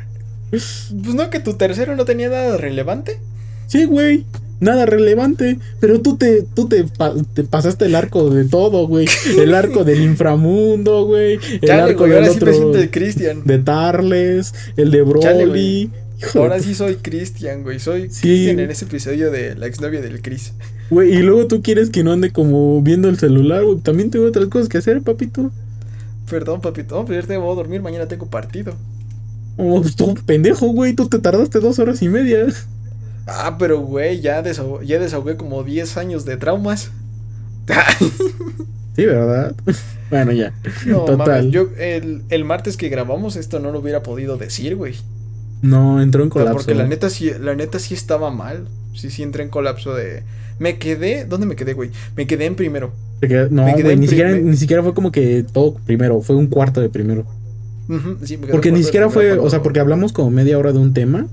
[0.50, 3.18] Pues no, que tu tercero no tenía nada relevante.
[3.66, 4.24] Sí, güey.
[4.58, 5.58] Nada relevante.
[5.80, 9.06] Pero tú te, tú te, pa- te pasaste el arco de todo, güey.
[9.38, 11.38] El arco del inframundo, güey.
[11.52, 12.52] El Chale, arco güey, del ahora sí me otro.
[12.52, 13.42] siento el Cristian.
[13.44, 14.52] de Tarles.
[14.76, 15.86] El de Broly.
[15.86, 17.78] De Ahora sí soy Cristian, güey.
[17.80, 18.20] Soy Sí.
[18.20, 20.52] Cristian en ese episodio de la exnovia del Chris.
[20.90, 23.78] Güey, y luego tú quieres que no ande como viendo el celular, güey.
[23.78, 25.50] También tengo otras cosas que hacer, papito.
[26.28, 26.96] Perdón, papito.
[26.96, 27.80] No, pero ahorita voy a dormir.
[27.80, 28.74] Mañana tengo partido.
[29.62, 30.94] Oh, pues tú, pendejo, güey.
[30.94, 32.46] Tú te tardaste dos horas y media.
[33.26, 36.90] Ah, pero güey, ya, desahogué, ya desahogué como 10 años de traumas.
[38.96, 39.54] Sí, ¿verdad?
[40.10, 40.52] bueno, ya.
[40.84, 41.16] No, Total.
[41.16, 44.94] mames, yo el, el martes que grabamos esto no lo hubiera podido decir, güey.
[45.62, 46.66] No, entró en O sea, colapso.
[46.66, 48.66] Porque la neta sí, la neta sí estaba mal.
[48.94, 50.24] Sí, sí entré en colapso de.
[50.58, 51.24] Me quedé.
[51.24, 51.90] ¿Dónde me quedé, güey?
[52.16, 52.92] Me quedé en primero.
[53.20, 56.20] Te queda- No, me quedé güey, ni siquiera, ni siquiera fue como que todo primero.
[56.20, 57.24] Fue un cuarto de primero.
[58.22, 60.94] Sí, me Porque ni siquiera fue, o sea, porque hablamos como media hora de un
[60.94, 61.26] tema.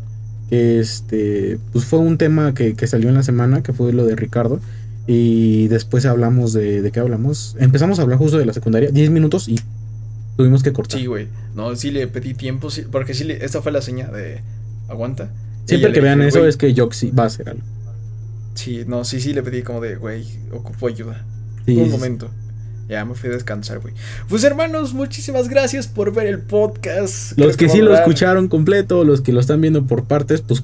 [0.50, 4.06] Que este, pues fue un tema que, que salió en la semana, que fue lo
[4.06, 4.60] de Ricardo.
[5.08, 7.56] Y después hablamos de, ¿de qué hablamos?
[7.60, 9.58] Empezamos a hablar justo de la secundaria, 10 minutos y
[10.36, 11.00] tuvimos que cortar.
[11.00, 11.27] Sí, güey.
[11.56, 12.69] No, sí le pedí tiempo.
[12.69, 14.42] sí, porque sí, le, esta fue la señal de.
[14.90, 15.32] Aguanta.
[15.66, 17.64] Siempre que vean dije, eso es que Joxy va a hacer algo.
[18.53, 21.26] Sí, no, sí, sí le pedí como de, güey, ocupo ayuda.
[21.66, 22.30] Sí, un momento.
[22.88, 23.93] Ya me fui a descansar, güey.
[24.30, 27.33] Pues hermanos, muchísimas gracias por ver el podcast.
[27.33, 30.64] Creo Los que sí lo escucharon completo, los que lo están viendo por partes, pues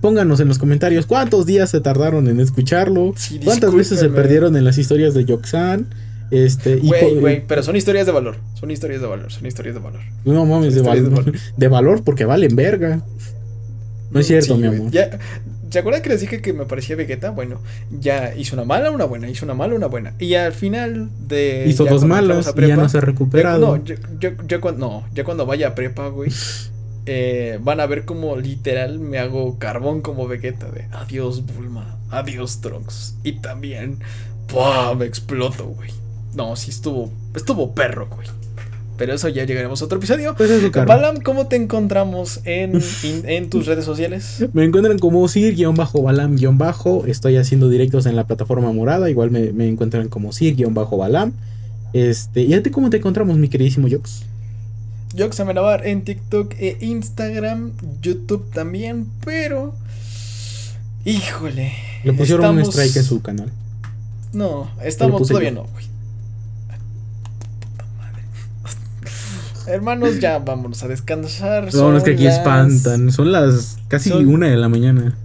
[0.00, 4.56] pónganos en los comentarios cuántos días se tardaron en escucharlo, Sí, cuántas veces se perdieron
[4.56, 5.86] en las historias de Yoxan.
[6.30, 8.36] Este, Güey, güey, pero son historias de valor.
[8.54, 10.00] Son historias de valor, son historias de valor.
[10.24, 13.02] No mames, de, de valor, de valor porque valen verga.
[14.10, 14.90] No es cierto, Sí, mi amor.
[14.90, 15.10] Ya,
[15.74, 17.30] ¿Se acuerdan que les dije que me parecía Vegeta?
[17.30, 20.14] Bueno, ya hizo una mala, una buena, hizo una mala, una buena.
[20.20, 21.64] Y al final de.
[21.66, 23.76] Hizo dos cuando malas entramos a y ya prepa, no se ha ya- recuperado.
[23.78, 26.30] no, yo, yo, yo cuando, no, ya cuando vaya a prepa, güey.
[27.06, 32.60] eh, van a ver como literal me hago carbón como Vegeta de adiós Bulma, adiós
[32.60, 33.16] Trunks.
[33.24, 33.98] Y también,
[34.46, 34.94] ¡pua!
[34.94, 35.90] me exploto, güey.
[36.36, 38.28] No, sí estuvo, estuvo perro, güey.
[38.96, 40.34] Pero eso ya llegaremos a otro episodio.
[40.36, 40.70] Pues eso.
[40.86, 44.44] Balam, ¿cómo te encontramos en, in- en tus redes sociales?
[44.52, 47.04] Me encuentran como Sir-Balam-Bajo.
[47.06, 49.10] Estoy haciendo directos en la plataforma morada.
[49.10, 51.32] Igual me, me encuentran como Sir-Balam.
[51.92, 54.22] Este, ¿y a ti cómo te encontramos, mi queridísimo Jox?
[55.16, 59.74] Jox Amenabar en TikTok e Instagram, YouTube también, pero.
[61.04, 61.72] Híjole.
[62.04, 63.52] Le pusieron un estamos- strike en su canal.
[64.32, 65.54] No, estamos todavía yo.
[65.56, 65.84] no, güey.
[67.60, 68.22] Puta madre.
[69.66, 71.72] Hermanos, ya vámonos a descansar.
[71.74, 73.10] No, es que aquí las espantan.
[73.12, 75.16] Son las casi Son- una de la mañana.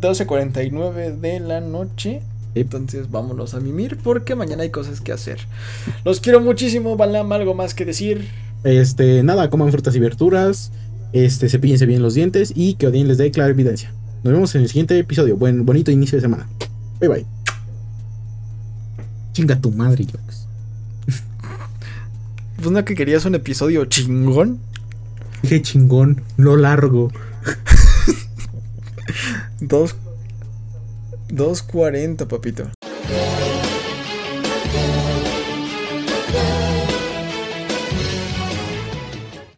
[0.00, 2.20] 12.49 de la noche.
[2.56, 5.38] Entonces vámonos a mimir porque mañana hay cosas que hacer.
[6.04, 8.28] Los quiero muchísimo, Balam, algo más que decir.
[8.62, 10.70] Este, nada, coman frutas y verduras.
[11.12, 13.92] Este, cepíllense bien los dientes y que Odín les dé clara evidencia.
[14.24, 15.36] Nos vemos en el siguiente episodio.
[15.36, 16.48] Buen, bonito inicio de semana.
[17.00, 17.26] Bye bye.
[19.32, 20.43] Chinga tu madre, Jox.
[22.64, 24.58] Pues no que querías un episodio chingón.
[25.42, 27.12] Dije chingón, no largo.
[29.60, 29.96] Dos.
[31.28, 32.70] 2.40, papito.